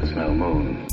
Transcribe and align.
That's 0.00 0.12
No 0.12 0.32
Moon. 0.32 0.86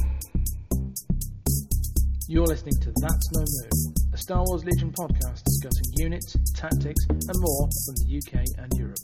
You're 2.28 2.47
listening 2.47 2.73
to 2.81 2.91
That's 2.96 3.31
No 3.34 3.41
Moon, 3.41 3.93
a 4.12 4.18
Star 4.18 4.43
Wars 4.43 4.66
Legion 4.66 4.91
podcast 4.91 5.43
discussing 5.43 5.86
units, 5.93 6.36
tactics, 6.55 7.05
and 7.07 7.36
more 7.38 7.70
from 7.86 7.95
the 7.98 8.18
UK 8.18 8.48
and 8.57 8.73
Europe. 8.73 8.98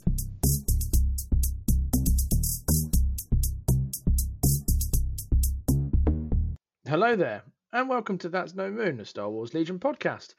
Hello 6.88 7.14
there, 7.14 7.44
and 7.72 7.88
welcome 7.88 8.18
to 8.18 8.28
That's 8.28 8.56
No 8.56 8.72
Moon, 8.72 8.98
a 8.98 9.04
Star 9.04 9.30
Wars 9.30 9.54
Legion 9.54 9.78
podcast. 9.78 10.34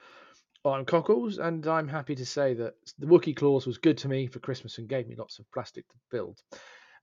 I'm 0.66 0.84
Cockles, 0.84 1.38
and 1.38 1.66
I'm 1.68 1.88
happy 1.88 2.16
to 2.16 2.26
say 2.26 2.54
that 2.56 2.74
the 3.00 3.08
Wookiee 3.08 3.38
Claus 3.38 3.66
was 3.66 3.78
good 3.78 3.98
to 4.00 4.10
me 4.10 4.28
for 4.28 4.40
Christmas 4.40 4.78
and 4.78 4.90
gave 4.90 5.08
me 5.08 5.16
lots 5.16 5.40
of 5.40 5.50
plastic 5.54 5.88
to 5.88 5.96
build. 6.12 6.42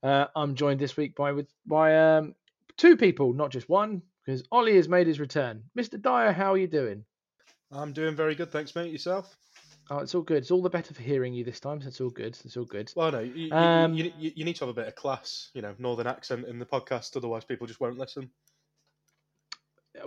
Uh, 0.03 0.25
I'm 0.35 0.53
joined 0.53 0.79
this 0.79 0.95
week 0.95 1.15
by 1.15 1.31
with 1.31 1.47
by 1.65 2.17
um, 2.17 2.35
two 2.77 2.97
people, 2.97 3.33
not 3.33 3.51
just 3.51 3.69
one, 3.69 4.01
because 4.25 4.43
Olly 4.51 4.75
has 4.75 4.87
made 4.87 5.07
his 5.07 5.19
return. 5.19 5.63
Mr. 5.77 6.01
Dyer, 6.01 6.31
how 6.31 6.53
are 6.53 6.57
you 6.57 6.67
doing? 6.67 7.05
I'm 7.71 7.93
doing 7.93 8.15
very 8.15 8.35
good, 8.35 8.51
thanks, 8.51 8.75
mate. 8.75 8.91
Yourself? 8.91 9.35
Oh, 9.89 9.99
it's 9.99 10.15
all 10.15 10.21
good. 10.21 10.37
It's 10.37 10.51
all 10.51 10.61
the 10.61 10.69
better 10.69 10.93
for 10.93 11.01
hearing 11.01 11.33
you 11.33 11.43
this 11.43 11.59
time. 11.59 11.81
So 11.81 11.87
it's 11.87 12.01
all 12.01 12.09
good. 12.09 12.37
It's 12.45 12.55
all 12.55 12.65
good. 12.65 12.91
Well, 12.95 13.11
no, 13.11 13.19
you, 13.19 13.51
Um, 13.51 13.93
you, 13.93 14.11
you, 14.17 14.31
you 14.35 14.45
need 14.45 14.55
to 14.57 14.65
have 14.65 14.69
a 14.69 14.73
bit 14.73 14.87
of 14.87 14.95
class, 14.95 15.49
you 15.53 15.61
know, 15.61 15.75
northern 15.79 16.07
accent 16.07 16.45
in 16.47 16.59
the 16.59 16.65
podcast, 16.65 17.17
otherwise 17.17 17.43
people 17.43 17.67
just 17.67 17.79
won't 17.79 17.97
listen. 17.97 18.29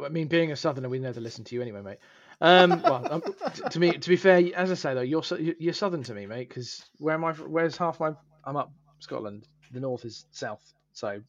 I 0.02 0.08
mean, 0.08 0.28
being 0.28 0.52
a 0.52 0.56
southerner, 0.56 0.88
we 0.88 0.98
never 0.98 1.20
listen 1.20 1.44
to 1.44 1.54
you 1.54 1.60
anyway, 1.60 1.82
mate. 1.82 1.98
Um, 2.40 2.70
well, 2.84 3.06
um, 3.12 3.22
to 3.70 3.78
me, 3.78 3.92
to 3.92 4.08
be 4.08 4.16
fair, 4.16 4.42
as 4.56 4.70
I 4.70 4.74
say 4.74 4.94
though, 4.94 5.02
you're 5.02 5.22
you're 5.38 5.54
you're 5.58 5.74
southern 5.74 6.02
to 6.04 6.14
me, 6.14 6.26
mate. 6.26 6.48
Because 6.48 6.82
where 6.98 7.14
am 7.14 7.24
I? 7.24 7.32
Where's 7.32 7.76
half 7.76 8.00
my? 8.00 8.12
I'm 8.44 8.56
up 8.56 8.72
Scotland. 9.00 9.46
The 9.72 9.80
north 9.80 10.04
is 10.04 10.24
south. 10.30 10.62
So 10.92 11.20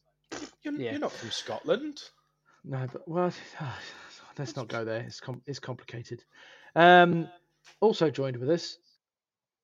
You're, 0.66 0.80
Yeah. 0.80 0.90
you're 0.92 1.00
not 1.00 1.12
from 1.12 1.30
Scotland. 1.30 2.02
no, 2.64 2.86
but 2.92 3.06
well, 3.08 3.32
let's 4.38 4.56
not 4.56 4.68
go 4.68 4.84
there. 4.84 5.00
It's 5.02 5.20
com- 5.20 5.42
it's 5.46 5.58
complicated. 5.60 6.24
Um, 6.74 7.28
also 7.80 8.10
joined 8.10 8.36
with 8.36 8.50
us 8.50 8.78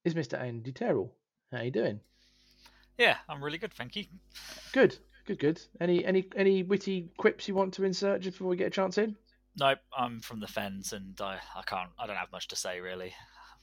is 0.05 0.15
Mr. 0.15 0.41
Andy 0.41 0.73
Terrell. 0.73 1.13
How 1.51 1.59
are 1.59 1.65
you 1.65 1.71
doing? 1.71 2.01
Yeah, 2.99 3.17
I'm 3.29 3.43
really 3.43 3.59
good, 3.59 3.73
thank 3.75 3.97
you. 3.97 4.05
Good, 4.73 4.97
good, 5.27 5.39
good. 5.39 5.61
Any 5.81 6.05
any 6.05 6.29
any 6.37 6.63
witty 6.63 7.09
quips 7.17 7.49
you 7.49 7.55
want 7.55 7.75
to 7.75 7.85
insert 7.85 8.21
just 8.21 8.37
before 8.39 8.49
we 8.49 8.57
get 8.57 8.69
a 8.69 8.71
chance 8.71 8.97
in? 8.99 9.17
Nope, 9.59 9.81
I'm 9.97 10.21
from 10.21 10.41
the 10.41 10.47
Fens, 10.47 10.93
and 10.95 11.21
I, 11.21 11.39
I 11.57 11.63
can't, 11.67 11.91
I 11.99 12.07
don't 12.07 12.17
have 12.17 12.33
much 12.33 12.49
to 12.49 12.57
say 12.57 12.81
really. 12.81 13.13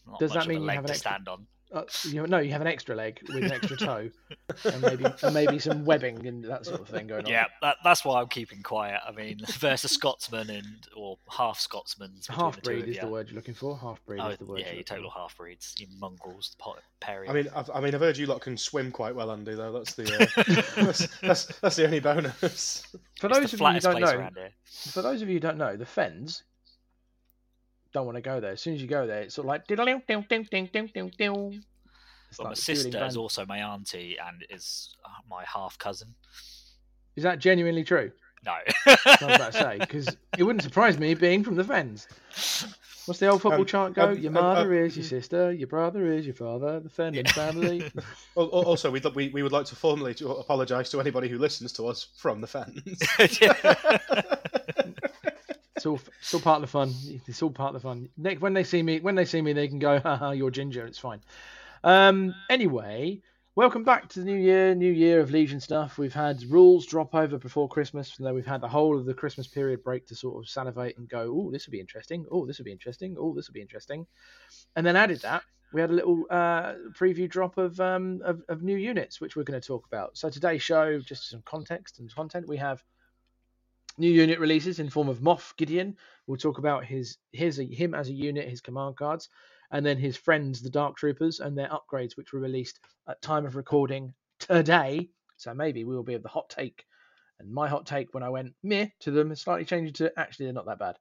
Not 0.05 0.19
Does 0.19 0.33
much 0.33 0.43
that 0.43 0.49
mean 0.49 0.57
of 0.57 0.63
a 0.63 0.65
you 0.65 0.71
have 0.71 0.79
an 0.83 0.87
to 0.87 0.93
extra- 0.93 1.11
stand 1.11 1.27
on? 1.27 1.47
Uh, 1.71 1.83
you 2.03 2.25
no, 2.25 2.39
you 2.39 2.51
have 2.51 2.61
an 2.61 2.67
extra 2.67 2.95
leg 2.95 3.19
with 3.27 3.43
an 3.43 3.51
extra 3.51 3.77
toe, 3.77 4.09
and 4.65 4.81
maybe 4.81 5.05
and 5.21 5.33
maybe 5.35 5.59
some 5.59 5.85
webbing 5.85 6.25
and 6.25 6.43
that 6.43 6.65
sort 6.65 6.81
of 6.81 6.87
thing 6.87 7.05
going 7.05 7.25
on. 7.25 7.31
Yeah, 7.31 7.45
that, 7.61 7.77
that's 7.83 8.03
why 8.03 8.19
I'm 8.19 8.27
keeping 8.27 8.63
quiet. 8.63 8.99
I 9.07 9.11
mean, 9.11 9.39
versus 9.59 9.91
Scotsman 9.91 10.49
and 10.49 10.87
or 10.95 11.19
half 11.29 11.59
Scotsman. 11.59 12.11
half 12.27 12.59
breed 12.63 12.87
is 12.87 12.97
the 12.97 13.07
word 13.07 13.29
you're 13.29 13.35
looking 13.35 13.53
for. 13.53 13.77
Half 13.77 14.03
breed 14.07 14.19
Oh, 14.19 14.29
is 14.29 14.39
the 14.39 14.45
word. 14.45 14.59
yeah, 14.61 14.65
you're 14.65 14.73
you 14.73 14.79
looking 14.79 14.95
total 14.95 15.11
half 15.11 15.37
breeds, 15.37 15.75
you 15.77 15.85
mongrels, 15.99 16.55
po- 16.57 16.77
Perry. 17.01 17.29
I 17.29 17.33
mean, 17.33 17.47
I've, 17.55 17.69
I 17.71 17.79
mean, 17.81 17.93
I've 17.93 18.01
heard 18.01 18.17
you 18.17 18.25
lot 18.25 18.41
can 18.41 18.57
swim 18.57 18.91
quite 18.91 19.13
well, 19.13 19.31
Andy. 19.31 19.53
Though 19.53 19.71
that's 19.71 19.93
the 19.93 20.05
uh, 20.11 20.81
that's, 20.85 21.07
that's 21.21 21.59
that's 21.59 21.75
the 21.75 21.85
only 21.85 21.99
bonus. 21.99 22.81
For 23.19 23.27
it's 23.27 23.37
those 23.37 23.51
the 23.51 23.57
of 23.57 23.61
you 23.61 23.73
who 23.73 23.79
don't 23.79 24.01
know, 24.01 24.49
for 24.65 25.01
those 25.03 25.21
of 25.21 25.27
you 25.27 25.35
who 25.35 25.39
don't 25.39 25.57
know, 25.57 25.75
the 25.75 25.85
Fens 25.85 26.43
don't 27.93 28.05
want 28.05 28.15
to 28.17 28.21
go 28.21 28.39
there. 28.39 28.51
As 28.51 28.61
soon 28.61 28.75
as 28.75 28.81
you 28.81 28.87
go 28.87 29.07
there, 29.07 29.21
it's 29.21 29.35
sort 29.35 29.45
of 29.45 29.49
like 29.49 29.67
diddle 29.67 29.85
ding 29.85 30.01
ding 30.07 30.25
ding 30.29 30.69
ding 30.71 30.89
ding 30.93 31.11
ding. 31.17 31.63
It's 32.29 32.37
But 32.37 32.43
my 32.43 32.49
like 32.51 32.57
sister 32.57 32.89
dueling 32.91 33.07
is 33.07 33.13
band- 33.15 33.17
also 33.17 33.45
my 33.45 33.59
auntie 33.59 34.17
and 34.23 34.45
is 34.49 34.95
uh, 35.03 35.09
my 35.29 35.43
half 35.45 35.77
cousin. 35.79 36.13
Is 37.15 37.23
that 37.23 37.39
genuinely 37.39 37.83
true? 37.83 38.11
No. 38.45 38.51
I 38.53 38.97
was 39.21 39.21
about 39.35 39.51
to 39.53 39.59
say 39.59 39.77
because 39.79 40.07
it 40.37 40.43
wouldn't 40.43 40.63
surprise 40.63 40.97
me 40.97 41.13
being 41.15 41.43
from 41.43 41.55
the 41.55 41.63
Fens. 41.63 42.07
What's 43.05 43.19
the 43.19 43.27
old 43.27 43.41
football 43.41 43.61
Um, 43.61 43.65
chant 43.65 43.95
go? 43.95 44.09
um, 44.09 44.17
your 44.19 44.29
um, 44.29 44.33
mother 44.35 44.71
um, 44.77 44.85
is 44.85 44.95
your 44.95 45.03
sister, 45.05 45.51
your 45.51 45.67
brother 45.67 46.05
is 46.13 46.25
your 46.27 46.35
father, 46.35 46.79
the 46.79 46.89
Fenton 46.89 47.25
Yeah. 47.25 47.31
family. 47.33 47.81
Al- 48.37 48.43
al- 48.43 48.65
Also, 48.65 48.91
we'd, 48.91 49.03
we 49.15 49.29
we 49.29 49.41
would 49.43 49.51
like 49.51 49.65
to 49.65 49.75
formally 49.75 50.13
to 50.15 50.29
apologise 50.29 50.89
to 50.91 50.99
anybody 51.01 51.27
who 51.27 51.39
listens 51.39 51.73
to 51.73 51.87
us 51.87 52.07
from 52.15 52.39
the 52.39 52.47
Fens. 52.47 53.01
It's 55.79 55.85
all, 55.85 55.99
it's 56.19 56.33
all 56.33 56.41
part 56.41 56.57
of 56.57 56.61
the 56.61 56.67
fun. 56.67 56.93
It's 57.25 57.41
all 57.41 57.51
part 57.51 57.73
of 57.73 57.81
the 57.81 57.87
fun. 57.87 58.09
Nick, 58.17 58.41
when 58.41 58.53
they 58.53 58.65
see 58.65 58.83
me, 58.83 58.99
when 58.99 59.15
they 59.15 59.23
see 59.23 59.41
me, 59.41 59.53
they 59.53 59.69
can 59.69 59.79
go, 59.79 59.97
"Haha, 59.99 60.31
you're 60.31 60.51
ginger." 60.51 60.85
It's 60.85 60.99
fine. 60.99 61.21
Um, 61.85 62.35
anyway, 62.49 63.21
welcome 63.55 63.85
back 63.85 64.09
to 64.09 64.19
the 64.19 64.25
new 64.25 64.37
year, 64.37 64.75
new 64.75 64.91
year 64.91 65.21
of 65.21 65.31
Legion 65.31 65.61
stuff. 65.61 65.97
We've 65.97 66.13
had 66.13 66.43
rules 66.49 66.85
drop 66.85 67.15
over 67.15 67.37
before 67.37 67.69
Christmas, 67.69 68.17
and 68.17 68.27
then 68.27 68.33
we've 68.35 68.45
had 68.45 68.59
the 68.59 68.67
whole 68.67 68.97
of 68.99 69.05
the 69.05 69.13
Christmas 69.13 69.47
period 69.47 69.81
break 69.81 70.05
to 70.07 70.15
sort 70.15 70.43
of 70.43 70.49
salivate 70.49 70.97
and 70.97 71.07
go, 71.07 71.33
"Oh, 71.33 71.49
this 71.49 71.65
will 71.65 71.71
be 71.71 71.79
interesting. 71.79 72.25
Oh, 72.29 72.45
this 72.45 72.57
will 72.57 72.65
be 72.65 72.73
interesting. 72.73 73.15
Oh, 73.17 73.33
this 73.33 73.47
will 73.47 73.53
be 73.53 73.61
interesting." 73.61 74.05
And 74.75 74.85
then 74.85 74.97
added 74.97 75.21
that, 75.21 75.43
we 75.71 75.79
had 75.79 75.91
a 75.91 75.93
little 75.93 76.25
uh, 76.29 76.73
preview 76.91 77.29
drop 77.29 77.57
of, 77.57 77.79
um, 77.79 78.21
of 78.25 78.41
of 78.49 78.63
new 78.63 78.75
units, 78.75 79.21
which 79.21 79.37
we're 79.37 79.43
going 79.43 79.61
to 79.61 79.65
talk 79.65 79.85
about. 79.85 80.17
So 80.17 80.29
today's 80.29 80.61
show, 80.61 80.99
just 80.99 81.29
some 81.29 81.41
context 81.45 81.99
and 81.99 82.13
content, 82.13 82.49
we 82.49 82.57
have 82.57 82.83
new 83.99 84.11
unit 84.11 84.39
releases 84.39 84.79
in 84.79 84.89
form 84.89 85.09
of 85.09 85.19
Moff 85.19 85.55
Gideon. 85.57 85.95
We'll 86.27 86.37
talk 86.37 86.57
about 86.57 86.85
his 86.85 87.17
his 87.31 87.57
him 87.57 87.93
as 87.93 88.09
a 88.09 88.13
unit, 88.13 88.49
his 88.49 88.61
command 88.61 88.97
cards, 88.97 89.29
and 89.71 89.85
then 89.85 89.97
his 89.97 90.17
friends, 90.17 90.61
the 90.61 90.69
Dark 90.69 90.97
Troopers, 90.97 91.39
and 91.39 91.57
their 91.57 91.69
upgrades, 91.69 92.15
which 92.15 92.33
were 92.33 92.39
released 92.39 92.79
at 93.07 93.21
time 93.21 93.45
of 93.45 93.55
recording 93.55 94.13
today. 94.39 95.09
So 95.37 95.53
maybe 95.53 95.83
we 95.83 95.95
will 95.95 96.03
be 96.03 96.15
of 96.15 96.23
the 96.23 96.29
hot 96.29 96.49
take. 96.49 96.85
And 97.39 97.51
my 97.51 97.69
hot 97.69 97.85
take 97.85 98.13
when 98.13 98.23
I 98.23 98.29
went 98.29 98.53
meh 98.63 98.87
to 99.01 99.11
them 99.11 99.33
slightly 99.35 99.65
changed 99.65 99.95
to 99.95 100.11
actually 100.17 100.47
they're 100.47 100.53
not 100.53 100.65
that 100.65 100.79
bad 100.79 100.97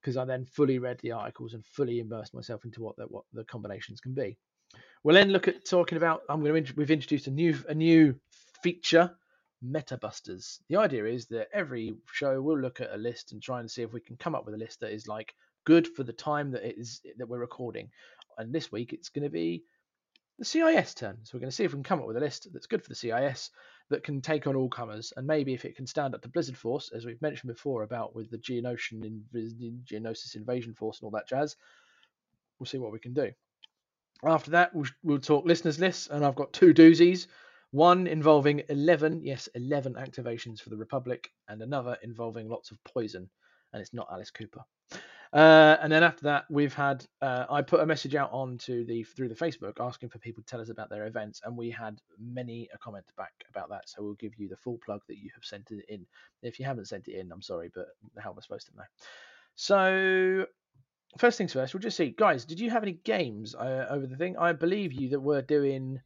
because 0.00 0.16
I 0.16 0.24
then 0.24 0.44
fully 0.44 0.78
read 0.78 0.98
the 1.02 1.12
articles 1.12 1.54
and 1.54 1.64
fully 1.64 2.00
immersed 2.00 2.34
myself 2.34 2.64
into 2.64 2.82
what 2.82 2.96
the, 2.96 3.04
what 3.04 3.24
the 3.32 3.44
combinations 3.44 4.00
can 4.00 4.14
be. 4.14 4.36
We'll 5.02 5.14
then 5.14 5.30
look 5.30 5.48
at 5.48 5.64
talking 5.64 5.96
about. 5.96 6.22
I'm 6.28 6.42
going 6.42 6.64
to. 6.64 6.74
We've 6.74 6.90
introduced 6.90 7.26
a 7.26 7.30
new 7.30 7.56
a 7.68 7.74
new 7.74 8.14
feature 8.62 9.10
Meta 9.64 9.96
Busters. 9.96 10.60
The 10.68 10.76
idea 10.76 11.06
is 11.06 11.26
that 11.26 11.48
every 11.52 11.94
show 12.12 12.40
we'll 12.40 12.58
look 12.58 12.80
at 12.80 12.92
a 12.92 12.98
list 12.98 13.32
and 13.32 13.42
try 13.42 13.60
and 13.60 13.70
see 13.70 13.82
if 13.82 13.92
we 13.92 14.00
can 14.00 14.16
come 14.16 14.34
up 14.34 14.44
with 14.44 14.54
a 14.54 14.58
list 14.58 14.80
that 14.80 14.92
is 14.92 15.08
like 15.08 15.34
good 15.64 15.88
for 15.88 16.04
the 16.04 16.12
time 16.12 16.50
that 16.52 16.68
it 16.68 16.78
is 16.78 17.00
that 17.18 17.28
we're 17.28 17.38
recording. 17.38 17.90
And 18.36 18.52
this 18.52 18.70
week 18.70 18.92
it's 18.92 19.08
going 19.08 19.24
to 19.24 19.30
be 19.30 19.64
the 20.38 20.44
CIS 20.44 20.94
turn. 20.94 21.18
So 21.22 21.30
we're 21.34 21.40
going 21.40 21.50
to 21.50 21.56
see 21.56 21.64
if 21.64 21.72
we 21.72 21.76
can 21.76 21.84
come 21.84 22.00
up 22.00 22.06
with 22.06 22.16
a 22.16 22.20
list 22.20 22.48
that's 22.52 22.66
good 22.66 22.82
for 22.82 22.88
the 22.88 22.94
CIS 22.94 23.50
that 23.90 24.02
can 24.02 24.20
take 24.20 24.46
on 24.46 24.56
all 24.56 24.68
comers, 24.68 25.12
and 25.16 25.26
maybe 25.26 25.54
if 25.54 25.64
it 25.64 25.76
can 25.76 25.86
stand 25.86 26.14
up 26.14 26.22
to 26.22 26.28
Blizzard 26.28 26.56
Force, 26.56 26.90
as 26.94 27.04
we've 27.04 27.20
mentioned 27.20 27.52
before 27.52 27.82
about 27.82 28.14
with 28.14 28.30
the 28.30 28.38
Geonosian 28.38 29.04
inv- 29.04 29.84
Geonosis 29.84 30.36
invasion 30.36 30.74
force 30.74 31.00
and 31.00 31.06
all 31.06 31.10
that 31.12 31.28
jazz. 31.28 31.56
We'll 32.58 32.66
see 32.66 32.78
what 32.78 32.92
we 32.92 32.98
can 32.98 33.12
do. 33.12 33.30
After 34.24 34.52
that, 34.52 34.74
we'll, 34.74 34.86
we'll 35.02 35.18
talk 35.18 35.44
listeners' 35.44 35.78
lists, 35.78 36.08
and 36.08 36.24
I've 36.24 36.34
got 36.34 36.52
two 36.52 36.72
doozies. 36.72 37.26
One 37.74 38.06
involving 38.06 38.62
11, 38.68 39.22
yes, 39.24 39.48
11 39.56 39.94
activations 39.94 40.60
for 40.60 40.70
the 40.70 40.76
Republic, 40.76 41.32
and 41.48 41.60
another 41.60 41.98
involving 42.04 42.48
lots 42.48 42.70
of 42.70 42.78
poison, 42.84 43.28
and 43.72 43.82
it's 43.82 43.92
not 43.92 44.06
Alice 44.12 44.30
Cooper. 44.30 44.60
Uh, 45.32 45.76
and 45.82 45.90
then 45.90 46.04
after 46.04 46.22
that, 46.22 46.44
we've 46.48 46.72
had 46.72 47.04
uh, 47.20 47.46
I 47.50 47.62
put 47.62 47.80
a 47.80 47.86
message 47.86 48.14
out 48.14 48.30
onto 48.30 48.84
the 48.86 49.02
through 49.02 49.28
the 49.28 49.34
Facebook 49.34 49.80
asking 49.80 50.10
for 50.10 50.20
people 50.20 50.44
to 50.44 50.46
tell 50.46 50.60
us 50.60 50.68
about 50.68 50.88
their 50.88 51.08
events, 51.08 51.40
and 51.44 51.56
we 51.56 51.68
had 51.68 51.98
many 52.16 52.68
a 52.72 52.78
comment 52.78 53.06
back 53.16 53.32
about 53.50 53.70
that. 53.70 53.88
So 53.88 54.04
we'll 54.04 54.14
give 54.14 54.38
you 54.38 54.46
the 54.46 54.56
full 54.56 54.78
plug 54.78 55.00
that 55.08 55.18
you 55.18 55.30
have 55.34 55.44
sent 55.44 55.72
it 55.72 55.84
in. 55.88 56.06
If 56.44 56.60
you 56.60 56.66
haven't 56.66 56.86
sent 56.86 57.08
it 57.08 57.18
in, 57.18 57.32
I'm 57.32 57.42
sorry, 57.42 57.72
but 57.74 57.86
how 58.20 58.30
am 58.30 58.36
I 58.38 58.42
supposed 58.42 58.68
to 58.68 58.76
know? 58.76 58.84
So 59.56 60.46
first 61.18 61.38
things 61.38 61.52
first, 61.52 61.74
we'll 61.74 61.80
just 61.80 61.96
see, 61.96 62.14
guys. 62.16 62.44
Did 62.44 62.60
you 62.60 62.70
have 62.70 62.84
any 62.84 63.00
games 63.02 63.56
uh, 63.56 63.88
over 63.90 64.06
the 64.06 64.16
thing? 64.16 64.36
I 64.36 64.52
believe 64.52 64.92
you 64.92 65.08
that 65.08 65.20
we're 65.20 65.42
doing 65.42 66.00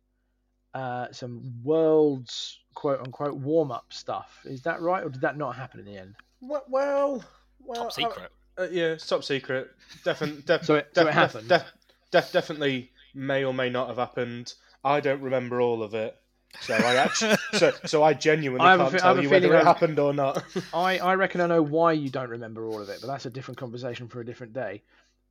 uh, 0.74 1.06
some 1.12 1.40
world's 1.62 2.58
quote 2.74 3.00
unquote 3.00 3.34
warm 3.34 3.70
up 3.70 3.86
stuff. 3.90 4.40
Is 4.44 4.62
that 4.62 4.80
right, 4.80 5.04
or 5.04 5.08
did 5.10 5.20
that 5.22 5.36
not 5.36 5.56
happen 5.56 5.80
in 5.80 5.86
the 5.86 5.96
end? 5.96 6.14
well, 6.40 6.64
well, 6.68 7.24
well, 7.64 7.82
Top 7.84 7.92
secret. 7.92 8.30
Uh, 8.58 8.68
yeah, 8.70 8.94
top 8.96 9.24
secret. 9.24 9.70
Definitely. 10.04 10.42
Def- 10.46 10.64
So 10.64 10.74
it- 10.76 10.88
so 10.94 11.06
it 11.06 11.14
happened? 11.14 11.48
Def- 11.48 11.72
def- 12.10 12.32
definitely 12.32 12.90
may 13.14 13.44
or 13.44 13.54
may 13.54 13.70
not 13.70 13.88
have 13.88 13.98
happened. 13.98 14.54
I 14.84 15.00
don't 15.00 15.20
remember 15.22 15.60
all 15.60 15.82
of 15.82 15.94
it. 15.94 16.16
So 16.60 16.74
I 16.74 16.94
actually, 16.96 17.36
so 17.54 17.72
so 17.84 18.02
I 18.02 18.14
genuinely 18.14 18.66
I 18.66 18.76
can't 18.76 18.90
fe- 18.90 18.98
tell 18.98 19.20
you 19.22 19.28
whether 19.28 19.54
it 19.54 19.64
happened 19.64 19.98
or 19.98 20.12
not. 20.14 20.42
I, 20.72 20.98
I 20.98 21.14
reckon 21.14 21.40
I 21.40 21.46
know 21.46 21.62
why 21.62 21.92
you 21.92 22.08
don't 22.10 22.30
remember 22.30 22.66
all 22.66 22.80
of 22.80 22.88
it, 22.88 22.98
but 23.00 23.06
that's 23.06 23.26
a 23.26 23.30
different 23.30 23.58
conversation 23.58 24.08
for 24.08 24.20
a 24.20 24.24
different 24.24 24.54
day. 24.54 24.82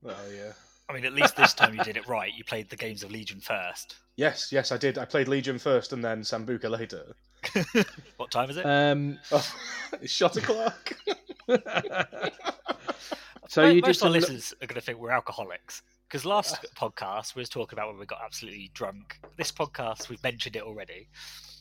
oh 0.05 0.15
yeah. 0.33 0.51
I 0.89 0.93
mean, 0.93 1.05
at 1.05 1.13
least 1.13 1.35
this 1.35 1.53
time 1.53 1.75
you 1.75 1.83
did 1.83 1.97
it 1.97 2.07
right. 2.07 2.33
You 2.33 2.43
played 2.43 2.69
the 2.69 2.75
games 2.77 3.03
of 3.03 3.11
Legion 3.11 3.39
first. 3.41 3.95
Yes, 4.15 4.51
yes, 4.51 4.71
I 4.71 4.77
did. 4.77 4.97
I 4.97 5.05
played 5.05 5.27
Legion 5.27 5.59
first 5.59 5.91
and 5.93 6.03
then 6.03 6.21
Sambuca 6.21 6.69
later. 6.69 7.15
What 8.17 8.31
time 8.31 8.49
is 8.49 8.57
it? 8.57 8.65
Um, 8.65 9.19
Oh, 9.31 9.45
it's 10.01 10.11
shot 10.11 10.35
o'clock. 10.37 10.93
so 13.47 13.61
Mo- 13.61 13.67
you 13.67 13.75
did 13.81 13.85
most 13.87 14.01
of 14.01 14.07
our 14.07 14.11
listeners 14.11 14.53
are 14.61 14.67
going 14.67 14.75
to 14.75 14.81
think 14.81 14.97
we're 14.99 15.11
alcoholics. 15.11 15.83
Because 16.07 16.25
last 16.25 16.65
podcast 16.75 17.35
we 17.35 17.41
was 17.41 17.49
talking 17.49 17.77
about 17.77 17.89
when 17.89 17.99
we 17.99 18.05
got 18.05 18.19
absolutely 18.23 18.71
drunk. 18.73 19.19
This 19.35 19.51
podcast 19.51 20.07
we've 20.09 20.23
mentioned 20.23 20.55
it 20.55 20.63
already. 20.63 21.07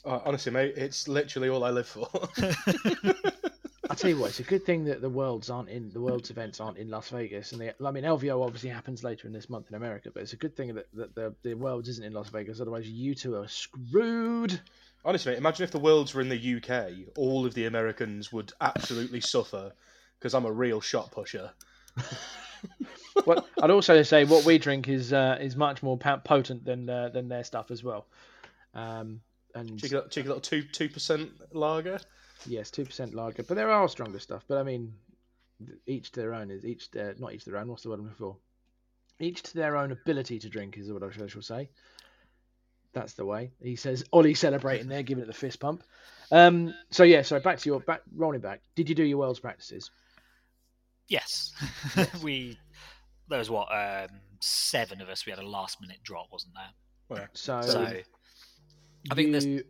Oh, 0.05 0.23
honestly, 0.25 0.53
mate, 0.53 0.75
it's 0.77 1.09
literally 1.09 1.49
all 1.49 1.65
I 1.65 1.71
live 1.71 1.89
for. 1.89 2.09
I 3.89 3.95
tell 3.95 4.11
you 4.11 4.19
what, 4.19 4.31
it's 4.31 4.41
a 4.41 4.45
good 4.45 4.65
thing 4.65 4.85
that 4.87 5.01
the 5.01 5.09
worlds 5.09 5.51
aren't 5.51 5.69
in 5.69 5.91
the 5.91 6.01
world's 6.01 6.31
events 6.31 6.61
aren't 6.61 6.79
in 6.79 6.89
Las 6.91 7.09
Vegas, 7.11 7.53
and 7.53 7.61
the, 7.61 7.75
I 7.87 7.91
mean 7.91 8.05
LVO 8.05 8.45
obviously 8.45 8.71
happens 8.71 9.05
later 9.05 9.27
in 9.27 9.33
this 9.33 9.49
month 9.49 9.69
in 9.69 9.77
America, 9.77 10.11
but 10.13 10.23
it's 10.23 10.33
a 10.33 10.37
good 10.37 10.57
thing 10.57 10.75
that, 10.75 10.87
that 10.95 11.15
the 11.15 11.35
the 11.43 11.55
worlds 11.55 11.89
isn't 11.89 12.05
in 12.05 12.13
Las 12.13 12.29
Vegas. 12.31 12.61
Otherwise, 12.61 12.89
you 12.89 13.15
two 13.15 13.37
are 13.37 13.49
screwed. 13.49 14.61
honestly, 15.05 15.37
imagine 15.37 15.65
if 15.65 15.71
the 15.71 15.79
worlds 15.79 16.15
were 16.15 16.21
in 16.21 16.29
the 16.29 16.57
UK, 16.57 17.13
all 17.17 17.47
of 17.47 17.55
the 17.55 17.67
Americans 17.67 18.33
would 18.33 18.53
absolutely 18.61 19.21
suffer 19.21 19.73
because 20.19 20.35
I'm 20.35 20.47
a 20.47 20.53
real 20.53 20.81
shot 20.81 21.13
pusher. 21.13 21.51
well, 23.27 23.47
I'd 23.63 23.71
also 23.71 24.03
say 24.03 24.25
what 24.25 24.45
we 24.45 24.59
drink 24.59 24.89
is 24.89 25.13
uh, 25.13 25.39
is 25.41 25.57
much 25.57 25.83
more 25.83 25.97
potent 25.97 26.65
than 26.65 26.89
uh, 26.89 27.11
than 27.11 27.29
their 27.29 27.45
stuff 27.45 27.71
as 27.71 27.85
well. 27.85 28.07
Um, 28.75 29.21
and 29.55 29.79
Cheeky, 29.81 29.95
little- 29.95 30.09
cheeky 30.11 30.29
little 30.29 30.41
two 30.41 30.63
two 30.63 30.89
percent 30.89 31.31
lager. 31.55 31.99
Yes, 32.45 32.71
two 32.71 32.85
percent 32.85 33.15
lager, 33.15 33.43
but 33.43 33.57
there 33.57 33.71
are 33.71 33.89
stronger 33.89 34.19
stuff. 34.19 34.45
But 34.47 34.59
I 34.59 34.63
mean, 34.63 34.93
each 35.87 36.13
to 36.13 36.21
their 36.21 36.35
own 36.35 36.51
is 36.51 36.65
each 36.65 36.91
their 36.91 37.15
not 37.19 37.33
each 37.33 37.45
to 37.45 37.51
their 37.51 37.61
own. 37.61 37.69
What's 37.69 37.83
the 37.83 37.89
word 37.89 37.99
I'm 38.01 38.05
looking 38.05 38.17
for? 38.19 38.37
Each 39.19 39.43
to 39.43 39.55
their 39.55 39.77
own 39.77 39.93
ability 39.93 40.39
to 40.41 40.49
drink 40.49 40.77
is 40.77 40.93
what 40.93 41.03
I 41.03 41.11
shall 41.27 41.43
say. 41.43 41.71
That's 42.93 43.15
the 43.15 43.25
way. 43.25 43.53
He 43.63 43.77
says 43.77 44.05
Olly 44.13 44.35
celebrating 44.35 44.89
there, 44.89 45.03
giving 45.03 45.23
it 45.23 45.27
the 45.27 45.33
fist 45.33 45.61
pump. 45.61 45.83
Um, 46.31 46.75
so 46.91 47.03
yeah, 47.05 47.23
so 47.23 47.39
back 47.41 47.59
to 47.59 47.69
your 47.69 47.81
back 47.81 48.03
rolling 48.15 48.41
back. 48.41 48.61
Did 48.75 48.89
you 48.89 48.95
do 48.95 49.05
your 49.05 49.19
world's 49.19 49.41
practices? 49.41 49.91
Yes, 51.09 51.53
we. 52.23 52.59
There 53.29 53.39
was 53.39 53.51
what 53.51 53.69
um, 53.73 54.09
seven 54.41 55.01
of 55.01 55.09
us. 55.09 55.27
We 55.27 55.31
had 55.31 55.39
a 55.41 55.47
last 55.47 55.81
minute 55.81 55.99
drop, 56.05 56.29
wasn't 56.31 56.55
there? 56.55 56.71
Well, 57.19 57.27
So, 57.33 57.61
So 57.63 57.81
I 59.11 59.15
think 59.15 59.33
there's- 59.33 59.63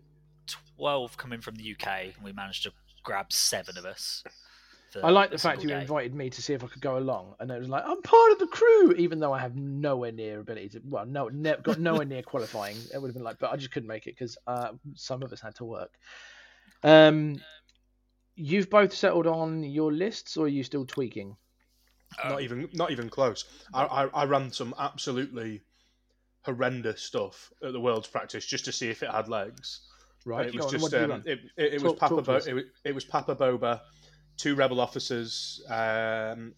you- 0.77 0.83
twelve 0.83 1.17
coming 1.17 1.41
from 1.41 1.57
the 1.57 1.65
UK, 1.73 2.15
and 2.15 2.25
we 2.25 2.33
managed 2.33 2.65
to 2.65 2.73
grab 3.03 3.33
seven 3.33 3.79
of 3.79 3.85
us. 3.85 4.23
I 5.03 5.11
like 5.11 5.31
the 5.31 5.39
fact 5.39 5.63
you 5.63 5.69
day. 5.69 5.81
invited 5.81 6.15
me 6.15 6.31
to 6.31 6.43
see 6.43 6.55
if 6.55 6.65
I 6.65 6.69
could 6.69 6.81
go 6.81 6.97
along, 6.97 7.35
and 7.39 7.51
it 7.51 7.59
was 7.59 7.69
like 7.69 7.85
I'm 7.85 8.01
part 8.03 8.33
of 8.33 8.39
the 8.39 8.47
crew, 8.47 8.93
even 8.93 9.19
though 9.19 9.33
I 9.33 9.41
have 9.41 9.55
nowhere 9.57 10.13
near 10.13 10.41
ability 10.41 10.71
to. 10.71 10.81
Well, 10.85 11.05
no, 11.07 11.29
ne- 11.29 11.57
got 11.63 11.79
nowhere 11.79 12.05
near 12.07 12.23
qualifying. 12.23 12.77
It 12.95 13.01
would 13.01 13.09
have 13.09 13.15
been 13.15 13.25
like, 13.25 13.39
but 13.39 13.53
I 13.53 13.57
just 13.57 13.73
couldn't 13.73 13.89
make 13.89 14.07
it 14.07 14.15
because 14.15 14.39
uh, 14.47 14.73
some 14.95 15.23
of 15.23 15.33
us 15.33 15.41
had 15.41 15.55
to 15.57 15.65
work. 15.65 15.93
Um, 16.83 17.41
you've 18.37 18.71
both 18.71 18.95
settled 18.95 19.27
on 19.27 19.65
your 19.65 19.93
lists, 19.93 20.37
or 20.37 20.47
are 20.47 20.49
you 20.49 20.63
still 20.63 20.87
tweaking? 20.87 21.37
Um, 22.23 22.31
not 22.31 22.43
even 22.43 22.69
not 22.73 22.91
even 22.91 23.11
close. 23.11 23.45
I, 23.75 23.85
I 23.85 24.05
I 24.07 24.25
ran 24.25 24.51
some 24.51 24.75
absolutely 24.79 25.63
horrendous 26.43 27.03
stuff 27.03 27.53
at 27.63 27.73
the 27.73 27.81
world's 27.81 28.07
practice 28.07 28.47
just 28.47 28.65
to 28.67 28.73
see 28.73 28.89
if 28.89 29.03
it 29.03 29.11
had 29.11 29.29
legs. 29.29 29.81
Right, 30.27 30.47
it 30.49 30.57
was 30.57 30.73
just 30.73 30.83
what 30.83 30.91
did 30.91 31.07
you 31.09 31.15
um, 31.15 31.23
it, 31.25 31.39
it, 31.57 31.75
it 31.75 31.79
Talk- 31.79 31.83
was 31.93 31.99
Papa 32.01 32.15
talk 32.17 32.25
Bo- 32.25 32.35
it, 32.51 32.53
was, 32.55 32.65
it 32.85 32.95
was 32.95 33.05
Papa 33.05 33.37
Boba, 33.37 33.81
two 34.37 34.57
rebel 34.57 34.81
officers. 34.81 35.63
Um, 35.69 36.53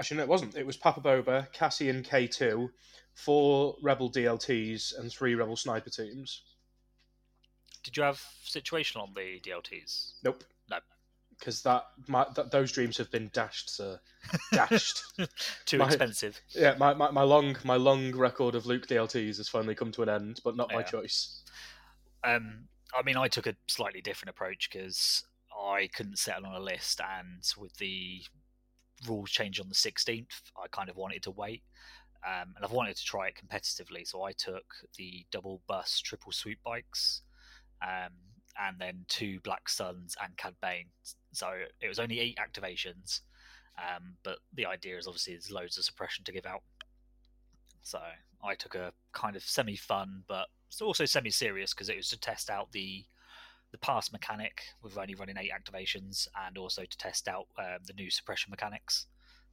actually, 0.00 0.16
no, 0.16 0.22
it 0.24 0.28
wasn't. 0.28 0.56
It 0.56 0.66
was 0.66 0.76
Papa 0.76 1.00
Boba, 1.00 1.52
Cassian 1.52 2.02
K 2.02 2.26
two, 2.26 2.70
four 3.14 3.76
rebel 3.80 4.10
DLTs, 4.10 4.98
and 4.98 5.08
three 5.10 5.36
rebel 5.36 5.56
sniper 5.56 5.88
teams. 5.88 6.42
Did 7.84 7.96
you 7.96 8.02
have 8.02 8.20
situational 8.44 9.02
on 9.04 9.14
the 9.14 9.40
DLTs? 9.40 10.14
Nope. 10.24 10.42
No. 10.68 10.78
Because 11.38 11.62
that, 11.62 11.84
my, 12.08 12.26
that 12.36 12.50
those 12.52 12.70
dreams 12.70 12.96
have 12.98 13.10
been 13.10 13.30
dashed, 13.32 13.70
sir. 13.70 13.98
Dashed. 14.52 15.02
Too 15.66 15.78
My- 15.78 15.86
expensive. 15.86 16.40
yeah, 16.50 16.74
my, 16.78 16.94
my, 16.94 17.10
my 17.10 17.22
long 17.22 17.56
my 17.64 17.74
long 17.76 18.14
record 18.16 18.54
of 18.54 18.66
Luke 18.66 18.86
DLTs 18.86 19.38
has 19.38 19.48
finally 19.48 19.74
come 19.74 19.90
to 19.92 20.02
an 20.02 20.08
end, 20.08 20.40
but 20.44 20.56
not 20.56 20.72
my 20.72 20.82
choice. 20.82 21.41
Um, 22.24 22.64
I 22.94 23.02
mean, 23.02 23.16
I 23.16 23.28
took 23.28 23.46
a 23.46 23.56
slightly 23.68 24.00
different 24.00 24.30
approach 24.30 24.68
because 24.70 25.24
I 25.52 25.88
couldn't 25.94 26.18
settle 26.18 26.46
on 26.46 26.54
a 26.54 26.60
list, 26.60 27.00
and 27.18 27.42
with 27.56 27.74
the 27.76 28.22
rules 29.06 29.30
change 29.30 29.60
on 29.60 29.68
the 29.68 29.74
16th, 29.74 30.42
I 30.56 30.68
kind 30.70 30.88
of 30.88 30.96
wanted 30.96 31.22
to 31.24 31.30
wait. 31.30 31.62
Um, 32.24 32.54
and 32.54 32.64
I've 32.64 32.72
wanted 32.72 32.96
to 32.96 33.04
try 33.04 33.28
it 33.28 33.34
competitively, 33.34 34.06
so 34.06 34.22
I 34.22 34.32
took 34.32 34.64
the 34.96 35.26
double 35.32 35.60
bus 35.66 36.00
triple 36.00 36.30
sweep 36.30 36.60
bikes, 36.64 37.22
um, 37.82 38.12
and 38.60 38.78
then 38.78 39.04
two 39.08 39.40
Black 39.40 39.68
Suns 39.68 40.14
and 40.22 40.36
Cad 40.36 40.54
Bane. 40.62 40.86
So 41.32 41.48
it 41.80 41.88
was 41.88 41.98
only 41.98 42.20
eight 42.20 42.38
activations, 42.38 43.22
um, 43.76 44.14
but 44.22 44.38
the 44.54 44.66
idea 44.66 44.98
is 44.98 45.08
obviously 45.08 45.32
there's 45.32 45.50
loads 45.50 45.78
of 45.78 45.84
suppression 45.84 46.24
to 46.24 46.32
give 46.32 46.46
out. 46.46 46.62
So 47.82 47.98
I 48.44 48.54
took 48.54 48.76
a 48.76 48.92
kind 49.12 49.34
of 49.34 49.42
semi-fun, 49.42 50.22
but 50.28 50.46
also 50.80 51.04
semi-serious 51.04 51.74
because 51.74 51.88
it 51.88 51.96
was 51.96 52.08
to 52.08 52.18
test 52.18 52.48
out 52.50 52.72
the 52.72 53.04
the 53.72 53.78
pass 53.78 54.12
mechanic 54.12 54.62
with 54.82 54.98
only 54.98 55.14
running 55.14 55.36
eight 55.38 55.50
activations, 55.50 56.28
and 56.46 56.58
also 56.58 56.84
to 56.84 56.98
test 56.98 57.26
out 57.26 57.46
um, 57.58 57.78
the 57.86 57.94
new 57.94 58.10
suppression 58.10 58.50
mechanics. 58.50 59.06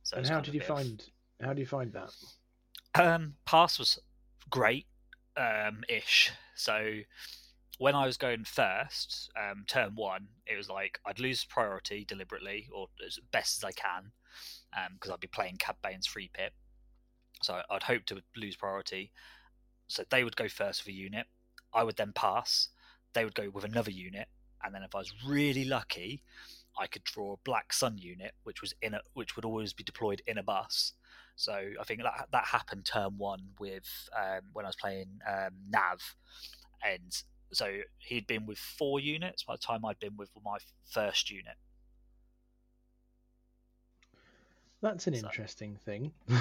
So 0.03 0.17
and 0.17 0.27
how 0.27 0.41
did 0.41 0.53
you 0.53 0.59
bit 0.59 0.69
of- 0.69 0.77
find? 0.77 1.03
How 1.41 1.53
do 1.53 1.61
you 1.61 1.67
find 1.67 1.93
that? 1.93 2.11
um, 2.95 3.35
pass 3.45 3.79
was 3.79 3.97
great, 4.49 4.87
um, 5.37 5.83
ish. 5.87 6.31
So 6.55 6.99
when 7.77 7.95
I 7.95 8.05
was 8.05 8.17
going 8.17 8.43
first, 8.43 9.29
um, 9.37 9.63
turn 9.67 9.95
one, 9.95 10.27
it 10.45 10.57
was 10.57 10.69
like 10.69 10.99
I'd 11.05 11.19
lose 11.19 11.45
priority 11.45 12.03
deliberately 12.03 12.67
or 12.73 12.87
as 13.05 13.19
best 13.31 13.57
as 13.57 13.63
I 13.63 13.71
can, 13.71 14.11
because 14.93 15.11
I'd 15.11 15.21
be 15.21 15.27
playing 15.27 15.57
Cad 15.59 15.77
Bane's 15.81 16.07
free 16.07 16.29
pip. 16.33 16.51
So 17.41 17.61
I'd 17.69 17.83
hope 17.83 18.03
to 18.07 18.21
lose 18.35 18.57
priority. 18.57 19.11
So 19.89 20.03
they 20.09 20.23
would 20.23 20.35
go 20.37 20.47
first 20.47 20.85
with 20.85 20.93
a 20.93 20.97
unit. 20.97 21.25
I 21.73 21.83
would 21.83 21.97
then 21.97 22.13
pass. 22.13 22.69
They 23.13 23.25
would 23.25 23.35
go 23.35 23.49
with 23.49 23.65
another 23.65 23.91
unit, 23.91 24.27
and 24.63 24.73
then 24.73 24.83
if 24.83 24.95
I 24.95 24.99
was 24.99 25.11
really 25.27 25.65
lucky, 25.65 26.23
I 26.79 26.87
could 26.87 27.03
draw 27.03 27.33
a 27.33 27.37
Black 27.43 27.73
Sun 27.73 27.97
unit, 27.97 28.33
which 28.43 28.61
was 28.61 28.73
in 28.81 28.93
a, 28.93 29.01
which 29.13 29.35
would 29.35 29.45
always 29.45 29.73
be 29.73 29.83
deployed 29.83 30.21
in 30.27 30.37
a 30.37 30.43
bus. 30.43 30.93
So 31.35 31.53
I 31.53 31.83
think 31.85 32.01
that 32.03 32.27
that 32.31 32.45
happened 32.45 32.85
term 32.85 33.17
one 33.17 33.41
with 33.59 33.85
um, 34.17 34.41
when 34.53 34.65
I 34.65 34.69
was 34.69 34.75
playing 34.75 35.07
um, 35.27 35.51
Nav, 35.69 36.15
and 36.85 37.21
so 37.51 37.79
he'd 37.97 38.27
been 38.27 38.45
with 38.45 38.59
four 38.59 38.99
units 38.99 39.43
by 39.43 39.55
the 39.55 39.59
time 39.59 39.83
I'd 39.85 39.99
been 39.99 40.17
with 40.17 40.29
my 40.45 40.57
first 40.91 41.31
unit. 41.31 41.55
That's 44.81 45.07
an 45.07 45.15
So- 45.15 45.25
interesting 45.27 45.75
thing. 45.77 46.13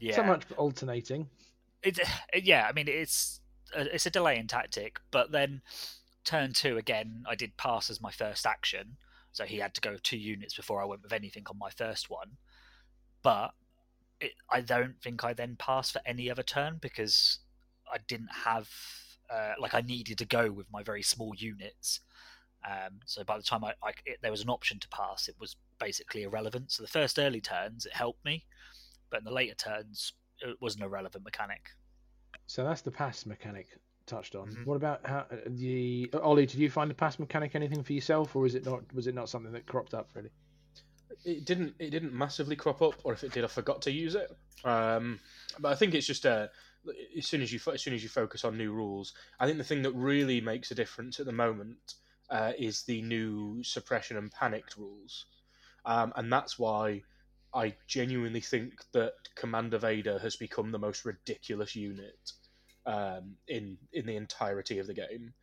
Yeah, 0.00 0.14
so 0.14 0.22
much 0.22 0.44
alternating. 0.56 1.28
It, 1.82 1.98
yeah, 2.42 2.66
I 2.68 2.72
mean 2.72 2.88
it's 2.88 3.40
a, 3.74 3.94
it's 3.94 4.06
a 4.06 4.10
delaying 4.10 4.48
tactic, 4.48 5.00
but 5.10 5.32
then 5.32 5.62
turn 6.24 6.52
two 6.52 6.76
again, 6.76 7.24
I 7.28 7.34
did 7.34 7.56
pass 7.56 7.90
as 7.90 8.00
my 8.00 8.10
first 8.10 8.46
action, 8.46 8.96
so 9.32 9.44
he 9.44 9.58
had 9.58 9.74
to 9.74 9.80
go 9.80 9.96
two 10.02 10.18
units 10.18 10.54
before 10.54 10.82
I 10.82 10.86
went 10.86 11.02
with 11.02 11.12
anything 11.12 11.44
on 11.48 11.58
my 11.58 11.70
first 11.70 12.10
one. 12.10 12.36
But 13.22 13.52
it, 14.20 14.32
I 14.50 14.60
don't 14.60 15.00
think 15.02 15.24
I 15.24 15.32
then 15.32 15.56
passed 15.58 15.92
for 15.92 16.00
any 16.04 16.30
other 16.30 16.42
turn 16.42 16.78
because 16.80 17.38
I 17.92 17.98
didn't 18.06 18.30
have 18.44 18.68
uh, 19.30 19.54
like 19.58 19.74
I 19.74 19.80
needed 19.80 20.18
to 20.18 20.24
go 20.24 20.50
with 20.50 20.66
my 20.72 20.82
very 20.82 21.02
small 21.02 21.34
units. 21.36 22.00
Um, 22.66 23.00
so 23.06 23.22
by 23.24 23.36
the 23.36 23.42
time 23.42 23.64
I, 23.64 23.74
I 23.82 23.92
it, 24.04 24.18
there 24.22 24.30
was 24.30 24.42
an 24.42 24.50
option 24.50 24.80
to 24.80 24.88
pass, 24.88 25.28
it 25.28 25.36
was 25.38 25.56
basically 25.78 26.22
irrelevant. 26.22 26.72
So 26.72 26.82
the 26.82 26.88
first 26.88 27.18
early 27.18 27.40
turns 27.40 27.86
it 27.86 27.94
helped 27.94 28.24
me, 28.24 28.44
but 29.10 29.20
in 29.20 29.24
the 29.24 29.32
later 29.32 29.54
turns 29.54 30.12
it 30.40 30.56
was 30.60 30.76
an 30.76 30.82
irrelevant 30.82 31.24
mechanic. 31.24 31.70
So 32.46 32.64
that's 32.64 32.82
the 32.82 32.90
pass 32.90 33.26
mechanic 33.26 33.68
touched 34.06 34.34
on. 34.34 34.48
Mhm. 34.48 34.66
What 34.66 34.76
about 34.76 35.06
how 35.06 35.26
uh, 35.30 35.36
the 35.46 36.10
Olly? 36.14 36.46
Did 36.46 36.58
you 36.58 36.70
find 36.70 36.90
the 36.90 36.94
pass 36.94 37.18
mechanic 37.18 37.54
anything 37.54 37.82
for 37.82 37.92
yourself, 37.92 38.34
or 38.34 38.46
is 38.46 38.54
it 38.54 38.64
not? 38.64 38.82
Was 38.94 39.06
it 39.06 39.14
not 39.14 39.28
something 39.28 39.52
that 39.52 39.66
cropped 39.66 39.94
up 39.94 40.10
really? 40.14 40.30
It 41.24 41.44
didn't 41.44 41.74
it 41.78 41.90
didn't 41.90 42.12
massively 42.12 42.56
crop 42.56 42.80
up, 42.82 42.94
or 43.04 43.12
if 43.12 43.24
it 43.24 43.32
did, 43.32 43.44
I 43.44 43.48
forgot 43.48 43.82
to 43.82 43.90
use 43.90 44.14
it. 44.14 44.30
Um, 44.64 45.20
but 45.58 45.72
I 45.72 45.74
think 45.74 45.94
it's 45.94 46.06
just 46.06 46.24
uh, 46.24 46.48
as 47.16 47.26
soon 47.26 47.42
as 47.42 47.52
you 47.52 47.60
as 47.72 47.82
soon 47.82 47.94
as 47.94 48.02
you 48.02 48.08
focus 48.08 48.44
on 48.44 48.56
new 48.56 48.72
rules, 48.72 49.12
I 49.40 49.46
think 49.46 49.58
the 49.58 49.64
thing 49.64 49.82
that 49.82 49.92
really 49.92 50.40
makes 50.40 50.70
a 50.70 50.74
difference 50.74 51.20
at 51.20 51.26
the 51.26 51.32
moment 51.32 51.94
uh, 52.30 52.52
is 52.58 52.82
the 52.82 53.02
new 53.02 53.62
suppression 53.62 54.16
and 54.16 54.30
panicked 54.30 54.76
rules, 54.76 55.26
um, 55.84 56.12
and 56.16 56.32
that's 56.32 56.58
why 56.58 57.02
I 57.58 57.74
genuinely 57.88 58.40
think 58.40 58.72
that 58.92 59.14
Commander 59.34 59.78
Vader 59.78 60.18
has 60.20 60.36
become 60.36 60.70
the 60.70 60.78
most 60.78 61.04
ridiculous 61.04 61.74
unit 61.74 62.32
um, 62.86 63.34
in 63.48 63.76
in 63.92 64.06
the 64.06 64.16
entirety 64.16 64.78
of 64.78 64.86
the 64.86 64.94
game. 64.94 65.34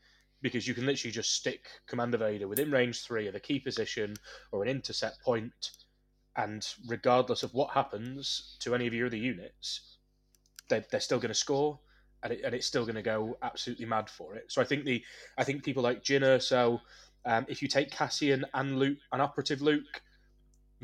Because 0.42 0.68
you 0.68 0.76
can 0.76 0.86
literally 0.86 1.12
just 1.12 1.34
stick 1.34 1.64
Commander 1.88 2.18
Vader 2.18 2.48
within 2.48 2.72
range 2.72 3.02
three 3.02 3.28
of 3.28 3.36
a 3.36 3.40
key 3.40 3.60
position 3.60 4.16
or 4.52 4.64
an 4.64 4.70
intercept 4.70 5.22
point, 5.22 5.72
and 6.36 6.62
regardless 6.88 7.42
of 7.44 7.54
what 7.54 7.72
happens 7.72 8.58
to 8.60 8.76
any 8.76 8.86
of 8.88 8.94
your 8.94 9.08
other 9.08 9.18
units, 9.34 9.98
they're, 10.70 10.86
they're 10.92 11.00
still 11.00 11.20
going 11.20 11.34
to 11.34 11.44
score, 11.48 11.80
and, 12.22 12.34
it, 12.34 12.42
and 12.46 12.54
it's 12.54 12.68
still 12.68 12.86
going 12.86 12.96
to 12.96 13.02
go 13.02 13.38
absolutely 13.42 13.86
mad 13.86 14.10
for 14.10 14.36
it. 14.36 14.46
So 14.50 14.62
I 14.62 14.66
think 14.66 14.86
the 14.86 15.04
I 15.38 15.44
think 15.44 15.64
people 15.64 15.84
like 15.84 16.04
Jyn 16.04 16.22
Erso, 16.22 16.80
um, 17.26 17.46
if 17.50 17.62
you 17.62 17.68
take 17.68 17.90
Cassian 17.90 18.46
and 18.54 18.78
Luke, 18.78 19.00
an 19.12 19.22
operative 19.22 19.62
Luke, 19.62 20.02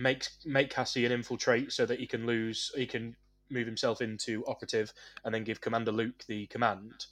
make 0.01 0.27
make 0.45 0.69
Cassian 0.69 1.11
infiltrate 1.11 1.71
so 1.71 1.85
that 1.85 1.99
he 1.99 2.07
can 2.07 2.25
lose, 2.25 2.71
he 2.75 2.85
can 2.85 3.15
move 3.49 3.67
himself 3.67 4.01
into 4.01 4.43
operative, 4.47 4.93
and 5.23 5.33
then 5.33 5.43
give 5.43 5.61
Commander 5.61 5.91
Luke 5.91 6.23
the 6.27 6.47
command, 6.47 7.05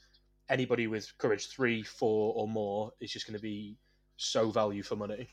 anybody 0.49 0.87
with 0.87 1.11
courage 1.17 1.47
three, 1.47 1.83
four, 1.83 2.33
or 2.35 2.47
more 2.47 2.91
is 2.99 3.11
just 3.11 3.27
going 3.27 3.37
to 3.37 3.41
be 3.41 3.77
so 4.17 4.51
value 4.51 4.83
for 4.83 4.95
money. 4.95 5.29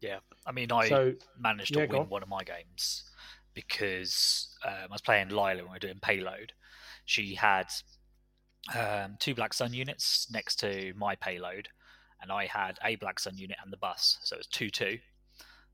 Yeah, 0.00 0.18
I 0.46 0.52
mean, 0.52 0.70
I 0.70 0.88
So 0.88 1.14
managed 1.38 1.74
to 1.74 1.80
yeah, 1.80 1.86
win 1.86 2.02
on. 2.02 2.08
one 2.10 2.22
of 2.22 2.28
my 2.28 2.44
games 2.44 3.10
because 3.54 4.54
um, 4.64 4.72
I 4.74 4.92
was 4.92 5.00
playing 5.00 5.28
Lila 5.28 5.56
when 5.56 5.64
we 5.64 5.70
were 5.70 5.78
doing 5.78 5.98
payload. 6.00 6.52
She 7.06 7.34
had 7.34 7.66
um, 8.74 9.16
two 9.18 9.34
Black 9.34 9.54
Sun 9.54 9.72
units 9.72 10.28
next 10.30 10.56
to 10.60 10.92
my 10.96 11.14
payload, 11.16 11.68
and 12.20 12.30
I 12.32 12.46
had 12.46 12.78
a 12.84 12.96
Black 12.96 13.18
Sun 13.18 13.36
unit 13.38 13.56
and 13.62 13.72
the 13.72 13.76
bus, 13.78 14.18
so 14.22 14.36
it 14.36 14.40
was 14.40 14.46
two 14.46 14.70
two. 14.70 14.98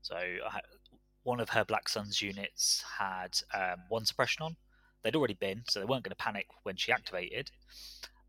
So 0.01 0.17
one 1.23 1.39
of 1.39 1.49
her 1.49 1.63
Black 1.63 1.87
Sun's 1.87 2.21
units 2.21 2.83
had 2.99 3.37
um, 3.53 3.83
one 3.89 4.05
suppression 4.05 4.43
on. 4.43 4.55
They'd 5.03 5.15
already 5.15 5.33
been, 5.33 5.63
so 5.69 5.79
they 5.79 5.85
weren't 5.85 6.03
going 6.03 6.11
to 6.11 6.15
panic 6.15 6.47
when 6.63 6.75
she 6.75 6.91
activated. 6.91 7.51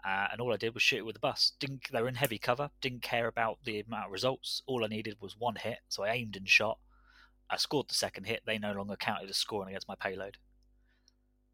Uh, 0.04 0.28
and 0.32 0.40
all 0.40 0.52
I 0.52 0.56
did 0.56 0.74
was 0.74 0.82
shoot 0.82 0.98
it 0.98 1.06
with 1.06 1.14
the 1.14 1.20
bus. 1.20 1.52
Didn't 1.60 1.82
they 1.92 2.02
were 2.02 2.08
in 2.08 2.16
heavy 2.16 2.38
cover? 2.38 2.70
Didn't 2.80 3.02
care 3.02 3.28
about 3.28 3.58
the 3.64 3.80
amount 3.80 4.06
of 4.06 4.12
results. 4.12 4.62
All 4.66 4.84
I 4.84 4.88
needed 4.88 5.16
was 5.20 5.36
one 5.38 5.56
hit, 5.56 5.78
so 5.88 6.02
I 6.02 6.10
aimed 6.10 6.36
and 6.36 6.48
shot. 6.48 6.78
I 7.48 7.56
scored 7.56 7.88
the 7.88 7.94
second 7.94 8.24
hit. 8.24 8.42
They 8.44 8.58
no 8.58 8.72
longer 8.72 8.96
counted 8.96 9.30
as 9.30 9.36
scoring 9.36 9.68
against 9.68 9.88
my 9.88 9.94
payload 9.94 10.38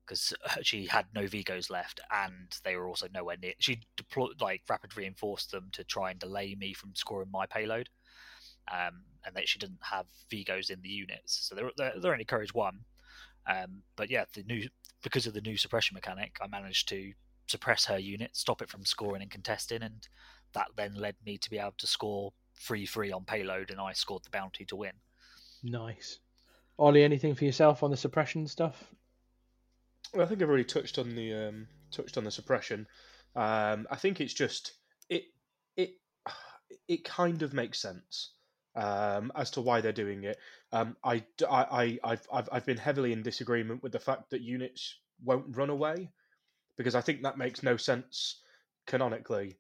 because 0.07 0.33
she 0.63 0.87
had 0.87 1.07
no 1.15 1.23
Vigos 1.23 1.71
left, 1.71 2.01
and 2.11 2.57
they 2.65 2.77
were 2.77 2.89
also 2.89 3.09
nowhere 3.13 3.37
near. 3.37 3.53
She 3.59 3.81
deployed 3.97 4.41
like 4.41 4.63
rapid 4.69 4.97
reinforced 4.97 5.51
them 5.51 5.69
to 5.73 5.85
try 5.85 6.11
and 6.11 6.19
delay 6.19 6.55
me 6.55 6.73
from 6.73 6.95
scoring 6.95 7.31
my 7.31 7.47
payload, 7.47 7.91
um, 8.73 9.03
and 9.25 9.35
that 9.35 9.49
she 9.49 9.59
didn't 9.59 9.81
have 9.83 10.07
Vigos 10.31 10.71
in 10.71 10.81
the 10.83 10.89
units, 10.89 11.49
so 11.49 11.55
they're 11.55 11.71
they're, 11.77 11.93
they're 12.01 12.13
only 12.13 12.25
courage 12.25 12.55
one. 12.55 12.81
Um, 13.47 13.83
but 13.97 14.11
yeah, 14.11 14.25
the 14.35 14.43
new 14.43 14.69
because 15.03 15.27
of 15.27 15.35
the 15.35 15.41
new 15.41 15.57
suppression 15.57 15.95
mechanic, 15.95 16.37
I 16.43 16.47
managed 16.47 16.89
to 16.91 17.13
suppress 17.47 17.85
her 17.87 17.99
unit, 17.99 18.37
stop 18.37 18.63
it 18.63 18.69
from 18.69 18.85
scoring 18.85 19.23
and 19.23 19.31
contesting, 19.31 19.83
and 19.83 20.07
that 20.53 20.69
then 20.77 20.95
led 20.95 21.17
me 21.25 21.39
to 21.39 21.51
be 21.51 21.59
able 21.59 21.75
to 21.79 21.87
score 21.87 22.33
free 22.55 22.87
free 22.87 23.13
on 23.13 23.25
payload, 23.25 23.71
and 23.71 23.81
I 23.81 23.93
scored 23.93 24.25
the 24.25 24.31
bounty 24.31 24.65
to 24.67 24.77
win. 24.77 24.95
nice. 25.63 26.19
Olly, 26.79 27.03
anything 27.03 27.35
for 27.35 27.45
yourself 27.45 27.83
on 27.83 27.91
the 27.91 27.97
suppression 27.97 28.47
stuff? 28.47 28.95
Well, 30.15 30.25
I 30.25 30.29
think 30.29 30.41
I've 30.41 30.49
already 30.49 30.65
touched 30.65 30.99
on 30.99 31.15
the 31.17 31.35
um, 31.35 31.67
touched 31.91 32.17
on 32.17 32.25
the 32.25 32.31
suppression. 32.31 32.87
Um, 33.35 33.87
I 33.91 33.97
think 33.97 34.21
it's 34.21 34.35
just 34.35 34.73
it 35.09 35.25
it 35.77 35.95
it 36.87 37.05
kind 37.05 37.43
of 37.43 37.53
makes 37.53 37.81
sense 37.81 38.33
um, 38.77 39.33
as 39.35 39.51
to 39.53 39.61
why 39.61 39.81
they're 39.81 39.93
doing 39.93 40.25
it. 40.25 40.39
Um, 40.73 40.97
I, 41.03 41.25
I, 41.49 41.99
I, 42.05 42.19
I've, 42.33 42.49
I've 42.53 42.67
been 42.67 42.77
heavily 42.77 43.13
in 43.13 43.23
disagreement 43.23 43.83
with 43.83 43.93
the 43.93 43.99
fact 43.99 44.31
that 44.31 44.41
units 44.43 44.97
won't 45.25 45.57
run 45.57 45.71
away 45.71 46.11
because 46.77 46.95
I 46.95 47.01
think 47.01 47.23
that 47.23 47.39
makes 47.39 47.63
no 47.63 47.77
sense 47.77 48.41
canonically 48.87 49.59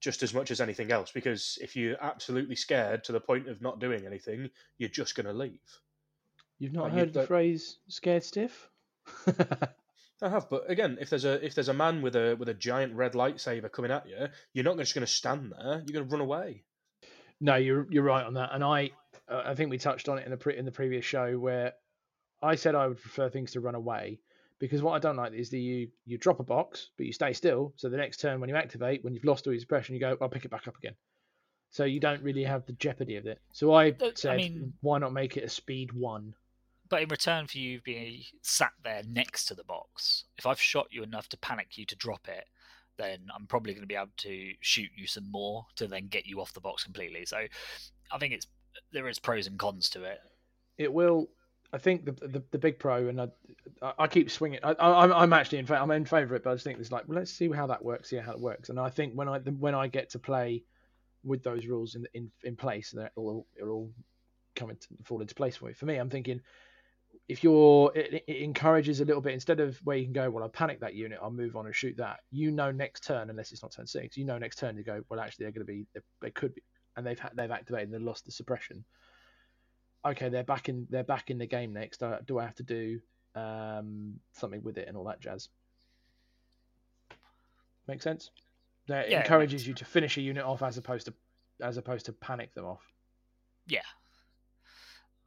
just 0.00 0.22
as 0.22 0.34
much 0.34 0.50
as 0.50 0.60
anything 0.60 0.92
else. 0.92 1.10
Because 1.10 1.58
if 1.60 1.76
you're 1.76 2.02
absolutely 2.02 2.56
scared 2.56 3.04
to 3.04 3.12
the 3.12 3.20
point 3.20 3.48
of 3.48 3.62
not 3.62 3.80
doing 3.80 4.06
anything, 4.06 4.50
you're 4.78 4.88
just 4.88 5.14
going 5.14 5.26
to 5.26 5.32
leave. 5.32 5.80
You've 6.58 6.72
not 6.72 6.84
Like, 6.84 6.92
heard 6.92 7.12
the 7.14 7.26
phrase 7.26 7.78
"scared 7.88 8.22
stiff"? 8.24 8.70
I 10.22 10.28
have, 10.30 10.48
but 10.48 10.70
again, 10.70 10.96
if 11.00 11.10
there's 11.10 11.24
a 11.24 11.44
if 11.44 11.54
there's 11.54 11.68
a 11.68 11.74
man 11.74 12.00
with 12.00 12.16
a 12.16 12.36
with 12.38 12.48
a 12.48 12.54
giant 12.54 12.94
red 12.94 13.12
lightsaber 13.12 13.70
coming 13.70 13.90
at 13.90 14.08
you, 14.08 14.28
you're 14.52 14.64
not 14.64 14.78
just 14.78 14.94
going 14.94 15.06
to 15.06 15.12
stand 15.12 15.52
there. 15.52 15.82
You're 15.86 16.00
going 16.00 16.08
to 16.08 16.12
run 16.12 16.20
away. 16.20 16.64
No, 17.40 17.56
you're 17.56 17.86
you're 17.90 18.02
right 18.04 18.24
on 18.24 18.34
that, 18.34 18.50
and 18.52 18.62
I 18.64 18.90
uh, 19.28 19.42
I 19.46 19.54
think 19.54 19.70
we 19.70 19.78
touched 19.78 20.08
on 20.08 20.18
it 20.18 20.24
in 20.24 20.30
the 20.30 20.36
pre- 20.36 20.56
in 20.56 20.64
the 20.64 20.72
previous 20.72 21.04
show 21.04 21.38
where 21.38 21.72
I 22.42 22.54
said 22.54 22.74
I 22.74 22.86
would 22.86 23.00
prefer 23.00 23.28
things 23.28 23.52
to 23.52 23.60
run 23.60 23.74
away 23.74 24.20
because 24.58 24.82
what 24.82 24.92
I 24.92 24.98
don't 24.98 25.16
like 25.16 25.32
is 25.32 25.50
that 25.50 25.58
you 25.58 25.88
you 26.06 26.18
drop 26.18 26.40
a 26.40 26.44
box 26.44 26.90
but 26.96 27.06
you 27.06 27.12
stay 27.12 27.32
still, 27.32 27.72
so 27.76 27.88
the 27.88 27.96
next 27.96 28.20
turn 28.20 28.40
when 28.40 28.48
you 28.48 28.56
activate, 28.56 29.02
when 29.04 29.14
you've 29.14 29.24
lost 29.24 29.46
all 29.46 29.52
your 29.52 29.60
suppression, 29.60 29.94
you 29.94 30.00
go 30.00 30.16
I'll 30.20 30.28
pick 30.28 30.44
it 30.44 30.50
back 30.50 30.68
up 30.68 30.76
again. 30.76 30.94
So 31.70 31.84
you 31.84 31.98
don't 31.98 32.22
really 32.22 32.44
have 32.44 32.64
the 32.66 32.72
jeopardy 32.74 33.16
of 33.16 33.26
it. 33.26 33.40
So 33.52 33.72
I 33.72 33.88
Uh, 33.90 34.06
I 34.06 34.12
said, 34.14 34.36
mean- 34.36 34.72
why 34.80 34.98
not 34.98 35.12
make 35.12 35.36
it 35.36 35.44
a 35.44 35.48
speed 35.48 35.92
one? 35.92 36.34
But 36.88 37.02
in 37.02 37.08
return 37.08 37.46
for 37.48 37.58
you 37.58 37.80
being 37.80 38.22
sat 38.42 38.72
there 38.84 39.02
next 39.08 39.46
to 39.46 39.54
the 39.54 39.64
box, 39.64 40.24
if 40.38 40.46
I've 40.46 40.60
shot 40.60 40.88
you 40.92 41.02
enough 41.02 41.28
to 41.30 41.36
panic 41.38 41.76
you 41.78 41.84
to 41.86 41.96
drop 41.96 42.28
it, 42.28 42.46
then 42.96 43.26
I'm 43.34 43.46
probably 43.46 43.72
going 43.72 43.82
to 43.82 43.88
be 43.88 43.96
able 43.96 44.08
to 44.18 44.52
shoot 44.60 44.90
you 44.96 45.06
some 45.06 45.30
more 45.30 45.66
to 45.76 45.86
then 45.86 46.08
get 46.08 46.26
you 46.26 46.40
off 46.40 46.52
the 46.52 46.60
box 46.60 46.84
completely. 46.84 47.24
So 47.26 47.38
I 48.12 48.18
think 48.18 48.34
it's 48.34 48.46
there 48.92 49.08
is 49.08 49.18
pros 49.18 49.46
and 49.46 49.58
cons 49.58 49.90
to 49.90 50.04
it. 50.04 50.18
It 50.78 50.92
will. 50.92 51.28
I 51.72 51.78
think 51.78 52.04
the 52.04 52.12
the, 52.12 52.42
the 52.52 52.58
big 52.58 52.78
pro, 52.78 53.08
and 53.08 53.20
I, 53.20 53.28
I 53.98 54.06
keep 54.06 54.30
swinging. 54.30 54.60
I, 54.62 54.74
I'm 54.78 55.12
I'm 55.12 55.32
actually 55.32 55.58
in 55.58 55.66
fa- 55.66 55.80
I'm 55.80 55.90
in 55.90 56.04
favour 56.04 56.34
of 56.34 56.40
it, 56.40 56.44
but 56.44 56.50
I 56.50 56.54
just 56.54 56.64
think 56.64 56.78
it's 56.78 56.92
like 56.92 57.08
well, 57.08 57.18
let's 57.18 57.32
see 57.32 57.50
how 57.50 57.66
that 57.66 57.84
works, 57.84 58.10
see 58.10 58.16
how 58.16 58.32
it 58.32 58.40
works. 58.40 58.68
And 58.68 58.78
I 58.78 58.90
think 58.90 59.14
when 59.14 59.28
I 59.28 59.38
when 59.38 59.74
I 59.74 59.88
get 59.88 60.10
to 60.10 60.18
play 60.18 60.62
with 61.24 61.42
those 61.42 61.66
rules 61.66 61.94
in 61.96 62.06
in 62.14 62.30
in 62.44 62.56
place, 62.56 62.94
it'll 62.94 63.46
it'll 63.56 63.70
all 63.70 63.90
come 64.54 64.70
into 64.70 64.86
fall 65.02 65.20
into 65.20 65.34
place 65.34 65.56
for 65.56 65.66
me. 65.66 65.72
For 65.72 65.86
me, 65.86 65.96
I'm 65.96 66.10
thinking 66.10 66.40
if 67.28 67.42
you're 67.42 67.92
it, 67.94 68.24
it 68.26 68.36
encourages 68.42 69.00
a 69.00 69.04
little 69.04 69.22
bit 69.22 69.32
instead 69.32 69.60
of 69.60 69.78
where 69.78 69.96
you 69.96 70.04
can 70.04 70.12
go, 70.12 70.30
well, 70.30 70.44
I 70.44 70.48
panic 70.48 70.80
that 70.80 70.94
unit, 70.94 71.18
I'll 71.22 71.30
move 71.30 71.56
on 71.56 71.66
and 71.66 71.74
shoot 71.74 71.96
that. 71.96 72.20
You 72.30 72.50
know, 72.50 72.70
next 72.70 73.04
turn, 73.04 73.30
unless 73.30 73.52
it's 73.52 73.62
not 73.62 73.72
turn 73.72 73.86
six, 73.86 74.16
you 74.16 74.24
know, 74.24 74.38
next 74.38 74.58
turn 74.58 74.76
you 74.76 74.84
go, 74.84 75.02
well, 75.08 75.20
actually, 75.20 75.44
they're 75.44 75.52
going 75.52 75.66
to 75.66 75.72
be 75.72 75.86
they, 75.94 76.00
they 76.20 76.30
could 76.30 76.54
be, 76.54 76.62
and 76.96 77.06
they've 77.06 77.20
they've 77.34 77.50
activated 77.50 77.88
and 77.88 77.94
they've 77.94 78.06
lost 78.06 78.26
the 78.26 78.32
suppression. 78.32 78.84
Okay, 80.06 80.28
they're 80.28 80.44
back 80.44 80.68
in 80.68 80.86
they're 80.90 81.02
back 81.02 81.30
in 81.30 81.38
the 81.38 81.46
game 81.46 81.72
next. 81.72 82.02
Uh, 82.02 82.18
do 82.26 82.38
I 82.38 82.44
have 82.44 82.54
to 82.56 82.62
do 82.62 83.00
um, 83.34 84.20
something 84.32 84.62
with 84.62 84.76
it 84.76 84.86
and 84.86 84.96
all 84.96 85.04
that 85.04 85.20
jazz? 85.20 85.48
Make 87.88 88.02
sense? 88.02 88.30
That 88.86 89.10
Yeah, 89.10 89.20
encourages 89.20 89.66
you 89.66 89.72
to 89.74 89.84
finish 89.86 90.18
a 90.18 90.20
unit 90.20 90.44
off 90.44 90.62
as 90.62 90.76
opposed 90.76 91.06
to 91.06 91.14
as 91.62 91.78
opposed 91.78 92.06
to 92.06 92.12
panic 92.12 92.52
them 92.54 92.66
off. 92.66 92.82
Yeah. 93.66 93.80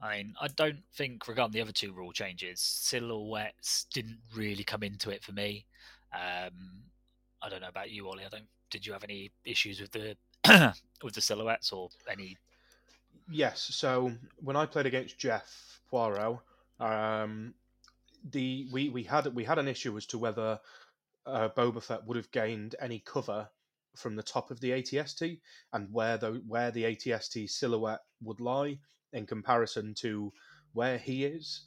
I 0.02 0.18
mean, 0.18 0.36
I 0.40 0.48
don't 0.48 0.84
think, 0.94 1.28
regarding 1.28 1.54
the 1.54 1.62
other 1.62 1.72
two 1.72 1.92
rule 1.92 2.12
changes, 2.12 2.60
silhouettes 2.60 3.88
didn't 3.92 4.20
really 4.36 4.64
come 4.64 4.84
into 4.84 5.10
it 5.10 5.24
for 5.24 5.32
me. 5.32 5.66
Um, 6.14 6.84
I 7.42 7.50
don't 7.50 7.62
know 7.62 7.68
about 7.68 7.90
you, 7.90 8.08
Olly. 8.08 8.24
I 8.26 8.30
don't. 8.30 8.48
Did 8.70 8.86
you 8.86 8.94
have 8.94 9.04
any 9.04 9.32
issues 9.46 9.82
with 9.82 9.92
the 9.92 10.16
with 11.04 11.14
the 11.14 11.22
silhouettes 11.22 11.72
or 11.72 11.90
any? 12.10 12.38
Yes. 13.30 13.70
So 13.72 14.12
when 14.38 14.56
I 14.56 14.66
played 14.66 14.86
against 14.86 15.18
Jeff 15.18 15.82
Poirot, 15.90 16.40
um, 16.80 17.54
the 18.32 18.68
we, 18.72 18.90
we 18.90 19.04
had 19.04 19.34
we 19.34 19.44
had 19.44 19.58
an 19.58 19.68
issue 19.68 19.96
as 19.98 20.06
to 20.08 20.18
whether 20.18 20.60
uh, 21.26 21.50
Boba 21.50 21.82
Fett 21.82 22.06
would 22.06 22.18
have 22.18 22.32
gained 22.32 22.76
any 22.80 23.00
cover 23.00 23.50
from 23.96 24.16
the 24.16 24.24
top 24.24 24.52
of 24.52 24.60
the 24.60 24.72
ATST 24.72 25.40
and 25.74 25.92
where 25.92 26.18
the 26.18 26.42
where 26.48 26.72
the 26.72 26.84
ATST 26.84 27.50
silhouette 27.50 28.02
would 28.22 28.40
lie 28.40 28.78
in 29.18 29.26
comparison 29.26 29.94
to 29.96 30.32
where 30.74 30.98
he 30.98 31.26
is, 31.26 31.66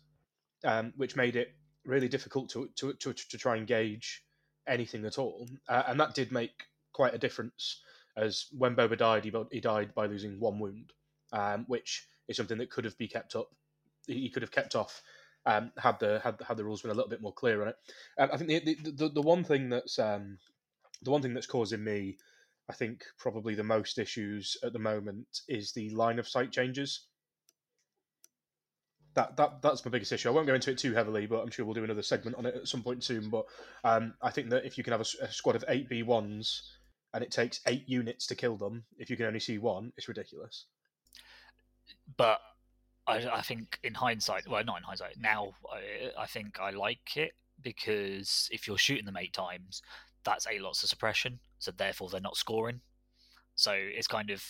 um, 0.65 0.93
which 0.97 1.17
made 1.17 1.37
it 1.37 1.49
really 1.85 2.09
difficult 2.09 2.49
to 2.51 2.69
to, 2.77 2.93
to, 2.95 3.13
to 3.13 3.39
try 3.39 3.57
and 3.57 3.67
gauge 3.67 4.25
anything 4.69 5.05
at 5.05 5.19
all. 5.19 5.49
Uh, 5.69 5.83
and 5.89 6.01
that 6.01 6.15
did 6.15 6.33
make 6.33 6.65
quite 6.93 7.15
a 7.15 7.19
difference, 7.19 7.83
as 8.17 8.47
when 8.57 8.77
Boba 8.77 8.97
died, 8.97 9.25
he, 9.25 9.33
he 9.51 9.61
died 9.61 9.95
by 9.95 10.07
losing 10.07 10.41
one 10.41 10.59
wound 10.59 10.93
um, 11.33 11.65
which 11.69 12.07
is 12.29 12.37
something 12.37 12.59
that 12.59 12.71
could 12.71 12.85
have 12.85 12.99
been 12.99 13.09
kept 13.09 13.35
up. 13.37 13.49
He 14.07 14.31
could 14.31 14.43
have 14.43 14.51
kept 14.51 14.75
off 14.75 15.03
um, 15.47 15.73
had 15.79 15.99
the 16.01 16.21
had, 16.23 16.37
had 16.47 16.57
the 16.57 16.65
rules 16.65 16.83
been 16.83 16.91
a 16.91 16.95
little 16.95 17.11
bit 17.11 17.23
more 17.23 17.33
clear 17.33 17.63
on 17.63 17.69
it. 17.69 17.77
Um, 18.19 18.31
I 18.33 18.37
think 18.37 18.49
the, 18.49 18.75
the, 18.83 18.91
the 18.91 19.09
the 19.09 19.23
one 19.23 19.45
thing 19.45 19.69
that's 19.69 19.99
um, 19.99 20.39
the 21.03 21.11
one 21.11 21.23
thing 21.23 21.35
that's 21.35 21.47
causing 21.47 21.83
me, 21.83 22.19
I 22.69 22.73
think 22.73 23.05
probably 23.19 23.55
the 23.55 23.65
most 23.65 23.99
issues 23.99 24.57
at 24.63 24.73
the 24.73 24.79
moment 24.79 25.41
is 25.49 25.73
the 25.73 25.91
line 25.91 26.19
of 26.19 26.29
sight 26.29 26.53
changes. 26.53 27.07
That, 29.15 29.37
that 29.37 29.61
that's 29.61 29.85
my 29.85 29.91
biggest 29.91 30.13
issue. 30.13 30.29
I 30.29 30.33
won't 30.33 30.47
go 30.47 30.55
into 30.55 30.71
it 30.71 30.79
too 30.79 30.93
heavily, 30.95 31.27
but 31.27 31.41
I'm 31.41 31.51
sure 31.51 31.65
we'll 31.65 31.75
do 31.75 31.83
another 31.83 32.03
segment 32.03 32.37
on 32.37 32.47
it 32.47 32.55
at 32.55 32.69
some 32.69 32.83
point 32.83 33.03
soon. 33.03 33.29
But 33.29 33.45
um, 33.83 34.15
I 34.23 34.31
think 34.31 34.51
that 34.51 34.65
if 34.65 34.79
you 34.79 34.85
can 34.85 34.93
have 34.93 35.01
a 35.01 35.33
squad 35.33 35.57
of 35.57 35.65
eight 35.69 35.89
B 35.89 36.03
ones 36.05 36.77
and 37.13 37.25
it 37.25 37.33
takes 37.33 37.61
eight 37.67 37.89
units 37.89 38.27
to 38.29 38.37
kill 38.37 38.57
them, 38.57 38.85
if 38.99 39.11
you 39.11 39.17
can 39.17 39.27
only 39.27 39.41
see 39.41 39.59
one, 39.59 39.93
it's 39.97 40.07
ridiculous. 40.07 40.67
But 42.17 42.41
I, 43.09 43.27
I 43.29 43.43
think 43.43 43.81
in 43.83 43.95
hindsight, 43.95 44.49
well, 44.49 44.63
not 44.63 44.79
in 44.79 44.85
hindsight. 44.85 45.17
Now, 45.19 45.55
I, 45.73 46.23
I 46.23 46.27
think 46.27 46.61
I 46.61 46.71
like 46.71 47.17
it 47.17 47.33
because 47.61 48.49
if 48.53 48.69
you're 48.69 48.79
shooting 48.79 49.07
them 49.07 49.17
eight 49.17 49.33
times, 49.33 49.83
that's 50.25 50.47
eight 50.47 50.63
lots 50.63 50.85
of 50.85 50.89
suppression. 50.89 51.41
So 51.59 51.73
therefore, 51.73 52.11
they're 52.11 52.21
not 52.21 52.37
scoring. 52.37 52.81
So 53.57 53.73
it's 53.75 54.07
kind 54.07 54.31
of, 54.31 54.45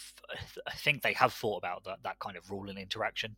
I 0.66 0.72
think 0.72 1.02
they 1.02 1.14
have 1.14 1.32
thought 1.32 1.56
about 1.56 1.84
that 1.84 2.02
that 2.04 2.18
kind 2.18 2.36
of 2.36 2.50
rule 2.50 2.68
and 2.68 2.78
interaction. 2.78 3.36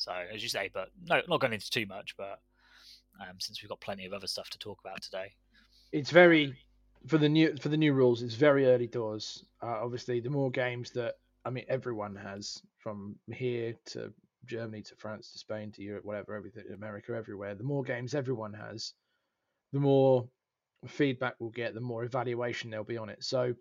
So 0.00 0.12
as 0.32 0.42
you 0.42 0.48
say, 0.48 0.70
but 0.72 0.88
no, 1.06 1.20
not 1.28 1.40
going 1.40 1.52
into 1.52 1.70
too 1.70 1.86
much. 1.86 2.16
But 2.16 2.40
um, 3.20 3.36
since 3.38 3.62
we've 3.62 3.68
got 3.68 3.80
plenty 3.80 4.06
of 4.06 4.12
other 4.12 4.26
stuff 4.26 4.48
to 4.50 4.58
talk 4.58 4.80
about 4.80 5.02
today, 5.02 5.34
it's 5.92 6.10
very 6.10 6.56
for 7.06 7.18
the 7.18 7.28
new 7.28 7.54
for 7.56 7.68
the 7.68 7.76
new 7.76 7.92
rules. 7.92 8.22
It's 8.22 8.34
very 8.34 8.66
early 8.66 8.86
doors. 8.86 9.44
Uh, 9.62 9.78
obviously, 9.82 10.20
the 10.20 10.30
more 10.30 10.50
games 10.50 10.90
that 10.92 11.16
I 11.44 11.50
mean, 11.50 11.64
everyone 11.68 12.16
has 12.16 12.62
from 12.78 13.16
here 13.30 13.74
to 13.86 14.12
Germany 14.46 14.82
to 14.82 14.94
France 14.96 15.32
to 15.32 15.38
Spain 15.38 15.70
to 15.72 15.82
Europe, 15.82 16.04
whatever, 16.04 16.34
everything, 16.34 16.64
America, 16.74 17.12
everywhere. 17.12 17.54
The 17.54 17.64
more 17.64 17.82
games 17.82 18.14
everyone 18.14 18.54
has, 18.54 18.94
the 19.72 19.80
more 19.80 20.28
feedback 20.86 21.34
we'll 21.38 21.50
get, 21.50 21.74
the 21.74 21.80
more 21.80 22.04
evaluation 22.04 22.70
there'll 22.70 22.84
be 22.84 22.96
on 22.96 23.10
it. 23.10 23.22
So, 23.22 23.54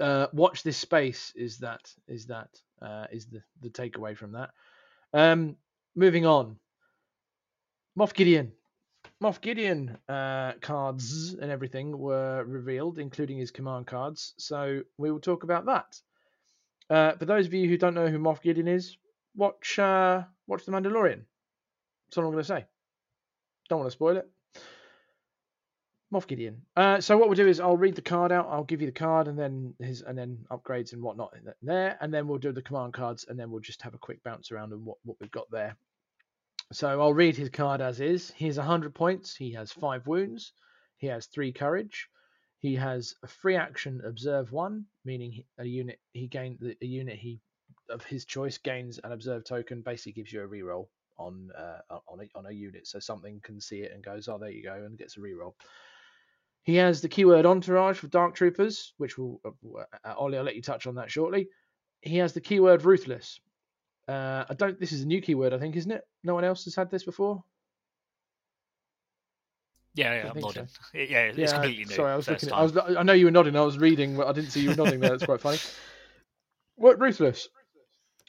uh, 0.00 0.26
watch 0.32 0.64
this 0.64 0.76
space. 0.76 1.32
Is 1.36 1.58
that 1.58 1.88
is 2.08 2.26
that 2.26 2.48
uh, 2.82 3.06
is 3.12 3.26
the 3.26 3.42
the 3.62 3.70
takeaway 3.70 4.16
from 4.16 4.32
that? 4.32 4.50
Um, 5.12 5.56
moving 5.94 6.26
on. 6.26 6.58
Moff 7.98 8.14
Gideon. 8.14 8.52
Moff 9.22 9.40
Gideon 9.40 9.96
uh, 10.08 10.52
cards 10.60 11.34
and 11.34 11.50
everything 11.50 11.98
were 11.98 12.44
revealed, 12.44 12.98
including 12.98 13.38
his 13.38 13.50
command 13.50 13.86
cards. 13.86 14.34
So 14.38 14.82
we 14.98 15.10
will 15.10 15.20
talk 15.20 15.42
about 15.42 15.66
that. 15.66 16.00
Uh, 16.90 17.16
for 17.16 17.24
those 17.24 17.46
of 17.46 17.54
you 17.54 17.68
who 17.68 17.78
don't 17.78 17.94
know 17.94 18.08
who 18.08 18.18
Moff 18.18 18.42
Gideon 18.42 18.68
is, 18.68 18.96
watch 19.34 19.78
uh, 19.78 20.22
watch 20.46 20.64
The 20.64 20.72
Mandalorian. 20.72 21.22
That's 22.06 22.18
all 22.18 22.24
I'm 22.24 22.32
going 22.32 22.42
to 22.42 22.44
say. 22.44 22.64
Don't 23.68 23.80
want 23.80 23.90
to 23.90 23.96
spoil 23.96 24.18
it. 24.18 24.28
Moff 26.12 26.26
Gideon. 26.26 26.62
Uh, 26.76 27.00
so 27.00 27.18
what 27.18 27.28
we'll 27.28 27.36
do 27.36 27.48
is 27.48 27.58
I'll 27.58 27.76
read 27.76 27.96
the 27.96 28.02
card 28.02 28.30
out. 28.30 28.48
I'll 28.48 28.64
give 28.64 28.80
you 28.80 28.86
the 28.86 28.92
card 28.92 29.26
and 29.26 29.38
then 29.38 29.74
his 29.80 30.02
and 30.02 30.16
then 30.16 30.38
upgrades 30.50 30.92
and 30.92 31.02
whatnot 31.02 31.34
there, 31.62 31.98
and 32.00 32.14
then 32.14 32.28
we'll 32.28 32.38
do 32.38 32.52
the 32.52 32.62
command 32.62 32.94
cards 32.94 33.26
and 33.28 33.38
then 33.38 33.50
we'll 33.50 33.60
just 33.60 33.82
have 33.82 33.94
a 33.94 33.98
quick 33.98 34.22
bounce 34.22 34.52
around 34.52 34.72
on 34.72 34.84
what, 34.84 34.98
what 35.04 35.16
we've 35.20 35.30
got 35.30 35.50
there. 35.50 35.76
So 36.72 37.00
I'll 37.00 37.14
read 37.14 37.36
his 37.36 37.50
card 37.50 37.80
as 37.80 38.00
is. 38.00 38.32
He 38.36 38.46
has 38.46 38.58
100 38.58 38.94
points. 38.94 39.36
He 39.36 39.52
has 39.52 39.72
five 39.72 40.06
wounds. 40.06 40.52
He 40.96 41.08
has 41.08 41.26
three 41.26 41.52
courage. 41.52 42.08
He 42.60 42.74
has 42.76 43.14
a 43.22 43.28
free 43.28 43.56
action 43.56 44.00
observe 44.04 44.50
one, 44.50 44.86
meaning 45.04 45.44
a 45.58 45.64
unit 45.64 46.00
he 46.12 46.26
gained 46.26 46.58
a 46.80 46.86
unit 46.86 47.16
he 47.18 47.40
of 47.90 48.04
his 48.04 48.24
choice 48.24 48.58
gains 48.58 48.98
an 49.02 49.12
observe 49.12 49.44
token. 49.44 49.82
Basically 49.82 50.12
gives 50.12 50.32
you 50.32 50.42
a 50.42 50.48
reroll 50.48 50.86
on 51.18 51.50
uh, 51.56 51.98
on 52.08 52.20
a, 52.20 52.38
on 52.38 52.46
a 52.46 52.52
unit, 52.52 52.86
so 52.86 52.98
something 52.98 53.40
can 53.42 53.60
see 53.60 53.80
it 53.80 53.92
and 53.92 54.02
goes, 54.02 54.28
oh 54.28 54.38
there 54.38 54.50
you 54.50 54.62
go, 54.62 54.74
and 54.74 54.98
gets 54.98 55.16
a 55.16 55.20
reroll. 55.20 55.54
He 56.66 56.74
has 56.74 57.00
the 57.00 57.08
keyword 57.08 57.46
entourage 57.46 57.96
for 57.98 58.08
Dark 58.08 58.34
Troopers, 58.34 58.92
which 58.96 59.16
will 59.16 59.40
uh, 59.44 59.84
uh, 60.04 60.14
Olly, 60.16 60.36
I'll 60.36 60.42
let 60.42 60.56
you 60.56 60.62
touch 60.62 60.88
on 60.88 60.96
that 60.96 61.12
shortly. 61.12 61.48
He 62.02 62.16
has 62.16 62.32
the 62.32 62.40
keyword 62.40 62.84
ruthless. 62.84 63.38
Uh, 64.08 64.44
I 64.48 64.54
don't. 64.54 64.78
This 64.78 64.90
is 64.90 65.02
a 65.02 65.06
new 65.06 65.22
keyword, 65.22 65.52
I 65.52 65.58
think, 65.58 65.76
isn't 65.76 65.92
it? 65.92 66.02
No 66.24 66.34
one 66.34 66.42
else 66.42 66.64
has 66.64 66.74
had 66.74 66.90
this 66.90 67.04
before. 67.04 67.44
Yeah, 69.94 70.24
yeah, 70.24 70.30
I'm 70.34 70.40
nodding. 70.40 70.66
So. 70.92 70.98
Yeah, 70.98 71.26
it's 71.26 71.38
yeah, 71.38 71.52
completely 71.52 71.84
new. 71.84 71.94
Sorry, 71.94 72.12
I 72.12 72.16
was 72.16 72.28
looking. 72.28 72.48
At, 72.48 72.54
I 72.56 72.62
was. 72.62 72.76
I 72.76 73.02
know 73.04 73.12
you 73.12 73.26
were 73.26 73.30
nodding. 73.30 73.54
I 73.54 73.60
was 73.60 73.78
reading, 73.78 74.16
but 74.16 74.26
I 74.26 74.32
didn't 74.32 74.50
see 74.50 74.62
you 74.62 74.74
nodding 74.74 74.98
there. 74.98 75.10
That's 75.10 75.24
quite 75.24 75.40
funny. 75.40 75.58
What 76.74 77.00
ruthless? 77.00 77.48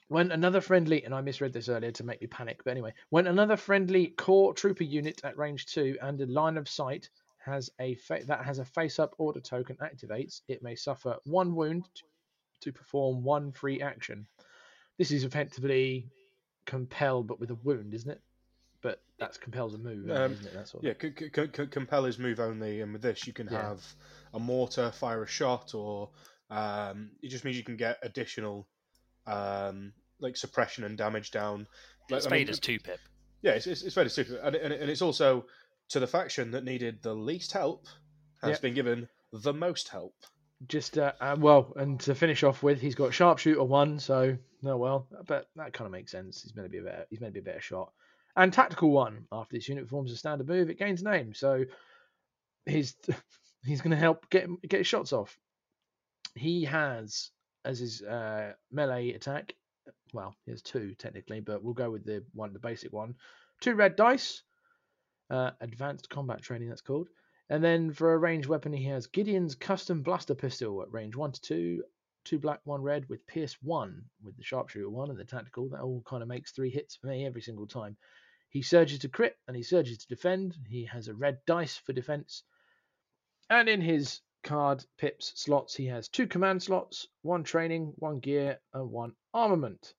When 0.10 0.32
another 0.32 0.62
friendly, 0.62 1.04
and 1.04 1.14
I 1.14 1.22
misread 1.22 1.54
this 1.54 1.70
earlier 1.70 1.92
to 1.92 2.04
make 2.04 2.22
me 2.22 2.28
panic, 2.28 2.62
but 2.64 2.72
anyway, 2.72 2.94
when 3.10 3.26
another 3.26 3.58
friendly 3.58 4.08
core 4.08 4.54
trooper 4.54 4.84
unit 4.84 5.22
at 5.24 5.38
range 5.38 5.66
two 5.66 5.98
and 6.02 6.22
a 6.22 6.28
line 6.28 6.56
of 6.56 6.70
sight 6.70 7.10
has 7.48 7.72
a 7.80 7.96
fa- 7.96 8.24
that 8.28 8.46
has 8.46 8.60
a 8.60 8.66
face-up 8.66 9.16
order 9.18 9.40
token 9.40 9.78
activates, 9.78 10.42
it 10.48 10.62
may 10.62 10.76
suffer 10.76 11.18
one 11.26 11.56
wound 11.56 11.86
to 12.62 12.72
perform 12.72 13.24
one 13.24 13.52
free 13.52 13.82
action. 13.82 14.28
This 14.98 15.12
is 15.12 15.24
effectively 15.24 16.10
compel, 16.66 17.24
but 17.24 17.40
with 17.40 17.52
a 17.52 17.56
wound, 17.56 17.94
isn't 17.94 18.10
it? 18.10 18.22
But 18.82 19.02
that's 19.20 19.38
compel's 19.38 19.74
a 19.74 19.78
move, 19.78 20.10
um, 20.12 20.34
isn't 20.34 20.46
it? 20.46 20.54
That's 20.54 20.76
yeah, 20.82 20.94
c- 21.02 21.14
c- 21.18 21.48
c- 21.56 21.68
compel 21.68 22.06
is 22.06 22.20
move 22.20 22.40
only, 22.40 22.82
and 22.82 22.94
with 22.94 23.02
this 23.02 23.26
you 23.26 23.34
can 23.34 23.48
yeah. 23.52 23.70
have 23.70 23.84
a 24.34 24.40
mortar 24.40 24.92
fire 24.92 25.24
a 25.24 25.28
shot, 25.28 25.74
or 25.74 26.10
um, 26.52 27.12
it 27.24 27.30
just 27.30 27.44
means 27.44 27.58
you 27.58 27.64
can 27.64 27.78
get 27.78 27.98
additional 28.04 28.68
um, 29.26 29.94
like 30.20 30.38
suppression 30.38 30.84
and 30.84 30.98
damage 30.98 31.32
down. 31.32 31.68
Like, 32.10 32.20
it's 32.20 32.28
I 32.28 32.30
mean, 32.30 32.50
as 32.50 32.60
two 32.60 32.80
pip. 32.80 33.00
Yeah, 33.42 33.52
it's, 33.52 33.68
it's, 33.68 33.84
it's 33.84 33.96
very 33.96 34.10
super, 34.10 34.38
and, 34.38 34.56
and, 34.56 34.74
and 34.74 34.90
it's 34.90 35.02
also 35.02 35.46
to 35.90 36.00
the 36.00 36.08
faction 36.08 36.52
that 36.52 36.64
needed 36.64 37.02
the 37.02 37.14
least 37.14 37.52
help 37.52 37.88
has 38.42 38.52
yep. 38.52 38.62
been 38.62 38.74
given 38.74 39.08
the 39.32 39.54
most 39.54 39.90
help. 39.90 40.16
Just 40.68 40.98
uh, 40.98 41.14
uh, 41.20 41.36
well, 41.38 41.72
and 41.76 42.00
to 42.02 42.16
finish 42.16 42.44
off 42.44 42.64
with, 42.64 42.82
he's 42.82 42.96
got 42.96 43.14
sharpshooter 43.14 43.64
one, 43.64 44.00
so 44.00 44.38
no, 44.64 44.78
well, 44.78 45.08
but 45.28 45.48
that 45.56 45.74
kind 45.74 45.86
of 45.86 45.92
makes 45.92 46.12
sense. 46.12 46.42
He's 46.42 46.56
meant 46.56 46.66
to 46.66 46.72
be 46.72 46.80
a 46.80 46.84
better, 46.84 47.06
he's 47.10 47.22
meant 47.22 47.36
to 47.36 47.42
be 47.42 47.50
a 47.50 47.54
better 47.54 47.62
shot. 47.62 47.92
And 48.36 48.52
tactical 48.52 48.90
one, 48.90 49.28
after 49.32 49.56
this 49.56 49.70
unit 49.70 49.84
performs 49.84 50.12
a 50.12 50.18
standard 50.18 50.48
move, 50.48 50.70
it 50.70 50.80
gains 50.80 51.04
name, 51.04 51.34
so 51.34 51.66
he's 52.66 52.96
he's 53.66 53.82
going 53.82 53.92
to 53.92 53.98
help 53.98 54.30
get 54.30 54.50
get 54.68 54.80
his 54.80 54.88
shots 54.88 55.14
off. 55.14 55.38
He 56.36 56.66
has 56.66 57.30
as 57.64 57.80
his 57.80 58.02
uh, 58.02 58.54
melee 58.72 59.12
attack. 59.12 59.54
Well, 60.14 60.36
he 60.46 60.52
has 60.52 60.62
two 60.62 60.96
technically, 60.96 61.40
but 61.40 61.64
we'll 61.64 61.74
go 61.74 61.92
with 61.92 62.06
the 62.06 62.24
one, 62.34 62.54
the 62.54 62.60
basic 62.60 62.92
one. 62.92 63.16
Two 63.60 63.76
red 63.76 63.96
dice, 63.96 64.42
uh, 65.30 65.52
advanced 65.62 66.10
combat 66.10 66.42
training. 66.42 66.70
That's 66.70 66.82
called. 66.82 67.10
And 67.50 67.64
then 67.64 67.94
for 67.94 68.14
a 68.14 68.18
ranged 68.18 68.50
weapon, 68.50 68.74
he 68.74 68.86
has 68.86 69.08
Gideon's 69.08 69.56
custom 69.56 70.02
blaster 70.02 70.36
pistol 70.36 70.82
at 70.82 70.92
range 70.92 71.16
one 71.16 71.32
to 71.32 71.42
two, 71.42 71.84
two 72.26 72.40
black, 72.40 72.60
one 72.66 72.82
red, 72.82 73.08
with 73.08 73.26
pierce 73.26 73.56
one, 73.62 74.04
with 74.22 74.36
the 74.36 74.44
sharpshooter 74.44 74.90
one 74.90 75.10
and 75.10 75.20
the 75.20 75.24
tactical. 75.24 75.70
That 75.70 75.82
all 75.82 76.04
kind 76.06 76.22
of 76.22 76.28
makes 76.28 76.52
three 76.52 76.70
hits 76.70 76.96
for 76.96 77.08
me 77.08 77.26
every 77.26 77.42
single 77.42 77.68
time. 77.68 77.96
He 78.50 78.62
surges 78.62 79.00
to 79.00 79.10
crit 79.10 79.38
and 79.48 79.56
he 79.56 79.64
surges 79.64 80.00
to 80.00 80.08
defend. 80.08 80.58
He 80.68 80.86
has 80.86 81.08
a 81.08 81.14
red 81.14 81.40
dice 81.46 81.78
for 81.78 81.94
defense. 81.94 82.44
And 83.50 83.70
in 83.70 83.82
his 83.82 84.22
card 84.44 84.86
pips 84.98 85.34
slots, 85.36 85.76
he 85.76 85.86
has 85.88 86.08
two 86.08 86.28
command 86.28 86.64
slots, 86.64 87.08
one 87.22 87.44
training, 87.44 87.94
one 87.98 88.20
gear, 88.20 88.60
and 88.74 88.90
one 88.90 89.14
armament. 89.34 89.94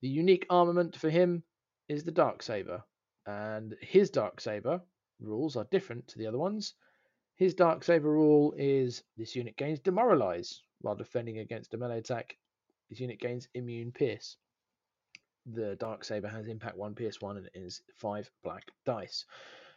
The 0.00 0.08
unique 0.08 0.46
armament 0.50 0.96
for 0.96 1.10
him 1.10 1.42
is 1.88 2.04
the 2.04 2.12
Dark 2.12 2.42
Saber, 2.42 2.84
and 3.28 3.76
his 3.82 4.08
Dark 4.08 4.40
Saber 4.40 4.80
rules 5.20 5.54
are 5.54 5.66
different 5.70 6.08
to 6.08 6.18
the 6.18 6.26
other 6.26 6.38
ones. 6.38 6.74
His 7.36 7.52
Dark 7.54 7.84
Saber 7.84 8.10
rule 8.10 8.54
is 8.56 9.02
this 9.18 9.36
unit 9.36 9.56
gains 9.56 9.80
Demoralize 9.80 10.62
while 10.80 10.96
defending 10.96 11.38
against 11.38 11.74
a 11.74 11.76
melee 11.76 11.98
attack. 11.98 12.38
This 12.88 13.00
unit 13.00 13.20
gains 13.20 13.46
Immune 13.52 13.92
Pierce. 13.92 14.38
The 15.44 15.76
Dark 15.76 16.04
Saber 16.04 16.28
has 16.28 16.46
Impact 16.46 16.78
1, 16.78 16.94
Pierce 16.94 17.20
1, 17.20 17.36
and 17.36 17.46
it 17.46 17.52
is 17.54 17.82
5 17.96 18.30
black 18.42 18.64
dice. 18.86 19.26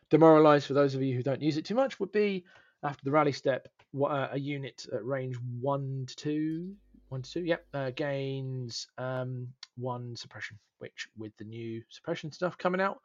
Demoralize, 0.09 0.65
for 0.65 0.73
those 0.73 0.95
of 0.95 1.01
you 1.01 1.15
who 1.15 1.23
don't 1.23 1.41
use 1.41 1.57
it 1.57 1.65
too 1.65 1.75
much, 1.75 1.99
would 1.99 2.11
be 2.13 2.45
after 2.83 3.03
the 3.03 3.11
rally 3.11 3.33
step, 3.33 3.67
uh, 4.01 4.29
a 4.31 4.39
unit 4.39 4.87
at 4.93 5.05
range 5.05 5.35
one 5.59 6.05
to 6.07 6.15
two, 6.15 6.75
one 7.09 7.21
to 7.21 7.31
two, 7.31 7.43
yep, 7.43 7.65
uh, 7.73 7.91
gains 7.91 8.87
um, 8.97 9.49
one 9.75 10.15
suppression. 10.15 10.57
Which, 10.79 11.09
with 11.17 11.35
the 11.37 11.43
new 11.43 11.83
suppression 11.89 12.31
stuff 12.31 12.57
coming 12.57 12.81
out, 12.81 13.01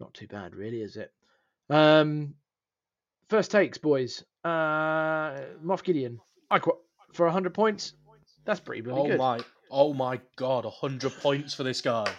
not 0.00 0.14
too 0.14 0.26
bad, 0.26 0.54
really, 0.54 0.80
is 0.80 0.96
it? 0.96 1.12
Um, 1.70 2.34
first 3.28 3.50
takes, 3.50 3.78
boys. 3.78 4.24
Uh, 4.44 5.40
Moff 5.64 5.82
Gideon, 5.84 6.20
I 6.50 6.58
qu- 6.58 6.78
for 7.12 7.28
hundred 7.30 7.54
points. 7.54 7.94
That's 8.44 8.60
pretty 8.60 8.82
bloody 8.82 9.00
oh 9.00 9.06
good. 9.06 9.18
my, 9.18 9.40
oh 9.70 9.94
my 9.94 10.20
god, 10.36 10.64
hundred 10.64 11.12
points 11.20 11.54
for 11.54 11.62
this 11.62 11.80
guy. 11.80 12.10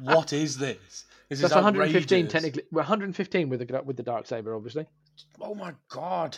what 0.00 0.32
is 0.32 0.58
this? 0.58 1.04
This 1.28 1.40
That's 1.40 1.54
115 1.54 2.26
technically. 2.26 2.64
We're 2.72 2.80
115 2.80 3.48
with 3.48 3.66
the 3.66 3.82
with 3.84 3.96
the 3.96 4.02
dark 4.02 4.26
saber, 4.26 4.54
obviously. 4.54 4.86
Oh 5.40 5.54
my 5.54 5.74
god! 5.88 6.36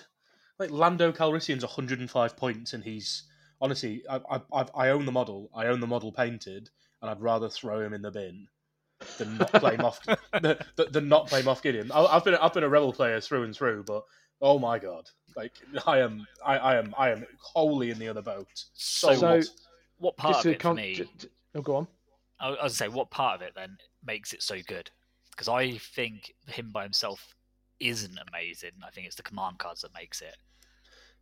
Like 0.59 0.71
Lando 0.71 1.13
Calrissian's 1.13 1.65
105 1.65 2.37
points, 2.37 2.75
and 2.75 2.85
he's 2.85 3.25
honestly, 3.61 4.03
I, 4.11 4.21
I, 4.53 4.67
I 4.75 4.89
own 4.91 5.07
the 5.07 5.13
model. 5.13 5.51
I 5.55 5.67
own 5.69 5.81
the 5.81 5.87
model 5.87 6.13
painted, 6.13 6.69
and 7.01 7.11
I'd 7.11 7.23
rather 7.23 7.49
throw 7.49 7.81
him 7.81 7.95
in 7.95 8.03
the 8.03 8.11
bin 8.11 8.49
than 9.19 9.39
not 9.39 9.53
play 9.53 9.77
Moff 9.77 9.99
than, 10.41 10.57
than 10.91 11.09
not 11.09 11.29
play 11.29 11.43
Moff 11.43 11.63
Gideon. 11.63 11.91
I, 11.93 12.15
have 12.15 12.25
been 12.25 12.35
I've 12.35 12.53
been 12.53 12.65
a 12.65 12.69
rebel 12.69 12.93
player 12.93 13.21
through 13.21 13.45
and 13.45 13.55
through, 13.55 13.85
but 13.85 14.05
oh 14.41 14.59
my 14.59 14.79
god, 14.79 15.09
like 15.37 15.53
I 15.87 15.99
am 16.01 16.27
I, 16.45 16.59
I 16.59 16.77
am 16.77 16.95
I 16.99 17.11
am 17.11 17.27
wholly 17.41 17.91
in 17.91 17.99
the 17.99 18.09
other 18.09 18.23
boat. 18.23 18.65
So, 18.75 19.15
so 19.15 19.37
what, 19.37 19.49
what 19.99 20.17
part 20.17 20.45
of 20.45 20.53
it 20.53 20.59
con- 20.59 20.77
for 20.77 20.83
me? 20.83 21.05
oh, 21.55 21.63
go 21.63 21.77
on. 21.77 21.87
I 22.41 22.51
was 22.51 22.57
going 22.59 22.69
to 22.69 22.75
say 22.75 22.89
what 22.89 23.11
part 23.11 23.37
of 23.37 23.43
it 23.43 23.53
then 23.55 23.79
makes 24.05 24.33
it 24.33 24.43
so 24.43 24.57
good 24.67 24.91
because 25.31 25.49
I 25.49 25.79
think 25.79 26.35
him 26.49 26.71
by 26.73 26.83
himself 26.83 27.35
isn't 27.79 28.19
amazing. 28.29 28.73
I 28.87 28.91
think 28.91 29.07
it's 29.07 29.17
the 29.17 29.23
command 29.23 29.59
cards 29.59 29.83
that 29.83 29.95
makes 29.95 30.21
it. 30.21 30.37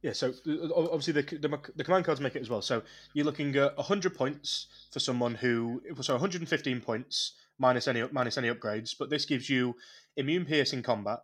Yeah, 0.02 0.12
so 0.12 0.32
uh, 0.48 0.72
obviously 0.74 1.12
the, 1.12 1.22
the, 1.22 1.58
the 1.76 1.84
command 1.84 2.06
cards 2.06 2.20
make 2.20 2.34
it 2.34 2.40
as 2.40 2.48
well. 2.48 2.62
So 2.62 2.82
you're 3.12 3.26
looking 3.26 3.54
at 3.56 3.76
100 3.76 4.14
points 4.14 4.66
for 4.90 4.98
someone 4.98 5.34
who 5.34 5.82
so 6.00 6.14
115 6.14 6.80
points 6.80 7.32
minus 7.60 7.86
any 7.86 8.02
minus 8.10 8.38
any 8.38 8.48
upgrades, 8.48 8.94
but 8.98 9.10
this 9.10 9.24
gives 9.24 9.48
you 9.48 9.76
immune 10.16 10.44
piercing 10.44 10.82
combat. 10.82 11.20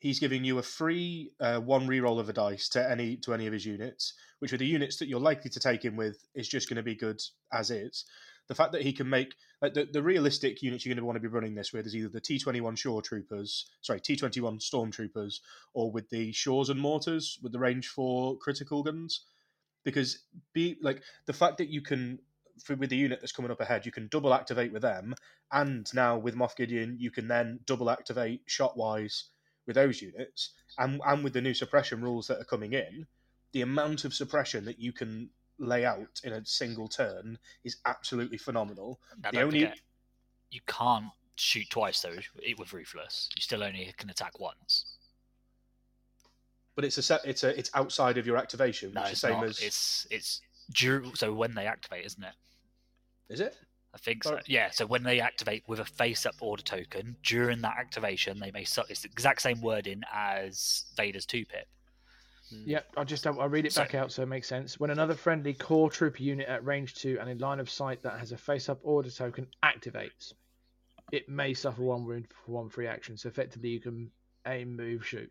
He's 0.00 0.20
giving 0.20 0.44
you 0.44 0.58
a 0.58 0.62
free 0.62 1.32
uh, 1.40 1.58
one 1.60 1.88
reroll 1.88 2.20
of 2.20 2.28
a 2.28 2.32
dice 2.34 2.68
to 2.70 2.90
any 2.90 3.16
to 3.18 3.32
any 3.32 3.46
of 3.46 3.54
his 3.54 3.64
units, 3.64 4.12
which 4.40 4.52
are 4.52 4.58
the 4.58 4.66
units 4.66 4.98
that 4.98 5.08
you're 5.08 5.20
likely 5.20 5.50
to 5.50 5.60
take 5.60 5.82
him 5.82 5.96
with 5.96 6.26
is 6.34 6.48
just 6.48 6.68
going 6.68 6.76
to 6.76 6.82
be 6.82 6.94
good 6.94 7.20
as 7.52 7.70
is 7.70 8.04
the 8.48 8.54
fact 8.54 8.72
that 8.72 8.82
he 8.82 8.92
can 8.92 9.08
make 9.08 9.34
like 9.62 9.74
the, 9.74 9.86
the 9.92 10.02
realistic 10.02 10.62
units 10.62 10.84
you're 10.84 10.94
going 10.94 11.00
to 11.00 11.04
want 11.04 11.16
to 11.16 11.20
be 11.20 11.28
running 11.28 11.54
this 11.54 11.72
with 11.72 11.86
is 11.86 11.94
either 11.94 12.08
the 12.08 12.20
T21 12.20 12.76
Shore 12.76 13.02
Troopers, 13.02 13.70
sorry, 13.82 14.00
T21 14.00 14.60
Stormtroopers, 14.60 15.40
or 15.74 15.90
with 15.90 16.08
the 16.10 16.32
Shores 16.32 16.70
and 16.70 16.80
Mortars 16.80 17.38
with 17.42 17.52
the 17.52 17.58
range 17.58 17.88
for 17.88 18.36
critical 18.38 18.82
guns. 18.82 19.26
Because 19.84 20.24
be 20.52 20.76
like 20.82 21.02
the 21.26 21.32
fact 21.32 21.58
that 21.58 21.68
you 21.68 21.80
can 21.80 22.18
for, 22.62 22.76
with 22.76 22.90
the 22.90 22.96
unit 22.96 23.20
that's 23.20 23.32
coming 23.32 23.50
up 23.50 23.60
ahead, 23.60 23.84
you 23.86 23.92
can 23.92 24.08
double 24.08 24.34
activate 24.34 24.72
with 24.72 24.82
them, 24.82 25.14
and 25.52 25.92
now 25.94 26.16
with 26.18 26.34
Moff 26.36 26.56
Gideon, 26.56 26.96
you 26.98 27.10
can 27.10 27.28
then 27.28 27.60
double 27.66 27.90
activate 27.90 28.42
shot 28.46 28.76
wise 28.76 29.24
with 29.66 29.76
those 29.76 30.00
units, 30.02 30.52
and 30.78 31.00
and 31.06 31.22
with 31.24 31.32
the 31.32 31.40
new 31.40 31.54
suppression 31.54 32.00
rules 32.02 32.26
that 32.28 32.40
are 32.40 32.44
coming 32.44 32.72
in, 32.72 33.06
the 33.52 33.62
amount 33.62 34.04
of 34.04 34.14
suppression 34.14 34.64
that 34.64 34.78
you 34.78 34.92
can 34.92 35.30
lay 35.58 35.84
out 35.84 36.20
in 36.24 36.32
a 36.32 36.44
single 36.46 36.86
turn 36.88 37.38
is 37.64 37.78
absolutely 37.84 38.38
phenomenal. 38.38 39.00
Now, 39.22 39.30
the 39.32 39.42
only 39.42 39.60
forget, 39.64 39.80
you 40.50 40.60
can't 40.66 41.06
shoot 41.34 41.68
twice 41.70 42.00
though 42.00 42.16
it- 42.42 42.58
with 42.58 42.72
ruthless. 42.72 43.28
You 43.36 43.42
still 43.42 43.62
only 43.62 43.92
can 43.96 44.08
attack 44.10 44.38
once. 44.40 44.96
but 46.74 46.84
it's 46.84 46.96
a 46.98 47.02
set, 47.02 47.20
it's 47.24 47.42
a 47.42 47.58
it's 47.58 47.70
outside 47.74 48.18
of 48.18 48.26
your 48.26 48.36
activation, 48.36 48.90
which 48.90 48.94
No, 48.94 49.02
is 49.02 49.10
the 49.10 49.16
same 49.16 49.32
not. 49.40 49.44
as 49.46 49.58
It's 49.60 50.06
it's 50.10 50.40
dur- 50.70 51.14
so 51.16 51.34
when 51.34 51.54
they 51.54 51.66
activate, 51.66 52.04
isn't 52.06 52.22
it? 52.22 52.34
Is 53.28 53.40
it? 53.40 53.56
I 53.94 53.98
think 53.98 54.24
so. 54.24 54.38
Yeah. 54.46 54.70
So 54.70 54.86
when 54.86 55.02
they 55.02 55.20
activate 55.20 55.64
with 55.66 55.80
a 55.80 55.84
face-up 55.84 56.34
order 56.40 56.62
token 56.62 57.16
during 57.22 57.62
that 57.62 57.76
activation, 57.78 58.38
they 58.38 58.50
may. 58.50 58.64
Su- 58.64 58.82
it's 58.88 59.02
the 59.02 59.08
exact 59.08 59.40
same 59.42 59.60
wording 59.62 60.02
as 60.12 60.84
Vader's 60.96 61.24
two 61.26 61.44
pip. 61.46 61.66
Hmm. 62.50 62.62
Yep, 62.66 62.86
I 62.96 63.04
just 63.04 63.26
I'll 63.26 63.48
read 63.48 63.66
it 63.66 63.72
So- 63.72 63.82
back 63.82 63.94
out 63.94 64.12
so 64.12 64.22
it 64.22 64.26
makes 64.26 64.46
sense. 64.46 64.78
When 64.78 64.90
another 64.90 65.14
friendly 65.14 65.54
core 65.54 65.90
trooper 65.90 66.22
unit 66.22 66.48
at 66.48 66.64
range 66.64 66.94
two 66.94 67.18
and 67.20 67.28
in 67.28 67.38
line 67.38 67.60
of 67.60 67.68
sight 67.70 68.02
that 68.02 68.18
has 68.18 68.32
a 68.32 68.38
face-up 68.38 68.78
order 68.82 69.10
token 69.10 69.46
activates, 69.64 70.32
it 71.12 71.28
may 71.28 71.54
suffer 71.54 71.82
one 71.82 72.04
wound 72.04 72.26
for 72.44 72.52
one 72.52 72.68
free 72.68 72.86
action. 72.86 73.16
So 73.16 73.28
effectively, 73.28 73.70
you 73.70 73.80
can 73.80 74.10
aim, 74.46 74.76
move, 74.76 75.06
shoot. 75.06 75.30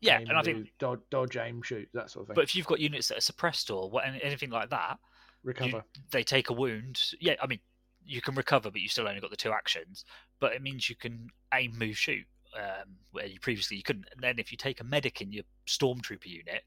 Yeah, 0.00 0.20
aim, 0.20 0.28
and 0.28 0.38
I 0.38 0.42
think. 0.42 0.72
dodge, 0.78 1.00
dodge, 1.10 1.36
aim, 1.36 1.62
shoot, 1.62 1.88
that 1.94 2.10
sort 2.10 2.24
of 2.24 2.28
thing. 2.28 2.34
But 2.34 2.44
if 2.44 2.54
you've 2.54 2.66
got 2.66 2.80
units 2.80 3.08
that 3.08 3.18
are 3.18 3.22
suppressed 3.22 3.70
or 3.70 3.90
what, 3.90 4.04
anything 4.22 4.50
like 4.50 4.70
that, 4.70 4.98
Recover. 5.42 5.84
they 6.10 6.22
take 6.22 6.50
a 6.50 6.52
wound. 6.52 7.00
Yeah, 7.20 7.34
I 7.42 7.46
mean, 7.46 7.60
you 8.04 8.20
can 8.20 8.34
recover, 8.34 8.70
but 8.70 8.80
you 8.80 8.88
still 8.88 9.08
only 9.08 9.20
got 9.20 9.30
the 9.30 9.36
two 9.36 9.52
actions. 9.52 10.04
But 10.40 10.52
it 10.52 10.62
means 10.62 10.88
you 10.88 10.96
can 10.96 11.28
aim, 11.54 11.78
move, 11.78 11.96
shoot, 11.96 12.26
um, 12.56 12.96
where 13.12 13.26
you 13.26 13.40
previously 13.40 13.76
you 13.76 13.82
couldn't. 13.82 14.06
And 14.12 14.22
then 14.22 14.38
if 14.38 14.50
you 14.50 14.58
take 14.58 14.80
a 14.80 14.84
medic 14.84 15.20
in 15.20 15.32
your 15.32 15.44
stormtrooper 15.66 16.26
unit, 16.26 16.64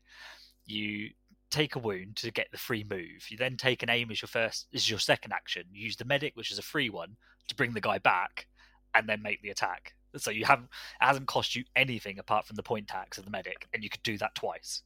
you 0.65 1.09
take 1.49 1.75
a 1.75 1.79
wound 1.79 2.15
to 2.17 2.31
get 2.31 2.47
the 2.51 2.57
free 2.57 2.85
move. 2.89 3.29
You 3.29 3.37
then 3.37 3.57
take 3.57 3.83
an 3.83 3.89
aim 3.89 4.09
as 4.09 4.21
your 4.21 4.27
first, 4.27 4.67
as 4.73 4.89
your 4.89 4.99
second 4.99 5.33
action. 5.33 5.63
You 5.71 5.85
use 5.85 5.95
the 5.95 6.05
medic, 6.05 6.35
which 6.35 6.51
is 6.51 6.57
a 6.57 6.63
free 6.63 6.89
one, 6.89 7.15
to 7.47 7.55
bring 7.55 7.73
the 7.73 7.81
guy 7.81 7.99
back, 7.99 8.47
and 8.95 9.07
then 9.07 9.21
make 9.21 9.41
the 9.41 9.49
attack. 9.49 9.93
So 10.17 10.31
you 10.31 10.45
haven't 10.45 10.69
it 11.01 11.05
hasn't 11.05 11.27
cost 11.27 11.55
you 11.55 11.63
anything 11.75 12.19
apart 12.19 12.45
from 12.45 12.55
the 12.55 12.63
point 12.63 12.87
tax 12.87 13.17
of 13.17 13.25
the 13.25 13.31
medic, 13.31 13.67
and 13.73 13.83
you 13.83 13.89
could 13.89 14.03
do 14.03 14.17
that 14.19 14.35
twice. 14.35 14.83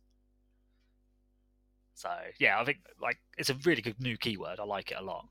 So 1.97 2.10
yeah, 2.39 2.60
I 2.60 2.65
think 2.65 2.77
like 3.01 3.17
it's 3.38 3.49
a 3.49 3.55
really 3.65 3.81
good 3.81 3.99
new 3.99 4.17
keyword. 4.17 4.60
I 4.60 4.63
like 4.63 4.91
it 4.91 4.97
a 4.99 5.03
lot. 5.03 5.27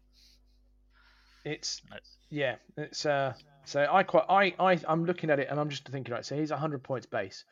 It's 1.45 1.81
yeah, 2.29 2.57
it's 2.77 3.07
uh. 3.07 3.35
So 3.65 3.87
I 3.91 4.03
quite 4.03 4.25
I 4.29 4.55
I 4.59 4.81
I'm 4.89 5.05
looking 5.05 5.31
at 5.31 5.39
it 5.39 5.49
and 5.49 5.61
I'm 5.61 5.71
just 5.71 5.89
thinking 5.89 6.13
right. 6.13 6.25
So 6.25 6.37
he's 6.37 6.51
a 6.51 6.55
100 6.55 6.83
points 6.83 7.07
base. 7.07 7.45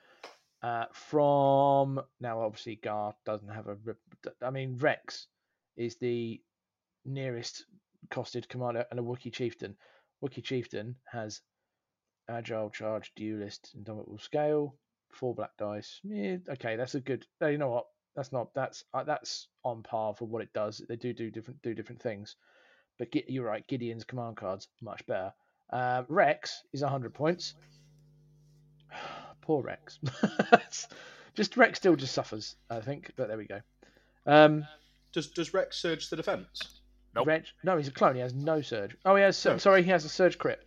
Uh, 0.63 0.87
from 0.93 2.01
now 2.21 2.41
obviously 2.41 2.77
Gar 2.77 3.15
doesn't 3.25 3.49
have 3.49 3.69
a. 3.69 3.77
I 4.43 4.51
mean 4.51 4.79
Rex 4.79 5.29
is 5.77 5.97
the 5.97 6.41
nearest 7.05 7.67
costed 8.11 8.49
commander 8.49 8.85
and 8.91 8.99
a 8.99 9.03
Wookiee 9.03 9.33
chieftain. 9.33 9.77
Wookiee 10.25 10.43
chieftain 10.43 10.97
has 11.13 11.41
agile 12.29 12.71
charge 12.71 13.13
duelist 13.15 13.71
indomitable 13.77 14.19
scale 14.19 14.75
four 15.15 15.35
black 15.35 15.57
dice. 15.57 16.01
Yeah, 16.03 16.37
okay, 16.51 16.77
that's 16.77 16.95
a 16.95 17.01
good. 17.01 17.27
You 17.41 17.59
know 17.59 17.71
what? 17.71 17.87
That's 18.15 18.33
not 18.33 18.55
that's 18.55 18.85
uh, 18.95 19.05
that's 19.05 19.49
on 19.65 19.83
par 19.83 20.15
for 20.15 20.27
what 20.27 20.43
it 20.43 20.53
does. 20.53 20.81
They 20.89 20.97
do 20.97 21.13
do 21.13 21.31
different 21.31 21.61
do 21.63 21.75
different 21.75 22.01
things. 22.03 22.37
But 22.99 23.13
Gi- 23.13 23.25
you're 23.29 23.45
right, 23.47 23.67
Gideon's 23.67 24.05
command 24.05 24.37
cards 24.37 24.69
much 24.81 25.05
better. 25.07 25.33
Uh, 25.71 26.05
Rex 26.09 26.63
is 26.73 26.83
100 26.83 27.13
points. 27.13 27.55
Poor 29.43 29.63
Rex. 29.63 29.99
just 31.35 31.57
Rex 31.57 31.79
still 31.79 31.97
just 31.97 32.15
suffers, 32.15 32.57
I 32.71 32.81
think. 32.81 33.11
But 33.17 33.29
there 33.29 33.37
we 33.37 33.47
go. 33.47 33.61
Um, 34.27 34.67
Does 35.13 35.29
does 35.29 35.53
Rex 35.53 35.77
surge 35.77 36.09
the 36.09 36.17
defense? 36.17 36.81
Nope. 37.15 37.27
Rex, 37.27 37.53
no, 37.63 37.77
he's 37.77 37.89
a 37.89 37.93
clone. 37.93 38.15
He 38.15 38.21
has 38.21 38.35
no 38.35 38.61
surge. 38.61 38.97
Oh, 39.05 39.15
he 39.17 39.23
has. 39.23 39.45
No. 39.45 39.59
Sorry, 39.59 39.83
he 39.83 39.91
has 39.91 40.05
a 40.05 40.09
surge 40.09 40.39
crit. 40.39 40.67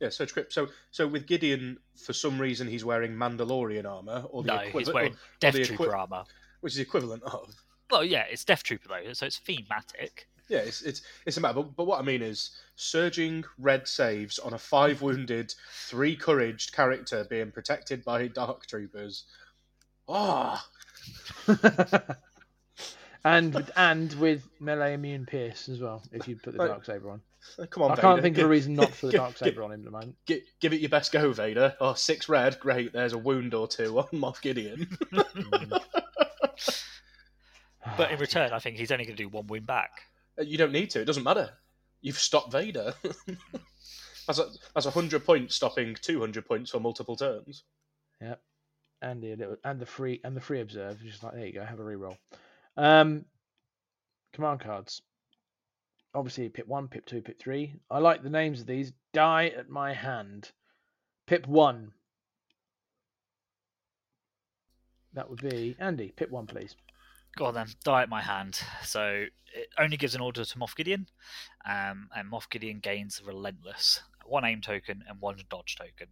Yeah, 0.00 0.10
surge 0.10 0.32
crit. 0.32 0.52
So 0.52 0.68
so 0.90 1.06
with 1.06 1.26
Gideon, 1.26 1.78
for 1.96 2.12
some 2.12 2.40
reason, 2.40 2.66
he's 2.68 2.84
wearing 2.84 3.12
Mandalorian 3.12 3.84
armor, 3.86 4.24
or 4.30 4.42
the 4.42 4.48
no, 4.54 4.58
he's 4.58 4.68
equivalent, 4.68 4.94
wearing 4.94 5.12
or- 5.12 5.16
Death 5.40 5.54
the 5.54 5.64
Trooper 5.64 5.84
equi- 5.84 5.94
armor. 5.94 6.24
Which 6.60 6.74
is 6.74 6.78
equivalent 6.80 7.22
of. 7.24 7.54
Well, 7.90 8.04
yeah, 8.04 8.24
it's 8.30 8.44
Death 8.44 8.62
Trooper 8.62 8.88
though, 8.88 9.12
so 9.12 9.26
it's 9.26 9.38
thematic. 9.38 10.28
Yeah, 10.48 10.58
it's 10.60 10.82
it's 10.82 11.02
it's 11.26 11.36
a 11.36 11.40
matter. 11.40 11.54
But, 11.56 11.76
but 11.76 11.86
what 11.86 11.98
I 12.00 12.02
mean 12.02 12.22
is, 12.22 12.50
surging 12.76 13.44
red 13.58 13.86
saves 13.86 14.38
on 14.38 14.54
a 14.54 14.58
five 14.58 15.02
wounded, 15.02 15.54
three 15.72 16.16
couraged 16.16 16.72
character 16.74 17.26
being 17.28 17.50
protected 17.50 18.04
by 18.04 18.28
dark 18.28 18.66
troopers. 18.66 19.24
Ah, 20.08 20.66
and 23.24 23.54
with, 23.54 23.70
and 23.76 24.12
with 24.14 24.48
melee 24.60 24.94
immune 24.94 25.26
pierce 25.26 25.68
as 25.68 25.80
well. 25.80 26.02
If 26.12 26.26
you 26.28 26.36
put 26.36 26.52
the 26.54 26.58
Right. 26.60 26.68
dark 26.68 26.84
saber 26.86 27.10
on, 27.10 27.20
come 27.68 27.82
on, 27.82 27.90
I 27.92 27.96
can't 27.96 28.16
Vader. 28.16 28.22
think 28.22 28.38
of 28.38 28.44
a 28.44 28.48
reason 28.48 28.74
not 28.74 28.90
for 28.90 29.06
the 29.06 29.12
give- 29.12 29.20
dark 29.20 29.36
saber 29.36 29.62
on 29.62 29.72
him 29.72 29.80
at 29.80 29.84
the 29.84 29.90
moment. 29.90 30.16
Give, 30.26 30.40
give 30.60 30.72
it 30.72 30.80
your 30.80 30.88
best 30.88 31.12
go, 31.12 31.30
Vader. 31.32 31.74
Oh, 31.80 31.92
six 31.94 32.28
red, 32.28 32.58
great. 32.58 32.92
There's 32.92 33.12
a 33.12 33.18
wound 33.18 33.52
or 33.54 33.68
two 33.68 33.98
on 33.98 34.06
Moff 34.12 34.40
Gideon. 34.40 34.96
But 37.96 38.10
in 38.10 38.18
return, 38.18 38.52
I 38.52 38.58
think 38.58 38.76
he's 38.76 38.90
only 38.90 39.04
going 39.04 39.16
to 39.16 39.22
do 39.22 39.28
one 39.28 39.46
win 39.46 39.64
back. 39.64 40.02
you 40.36 40.58
don't 40.58 40.72
need 40.72 40.90
to. 40.90 41.00
It 41.00 41.04
doesn't 41.04 41.22
matter. 41.22 41.50
You've 42.02 42.18
stopped 42.18 42.52
Vader. 42.52 42.92
that's 44.26 44.38
a 44.38 44.46
that's 44.74 44.86
a 44.86 44.90
hundred 44.90 45.24
points 45.24 45.54
stopping 45.54 45.96
two 46.00 46.20
hundred 46.20 46.46
points 46.46 46.70
for 46.70 46.80
multiple 46.80 47.16
turns. 47.16 47.64
Yep. 48.20 48.40
And 49.00 49.22
the 49.22 49.36
little, 49.36 49.56
and 49.64 49.80
the 49.80 49.86
free 49.86 50.20
and 50.24 50.36
the 50.36 50.40
free 50.40 50.60
observe, 50.60 51.02
just 51.02 51.22
like 51.22 51.34
there 51.34 51.46
you 51.46 51.52
go, 51.52 51.64
have 51.64 51.80
a 51.80 51.82
reroll. 51.82 52.16
Um, 52.76 53.24
command 54.32 54.60
cards. 54.60 55.02
Obviously, 56.14 56.48
pip 56.48 56.66
one, 56.66 56.88
pip 56.88 57.06
two, 57.06 57.22
pip 57.22 57.38
three. 57.38 57.74
I 57.90 57.98
like 57.98 58.22
the 58.22 58.30
names 58.30 58.60
of 58.60 58.66
these. 58.66 58.92
Die 59.12 59.46
at 59.56 59.68
my 59.68 59.92
hand. 59.92 60.50
Pip 61.26 61.46
one. 61.46 61.92
That 65.14 65.28
would 65.30 65.40
be 65.40 65.76
Andy. 65.78 66.12
Pip 66.16 66.30
one, 66.30 66.46
please. 66.46 66.76
Go 67.36 67.46
on 67.46 67.54
then, 67.54 67.68
die 67.84 68.02
at 68.02 68.08
my 68.08 68.22
hand. 68.22 68.60
So 68.82 69.24
it 69.54 69.68
only 69.78 69.96
gives 69.96 70.14
an 70.14 70.20
order 70.20 70.44
to 70.44 70.58
Moff 70.58 70.74
Gideon, 70.74 71.06
um, 71.64 72.08
and 72.16 72.30
Moff 72.30 72.50
Gideon 72.50 72.80
gains 72.80 73.22
Relentless, 73.24 74.00
one 74.26 74.44
aim 74.44 74.60
token 74.60 75.04
and 75.08 75.20
one 75.20 75.36
dodge 75.48 75.76
token. 75.76 76.08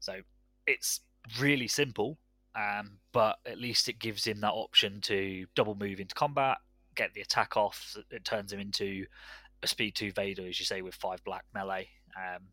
So 0.00 0.20
it's 0.66 1.00
really 1.40 1.68
simple, 1.68 2.18
um, 2.54 2.98
but 3.12 3.36
at 3.46 3.58
least 3.58 3.88
it 3.88 3.98
gives 3.98 4.26
him 4.26 4.40
that 4.40 4.52
option 4.52 5.00
to 5.02 5.46
double 5.54 5.74
move 5.74 6.00
into 6.00 6.14
combat, 6.14 6.58
get 6.94 7.14
the 7.14 7.20
attack 7.20 7.56
off. 7.56 7.96
It 8.10 8.24
turns 8.24 8.52
him 8.52 8.60
into 8.60 9.06
a 9.62 9.66
speed 9.66 9.94
two 9.94 10.12
Vader, 10.12 10.46
as 10.46 10.58
you 10.58 10.64
say, 10.66 10.82
with 10.82 10.94
five 10.94 11.22
black 11.24 11.44
melee. 11.54 11.88
Um, 12.16 12.44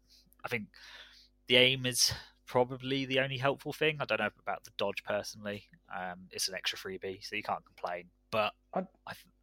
I 0.46 0.50
think 0.50 0.66
the 1.48 1.58
aim 1.58 1.86
is 1.86 2.14
probably 2.46 3.06
the 3.06 3.20
only 3.20 3.38
helpful 3.38 3.74
thing. 3.74 3.98
I 4.00 4.06
don't 4.06 4.20
know 4.20 4.30
about 4.42 4.64
the 4.64 4.72
dodge 4.78 5.04
personally. 5.04 5.64
Um, 5.96 6.28
it's 6.32 6.48
an 6.48 6.56
extra 6.56 6.78
freebie, 6.78 7.24
so 7.26 7.36
you 7.36 7.44
can't 7.44 7.66
complain. 7.66 8.06
But 8.32 8.54
I, 8.74 8.80
I, 9.08 9.14
th- 9.14 9.34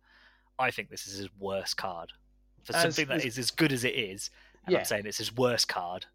I 0.58 0.70
think 0.70 0.90
this 0.90 1.06
is 1.06 1.18
his 1.18 1.28
worst 1.38 1.76
card 1.76 2.10
for 2.64 2.74
As- 2.76 2.82
something 2.82 3.06
that 3.08 3.18
as- 3.18 3.24
is 3.24 3.38
as 3.38 3.50
good 3.50 3.72
as 3.72 3.84
it 3.84 3.94
is. 3.94 4.30
And 4.66 4.72
Yeah. 4.72 4.80
I'm 4.80 4.84
saying 4.84 5.06
it's 5.06 5.18
his 5.18 5.34
worst 5.34 5.68
card. 5.68 6.06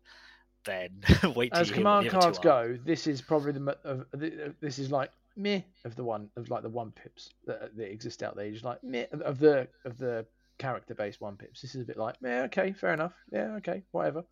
Then 0.65 1.01
wait 1.35 1.51
till 1.51 1.61
As 1.61 1.69
you 1.69 1.75
command 1.75 2.09
cards 2.09 2.39
go, 2.39 2.77
this 2.85 3.05
is 3.07 3.21
probably 3.21 3.51
the 3.51 3.59
mo- 3.59 3.75
of, 3.83 4.05
the- 4.13 4.45
of- 4.45 4.55
this 4.61 4.79
is 4.79 4.89
like 4.91 5.11
meh 5.37 5.61
of 5.83 5.95
the 5.95 6.03
one 6.03 6.29
of 6.37 6.49
like 6.49 6.63
the 6.63 6.69
one 6.69 6.91
pips 6.91 7.29
that, 7.45 7.75
that 7.77 7.91
exist 7.91 8.23
out 8.23 8.35
there. 8.35 8.45
You're 8.45 8.53
just 8.53 8.65
like 8.65 8.83
meh 8.83 9.05
of, 9.11 9.37
the 9.37 9.67
of 9.83 9.97
the 9.97 10.25
character 10.57 10.95
based 10.95 11.21
one 11.21 11.35
pips. 11.37 11.61
This 11.61 11.75
is 11.75 11.81
a 11.81 11.85
bit 11.85 11.97
like 11.97 12.15
yeah, 12.23 12.43
okay, 12.43 12.73
fair 12.73 12.93
enough. 12.93 13.13
Yeah, 13.31 13.55
okay, 13.57 13.83
whatever. 13.91 14.23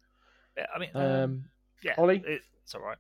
Yeah, 0.57 0.65
I 0.75 0.79
mean, 0.79 0.89
Um, 0.95 1.45
yeah, 1.81 1.93
Olly? 1.97 2.23
it- 2.25 2.41
it's 2.63 2.75
all 2.75 2.81
right. 2.81 2.97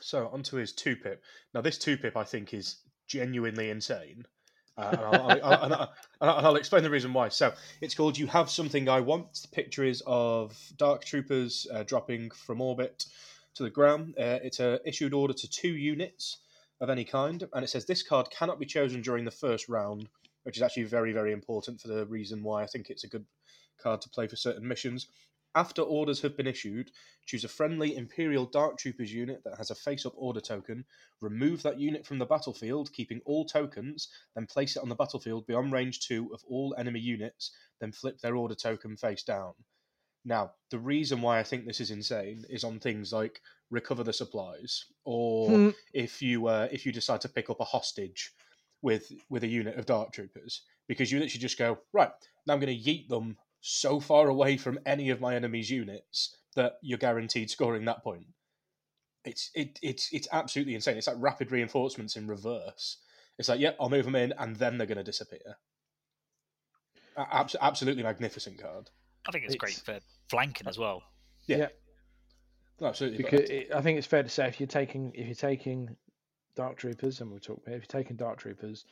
So 0.00 0.28
onto 0.28 0.56
his 0.56 0.72
two 0.72 0.96
pip. 0.96 1.22
Now 1.54 1.60
this 1.60 1.78
two 1.78 1.96
pip 1.96 2.16
I 2.16 2.24
think 2.24 2.52
is 2.54 2.76
genuinely 3.06 3.70
insane. 3.70 4.26
Uh, 4.76 4.88
and, 4.90 5.00
I'll, 5.00 5.14
I'll, 5.14 5.44
I'll, 5.44 5.62
and 5.64 5.74
I'll- 5.74 5.92
and 6.20 6.46
I'll 6.46 6.56
explain 6.56 6.82
the 6.82 6.90
reason 6.90 7.12
why. 7.12 7.28
So 7.28 7.52
it's 7.80 7.94
called 7.94 8.16
"You 8.16 8.26
Have 8.28 8.48
Something 8.48 8.88
I 8.88 9.00
Want." 9.00 9.34
The 9.42 9.48
picture 9.48 9.84
is 9.84 10.02
of 10.06 10.58
dark 10.76 11.04
troopers 11.04 11.66
uh, 11.72 11.82
dropping 11.82 12.30
from 12.30 12.60
orbit 12.60 13.04
to 13.54 13.62
the 13.64 13.70
ground. 13.70 14.14
Uh, 14.18 14.38
it's 14.42 14.60
a 14.60 14.80
issued 14.86 15.12
order 15.12 15.34
to 15.34 15.50
two 15.50 15.72
units 15.76 16.38
of 16.80 16.88
any 16.90 17.04
kind, 17.04 17.46
and 17.52 17.64
it 17.64 17.68
says 17.68 17.84
this 17.84 18.02
card 18.02 18.30
cannot 18.30 18.58
be 18.58 18.66
chosen 18.66 19.02
during 19.02 19.24
the 19.24 19.30
first 19.30 19.68
round, 19.68 20.08
which 20.42 20.56
is 20.56 20.62
actually 20.62 20.84
very 20.84 21.12
very 21.12 21.32
important 21.32 21.80
for 21.80 21.88
the 21.88 22.06
reason 22.06 22.42
why 22.42 22.62
I 22.62 22.66
think 22.66 22.90
it's 22.90 23.04
a 23.04 23.08
good 23.08 23.26
card 23.78 24.00
to 24.02 24.08
play 24.10 24.26
for 24.26 24.36
certain 24.36 24.66
missions. 24.66 25.08
After 25.54 25.82
orders 25.82 26.22
have 26.22 26.34
been 26.34 26.46
issued, 26.46 26.92
choose 27.26 27.44
a 27.44 27.48
friendly 27.48 27.94
Imperial 27.94 28.46
Dark 28.46 28.78
Troopers 28.78 29.12
unit 29.12 29.42
that 29.44 29.58
has 29.58 29.70
a 29.70 29.74
face 29.74 30.06
up 30.06 30.14
order 30.16 30.40
token, 30.40 30.86
remove 31.20 31.62
that 31.62 31.78
unit 31.78 32.06
from 32.06 32.18
the 32.18 32.24
battlefield, 32.24 32.90
keeping 32.94 33.20
all 33.26 33.44
tokens, 33.44 34.08
then 34.34 34.46
place 34.46 34.76
it 34.76 34.82
on 34.82 34.88
the 34.88 34.94
battlefield 34.94 35.46
beyond 35.46 35.70
range 35.72 36.00
2 36.00 36.32
of 36.32 36.42
all 36.48 36.74
enemy 36.78 37.00
units, 37.00 37.50
then 37.80 37.92
flip 37.92 38.18
their 38.20 38.34
order 38.34 38.54
token 38.54 38.96
face 38.96 39.22
down. 39.22 39.52
Now, 40.24 40.54
the 40.70 40.78
reason 40.78 41.20
why 41.20 41.38
I 41.38 41.42
think 41.42 41.66
this 41.66 41.80
is 41.80 41.90
insane 41.90 42.44
is 42.48 42.64
on 42.64 42.78
things 42.80 43.12
like 43.12 43.40
recover 43.70 44.04
the 44.04 44.12
supplies, 44.12 44.86
or 45.04 45.50
Hmm. 45.50 45.70
if 45.92 46.22
you 46.22 46.46
uh, 46.46 46.68
if 46.72 46.86
you 46.86 46.92
decide 46.92 47.20
to 47.22 47.28
pick 47.28 47.50
up 47.50 47.60
a 47.60 47.64
hostage 47.64 48.32
with 48.82 49.12
with 49.30 49.44
a 49.44 49.48
unit 49.48 49.78
of 49.78 49.86
dark 49.86 50.12
troopers, 50.12 50.62
because 50.88 51.10
you 51.10 51.18
literally 51.18 51.40
just 51.40 51.58
go 51.58 51.78
right 51.92 52.10
now. 52.46 52.54
I'm 52.54 52.60
going 52.60 52.76
to 52.76 52.90
yeet 52.90 53.08
them 53.08 53.36
so 53.60 54.00
far 54.00 54.28
away 54.28 54.56
from 54.56 54.78
any 54.84 55.10
of 55.10 55.20
my 55.20 55.34
enemy's 55.34 55.70
units 55.70 56.36
that 56.56 56.74
you're 56.82 56.98
guaranteed 56.98 57.50
scoring 57.50 57.84
that 57.86 58.02
point. 58.02 58.26
It's 59.24 59.50
it 59.54 59.78
it's 59.82 60.08
it's 60.12 60.28
absolutely 60.32 60.74
insane. 60.74 60.98
It's 60.98 61.06
like 61.06 61.16
rapid 61.18 61.52
reinforcements 61.52 62.16
in 62.16 62.26
reverse. 62.26 62.98
It's 63.38 63.48
like, 63.48 63.60
yep, 63.60 63.76
I'll 63.80 63.88
move 63.88 64.04
them 64.04 64.16
in, 64.16 64.34
and 64.38 64.56
then 64.56 64.76
they're 64.76 64.86
going 64.86 64.98
to 64.98 65.04
disappear. 65.04 65.56
Abs- 67.16 67.56
absolutely 67.60 68.02
magnificent 68.02 68.60
card. 68.60 68.90
I 69.26 69.30
think 69.30 69.44
it's, 69.44 69.54
great 69.54 69.74
for 69.74 70.00
flanking 70.28 70.66
as 70.66 70.78
well. 70.78 71.02
Yeah, 71.46 71.68
absolutely. 72.82 73.22
because 73.22 73.48
it, 73.48 73.70
I 73.74 73.80
think 73.80 73.98
it's 73.98 74.06
fair 74.06 74.22
to 74.22 74.28
say 74.28 74.48
if 74.48 74.58
you're 74.58 74.66
taking 74.66 75.12
if 75.14 75.26
you're 75.26 75.34
taking 75.34 75.96
Dark 76.54 76.76
Troopers, 76.76 77.20
and 77.20 77.30
we'll 77.30 77.40
talk 77.40 77.58
about 77.58 77.74
if 77.74 77.82
you're 77.82 78.02
taking 78.02 78.16
Dark 78.16 78.38
Troopers, 78.38 78.84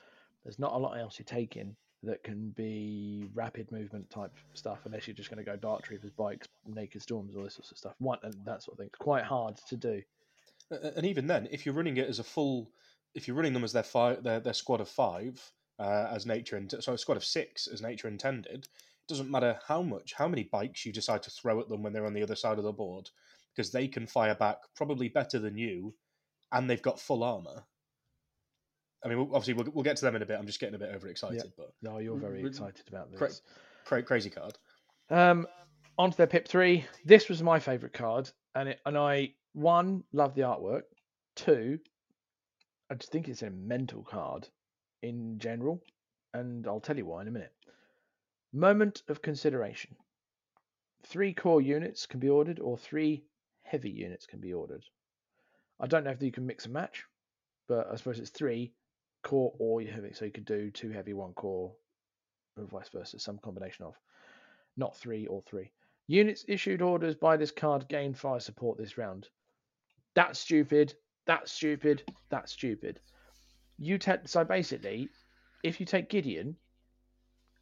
there's 0.44 0.58
not 0.58 0.72
a 0.72 0.78
lot 0.78 0.98
else 0.98 1.18
you're 1.18 1.26
taking 1.26 1.76
that 2.02 2.22
can 2.22 2.50
be 2.50 3.26
rapid 3.34 3.70
movement 3.70 4.08
type 4.08 4.32
stuff 4.54 4.78
unless 4.86 5.06
you're 5.06 5.14
just 5.14 5.30
going 5.30 5.44
to 5.44 5.50
go 5.50 5.56
Dark 5.56 5.82
Troopers, 5.82 6.10
bikes, 6.10 6.48
Naked 6.66 7.02
Storms, 7.02 7.36
all 7.36 7.44
this 7.44 7.54
sorts 7.54 7.72
of 7.72 7.78
stuff. 7.78 7.94
One 7.98 8.18
and 8.22 8.34
that 8.46 8.62
sort 8.62 8.74
of 8.74 8.78
thing. 8.78 8.86
It's 8.86 8.98
quite 8.98 9.24
hard 9.24 9.58
to 9.68 9.76
do. 9.76 10.02
And 10.70 11.04
even 11.04 11.26
then, 11.26 11.48
if 11.50 11.66
you're 11.66 11.74
running 11.74 11.96
it 11.96 12.08
as 12.08 12.18
a 12.18 12.24
full, 12.24 12.70
if 13.14 13.26
you're 13.26 13.36
running 13.36 13.52
them 13.52 13.64
as 13.64 13.72
their 13.72 13.82
five, 13.82 14.22
their, 14.22 14.40
their 14.40 14.54
squad 14.54 14.80
of 14.80 14.88
five, 14.88 15.52
uh, 15.78 16.08
as 16.10 16.26
nature 16.26 16.56
and 16.56 16.72
so 16.80 16.92
a 16.92 16.98
squad 16.98 17.16
of 17.16 17.24
six 17.24 17.66
as 17.66 17.82
nature 17.82 18.06
intended, 18.06 18.64
it 18.64 19.08
doesn't 19.08 19.30
matter 19.30 19.58
how 19.66 19.82
much, 19.82 20.14
how 20.14 20.28
many 20.28 20.44
bikes 20.44 20.86
you 20.86 20.92
decide 20.92 21.22
to 21.22 21.30
throw 21.30 21.60
at 21.60 21.68
them 21.68 21.82
when 21.82 21.92
they're 21.92 22.06
on 22.06 22.14
the 22.14 22.22
other 22.22 22.36
side 22.36 22.58
of 22.58 22.64
the 22.64 22.72
board, 22.72 23.10
because 23.54 23.72
they 23.72 23.88
can 23.88 24.06
fire 24.06 24.34
back 24.34 24.58
probably 24.76 25.08
better 25.08 25.38
than 25.38 25.56
you, 25.58 25.92
and 26.52 26.68
they've 26.68 26.82
got 26.82 27.00
full 27.00 27.22
armor. 27.22 27.64
I 29.04 29.08
mean, 29.08 29.18
obviously, 29.18 29.54
we'll, 29.54 29.70
we'll 29.72 29.84
get 29.84 29.96
to 29.96 30.04
them 30.04 30.16
in 30.16 30.22
a 30.22 30.26
bit. 30.26 30.38
I'm 30.38 30.46
just 30.46 30.60
getting 30.60 30.74
a 30.74 30.78
bit 30.78 30.90
overexcited, 30.94 31.52
but 31.56 31.72
No, 31.82 31.98
you're 31.98 32.18
very 32.18 32.42
Re- 32.42 32.48
excited 32.48 32.86
about 32.88 33.10
this. 33.10 33.40
cra- 33.84 34.02
crazy 34.02 34.28
card. 34.30 34.58
Um, 35.08 35.46
onto 35.98 36.16
their 36.16 36.26
pip 36.26 36.46
three. 36.46 36.84
This 37.04 37.28
was 37.28 37.42
my 37.42 37.58
favourite 37.60 37.94
card, 37.94 38.30
and 38.54 38.68
it, 38.68 38.80
and 38.84 38.98
I 38.98 39.34
one 39.52 40.04
love 40.12 40.34
the 40.34 40.42
artwork. 40.42 40.82
Two, 41.34 41.78
I 42.90 42.94
just 42.94 43.10
think 43.10 43.28
it's 43.28 43.42
a 43.42 43.50
mental 43.50 44.02
card 44.02 44.48
in 45.02 45.38
general, 45.38 45.82
and 46.34 46.66
I'll 46.66 46.80
tell 46.80 46.96
you 46.96 47.06
why 47.06 47.22
in 47.22 47.28
a 47.28 47.32
minute. 47.32 47.52
Moment 48.52 49.02
of 49.08 49.22
consideration. 49.22 49.96
Three 51.06 51.32
core 51.32 51.62
units 51.62 52.04
can 52.06 52.20
be 52.20 52.28
ordered, 52.28 52.60
or 52.60 52.76
three 52.76 53.24
heavy 53.62 53.90
units 53.90 54.26
can 54.26 54.40
be 54.40 54.52
ordered. 54.52 54.84
I 55.80 55.86
don't 55.86 56.04
know 56.04 56.10
if 56.10 56.22
you 56.22 56.30
can 56.30 56.46
mix 56.46 56.66
and 56.66 56.74
match, 56.74 57.04
but 57.66 57.88
I 57.90 57.96
suppose 57.96 58.18
it's 58.18 58.30
three 58.30 58.72
core 59.22 59.54
or 59.58 59.80
you 59.80 59.90
heavy. 59.90 60.12
So 60.12 60.26
you 60.26 60.30
could 60.30 60.44
do 60.44 60.70
two 60.70 60.90
heavy, 60.90 61.14
one 61.14 61.32
core, 61.32 61.72
or 62.56 62.64
vice 62.64 62.90
versa, 62.90 63.18
some 63.18 63.38
combination 63.38 63.86
of 63.86 63.94
not 64.76 64.96
three 64.96 65.26
or 65.26 65.42
three. 65.42 65.72
Units 66.06 66.44
issued 66.48 66.82
orders 66.82 67.14
by 67.14 67.36
this 67.36 67.50
card 67.50 67.88
gain 67.88 68.12
fire 68.12 68.40
support 68.40 68.76
this 68.76 68.98
round. 68.98 69.28
That's 70.14 70.38
stupid. 70.38 70.94
That's 71.26 71.52
stupid. 71.52 72.02
That's 72.30 72.52
stupid. 72.52 73.00
You 73.78 73.96
take 73.96 74.28
so 74.28 74.44
basically, 74.44 75.08
if 75.62 75.80
you 75.80 75.86
take 75.86 76.10
Gideon 76.10 76.56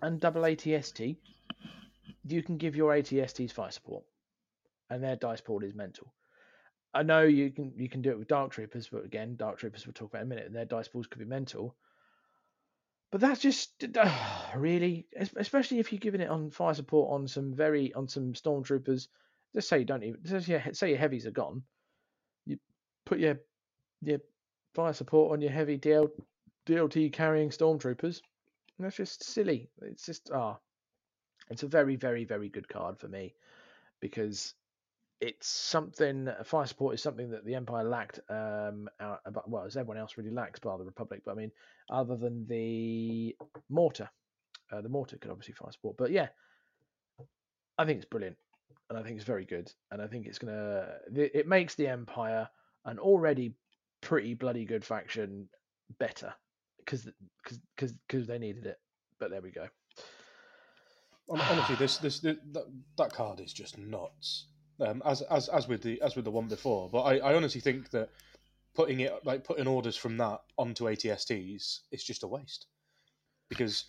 and 0.03 0.21
double 0.21 0.43
ATST, 0.43 1.17
you 2.25 2.43
can 2.43 2.57
give 2.57 2.75
your 2.75 2.93
ATSTs 2.93 3.53
fire 3.53 3.71
support, 3.71 4.05
and 4.91 5.03
their 5.03 5.17
dice 5.17 5.41
pool 5.41 5.63
is 5.63 5.75
mental. 5.75 6.13
I 6.95 7.03
know 7.03 7.23
you 7.23 7.51
can 7.51 7.73
you 7.77 7.89
can 7.89 8.03
do 8.03 8.11
it 8.11 8.19
with 8.19 8.29
Dark 8.29 8.53
Troopers, 8.53 8.89
but 8.89 9.05
again, 9.05 9.37
Dark 9.37 9.59
Troopers 9.59 9.87
we'll 9.87 9.93
talk 9.93 10.11
about 10.11 10.23
in 10.23 10.29
a 10.29 10.31
minute, 10.31 10.47
and 10.47 10.55
their 10.55 10.65
dice 10.65 10.89
pools 10.89 11.07
could 11.07 11.19
be 11.19 11.25
mental. 11.25 11.77
But 13.11 13.21
that's 13.21 13.41
just 13.41 13.85
really, 14.57 15.07
especially 15.37 15.79
if 15.79 15.93
you're 15.93 15.99
giving 15.99 16.21
it 16.21 16.31
on 16.31 16.51
fire 16.51 16.75
support 16.75 17.13
on 17.13 17.29
some 17.29 17.55
very 17.55 17.93
on 17.95 18.09
some 18.09 18.33
stormtroopers. 18.33 19.09
Just 19.55 19.69
say 19.69 19.81
you 19.81 19.85
don't 19.85 20.03
even 20.03 20.21
just 20.25 20.79
say 20.79 20.91
your 20.91 20.99
heavies 20.99 21.27
are 21.27 21.31
gone. 21.31 21.63
You 22.47 22.59
put 23.05 23.19
your 23.19 23.39
your 24.03 24.21
fire 24.75 24.93
support 24.93 25.33
on 25.33 25.41
your 25.41 25.51
heavy 25.51 25.79
DL, 25.79 26.11
DLT 26.67 27.13
carrying 27.13 27.51
stormtroopers. 27.51 28.21
That's 28.79 28.97
just 28.97 29.25
silly. 29.25 29.69
It's 29.83 30.07
just 30.07 30.31
ah, 30.33 30.59
it's 31.51 31.63
a 31.63 31.69
very 31.69 31.97
very 31.97 32.25
very 32.25 32.49
good 32.49 32.69
card 32.69 32.99
for 32.99 33.09
me 33.09 33.35
because 34.01 34.55
it's 35.21 35.49
something 35.49 36.29
fire 36.45 36.67
support 36.67 36.95
is 36.95 37.03
something 37.03 37.31
that 37.31 37.45
the 37.45 37.55
empire 37.55 37.85
lacked 37.85 38.21
um 38.29 38.89
about 39.01 39.49
well 39.49 39.65
as 39.65 39.77
everyone 39.77 39.97
else 39.97 40.17
really 40.17 40.31
lacks 40.31 40.61
bar 40.61 40.79
the 40.79 40.85
republic 40.85 41.23
but 41.25 41.33
i 41.33 41.35
mean 41.35 41.51
other 41.91 42.17
than 42.17 42.47
the 42.49 43.35
mortar 43.69 44.09
uh, 44.73 44.81
the 44.81 44.89
mortar 44.89 45.17
could 45.17 45.31
obviously 45.31 45.55
fire 45.55 45.73
support 45.73 45.97
but 45.97 46.11
yeah 46.11 46.29
i 47.79 47.85
think 47.85 47.97
it's 47.97 48.09
brilliant 48.09 48.37
and 48.91 48.99
i 48.99 49.03
think 49.03 49.17
it's 49.17 49.25
very 49.25 49.45
good 49.45 49.71
and 49.91 50.01
i 50.01 50.07
think 50.07 50.27
it's 50.27 50.39
gonna 50.39 50.87
it 51.15 51.49
makes 51.49 51.75
the 51.75 51.87
empire 51.87 52.49
an 52.85 52.99
already 52.99 53.55
pretty 54.01 54.35
bloody 54.35 54.65
good 54.65 54.85
faction 54.85 55.49
better 55.99 56.33
because 56.79 57.09
because 57.45 57.93
because 58.07 58.27
they 58.27 58.39
needed 58.39 58.67
it 58.67 58.79
but 59.19 59.31
there 59.31 59.41
we 59.41 59.51
go 59.51 59.67
Honestly, 61.31 61.77
this 61.77 61.99
this 61.99 62.21
th- 62.21 62.39
that, 62.53 62.65
that 62.97 63.13
card 63.13 63.41
is 63.41 63.53
just 63.53 63.77
nuts. 63.77 64.47
Um, 64.81 65.03
as 65.05 65.23
as 65.23 65.49
as 65.49 65.67
with 65.67 65.83
the 65.83 66.01
as 66.03 66.15
with 66.15 66.25
the 66.25 66.31
one 66.31 66.47
before, 66.47 66.89
but 66.89 67.03
I, 67.03 67.19
I 67.19 67.35
honestly 67.35 67.61
think 67.61 67.91
that 67.91 68.11
putting 68.75 69.01
it 69.01 69.13
like 69.25 69.43
putting 69.43 69.67
orders 69.67 69.97
from 69.97 70.17
that 70.19 70.41
onto 70.57 70.85
ATSTs 70.85 71.81
is 71.91 72.05
just 72.05 72.23
a 72.23 72.29
waste 72.29 72.67
because 73.49 73.87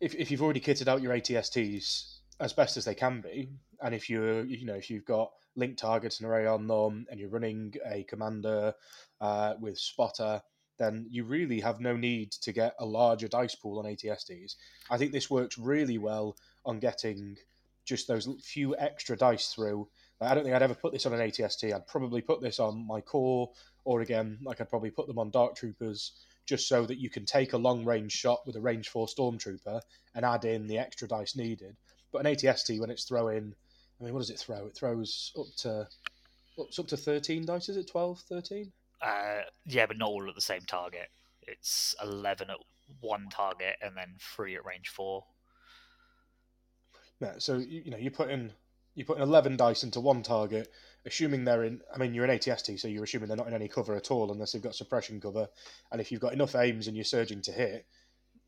if 0.00 0.14
if 0.14 0.30
you've 0.30 0.42
already 0.42 0.60
kitted 0.60 0.88
out 0.88 1.02
your 1.02 1.14
ATSTs 1.14 2.18
as 2.40 2.52
best 2.52 2.76
as 2.76 2.84
they 2.84 2.94
can 2.94 3.20
be, 3.20 3.50
and 3.80 3.94
if 3.94 4.10
you 4.10 4.42
you 4.42 4.66
know 4.66 4.74
if 4.74 4.90
you've 4.90 5.04
got 5.04 5.30
link 5.54 5.76
targets 5.76 6.18
and 6.18 6.28
array 6.28 6.46
on 6.46 6.66
them, 6.66 7.06
and 7.10 7.20
you're 7.20 7.28
running 7.28 7.74
a 7.86 8.02
commander 8.04 8.74
uh, 9.20 9.54
with 9.60 9.78
spotter, 9.78 10.42
then 10.78 11.06
you 11.08 11.24
really 11.24 11.60
have 11.60 11.80
no 11.80 11.96
need 11.96 12.32
to 12.32 12.52
get 12.52 12.74
a 12.78 12.84
larger 12.84 13.28
dice 13.28 13.54
pool 13.54 13.78
on 13.78 13.84
ATSTs. 13.84 14.56
I 14.90 14.98
think 14.98 15.12
this 15.12 15.30
works 15.30 15.58
really 15.58 15.98
well 15.98 16.36
on 16.64 16.80
getting 16.80 17.36
just 17.84 18.08
those 18.08 18.28
few 18.42 18.76
extra 18.76 19.16
dice 19.16 19.48
through. 19.48 19.88
I 20.22 20.34
don't 20.34 20.44
think 20.44 20.54
I'd 20.54 20.62
ever 20.62 20.74
put 20.74 20.92
this 20.92 21.06
on 21.06 21.12
an 21.12 21.20
ATST. 21.20 21.74
I'd 21.74 21.86
probably 21.86 22.20
put 22.20 22.40
this 22.40 22.58
on 22.58 22.86
my 22.86 23.00
core, 23.00 23.50
or 23.84 24.00
again, 24.00 24.38
like 24.44 24.60
I'd 24.60 24.70
probably 24.70 24.90
put 24.90 25.06
them 25.06 25.18
on 25.18 25.30
Dark 25.30 25.56
Troopers, 25.56 26.12
just 26.46 26.68
so 26.68 26.84
that 26.86 26.98
you 26.98 27.10
can 27.10 27.24
take 27.24 27.52
a 27.52 27.58
long 27.58 27.84
range 27.84 28.12
shot 28.12 28.46
with 28.46 28.56
a 28.56 28.60
range 28.60 28.88
four 28.88 29.06
Stormtrooper 29.06 29.80
and 30.14 30.24
add 30.24 30.44
in 30.44 30.66
the 30.66 30.78
extra 30.78 31.08
dice 31.08 31.36
needed. 31.36 31.76
But 32.12 32.26
an 32.26 32.34
ATST, 32.34 32.78
when 32.78 32.90
it's 32.90 33.04
throwing, 33.04 33.54
I 34.00 34.04
mean, 34.04 34.12
what 34.12 34.20
does 34.20 34.30
it 34.30 34.38
throw? 34.38 34.66
It 34.66 34.76
throws 34.76 35.32
up 35.38 35.46
to 35.58 35.88
it's 36.58 36.78
up 36.78 36.88
to 36.88 36.96
13 36.96 37.46
dice, 37.46 37.68
is 37.70 37.78
it? 37.78 37.88
12, 37.88 38.20
13? 38.28 38.72
Uh, 39.00 39.40
yeah, 39.66 39.86
but 39.86 39.96
not 39.96 40.08
all 40.08 40.28
at 40.28 40.34
the 40.34 40.40
same 40.40 40.62
target. 40.66 41.08
It's 41.42 41.94
eleven 42.00 42.50
at 42.50 42.58
one 43.00 43.28
target 43.30 43.76
and 43.82 43.96
then 43.96 44.14
three 44.20 44.54
at 44.54 44.64
range 44.64 44.88
four. 44.88 45.24
Yeah, 47.20 47.34
so 47.38 47.56
you, 47.56 47.82
you 47.84 47.90
know 47.90 47.96
you 47.96 48.10
put 48.10 48.30
in 48.94 49.00
you 49.00 49.04
put 49.04 49.16
in 49.16 49.22
eleven 49.22 49.56
dice 49.56 49.84
into 49.84 50.00
one 50.00 50.22
target, 50.22 50.70
assuming 51.06 51.44
they're 51.44 51.64
in. 51.64 51.80
I 51.94 51.98
mean, 51.98 52.14
you're 52.14 52.24
an 52.24 52.38
ATST, 52.38 52.78
so 52.78 52.88
you're 52.88 53.04
assuming 53.04 53.28
they're 53.28 53.36
not 53.36 53.48
in 53.48 53.54
any 53.54 53.68
cover 53.68 53.94
at 53.94 54.10
all, 54.10 54.32
unless 54.32 54.52
they've 54.52 54.62
got 54.62 54.74
suppression 54.74 55.20
cover. 55.20 55.48
And 55.90 56.00
if 56.00 56.12
you've 56.12 56.20
got 56.20 56.32
enough 56.32 56.54
aims 56.54 56.86
and 56.86 56.96
you're 56.96 57.04
surging 57.04 57.42
to 57.42 57.52
hit, 57.52 57.86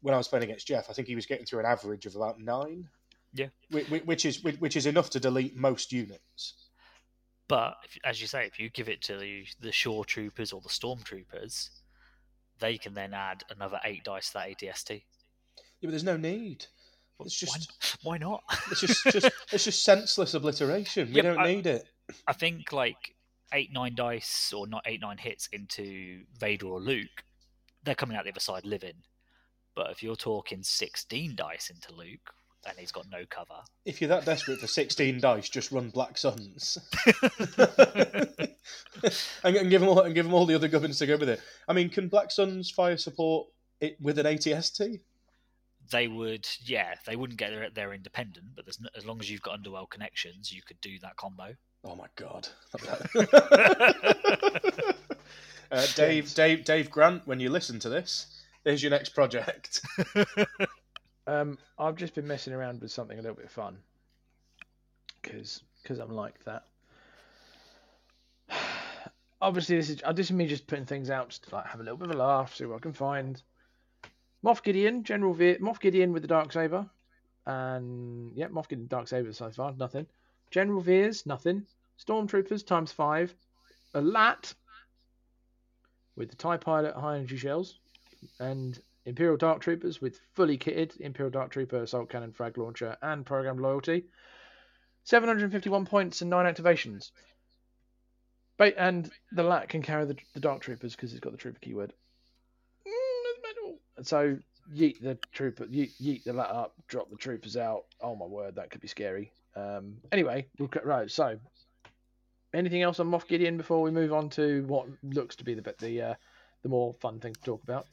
when 0.01 0.15
I 0.15 0.19
was 0.19 0.29
playing 0.29 0.45
against 0.45 0.67
Jeff, 0.67 0.91
I 0.91 0.93
think 0.93 1.09
he 1.09 1.15
was 1.15 1.27
getting 1.27 1.47
through 1.47 1.61
an 1.61 1.67
average 1.67 2.07
of 2.07 2.17
about 2.17 2.39
nine. 2.39 2.89
Yeah. 3.33 3.49
Which, 3.71 3.89
which 3.89 4.25
is 4.25 4.43
which 4.43 4.77
is 4.77 4.87
enough 4.87 5.11
to 5.11 5.21
delete 5.21 5.57
most 5.57 5.93
units. 5.93 6.55
But 7.49 7.75
as 8.05 8.21
you 8.21 8.27
say, 8.27 8.47
if 8.47 8.59
you 8.59 8.71
give 8.71 8.89
it 8.89 9.03
to 9.03 9.19
the, 9.19 9.45
the 9.61 9.73
shore 9.73 10.05
troopers 10.05 10.53
or 10.53 10.61
the 10.61 10.69
storm 10.69 11.01
troopers, 11.03 11.71
they 12.59 12.79
can 12.79 12.95
then 12.95 13.13
add 13.13 13.45
another 13.51 13.81
eight 13.85 14.05
dice 14.05 14.29
to 14.29 14.35
that 14.35 14.49
ATST. 14.49 14.91
Yeah, 14.91 15.89
but 15.89 15.91
there's 15.91 16.05
no 16.05 16.17
need. 16.17 16.67
It's 17.21 17.39
just 17.39 17.99
why, 18.03 18.19
not? 18.19 18.43
it's 18.71 18.81
just, 18.81 19.05
just 19.05 19.31
it's 19.53 19.65
just 19.65 19.83
senseless 19.85 20.35
obliteration. 20.35 21.09
We 21.09 21.17
Yeah, 21.17 21.23
don't 21.23 21.39
I- 21.39 21.55
need 21.55 21.67
it. 21.67 21.87
I 22.27 22.33
think 22.33 22.73
like 22.73 23.15
eight 23.53 23.73
nine 23.73 23.95
dice 23.95 24.53
or 24.55 24.67
not 24.67 24.83
eight 24.87 25.01
nine 25.01 25.17
hits 25.19 25.49
into 25.53 26.23
Vader 26.39 26.67
or 26.67 26.81
Luke, 26.81 27.25
they're 27.83 27.95
coming 27.95 28.17
out 28.17 28.25
the 28.25 28.31
other 28.31 28.41
side 28.41 28.65
living. 28.67 29.03
But 29.75 29.91
if 29.91 30.03
you're 30.03 30.17
talking 30.17 30.63
sixteen 30.63 31.35
dice 31.35 31.71
into 31.71 31.93
Luke, 31.95 32.35
and 32.69 32.79
he's 32.79 32.93
got 32.93 33.07
no 33.11 33.25
cover. 33.29 33.61
If 33.85 34.01
you're 34.01 34.09
that 34.09 34.25
desperate 34.25 34.59
for 34.59 34.67
16 34.67 35.21
dice, 35.21 35.49
just 35.51 35.71
run 35.71 35.91
Black 35.91 36.17
Suns. 36.17 36.79
and, 39.45 39.57
and 39.57 39.71
give 39.71 39.81
them 39.81 39.89
all 39.91 40.01
and 40.01 40.15
give 40.15 40.25
them 40.25 40.35
all 40.35 40.47
the 40.47 40.55
other 40.55 40.69
gubbins 40.69 40.99
to 40.99 41.07
go 41.07 41.17
with 41.17 41.29
it. 41.29 41.41
I 41.69 41.73
mean, 41.73 41.91
can 41.91 42.09
Black 42.09 42.31
Suns 42.31 42.71
fire 42.71 42.97
support 42.97 43.49
it 43.81 43.97
with 44.01 44.19
an 44.19 44.27
ATST? 44.27 45.01
They 45.91 46.09
would, 46.09 46.49
yeah, 46.65 46.95
they 47.07 47.17
wouldn't 47.17 47.39
get 47.39 47.51
their, 47.51 47.71
their 47.71 47.93
independent, 47.93 48.47
but 48.57 48.65
there's 48.65 48.81
no, 48.81 48.89
as 48.97 49.05
long 49.05 49.21
as 49.21 49.31
you've 49.31 49.43
got 49.43 49.55
underworld 49.55 49.91
connections, 49.91 50.53
you 50.53 50.63
could 50.63 50.81
do 50.81 50.99
that 51.01 51.17
combo. 51.17 51.55
Oh 51.85 51.95
my 51.95 52.07
god. 52.17 52.49
uh, 55.71 55.87
Dave, 55.95 56.35
Dave, 56.35 56.65
Dave 56.65 56.91
Grant, 56.91 57.27
when 57.27 57.41
you 57.41 57.51
listen 57.51 57.79
to 57.81 57.91
this, 57.91 58.43
there's 58.63 58.83
your 58.83 58.91
next 58.91 59.11
project. 59.11 59.83
Um, 61.27 61.59
I've 61.79 61.97
just 61.97 62.15
been 62.15 62.27
messing 62.27 62.53
around 62.53 62.81
with 62.81 62.91
something 62.91 63.19
a 63.19 63.23
little 63.23 63.37
bit 63.37 63.51
fun 63.51 63.79
because 65.23 65.63
because 65.83 65.99
I'm 65.99 66.15
like 66.15 66.45
that. 66.45 66.65
Obviously, 69.41 69.77
this 69.77 69.91
is 69.91 70.03
uh, 70.05 70.13
this 70.13 70.27
is 70.27 70.33
me 70.33 70.47
just 70.47 70.67
putting 70.67 70.85
things 70.85 71.11
out 71.11 71.31
just 71.31 71.49
to 71.49 71.55
like 71.55 71.67
have 71.67 71.81
a 71.81 71.83
little 71.83 71.97
bit 71.97 72.11
of 72.11 72.15
a 72.15 72.19
laugh, 72.19 72.55
see 72.55 72.67
what 72.67 72.77
I 72.77 72.81
can 72.81 72.93
find. 72.93 73.41
Moff 74.45 74.63
Gideon, 74.63 75.05
General 75.05 75.33
Veer, 75.33 75.59
Moff 75.59 75.81
Gideon 75.81 76.13
with 76.13 76.23
the 76.23 76.29
dark 76.29 76.53
saber, 76.53 76.87
and 77.47 78.33
yeah, 78.37 78.49
Moff 78.49 78.69
Gideon 78.69 78.89
dark 78.89 79.09
saber 79.09 79.33
so 79.33 79.51
far, 79.51 79.73
nothing. 79.73 80.07
General 80.51 80.83
Veers, 80.83 81.25
nothing. 81.25 81.67
Stormtroopers 81.99 82.67
times 82.67 82.93
five, 82.93 83.35
a 83.95 84.01
lat 84.01 84.53
with 86.17 86.29
the 86.29 86.37
Tie 86.37 86.59
Pilot 86.59 86.95
high 86.95 87.17
energy 87.17 87.37
shells, 87.39 87.79
and 88.39 88.79
Imperial 89.07 89.37
Dark 89.37 89.61
Troopers 89.61 90.01
with 90.01 90.21
fully 90.35 90.59
kitted 90.59 91.01
Imperial 91.01 91.31
Dark 91.31 91.51
Trooper 91.51 91.83
assault 91.83 92.11
cannon, 92.11 92.33
frag 92.33 92.59
launcher, 92.59 92.97
and 93.01 93.25
programmed 93.25 93.61
loyalty. 93.61 94.05
751 95.05 95.87
points 95.87 96.21
and 96.21 96.31
nine 96.31 96.53
activations. 96.53 97.11
And 98.59 99.11
the 99.33 99.43
lat 99.43 99.69
can 99.69 99.83
carry 99.83 100.07
the, 100.07 100.17
the 100.33 100.41
Dark 100.41 100.63
Troopers 100.63 100.95
because 100.95 101.13
it's 101.13 101.21
got 101.21 101.33
the 101.33 101.39
Trooper 101.39 101.59
keyword. 101.61 101.93
So 104.07 104.39
yeet 104.73 105.01
the 105.01 105.19
trooper, 105.33 105.67
yeet, 105.67 105.93
yeet 106.01 106.25
the 106.25 106.33
lat 106.33 106.51
up, 106.51 106.75
drop 106.89 107.11
the 107.11 107.17
troopers 107.17 107.57
out. 107.57 107.85
Oh 108.01 108.15
my 108.15 108.27
word, 108.27 108.57
that 108.57 108.71
could 108.71 108.81
be 108.81 108.89
scary. 108.89 109.33
Um, 109.57 109.97
anyway, 110.13 110.47
we'll 110.59 110.69
cut 110.69 110.87
right. 110.87 111.11
So, 111.11 111.39
anything 112.53 112.83
else 112.83 113.01
on 113.01 113.11
Moff 113.11 113.27
Gideon 113.27 113.57
before 113.57 113.83
we 113.83 113.91
move 113.91 114.13
on 114.13 114.31
to 114.31 114.65
what 114.67 114.87
looks 115.03 115.37
to 115.37 115.45
be 115.45 115.55
the 115.55 115.75
the 115.79 116.03
uh, 116.03 116.15
the 116.63 116.69
more 116.69 116.95
fun 117.01 117.21
thing 117.21 117.35
to 117.35 117.41
talk 117.43 117.63
about? 117.63 117.87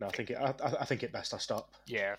No, 0.00 0.08
I 0.08 0.10
think 0.10 0.30
it. 0.30 0.38
I, 0.38 0.54
I 0.80 0.84
think 0.84 1.02
it 1.02 1.12
best 1.12 1.34
I 1.34 1.38
stop. 1.38 1.70
Yeah. 1.86 2.16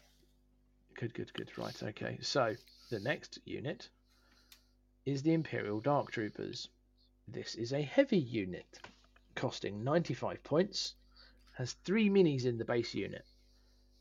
Good, 0.98 1.14
good, 1.14 1.34
good. 1.34 1.52
Right, 1.58 1.84
okay. 1.84 2.18
So 2.22 2.56
the 2.90 3.02
next 3.02 3.40
unit 3.44 3.90
is 5.06 5.24
the 5.24 5.34
Imperial 5.34 5.82
Dark 5.82 6.12
Troopers. 6.12 6.70
This 7.28 7.56
is 7.56 7.74
a 7.74 7.82
heavy 7.82 8.20
unit, 8.20 8.80
costing 9.36 9.84
95 9.84 10.42
points, 10.44 10.94
has 11.54 11.74
three 11.84 12.10
minis 12.10 12.46
in 12.46 12.58
the 12.58 12.64
base 12.64 12.94
unit. 12.94 13.26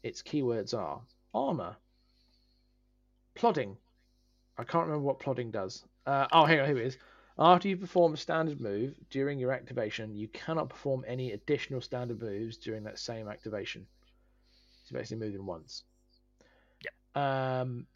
Its 0.05 0.23
keywords 0.23 0.75
are 0.75 1.01
armor, 1.33 1.75
plodding. 3.35 3.79
I 4.59 4.63
can't 4.63 4.87
remember 4.87 5.07
what 5.07 5.19
plodding 5.19 5.51
does. 5.51 5.83
Uh, 6.07 6.29
oh, 6.31 6.43
on, 6.43 6.51
here 6.51 6.63
it 6.63 6.77
is. 6.77 6.99
After 7.39 7.69
you 7.69 7.79
perform 7.79 8.13
a 8.13 8.19
standard 8.19 8.61
move 8.61 8.95
during 9.09 9.39
your 9.39 9.51
activation, 9.51 10.15
you 10.15 10.29
cannot 10.29 10.69
perform 10.69 11.07
any 11.09 11.33
additional 11.33 11.81
standard 11.81 12.21
moves 12.21 12.59
during 12.59 12.85
that 12.85 12.99
same 12.99 13.29
activation. 13.29 13.87
So 14.85 14.95
basically 14.95 15.27
moving 15.27 15.47
once. 15.47 15.85
Yeah. 16.85 17.61
Um, 17.63 17.87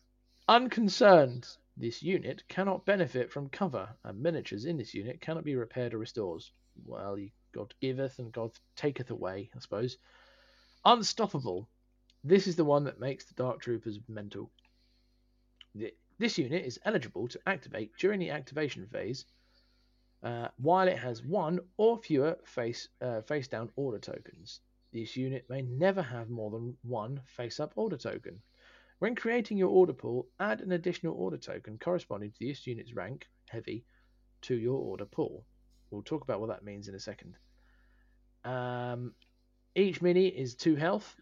unconcerned, 0.49 1.47
this 1.77 2.03
unit 2.03 2.43
cannot 2.49 2.87
benefit 2.87 3.31
from 3.31 3.51
cover, 3.51 3.87
and 4.03 4.23
miniatures 4.23 4.65
in 4.65 4.79
this 4.79 4.95
unit 4.95 5.21
cannot 5.21 5.45
be 5.45 5.57
repaired 5.57 5.93
or 5.93 5.99
restored. 5.99 6.43
Well, 6.87 7.19
God 7.53 7.75
giveth 7.83 8.19
and 8.19 8.33
God 8.33 8.53
taketh 8.77 9.11
away, 9.11 9.51
I 9.55 9.59
suppose. 9.61 9.99
Unstoppable. 10.87 11.69
This 12.25 12.47
is 12.47 12.57
the 12.57 12.65
one 12.65 12.85
that 12.85 13.01
makes 13.01 13.25
the 13.25 13.35
Dark 13.35 13.61
Troopers 13.61 14.01
mental. 14.09 14.51
This 16.19 16.39
unit 16.39 16.65
is 16.65 16.81
eligible 16.85 17.29
to 17.29 17.41
activate 17.47 17.93
during 17.99 18.19
the 18.19 18.31
activation 18.31 18.87
phase 18.87 19.25
uh, 20.23 20.49
while 20.57 20.89
it 20.89 20.99
has 20.99 21.23
one 21.23 21.61
or 21.77 21.97
fewer 21.99 22.37
face 22.45 22.89
uh, 23.01 23.21
face 23.23 23.47
down 23.47 23.71
order 23.77 23.99
tokens. 23.99 24.61
This 24.93 25.17
unit 25.17 25.47
may 25.49 25.63
never 25.63 26.03
have 26.03 26.31
more 26.31 26.51
than 26.51 26.77
one 26.83 27.21
face 27.27 27.61
up 27.61 27.73
order 27.77 27.97
token. 27.97 28.41
When 28.99 29.15
creating 29.15 29.59
your 29.59 29.69
order 29.69 29.93
pool, 29.93 30.27
add 30.41 30.61
an 30.61 30.73
additional 30.73 31.15
order 31.15 31.37
token 31.37 31.79
corresponding 31.79 32.33
to 32.33 32.47
this 32.47 32.67
unit's 32.67 32.95
rank, 32.95 33.29
heavy, 33.49 33.85
to 34.43 34.57
your 34.57 34.81
order 34.81 35.05
pool. 35.05 35.45
We'll 35.91 36.03
talk 36.03 36.23
about 36.23 36.41
what 36.41 36.49
that 36.49 36.65
means 36.65 36.89
in 36.89 36.97
a 36.97 37.01
second. 37.01 37.37
Um, 38.45 39.15
each 39.77 40.03
mini 40.03 40.27
is 40.27 40.57
2 40.57 40.75
health. 40.75 41.15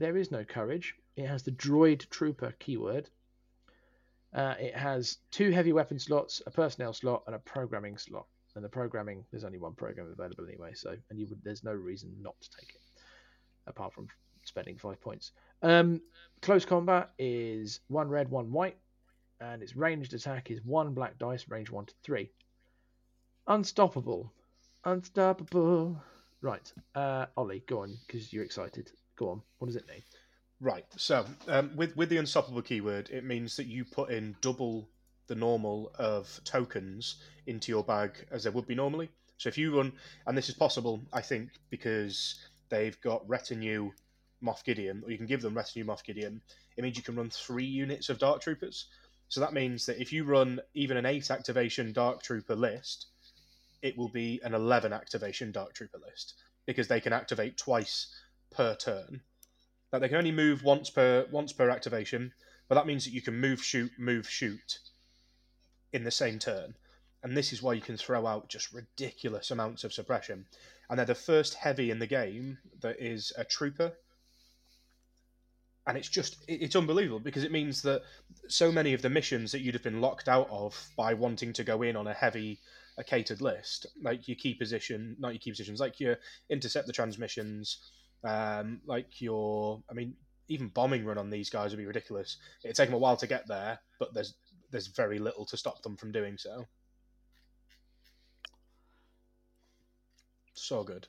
There 0.00 0.16
is 0.16 0.32
no 0.32 0.42
courage. 0.44 0.96
It 1.14 1.28
has 1.28 1.44
the 1.44 1.52
droid 1.52 2.10
trooper 2.10 2.52
keyword 2.58 3.08
uh, 4.32 4.54
it 4.60 4.76
has 4.76 5.18
two 5.30 5.50
heavy 5.50 5.72
weapon 5.72 5.98
slots, 5.98 6.40
a 6.46 6.50
personnel 6.50 6.92
slot, 6.92 7.24
and 7.26 7.34
a 7.34 7.40
programming 7.40 7.98
slot. 7.98 8.26
And 8.54 8.64
the 8.64 8.68
programming, 8.68 9.24
there's 9.30 9.44
only 9.44 9.58
one 9.58 9.74
program 9.74 10.10
available 10.12 10.44
anyway, 10.46 10.72
so 10.74 10.96
and 11.08 11.18
you 11.18 11.26
would, 11.28 11.42
there's 11.44 11.64
no 11.64 11.72
reason 11.72 12.12
not 12.20 12.34
to 12.40 12.50
take 12.58 12.70
it, 12.70 12.80
apart 13.66 13.92
from 13.92 14.08
spending 14.44 14.76
five 14.76 15.00
points. 15.00 15.32
Um, 15.62 16.00
close 16.42 16.64
combat 16.64 17.10
is 17.18 17.80
one 17.88 18.08
red, 18.08 18.28
one 18.28 18.50
white, 18.50 18.76
and 19.40 19.62
its 19.62 19.76
ranged 19.76 20.14
attack 20.14 20.50
is 20.50 20.60
one 20.64 20.94
black 20.94 21.18
dice, 21.18 21.48
range 21.48 21.70
one 21.70 21.86
to 21.86 21.94
three. 22.02 22.30
Unstoppable, 23.46 24.32
unstoppable. 24.84 26.00
Right, 26.42 26.72
uh, 26.94 27.26
Ollie, 27.36 27.62
go 27.66 27.80
on 27.80 27.96
because 28.06 28.32
you're 28.32 28.44
excited. 28.44 28.90
Go 29.20 29.28
on. 29.28 29.42
What 29.58 29.66
does 29.66 29.76
it 29.76 29.86
mean? 29.86 30.02
Right. 30.60 30.86
So 30.96 31.26
um, 31.46 31.76
with 31.76 31.94
with 31.94 32.08
the 32.08 32.16
unstoppable 32.16 32.62
keyword, 32.62 33.10
it 33.10 33.22
means 33.22 33.54
that 33.56 33.66
you 33.66 33.84
put 33.84 34.10
in 34.10 34.34
double 34.40 34.88
the 35.26 35.34
normal 35.34 35.92
of 35.98 36.40
tokens 36.44 37.16
into 37.46 37.70
your 37.70 37.84
bag 37.84 38.12
as 38.30 38.44
there 38.44 38.52
would 38.52 38.66
be 38.66 38.74
normally. 38.74 39.10
So 39.36 39.50
if 39.50 39.58
you 39.58 39.76
run, 39.76 39.92
and 40.26 40.36
this 40.36 40.48
is 40.48 40.54
possible, 40.54 41.02
I 41.12 41.20
think, 41.20 41.50
because 41.68 42.40
they've 42.70 42.98
got 43.02 43.28
retinue 43.28 43.92
Moff 44.42 44.64
Gideon, 44.64 45.02
or 45.04 45.10
you 45.10 45.18
can 45.18 45.26
give 45.26 45.42
them 45.42 45.54
retinue 45.54 45.84
Moff 45.84 46.02
Gideon. 46.02 46.40
It 46.78 46.82
means 46.82 46.96
you 46.96 47.02
can 47.02 47.16
run 47.16 47.28
three 47.28 47.66
units 47.66 48.08
of 48.08 48.18
Dark 48.18 48.40
Troopers. 48.40 48.86
So 49.28 49.40
that 49.40 49.52
means 49.52 49.84
that 49.84 50.00
if 50.00 50.14
you 50.14 50.24
run 50.24 50.60
even 50.72 50.96
an 50.96 51.04
eight 51.04 51.30
activation 51.30 51.92
Dark 51.92 52.22
Trooper 52.22 52.56
list, 52.56 53.08
it 53.82 53.98
will 53.98 54.08
be 54.08 54.40
an 54.42 54.54
eleven 54.54 54.94
activation 54.94 55.52
Dark 55.52 55.74
Trooper 55.74 55.98
list 55.98 56.34
because 56.66 56.88
they 56.88 57.00
can 57.00 57.12
activate 57.12 57.58
twice 57.58 58.08
per 58.50 58.74
turn 58.74 59.22
that 59.90 60.00
they 60.00 60.08
can 60.08 60.18
only 60.18 60.32
move 60.32 60.62
once 60.62 60.90
per 60.90 61.26
once 61.30 61.52
per 61.52 61.68
activation, 61.68 62.32
but 62.68 62.74
that 62.76 62.86
means 62.86 63.04
that 63.04 63.12
you 63.12 63.22
can 63.22 63.40
move, 63.40 63.62
shoot, 63.62 63.90
move, 63.98 64.28
shoot 64.28 64.78
in 65.92 66.04
the 66.04 66.10
same 66.10 66.38
turn. 66.38 66.74
And 67.22 67.36
this 67.36 67.52
is 67.52 67.62
why 67.62 67.74
you 67.74 67.80
can 67.80 67.96
throw 67.96 68.26
out 68.26 68.48
just 68.48 68.72
ridiculous 68.72 69.50
amounts 69.50 69.84
of 69.84 69.92
suppression. 69.92 70.46
And 70.88 70.98
they're 70.98 71.06
the 71.06 71.14
first 71.14 71.54
heavy 71.54 71.90
in 71.90 71.98
the 71.98 72.06
game 72.06 72.58
that 72.80 72.96
is 72.98 73.32
a 73.36 73.44
trooper. 73.44 73.92
And 75.86 75.98
it's 75.98 76.08
just 76.08 76.36
it's 76.46 76.76
unbelievable 76.76 77.20
because 77.20 77.42
it 77.44 77.52
means 77.52 77.82
that 77.82 78.02
so 78.48 78.70
many 78.70 78.94
of 78.94 79.02
the 79.02 79.10
missions 79.10 79.50
that 79.52 79.60
you'd 79.60 79.74
have 79.74 79.82
been 79.82 80.00
locked 80.00 80.28
out 80.28 80.48
of 80.50 80.88
by 80.96 81.14
wanting 81.14 81.52
to 81.54 81.64
go 81.64 81.82
in 81.82 81.96
on 81.96 82.06
a 82.06 82.14
heavy 82.14 82.60
a 82.96 83.04
catered 83.04 83.40
list, 83.40 83.86
like 84.02 84.28
your 84.28 84.36
key 84.36 84.54
position, 84.54 85.16
not 85.18 85.32
your 85.32 85.40
key 85.40 85.50
positions, 85.50 85.80
like 85.80 85.98
your 86.00 86.16
intercept 86.48 86.86
the 86.86 86.92
transmissions, 86.92 87.90
um, 88.24 88.80
like 88.86 89.20
your, 89.20 89.82
I 89.90 89.94
mean, 89.94 90.14
even 90.48 90.68
bombing 90.68 91.04
run 91.04 91.18
on 91.18 91.30
these 91.30 91.50
guys 91.50 91.70
would 91.70 91.78
be 91.78 91.86
ridiculous. 91.86 92.36
It'd 92.64 92.76
take 92.76 92.88
them 92.88 92.94
a 92.94 92.98
while 92.98 93.16
to 93.16 93.26
get 93.26 93.46
there, 93.46 93.78
but 93.98 94.12
there's 94.14 94.34
there's 94.70 94.88
very 94.88 95.18
little 95.18 95.44
to 95.46 95.56
stop 95.56 95.82
them 95.82 95.96
from 95.96 96.12
doing 96.12 96.38
so. 96.38 96.66
So 100.54 100.84
good. 100.84 101.08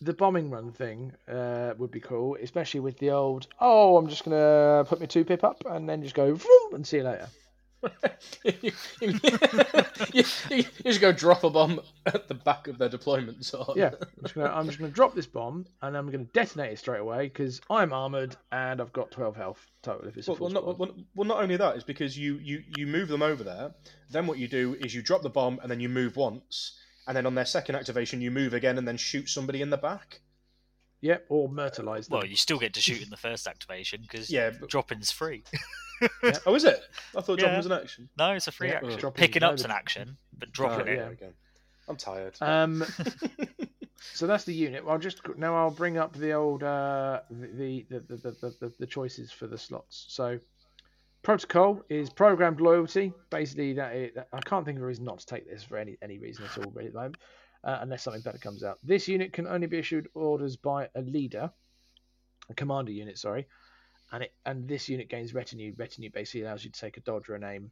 The 0.00 0.12
bombing 0.12 0.50
run 0.50 0.72
thing 0.72 1.12
uh, 1.28 1.74
would 1.78 1.90
be 1.90 2.00
cool, 2.00 2.36
especially 2.42 2.80
with 2.80 2.98
the 2.98 3.10
old. 3.10 3.46
Oh, 3.60 3.96
I'm 3.96 4.08
just 4.08 4.24
gonna 4.24 4.84
put 4.86 5.00
my 5.00 5.06
two 5.06 5.24
pip 5.24 5.44
up 5.44 5.62
and 5.66 5.88
then 5.88 6.02
just 6.02 6.14
go 6.14 6.38
and 6.72 6.86
see 6.86 6.98
you 6.98 7.04
later 7.04 7.28
you, 8.44 8.72
you, 9.00 10.24
you, 10.50 10.64
just 10.84 11.00
go 11.00 11.12
drop 11.12 11.44
a 11.44 11.50
bomb 11.50 11.80
at 12.06 12.28
the 12.28 12.34
back 12.34 12.68
of 12.68 12.78
their 12.78 12.88
deployment 12.88 13.44
zone. 13.44 13.74
Yeah, 13.76 13.90
I'm 14.00 14.22
just, 14.22 14.34
gonna, 14.34 14.52
I'm 14.52 14.66
just 14.66 14.78
gonna 14.78 14.90
drop 14.90 15.14
this 15.14 15.26
bomb 15.26 15.66
and 15.82 15.96
I'm 15.96 16.10
gonna 16.10 16.24
detonate 16.24 16.72
it 16.72 16.78
straight 16.78 17.00
away 17.00 17.28
because 17.28 17.60
I'm 17.70 17.92
armored 17.92 18.36
and 18.52 18.80
I've 18.80 18.92
got 18.92 19.10
12 19.10 19.36
health 19.36 19.66
total. 19.82 20.08
If 20.08 20.16
it's 20.16 20.28
well, 20.28 20.38
well 20.40 20.50
not, 20.50 20.78
well, 20.78 20.94
well, 21.14 21.28
not 21.28 21.42
only 21.42 21.56
that 21.56 21.76
is 21.76 21.84
because 21.84 22.18
you, 22.18 22.38
you 22.42 22.62
you 22.76 22.86
move 22.86 23.08
them 23.08 23.22
over 23.22 23.44
there. 23.44 23.74
Then 24.10 24.26
what 24.26 24.38
you 24.38 24.48
do 24.48 24.76
is 24.80 24.94
you 24.94 25.02
drop 25.02 25.22
the 25.22 25.30
bomb 25.30 25.58
and 25.62 25.70
then 25.70 25.80
you 25.80 25.88
move 25.88 26.16
once, 26.16 26.78
and 27.06 27.16
then 27.16 27.26
on 27.26 27.34
their 27.34 27.46
second 27.46 27.74
activation 27.76 28.20
you 28.20 28.30
move 28.30 28.54
again 28.54 28.78
and 28.78 28.86
then 28.86 28.96
shoot 28.96 29.28
somebody 29.28 29.62
in 29.62 29.70
the 29.70 29.76
back. 29.76 30.20
Yep, 31.02 31.26
or 31.28 31.48
myrtleize 31.48 32.08
them. 32.08 32.18
Well, 32.18 32.26
you 32.26 32.36
still 32.36 32.58
get 32.58 32.74
to 32.74 32.80
shoot 32.80 33.02
in 33.02 33.10
the 33.10 33.16
first 33.16 33.46
activation 33.46 34.00
because 34.02 34.30
Yeah. 34.30 34.50
But, 34.58 34.70
dropping's 34.70 35.10
free. 35.10 35.44
oh, 36.46 36.54
is 36.54 36.64
it? 36.64 36.80
I 37.16 37.20
thought 37.20 37.38
dropping 37.38 37.56
was 37.56 37.66
an 37.66 37.72
action. 37.72 38.08
No, 38.18 38.32
it's 38.32 38.48
a 38.48 38.52
free 38.52 38.68
Yeah, 38.68 38.76
action. 38.76 38.98
dropping- 38.98 39.20
Picking 39.20 39.40
no, 39.40 39.50
up's 39.50 39.64
an 39.64 39.70
action, 39.70 40.16
but 40.38 40.48
Oh, 40.48 40.52
dropping 40.52 40.86
yeah. 40.86 40.92
it. 40.92 41.18
there 41.20 41.28
we. 41.28 41.34
I'm 41.88 41.96
tired. 41.96 42.36
Um, 42.40 42.84
so 44.14 44.26
that's 44.26 44.44
the 44.44 44.52
unit. 44.54 44.84
I'll 44.86 44.98
just 44.98 45.20
now 45.36 45.56
I'll 45.56 45.70
bring 45.70 45.98
up 45.98 46.14
the 46.16 46.32
old 46.32 46.62
uh, 46.62 47.20
the, 47.30 47.86
the, 47.88 48.00
the, 48.00 48.16
the, 48.16 48.54
the 48.60 48.72
the 48.80 48.86
choices 48.86 49.30
for 49.32 49.46
the 49.46 49.58
slots. 49.58 50.06
So 50.08 50.38
protocol 51.22 51.82
is 51.88 52.10
programmed 52.10 52.60
loyalty. 52.60 53.12
Basically, 53.30 53.72
that 53.74 53.94
it, 53.94 54.16
I 54.32 54.40
can't 54.40 54.64
think 54.64 54.78
of 54.78 54.82
a 54.84 54.86
reason 54.86 55.04
not 55.04 55.18
to 55.20 55.26
take 55.26 55.48
this 55.48 55.62
for 55.62 55.76
any 55.78 55.96
any 56.02 56.18
reason 56.18 56.44
at 56.44 56.58
all 56.58 56.70
really 56.72 56.88
at 56.88 56.92
the 56.92 56.98
moment, 56.98 57.16
uh, 57.64 57.78
unless 57.80 58.02
something 58.02 58.22
better 58.22 58.38
comes 58.38 58.64
out. 58.64 58.78
This 58.82 59.06
unit 59.08 59.32
can 59.32 59.46
only 59.46 59.66
be 59.66 59.78
issued 59.78 60.08
orders 60.14 60.56
by 60.56 60.88
a 60.94 61.02
leader, 61.02 61.50
a 62.50 62.54
commander 62.54 62.92
unit, 62.92 63.18
sorry, 63.18 63.46
and 64.12 64.22
it 64.24 64.34
and 64.44 64.68
this 64.68 64.88
unit 64.88 65.08
gains 65.08 65.34
retinue. 65.34 65.74
Retinue 65.76 66.10
basically 66.10 66.42
allows 66.42 66.64
you 66.64 66.70
to 66.70 66.80
take 66.80 66.96
a 66.96 67.00
dodge 67.00 67.28
or 67.28 67.34
a 67.34 67.38
name. 67.38 67.70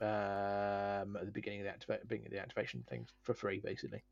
Um, 0.00 1.16
at 1.16 1.24
the 1.24 1.30
beginning 1.32 1.60
of 1.60 1.66
the 1.66 1.72
activa- 1.72 2.06
beginning 2.08 2.26
of 2.26 2.32
the 2.32 2.40
activation 2.40 2.84
thing 2.88 3.06
for 3.22 3.32
free, 3.32 3.60
basically. 3.64 4.02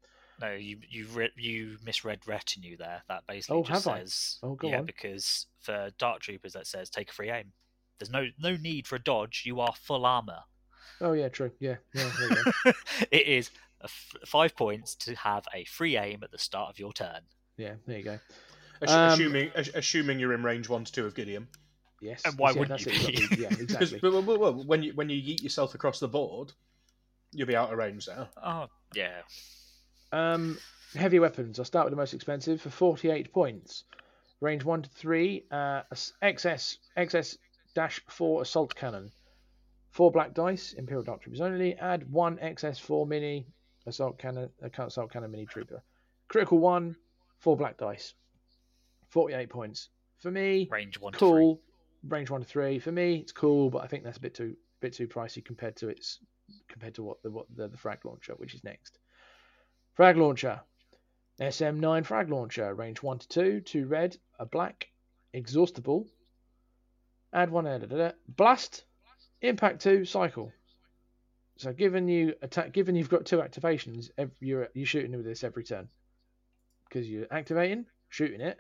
No, 0.41 0.53
you 0.53 0.79
you 0.89 1.07
re- 1.09 1.33
you 1.37 1.77
misread 1.85 2.27
retinue 2.27 2.77
there. 2.77 3.03
That 3.09 3.27
basically 3.27 3.59
Oh, 3.59 3.63
just 3.65 3.85
have 3.85 3.95
I? 3.95 3.99
says 4.01 4.39
Oh, 4.43 4.55
go 4.55 4.69
yeah, 4.69 4.79
on. 4.79 4.87
because 4.87 5.47
for 5.61 5.91
dark 5.99 6.21
troopers 6.21 6.55
that 6.55 6.67
says 6.67 6.89
take 6.89 7.11
a 7.11 7.13
free 7.13 7.31
aim. 7.31 7.53
There's 7.99 8.11
no 8.11 8.29
no 8.39 8.57
need 8.57 8.87
for 8.87 8.97
a 8.97 9.03
dodge. 9.03 9.43
You 9.45 9.61
are 9.61 9.75
full 9.75 10.07
armor. 10.07 10.41
Oh 11.01 11.13
yeah, 11.13 11.29
true. 11.29 11.51
Yeah, 11.61 11.77
yeah. 11.95 12.11
There 12.19 12.29
you 12.29 12.45
go. 12.65 12.73
it 13.11 13.27
is 13.27 13.51
a 13.81 13.85
f- 13.85 14.15
five 14.25 14.57
points 14.57 14.95
to 14.95 15.15
have 15.17 15.45
a 15.55 15.65
free 15.65 15.97
aim 15.97 16.21
at 16.23 16.31
the 16.31 16.39
start 16.39 16.71
of 16.71 16.79
your 16.79 16.93
turn. 16.93 17.23
yeah, 17.57 17.75
there 17.87 17.99
you 17.99 18.05
go. 18.05 18.19
Assu- 18.83 18.97
um, 18.97 19.13
assuming 19.13 19.51
ass- 19.55 19.71
assuming 19.75 20.19
you're 20.19 20.33
in 20.35 20.43
range 20.43 20.69
one 20.69 20.85
to 20.85 20.93
two 20.93 21.07
of 21.07 21.15
Gideon. 21.15 21.49
Yes. 22.01 22.23
And 22.25 22.37
why 22.39 22.51
yeah, 22.51 22.59
wouldn't 22.61 22.85
that's 22.85 23.03
you 23.05 23.13
be? 23.13 23.27
got 23.29 23.39
Yeah, 23.39 23.49
Because 23.59 23.93
exactly. 23.93 24.11
well, 24.11 24.23
well, 24.23 24.39
well, 24.39 24.65
when 24.65 24.83
you 24.83 24.93
when 24.95 25.09
you 25.09 25.21
yeet 25.21 25.43
yourself 25.43 25.75
across 25.75 26.01
the 26.01 26.09
board, 26.09 26.53
you'll 27.33 27.47
be 27.47 27.57
out 27.57 27.73
of 27.73 27.79
range 27.79 28.07
there. 28.07 28.29
Oh 28.43 28.67
yeah, 28.95 29.23
Um, 30.13 30.59
heavy 30.95 31.19
weapons. 31.19 31.59
I'll 31.59 31.65
start 31.65 31.87
with 31.87 31.93
the 31.93 31.97
most 31.97 32.15
expensive 32.15 32.61
for 32.61 32.71
forty-eight 32.71 33.33
points. 33.33 33.85
Range 34.41 34.65
one 34.65 34.83
to 34.83 34.91
three. 34.91 35.45
Uh, 35.51 35.83
s- 35.93 36.13
XS 36.23 36.77
XS 36.97 37.37
dash 37.75 38.01
four 38.09 38.43
assault 38.43 38.75
cannon. 38.75 39.11
Four 39.91 40.11
black 40.11 40.35
dice. 40.35 40.73
Imperial 40.73 41.05
Dark 41.05 41.23
Troopers 41.23 41.41
only. 41.41 41.75
Add 41.77 42.11
one 42.11 42.37
XS 42.39 42.81
four 42.81 43.07
mini 43.07 43.47
assault 43.87 44.19
cannon. 44.19 44.51
Uh, 44.63 44.83
assault 44.85 45.13
cannon 45.13 45.31
mini 45.31 45.47
trooper. 45.47 45.83
Critical 46.29 46.59
one. 46.59 46.97
Four 47.39 47.57
black 47.57 47.77
dice. 47.79 48.15
Forty-eight 49.13 49.51
points 49.51 49.91
for 50.21 50.31
me. 50.31 50.69
range 50.71 50.99
one. 50.99 51.13
To 51.13 51.19
cool. 51.19 51.61
Range 52.09 52.31
one 52.31 52.41
to 52.41 52.47
three 52.47 52.79
for 52.79 52.91
me, 52.91 53.17
it's 53.17 53.31
cool, 53.31 53.69
but 53.69 53.85
I 53.85 53.87
think 53.87 54.05
that's 54.05 54.17
a 54.17 54.21
bit 54.21 54.35
too 54.35 54.57
bit 54.81 54.95
too 54.95 55.07
pricey 55.07 55.45
compared 55.45 55.77
to 55.77 55.89
its 55.89 56.19
compared 56.69 56.95
to 56.95 57.03
what 57.03 57.23
the 57.23 57.31
what 57.31 57.47
the, 57.55 57.69
the 57.69 57.77
frag 57.77 58.05
launcher, 58.05 58.33
which 58.39 58.55
is 58.55 58.65
next. 58.65 58.99
Frag 59.95 60.17
launcher, 60.17 60.61
SM9 61.39 62.07
frag 62.07 62.31
launcher, 62.31 62.75
range 62.75 63.03
one 63.03 63.19
to 63.19 63.29
two, 63.29 63.61
two 63.61 63.87
red, 63.87 64.17
a 64.39 64.47
black, 64.47 64.89
exhaustible. 65.35 66.09
Add 67.35 67.51
one 67.51 67.65
da, 67.65 67.79
da, 67.79 67.87
da, 67.87 68.11
blast, 68.29 68.85
impact 69.43 69.83
two, 69.83 70.05
cycle. 70.07 70.53
So 71.59 71.73
given 71.73 72.09
you 72.09 72.35
attack, 72.41 72.73
given 72.73 72.97
you've 72.97 73.11
got 73.11 73.27
two 73.27 73.39
activations, 73.39 74.11
ev 74.17 74.31
you're 74.41 74.69
you're 74.75 74.87
shooting 74.87 75.15
with 75.15 75.27
this 75.27 75.45
every 75.45 75.65
turn 75.65 75.89
because 76.89 77.09
you're 77.09 77.27
activating, 77.31 77.85
shooting 78.09 78.41
it. 78.41 78.59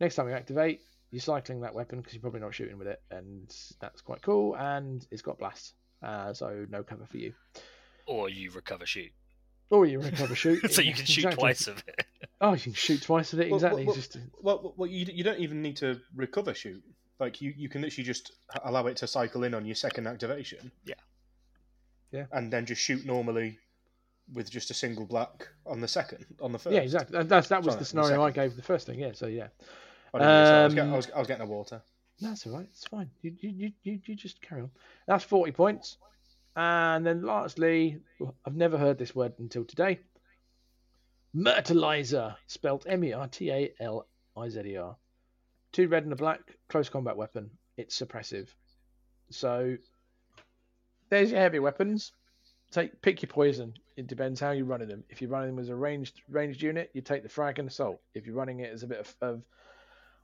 Next 0.00 0.14
time 0.14 0.28
you 0.28 0.34
activate, 0.34 0.80
you're 1.10 1.20
cycling 1.20 1.60
that 1.60 1.74
weapon 1.74 1.98
because 2.00 2.12
you're 2.14 2.20
probably 2.20 2.40
not 2.40 2.54
shooting 2.54 2.78
with 2.78 2.88
it, 2.88 3.00
and 3.10 3.54
that's 3.80 4.00
quite 4.00 4.22
cool. 4.22 4.54
And 4.56 5.06
it's 5.10 5.22
got 5.22 5.38
blast, 5.38 5.74
uh, 6.02 6.32
so 6.32 6.66
no 6.68 6.82
cover 6.82 7.06
for 7.06 7.16
you. 7.16 7.32
Or 8.06 8.28
you 8.28 8.50
recover 8.50 8.86
shoot, 8.86 9.10
Or 9.70 9.86
you 9.86 10.00
recover 10.00 10.34
shoot, 10.34 10.70
so 10.72 10.82
you 10.82 10.94
can 10.94 11.06
shoot 11.06 11.24
Exactly. 11.24 11.40
twice 11.40 11.66
of 11.66 11.82
it. 11.88 12.04
Oh, 12.40 12.52
you 12.52 12.60
can 12.60 12.72
shoot 12.74 13.02
twice 13.02 13.32
with 13.32 13.40
it. 13.40 13.50
Well, 13.50 13.56
Exactly. 13.56 13.84
well, 13.84 13.96
It's 13.96 14.08
just 14.08 14.24
Well, 14.40 14.60
well, 14.62 14.74
well 14.76 14.90
you, 14.90 15.06
you 15.08 15.24
don't 15.24 15.40
even 15.40 15.62
need 15.62 15.76
to 15.78 16.00
recover 16.14 16.54
shoot. 16.54 16.82
Like 17.18 17.40
you, 17.40 17.54
you 17.56 17.68
can 17.68 17.80
literally 17.80 18.04
just 18.04 18.32
allow 18.64 18.86
it 18.86 18.96
to 18.98 19.06
cycle 19.06 19.42
in 19.44 19.54
on 19.54 19.64
your 19.64 19.74
second 19.74 20.06
activation. 20.06 20.70
Yeah. 20.84 20.94
Yeah. 22.12 22.26
And 22.32 22.52
then 22.52 22.66
just 22.66 22.82
shoot 22.82 23.04
normally 23.06 23.58
with 24.32 24.50
just 24.50 24.70
a 24.70 24.74
single 24.74 25.06
black 25.06 25.48
on 25.64 25.80
the 25.80 25.88
second, 25.88 26.26
on 26.40 26.52
the 26.52 26.58
first. 26.58 26.74
yeah, 26.74 26.82
exactly. 26.82 27.16
That, 27.16 27.28
that's, 27.28 27.48
that 27.48 27.62
was 27.62 27.72
Sorry, 27.72 27.74
the 27.76 27.78
the 27.78 27.84
scenario 27.86 28.22
I 28.22 28.30
gave 28.30 28.56
the 28.56 28.62
first 28.62 28.86
thing. 28.86 28.98
Yeah. 28.98 29.12
So 29.14 29.26
yeah, 29.26 29.48
I, 30.16 30.18
didn't 30.18 30.30
I, 30.30 30.64
was 30.64 30.78
Um, 30.78 30.92
I, 30.92 30.96
was, 30.96 31.10
I 31.14 31.18
was 31.18 31.28
getting 31.28 31.46
a 31.46 31.50
water. 31.50 31.82
that's 32.20 32.46
all 32.46 32.54
right. 32.54 32.66
It's 32.70 32.86
fine. 32.86 33.10
You 33.22 33.34
you, 33.40 33.72
you, 33.82 34.00
you 34.04 34.14
just 34.14 34.40
carry 34.42 34.62
on. 34.62 34.70
That's 35.06 35.24
forty 35.24 35.52
points. 35.52 35.98
And 36.56 37.04
then 37.04 37.22
lastly, 37.22 37.98
I've 38.46 38.56
never 38.56 38.78
heard 38.78 38.98
this 38.98 39.14
word 39.14 39.34
until 39.38 39.64
today. 39.64 40.00
Myrtleizer, 41.34 42.34
spelt 42.46 42.86
M 42.88 43.04
E 43.04 43.12
R 43.12 43.28
T 43.28 43.50
A 43.50 43.72
L 43.78 44.06
I 44.36 44.48
Z 44.48 44.62
E 44.64 44.76
R. 44.76 44.96
Two 45.72 45.88
red 45.88 46.04
and 46.04 46.12
a 46.12 46.16
black, 46.16 46.40
close 46.68 46.88
combat 46.88 47.16
weapon. 47.16 47.50
It's 47.76 48.00
suppressive. 48.00 48.48
So 49.30 49.76
there's 51.10 51.30
your 51.30 51.40
heavy 51.40 51.58
weapons. 51.58 52.12
Take 52.70 53.02
pick 53.02 53.20
your 53.20 53.28
poison. 53.28 53.74
It 53.96 54.06
depends 54.06 54.40
how 54.40 54.52
you're 54.52 54.64
running 54.64 54.88
them. 54.88 55.04
If 55.10 55.20
you're 55.20 55.30
running 55.30 55.50
them 55.50 55.58
as 55.58 55.68
a 55.68 55.76
ranged 55.76 56.22
ranged 56.28 56.62
unit, 56.62 56.90
you 56.94 57.02
take 57.02 57.22
the 57.22 57.28
frag 57.28 57.58
and 57.58 57.68
assault. 57.68 58.00
If 58.14 58.26
you're 58.26 58.34
running 58.34 58.60
it 58.60 58.72
as 58.72 58.82
a 58.82 58.86
bit 58.86 59.00
of, 59.00 59.16
of 59.20 59.42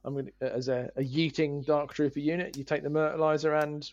I'm 0.04 0.14
going 0.14 0.30
to, 0.40 0.52
as 0.54 0.68
a, 0.68 0.90
a 0.96 1.02
yeeting 1.02 1.64
dark 1.64 1.94
trooper 1.94 2.18
unit, 2.20 2.56
you 2.56 2.64
take 2.64 2.82
the 2.82 2.88
myrtleizer 2.88 3.62
and 3.62 3.90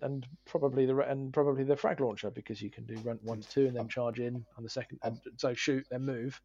and 0.00 0.26
probably 0.44 0.86
the 0.86 0.96
and 0.98 1.32
probably 1.32 1.64
the 1.64 1.76
frag 1.76 2.00
launcher 2.00 2.30
because 2.30 2.60
you 2.60 2.68
can 2.70 2.84
do 2.84 2.94
run 3.04 3.18
one 3.22 3.40
to 3.40 3.48
two 3.48 3.66
and 3.66 3.76
then 3.76 3.88
charge 3.88 4.18
in 4.20 4.44
on 4.56 4.62
the 4.64 4.68
second 4.68 4.98
and 5.02 5.18
so 5.36 5.54
shoot 5.54 5.86
then 5.90 6.04
move 6.04 6.40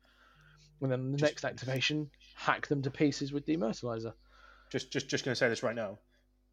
and 0.82 0.92
then 0.92 1.12
the 1.12 1.18
Just- 1.18 1.32
next 1.32 1.46
activation 1.46 2.10
hack 2.36 2.68
them 2.68 2.82
to 2.84 2.92
pieces 2.92 3.34
with 3.34 3.46
the 3.46 3.58
myrtleizer. 3.58 4.14
Just, 4.70 4.92
just, 4.92 5.10
just 5.10 5.26
going 5.26 5.34
to 5.34 5.36
say 5.40 5.50
this 5.50 5.64
right 5.64 5.76
now. 5.76 5.98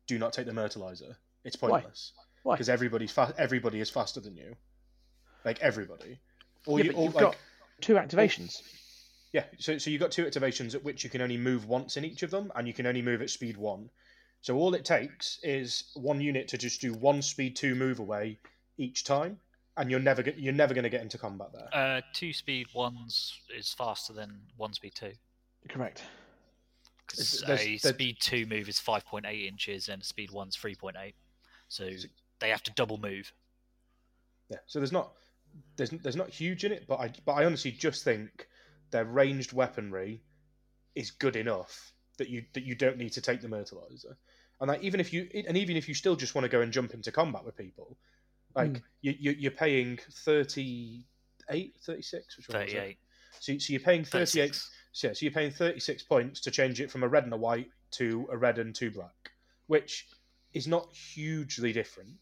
Do 0.06 0.18
not 0.18 0.32
take 0.32 0.46
the 0.46 0.52
Myrtleizer. 0.52 1.16
It's 1.44 1.56
pointless. 1.56 2.12
Why? 2.44 2.54
Because 2.54 2.68
everybody's 2.70 3.12
fa- 3.12 3.34
everybody 3.36 3.78
is 3.80 3.90
faster 3.90 4.20
than 4.20 4.36
you. 4.36 4.54
Like 5.44 5.60
everybody. 5.60 6.18
Or 6.64 6.78
Yeah, 6.78 6.86
you, 6.86 6.92
but 6.92 7.02
you've 7.02 7.14
like, 7.14 7.24
got 7.24 7.36
two 7.82 7.94
activations. 7.94 8.62
Yeah, 9.36 9.44
so 9.58 9.76
so 9.76 9.90
you've 9.90 10.00
got 10.00 10.10
two 10.10 10.24
activations 10.24 10.74
at 10.74 10.82
which 10.82 11.04
you 11.04 11.10
can 11.10 11.20
only 11.20 11.36
move 11.36 11.66
once 11.66 11.98
in 11.98 12.06
each 12.06 12.22
of 12.22 12.30
them, 12.30 12.50
and 12.56 12.66
you 12.66 12.72
can 12.72 12.86
only 12.86 13.02
move 13.02 13.20
at 13.20 13.28
speed 13.28 13.58
one. 13.58 13.90
So 14.40 14.56
all 14.56 14.72
it 14.72 14.82
takes 14.82 15.38
is 15.42 15.90
one 15.92 16.22
unit 16.22 16.48
to 16.48 16.56
just 16.56 16.80
do 16.80 16.94
one 16.94 17.20
speed 17.20 17.54
two 17.54 17.74
move 17.74 17.98
away 17.98 18.38
each 18.78 19.04
time, 19.04 19.38
and 19.76 19.90
you're 19.90 20.00
never 20.00 20.22
get, 20.22 20.38
you're 20.38 20.54
never 20.54 20.72
going 20.72 20.84
to 20.84 20.88
get 20.88 21.02
into 21.02 21.18
combat 21.18 21.48
there. 21.52 21.68
Uh, 21.70 22.00
two 22.14 22.32
speed 22.32 22.68
ones 22.74 23.38
is 23.54 23.74
faster 23.74 24.14
than 24.14 24.40
one 24.56 24.72
speed 24.72 24.94
two. 24.94 25.12
Correct. 25.68 26.02
Because 27.06 27.42
a 27.42 27.46
there's- 27.46 27.82
speed 27.82 28.16
two 28.18 28.46
move 28.46 28.70
is 28.70 28.78
five 28.78 29.04
point 29.04 29.26
eight 29.28 29.44
inches 29.46 29.90
and 29.90 30.00
a 30.00 30.04
speed 30.06 30.30
one's 30.30 30.56
three 30.56 30.74
point 30.74 30.96
eight. 30.98 31.14
So 31.68 31.90
they 32.40 32.48
have 32.48 32.62
to 32.62 32.72
double 32.72 32.96
move. 32.96 33.30
Yeah, 34.48 34.60
so 34.64 34.78
there's 34.78 34.92
not 34.92 35.12
there's 35.76 35.90
there's 35.90 36.16
not 36.16 36.30
huge 36.30 36.64
in 36.64 36.72
it, 36.72 36.86
but 36.88 37.00
I 37.00 37.12
but 37.26 37.32
I 37.32 37.44
honestly 37.44 37.70
just 37.70 38.02
think 38.02 38.48
their 38.96 39.04
ranged 39.04 39.52
weaponry 39.52 40.22
is 40.94 41.10
good 41.10 41.36
enough 41.36 41.92
that 42.18 42.30
you 42.30 42.44
that 42.54 42.64
you 42.64 42.74
don't 42.74 42.96
need 42.96 43.12
to 43.12 43.20
take 43.20 43.42
the 43.42 43.48
Myrtleizer. 43.48 44.16
And 44.60 44.68
like 44.68 44.82
even 44.82 45.00
if 45.00 45.12
you 45.12 45.28
and 45.46 45.56
even 45.56 45.76
if 45.76 45.86
you 45.86 45.94
still 45.94 46.16
just 46.16 46.34
want 46.34 46.44
to 46.44 46.48
go 46.48 46.62
and 46.62 46.72
jump 46.72 46.94
into 46.94 47.12
combat 47.12 47.44
with 47.44 47.56
people, 47.56 47.98
like 48.54 48.70
Mm. 48.70 48.82
you, 49.02 49.14
you 49.18 49.30
you're 49.38 49.50
paying 49.50 49.98
38, 50.24 51.74
36, 51.84 52.36
which 52.38 52.48
one 52.48 52.62
was 52.62 52.72
it? 52.72 52.76
Thirty 52.76 52.86
eight. 52.86 52.98
So, 53.38 53.58
so 53.58 53.72
you're 53.72 53.80
paying 53.80 54.04
38 54.04 54.10
36. 54.20 54.70
so, 54.92 55.08
yeah, 55.08 55.12
so 55.12 55.18
you're 55.26 55.32
paying 55.32 55.50
36 55.50 56.02
points 56.04 56.40
to 56.40 56.50
change 56.50 56.80
it 56.80 56.90
from 56.90 57.02
a 57.02 57.08
red 57.08 57.24
and 57.24 57.34
a 57.34 57.36
white 57.36 57.68
to 57.92 58.26
a 58.32 58.36
red 58.38 58.58
and 58.58 58.74
two 58.74 58.90
black, 58.90 59.32
which 59.66 60.08
is 60.54 60.66
not 60.66 60.88
hugely 60.94 61.74
different. 61.74 62.16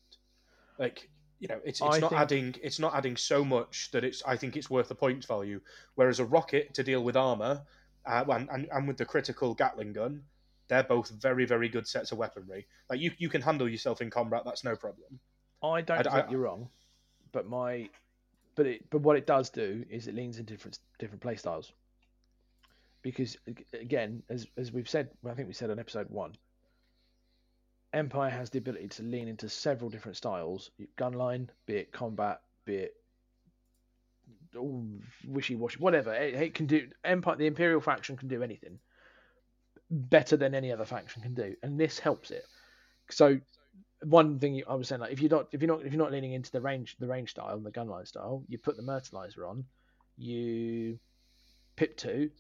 Like, 0.77 1.09
you 1.45 1.49
know, 1.49 1.61
it's, 1.63 1.81
it's 1.83 1.97
I 1.97 1.99
not 1.99 2.09
think- 2.11 2.21
adding 2.23 2.55
it's 2.63 2.79
not 2.79 2.95
adding 2.95 3.17
so 3.19 3.45
much 3.45 3.91
that 3.93 4.03
it's 4.03 4.23
I 4.27 4.35
think 4.37 4.57
it's 4.57 4.71
worth 4.71 4.89
the 4.89 4.95
points 4.95 5.27
value. 5.27 5.61
Whereas 5.95 6.19
a 6.19 6.25
rocket 6.25 6.73
to 6.75 6.83
deal 6.83 7.05
with 7.05 7.17
armor, 7.19 7.63
uh, 8.07 8.25
and, 8.31 8.49
and 8.51 8.67
and 8.73 8.89
with 8.89 8.97
the 8.97 9.05
critical 9.05 9.53
Gatling 9.55 9.93
gun, 9.93 10.23
they're 10.69 10.83
both 10.85 11.11
very 11.11 11.45
very 11.45 11.69
good 11.69 11.87
sets 11.87 12.13
of 12.13 12.19
weaponry. 12.19 12.67
Like 12.89 13.01
you 13.01 13.11
you 13.19 13.29
can 13.29 13.43
handle 13.43 13.69
yourself 13.69 14.01
in 14.01 14.09
combat, 14.09 14.43
that's 14.47 14.65
no 14.65 14.75
problem. 14.75 15.21
I 15.63 15.83
don't 15.83 16.07
I- 16.07 16.21
think 16.21 16.31
you're 16.31 16.41
wrong, 16.41 16.71
but 17.33 17.47
my 17.47 17.91
but 18.55 18.65
it 18.67 18.89
but 18.89 19.03
what 19.03 19.17
it 19.17 19.27
does 19.27 19.51
do 19.51 19.85
is 19.91 20.09
it 20.09 20.15
leans 20.15 20.39
in 20.39 20.47
different 20.47 20.79
different 20.99 21.21
play 21.21 21.37
styles. 21.37 21.73
Because 23.03 23.37
again, 23.75 24.23
as 24.31 24.47
as 24.57 24.73
we've 24.73 24.89
said, 24.89 25.11
well, 25.23 25.33
I 25.33 25.37
think 25.37 25.47
we 25.49 25.53
said 25.55 25.69
on 25.71 25.79
episode 25.79 26.09
one, 26.09 26.33
Empire 27.95 28.31
has 28.31 28.51
the 28.51 28.59
ability 28.59 28.89
to 28.89 29.03
lean 29.05 29.29
into 29.29 29.49
several 29.49 29.89
different 29.89 30.17
styles, 30.17 30.71
gunline, 30.99 31.49
be 31.67 31.77
it 31.77 31.93
combat, 31.93 32.41
be 32.65 32.77
it 32.77 32.95
all 34.57 34.85
wishy-washy, 35.27 35.79
whatever. 35.79 36.13
It, 36.13 36.35
it 36.35 36.55
can 36.55 36.67
do. 36.67 36.89
Empire, 37.05 37.37
the 37.37 37.47
Imperial 37.47 37.81
faction 37.81 38.17
can 38.17 38.29
do 38.29 38.43
anything 38.43 38.79
better 39.91 40.37
than 40.37 40.55
any 40.55 40.73
other 40.73 40.85
faction 40.85 41.23
can 41.23 41.35
do, 41.35 41.55
and 41.63 41.79
this 41.79 41.99
helps 41.99 42.31
it. 42.31 42.45
So 43.11 43.39
one 44.03 44.39
thing 44.39 44.63
I 44.69 44.75
was 44.75 44.89
saying, 44.89 45.01
like 45.01 45.13
if 45.13 45.21
you're 45.21 45.31
not 45.31 45.49
if 45.53 45.63
you're 45.63 45.69
not 45.69 45.87
if 45.87 45.93
you're 45.93 46.03
not 46.03 46.13
leaning 46.13 46.33
into 46.33 46.51
the 46.51 46.61
range 46.61 46.97
the 46.99 47.07
range 47.07 47.31
style 47.31 47.55
and 47.55 47.65
the 47.65 47.71
gunline 47.71 48.07
style, 48.07 48.45
you 48.49 48.59
put 48.59 48.77
the 48.77 48.83
Myrtleizer 48.83 49.49
on, 49.49 49.65
you 50.17 50.99
pip 51.77 51.97
two, 51.97 52.31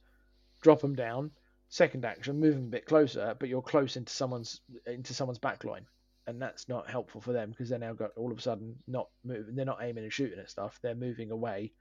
drop 0.62 0.80
them 0.80 0.94
down, 0.94 1.30
second 1.74 2.04
action, 2.04 2.38
move 2.38 2.54
them 2.54 2.66
a 2.66 2.68
bit 2.68 2.86
closer, 2.86 3.34
but 3.36 3.48
you're 3.48 3.60
close 3.60 3.96
into 3.96 4.12
someone's 4.12 4.60
into 4.86 5.12
someone's 5.12 5.40
back 5.40 5.64
line, 5.64 5.84
and 6.28 6.40
that's 6.40 6.68
not 6.68 6.88
helpful 6.88 7.20
for 7.20 7.32
them 7.32 7.50
because 7.50 7.68
they're 7.68 7.80
now 7.80 7.92
got 7.92 8.12
all 8.16 8.30
of 8.30 8.38
a 8.38 8.40
sudden 8.40 8.76
not 8.86 9.08
moving, 9.24 9.56
they're 9.56 9.64
not 9.64 9.82
aiming 9.82 10.04
and 10.04 10.12
shooting 10.12 10.38
at 10.38 10.48
stuff, 10.48 10.78
they're 10.82 10.94
moving 10.94 11.32
away, 11.32 11.72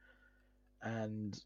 and 0.81 1.39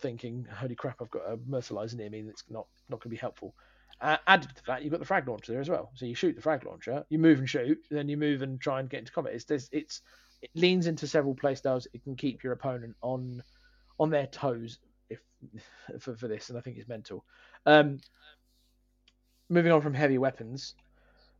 thinking, 0.00 0.44
holy 0.52 0.74
crap, 0.74 1.00
I've 1.00 1.10
got 1.10 1.22
a 1.30 1.36
Myrtleizer 1.36 1.94
near 1.94 2.10
me 2.10 2.22
that's 2.22 2.42
not 2.50 2.66
not 2.88 2.96
going 2.96 3.10
to 3.10 3.16
be 3.16 3.16
helpful. 3.16 3.54
Uh, 4.00 4.16
added 4.26 4.50
to 4.56 4.62
that, 4.66 4.82
you've 4.82 4.90
got 4.90 4.98
the 4.98 5.06
frag 5.06 5.28
launcher 5.28 5.52
there 5.52 5.60
as 5.60 5.70
well. 5.70 5.92
So 5.94 6.04
you 6.04 6.16
shoot 6.16 6.34
the 6.34 6.42
frag 6.42 6.64
launcher, 6.64 7.04
you 7.10 7.20
move 7.20 7.38
and 7.38 7.48
shoot, 7.48 7.78
then 7.92 8.08
you 8.08 8.16
move 8.16 8.42
and 8.42 8.60
try 8.60 8.80
and 8.80 8.90
get 8.90 8.98
into 8.98 9.12
combat. 9.12 9.34
It's 9.34 9.68
it's 9.70 10.02
it 10.42 10.50
leans 10.56 10.88
into 10.88 11.06
several 11.06 11.36
playstyles. 11.36 11.86
It 11.94 12.02
can 12.02 12.16
keep 12.16 12.42
your 12.42 12.54
opponent 12.54 12.96
on 13.02 13.44
on 14.00 14.10
their 14.10 14.26
toes 14.26 14.78
if 15.10 15.20
for, 16.00 16.16
for 16.16 16.28
this, 16.28 16.48
and 16.48 16.58
I 16.58 16.60
think 16.60 16.78
it's 16.78 16.88
mental. 16.88 17.24
Um, 17.66 17.98
moving 19.48 19.72
on 19.72 19.80
from 19.80 19.94
heavy 19.94 20.18
weapons, 20.18 20.74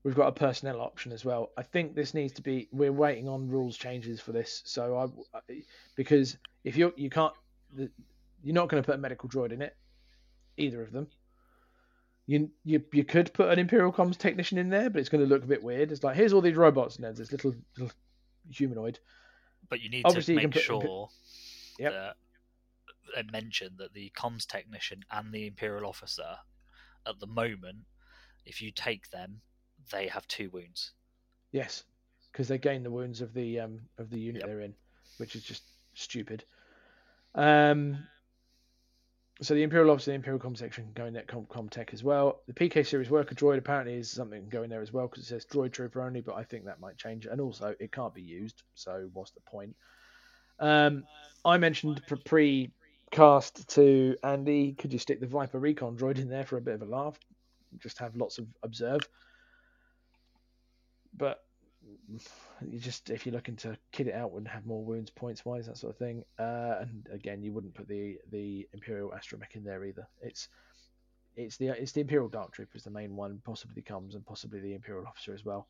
we've 0.03 0.15
got 0.15 0.29
a 0.29 0.33
personnel 0.33 0.81
option 0.81 1.13
as 1.13 1.25
well. 1.25 1.51
I 1.57 1.63
think 1.63 1.95
this 1.95 2.15
needs 2.15 2.33
to 2.35 2.43
be. 2.43 2.69
We're 2.73 2.93
waiting 2.93 3.29
on 3.29 3.49
rules 3.49 3.77
changes 3.77 4.21
for 4.21 4.33
this, 4.33 4.63
so 4.65 5.13
I 5.35 5.53
because 5.97 6.37
if 6.65 6.77
you 6.77 6.93
you 6.97 7.11
can't, 7.11 7.35
you're 7.77 8.55
not 8.55 8.69
going 8.69 8.83
to 8.83 8.87
put 8.87 8.95
a 8.95 8.99
medical 8.99 9.29
droid 9.29 9.53
in 9.53 9.63
it, 9.63 9.77
either 10.57 10.83
of 10.83 10.93
them. 10.93 11.09
You, 12.27 12.51
you 12.63 12.83
you 12.93 13.05
could 13.05 13.33
put 13.33 13.51
an 13.51 13.59
Imperial 13.59 13.93
comms 13.93 14.19
technician 14.19 14.59
in 14.59 14.69
there, 14.69 14.91
but 14.91 15.01
it's 15.01 15.09
going 15.09 15.25
to 15.25 15.29
look 15.29 15.45
a 15.45 15.47
bit 15.47 15.63
weird. 15.63 15.93
It's 15.93 16.05
like 16.05 16.15
here's 16.15 16.33
all 16.33 16.43
these 16.43 16.57
robots, 16.57 16.97
and 16.97 17.05
there's 17.05 17.17
this 17.17 17.33
little, 17.33 17.55
little 17.77 17.95
humanoid. 18.51 18.99
But 19.71 19.81
you 19.81 19.89
need 19.89 20.05
Obviously, 20.05 20.35
to 20.35 20.43
make 20.43 20.53
put, 20.53 20.63
sure 20.63 21.09
yep. 21.79 21.93
that 21.93 22.17
mention 23.33 23.75
that 23.79 23.95
the 23.95 24.11
comms 24.17 24.47
technician 24.47 25.05
and 25.11 25.33
the 25.33 25.47
Imperial 25.47 25.89
officer, 25.89 26.37
at 27.07 27.19
the 27.21 27.27
moment, 27.27 27.79
if 28.45 28.63
you 28.63 28.71
take 28.71 29.11
them, 29.11 29.41
they 29.91 30.09
have 30.09 30.27
two 30.29 30.51
wounds. 30.51 30.93
Yes, 31.53 31.85
because 32.33 32.49
they 32.49 32.59
gain 32.59 32.83
the 32.83 32.91
wounds 32.91 33.21
of 33.21 33.33
the 33.33 33.61
um 33.61 33.81
of 33.99 34.11
the 34.11 34.19
unit 34.21 34.41
yep. 34.41 34.49
they're 34.49 34.61
in, 34.61 34.75
which 35.19 35.35
is 35.35 35.43
just 35.43 35.63
stupid. 35.95 36.45
Um, 37.35 37.99
so 39.41 39.55
the 39.55 39.63
Imperial 39.63 39.93
Officer, 39.93 40.11
the 40.11 40.17
Imperial 40.17 40.41
Com 40.41 40.57
section 40.57 40.85
can 40.85 40.93
go 40.95 41.07
in 41.07 41.15
that 41.15 41.29
Com, 41.29 41.69
tech 41.69 41.95
as 41.95 42.03
well. 42.03 42.43
The 42.49 42.53
PK 42.53 42.85
series 42.85 43.09
worker 43.09 43.35
droid 43.35 43.59
apparently 43.59 43.95
is 43.95 44.11
something 44.11 44.49
going 44.49 44.69
there 44.69 44.83
as 44.83 44.93
well 44.93 45.07
because 45.07 45.23
it 45.23 45.29
says 45.29 45.47
droid 45.47 45.73
trooper 45.73 46.03
only, 46.03 46.21
but 46.21 46.35
I 46.35 46.43
think 46.43 46.65
that 46.65 46.81
might 46.81 46.97
change. 46.97 47.27
And 47.27 47.41
also, 47.41 47.75
it 47.79 47.93
can't 47.93 48.15
be 48.15 48.23
used, 48.23 48.63
so 48.75 49.09
what's 49.13 49.31
the 49.31 49.41
point? 49.41 49.77
Um, 50.59 51.05
I 51.45 51.57
mentioned 51.57 52.03
pre 52.25 52.73
cast 53.11 53.69
to 53.71 54.17
Andy, 54.23 54.73
could 54.73 54.93
you 54.93 54.99
stick 54.99 55.21
the 55.21 55.27
Viper 55.27 55.59
Recon 55.59 55.97
droid 55.97 56.19
in 56.19 56.29
there 56.29 56.45
for 56.45 56.57
a 56.57 56.61
bit 56.61 56.75
of 56.75 56.83
a 56.83 56.87
laugh? 56.87 57.19
Just 57.79 57.99
have 57.99 58.17
lots 58.17 58.39
of 58.39 58.47
observe. 58.63 59.01
But 61.17 61.43
you 62.67 62.79
just 62.79 63.11
if 63.11 63.25
you're 63.25 63.35
looking 63.35 63.57
to 63.57 63.77
kit 63.93 64.09
it 64.09 64.15
out 64.15 64.33
and 64.33 64.47
have 64.47 64.67
more 64.67 64.85
wounds 64.85 65.11
points 65.11 65.45
wise 65.45 65.67
that 65.67 65.77
sort 65.77 65.93
of 65.93 65.99
thing. 65.99 66.25
Uh, 66.39 66.77
and 66.81 67.07
again 67.13 67.43
you 67.43 67.53
wouldn't 67.53 67.75
put 67.75 67.89
the 67.89 68.19
the 68.31 68.69
imperial 68.73 69.11
astromech 69.11 69.55
in 69.55 69.65
there 69.65 69.85
either. 69.85 70.07
It's 70.21 70.49
it's 71.37 71.57
the 71.57 71.69
it's 71.69 71.93
the 71.93 72.01
imperial 72.01 72.29
dark 72.29 72.53
trooper 72.53 72.77
is 72.77 72.85
the 72.85 72.91
main 72.91 73.17
one. 73.17 73.41
Possibly 73.45 73.83
comes 73.83 74.15
and 74.15 74.27
possibly 74.27 74.61
the 74.61 74.75
imperial 74.75 75.07
officer 75.07 75.35
as 75.35 75.45
well. 75.45 75.69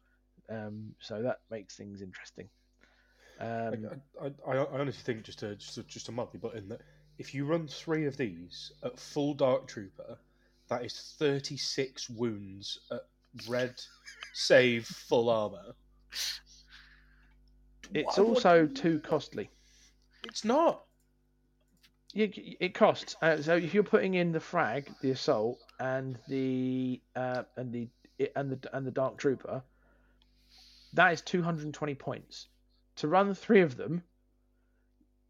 Um, 0.49 0.95
so 1.01 1.22
that 1.22 1.41
makes 1.51 1.76
things 1.76 2.01
interesting. 2.01 2.49
Um, 3.41 3.89
I, 4.20 4.26
I, 4.26 4.57
I, 4.57 4.80
honestly 4.80 5.03
think 5.05 5.24
just 5.24 5.45
a, 5.45 5.55
just 5.55 5.76
to, 5.76 5.84
just 5.84 6.07
to 6.07 6.12
mildly 6.12 6.41
but 6.43 6.55
in 6.55 6.68
that 6.70 6.80
if 7.19 7.35
you 7.35 7.45
run 7.45 7.66
three 7.66 8.07
of 8.07 8.16
these 8.16 8.73
at 8.85 8.99
full 8.99 9.35
dark 9.35 9.66
trooper 9.66 10.19
that 10.69 10.85
is 10.85 11.14
36 11.19 12.09
wounds 12.11 12.81
at 12.91 13.07
red 13.49 13.75
save 14.33 14.87
full 14.87 15.29
armor 15.29 15.75
it's 17.95 18.19
also 18.19 18.66
too 18.66 19.01
costly. 19.01 19.51
It's 20.25 20.45
not. 20.45 20.85
it 22.14 22.75
costs. 22.75 23.16
Uh, 23.23 23.41
so 23.41 23.57
if 23.57 23.75
you're 23.75 23.83
putting 23.83 24.14
in 24.14 24.33
the 24.33 24.41
frag, 24.41 24.91
the 25.01 25.11
assault, 25.11 25.59
and 25.79 26.19
the 26.29 27.01
uh, 27.14 27.45
and 27.57 27.73
the 27.73 27.89
and 28.35 28.51
the 28.51 28.77
and 28.77 28.87
the 28.87 28.91
dark 28.91 29.19
trooper, 29.19 29.62
that 30.95 31.12
is 31.12 31.23
220 31.23 31.95
points. 31.95 32.49
To 32.97 33.09
run 33.09 33.33
three 33.35 33.61
of 33.61 33.77
them 33.77 34.03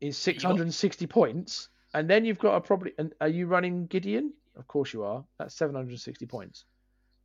is 0.00 0.16
660 0.16 1.06
points, 1.06 1.68
and 1.98 2.08
then 2.08 2.24
you've 2.24 2.38
got 2.38 2.56
a 2.56 2.60
probably. 2.60 2.92
And 2.98 3.12
are 3.20 3.28
you 3.28 3.46
running 3.46 3.86
Gideon? 3.86 4.32
Of 4.56 4.66
course 4.66 4.92
you 4.92 5.04
are. 5.04 5.24
That's 5.38 5.54
760 5.54 6.26
points 6.26 6.64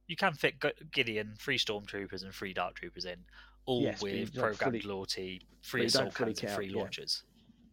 you 0.07 0.15
can 0.15 0.34
fit 0.34 0.55
Gideon, 0.91 1.34
three 1.39 1.57
stormtroopers, 1.57 2.24
and 2.24 2.34
three 2.34 2.53
dark 2.53 2.76
troopers 2.76 3.05
in, 3.05 3.17
all 3.65 3.82
yes, 3.82 4.01
with 4.01 4.34
programmed 4.34 4.82
fully, 4.82 4.82
loyalty, 4.82 5.41
free 5.61 5.86
assault 5.86 6.13
cannons, 6.13 6.41
and 6.41 6.51
free 6.51 6.69
launchers. 6.69 7.24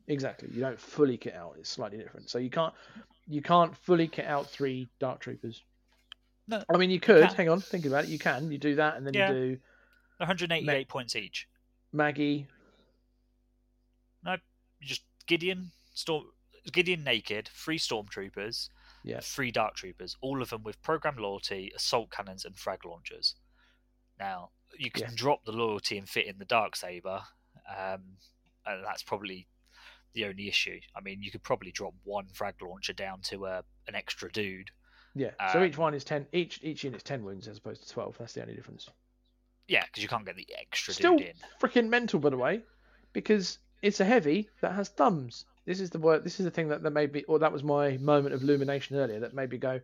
Yeah. 0.06 0.14
Exactly. 0.14 0.48
You 0.52 0.60
don't 0.60 0.78
fully 0.78 1.16
kit 1.16 1.34
out. 1.34 1.56
It's 1.58 1.70
slightly 1.70 1.98
different. 1.98 2.30
So 2.30 2.38
you 2.38 2.50
can't 2.50 2.74
you 3.26 3.42
can't 3.42 3.76
fully 3.76 4.08
kit 4.08 4.26
out 4.26 4.48
three 4.48 4.88
dark 4.98 5.20
troopers. 5.20 5.62
No. 6.48 6.62
I 6.72 6.78
mean, 6.78 6.90
you 6.90 6.98
could. 6.98 7.30
You 7.30 7.36
hang 7.36 7.48
on, 7.48 7.60
think 7.60 7.86
about 7.86 8.04
it. 8.04 8.10
You 8.10 8.18
can. 8.18 8.50
You 8.50 8.58
do 8.58 8.76
that, 8.76 8.96
and 8.96 9.06
then 9.06 9.14
yeah. 9.14 9.30
you 9.30 9.34
do 9.34 9.58
188 10.18 10.66
Ma- 10.66 10.92
points 10.92 11.14
each. 11.14 11.46
Maggie. 11.92 12.46
No, 14.24 14.36
just 14.82 15.02
Gideon, 15.26 15.70
storm 15.94 16.24
Gideon 16.72 17.04
naked, 17.04 17.48
three 17.52 17.78
stormtroopers, 17.78 18.68
yeah. 19.04 19.20
three 19.22 19.50
Dark 19.50 19.74
Troopers, 19.74 20.16
all 20.20 20.42
of 20.42 20.50
them 20.50 20.62
with 20.62 20.82
programmed 20.82 21.20
loyalty, 21.20 21.72
assault 21.74 22.10
cannons, 22.10 22.44
and 22.44 22.56
frag 22.56 22.84
launchers. 22.84 23.34
Now, 24.18 24.50
you 24.78 24.90
can 24.90 25.04
yeah. 25.04 25.10
drop 25.14 25.44
the 25.44 25.52
loyalty 25.52 25.98
and 25.98 26.08
fit 26.08 26.26
in 26.26 26.38
the 26.38 26.44
Dark 26.44 26.76
Saber, 26.76 27.22
um, 27.68 28.02
and 28.66 28.84
that's 28.84 29.02
probably 29.02 29.46
the 30.12 30.26
only 30.26 30.48
issue. 30.48 30.80
I 30.94 31.00
mean, 31.00 31.22
you 31.22 31.30
could 31.30 31.42
probably 31.42 31.70
drop 31.70 31.94
one 32.04 32.26
frag 32.32 32.56
launcher 32.62 32.92
down 32.92 33.20
to 33.22 33.46
a, 33.46 33.50
uh, 33.50 33.62
an 33.88 33.94
extra 33.94 34.30
dude. 34.30 34.70
Yeah. 35.14 35.30
So 35.52 35.60
um, 35.60 35.64
each 35.64 35.78
one 35.78 35.94
is 35.94 36.04
ten. 36.04 36.26
Each 36.32 36.60
each 36.62 36.84
unit's 36.84 37.02
ten 37.02 37.24
wounds 37.24 37.48
as 37.48 37.58
opposed 37.58 37.82
to 37.82 37.88
twelve. 37.88 38.16
That's 38.18 38.32
the 38.32 38.42
only 38.42 38.54
difference. 38.54 38.88
Yeah, 39.66 39.84
because 39.86 40.02
you 40.02 40.08
can't 40.08 40.26
get 40.26 40.36
the 40.36 40.46
extra 40.60 40.94
Still 40.94 41.16
dude 41.16 41.28
in. 41.28 41.34
freaking 41.60 41.88
mental, 41.88 42.18
by 42.18 42.30
the 42.30 42.36
way, 42.36 42.62
because 43.12 43.58
it's 43.82 44.00
a 44.00 44.04
heavy 44.04 44.48
that 44.60 44.72
has 44.72 44.88
thumbs. 44.88 45.44
This 45.66 45.80
is 45.80 45.90
the 45.90 45.98
word. 45.98 46.24
This 46.24 46.40
is 46.40 46.44
the 46.44 46.50
thing 46.50 46.68
that, 46.68 46.82
that 46.82 46.90
made 46.90 47.12
me, 47.12 47.24
or 47.24 47.38
that 47.40 47.52
was 47.52 47.62
my 47.62 47.96
moment 47.98 48.34
of 48.34 48.42
illumination 48.42 48.96
earlier 48.96 49.20
that 49.20 49.34
made 49.34 49.50
me 49.50 49.58
go, 49.58 49.80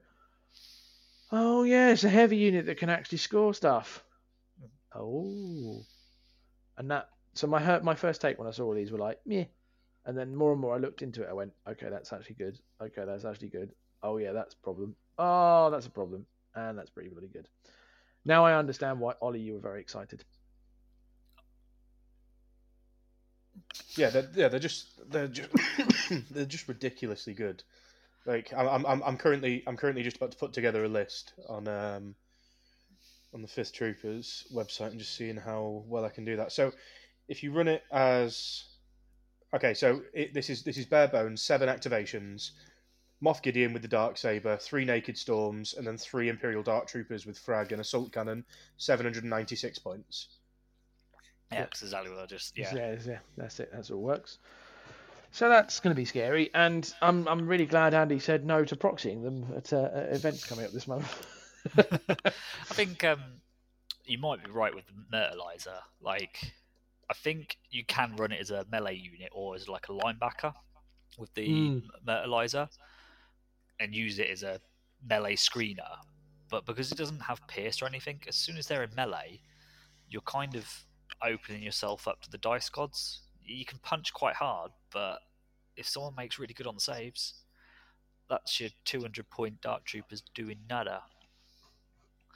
"Oh 1.31 1.63
yeah, 1.65 1.91
it's 1.91 2.05
a 2.05 2.09
heavy 2.09 2.37
unit 2.37 2.67
that 2.67 2.79
can 2.79 2.91
actually 2.91 3.19
score 3.19 3.55
stuff." 3.55 4.05
Oh, 4.95 5.85
and 6.79 6.91
that. 6.91 7.11
So 7.35 7.47
my 7.47 7.79
my 7.81 7.95
first 7.95 8.21
take 8.21 8.39
when 8.39 8.49
I 8.49 8.53
saw 8.53 8.65
all 8.65 8.75
these 8.75 8.91
were 8.91 8.99
like, 8.99 9.21
"Meh," 9.27 9.45
and 10.07 10.17
then 10.17 10.35
more 10.35 10.53
and 10.53 10.61
more 10.61 10.75
I 10.75 10.79
looked 10.79 11.03
into 11.03 11.23
it. 11.23 11.29
I 11.29 11.35
went, 11.35 11.53
"Okay, 11.69 11.89
that's 11.91 12.13
actually 12.13 12.37
good. 12.37 12.59
Okay, 12.81 13.05
that's 13.05 13.25
actually 13.25 13.49
good. 13.49 13.75
Oh 14.03 14.17
yeah, 14.17 14.33
that's 14.33 14.55
a 14.55 14.59
problem. 14.59 14.97
Oh, 15.19 15.71
that's 15.71 15.87
a 15.87 15.91
problem, 15.91 16.27
and 16.55 16.79
that's 16.79 16.91
pretty 16.91 17.11
really 17.11 17.29
good." 17.29 17.49
Now 18.25 18.45
I 18.45 18.59
understand 18.59 18.99
why 18.99 19.15
Ollie, 19.21 19.41
you 19.41 19.55
were 19.55 19.61
very 19.61 19.81
excited. 19.81 20.25
Yeah, 23.97 24.11
they're, 24.11 24.29
yeah, 24.35 24.49
they're 24.49 24.61
just 24.61 24.87
they're 25.11 25.29
just 25.29 25.51
they're 26.31 26.45
just 26.45 26.69
ridiculously 26.69 27.35
good. 27.35 27.63
Like 28.27 28.53
I'm, 28.57 28.85
I'm, 28.85 29.03
I'm 29.03 29.17
currently 29.17 29.63
I'm 29.67 29.77
currently 29.77 30.03
just 30.03 30.17
about 30.17 30.33
to 30.33 30.39
put 30.39 30.53
together 30.53 30.85
a 30.85 30.89
list 30.89 31.33
on 31.49 31.69
um 31.69 32.15
on 33.33 33.43
the 33.43 33.49
Fifth 33.49 33.73
Troopers 33.73 34.47
website 34.53 34.91
and 34.91 34.99
just 34.99 35.17
seeing 35.17 35.37
how 35.37 35.85
well 35.87 36.05
I 36.05 36.09
can 36.09 36.25
do 36.25 36.37
that. 36.37 36.53
So 36.53 36.73
if 37.29 37.43
you 37.43 37.53
run 37.53 37.69
it 37.69 37.83
as 37.93 38.65
okay, 39.55 39.75
so 39.75 40.03
it, 40.13 40.35
this 40.35 40.51
is 40.51 40.63
this 40.63 40.79
is 40.79 40.87
bare 40.87 41.09
bones 41.09 41.43
seven 41.43 41.69
activations. 41.69 42.51
Moff 43.25 43.43
Gideon 43.43 43.73
with 43.73 43.81
the 43.81 43.89
dark 43.89 44.19
saber, 44.19 44.59
three 44.59 44.85
naked 44.85 45.17
storms, 45.17 45.73
and 45.73 45.87
then 45.87 45.97
three 45.97 46.29
Imperial 46.29 46.63
Dark 46.63 46.87
Troopers 46.87 47.25
with 47.25 47.39
frag 47.39 47.73
and 47.73 47.81
assault 47.81 48.13
cannon. 48.13 48.45
Seven 48.77 49.07
hundred 49.07 49.25
ninety-six 49.25 49.79
points. 49.79 50.29
Yeah, 51.53 51.61
that's 51.61 51.83
exactly 51.83 52.11
what 52.11 52.21
I 52.21 52.27
just 52.27 52.57
yeah. 52.57 52.75
yeah. 52.75 52.97
Yeah, 53.07 53.19
that's 53.37 53.61
it. 53.61 53.71
That's 53.73 53.91
all 53.91 54.01
works. 54.01 54.39
So 55.33 55.49
that's 55.49 55.81
going 55.81 55.95
to 55.95 55.97
be 56.01 56.05
scary, 56.05 56.51
and 56.55 56.91
I'm 57.03 57.29
I'm 57.29 57.47
really 57.47 57.67
glad 57.67 57.95
Andy 57.95 58.19
said 58.19 58.45
no 58.45 58.65
to 58.65 58.77
proxying 58.77 59.23
them 59.23 59.47
at, 59.57 59.73
uh, 59.73 59.91
events 60.11 60.45
coming 60.45 60.65
up 60.65 60.73
this 60.73 60.89
month. 60.89 61.27
I 61.79 62.33
think 62.75 63.05
um, 63.05 63.21
you 64.05 64.19
might 64.19 64.43
be 64.45 64.51
right 64.51 64.75
with 64.75 64.85
the 64.87 65.17
Myrtleizer. 65.17 65.79
Like, 66.01 66.39
I 67.11 67.15
think 67.15 67.59
you 67.71 67.85
can 67.85 68.17
run 68.17 68.33
it 68.33 68.41
as 68.41 68.51
a 68.51 68.65
melee 68.71 68.95
unit 68.95 69.31
or 69.33 69.55
as 69.55 69.69
like 69.69 69.89
a 69.89 69.93
linebacker 69.93 70.55
with 71.19 71.33
the 71.35 71.49
Mm. 71.49 71.83
Mertalizer 72.07 72.69
and 73.81 73.95
use 73.95 74.19
it 74.19 74.31
as 74.31 74.43
a 74.43 74.61
melee 75.07 75.37
screener. 75.37 75.97
But 76.49 76.65
because 76.65 76.93
it 76.93 76.99
doesn't 76.99 77.21
have 77.21 77.47
pierce 77.49 77.83
or 77.83 77.87
anything, 77.87 78.21
as 78.29 78.37
soon 78.37 78.57
as 78.57 78.67
they're 78.69 78.85
in 78.85 78.95
melee, 78.95 79.41
you're 80.09 80.23
kind 80.23 80.55
of 80.55 80.67
opening 81.23 81.63
yourself 81.63 82.07
up 82.09 82.21
to 82.23 82.31
the 82.31 82.39
dice 82.39 82.69
gods. 82.69 83.21
You 83.45 83.65
can 83.65 83.79
punch 83.79 84.13
quite 84.13 84.35
hard, 84.37 84.71
but 84.93 85.19
if 85.77 85.87
someone 85.89 86.15
makes 86.17 86.39
really 86.39 86.55
good 86.55 86.67
on 86.67 86.75
the 86.75 86.81
saves, 86.81 87.35
that's 88.29 88.59
your 88.61 88.71
200 88.85 89.29
point 89.31 89.61
Dark 89.61 89.85
Troopers 89.85 90.23
doing 90.35 90.59
nada. 90.69 91.03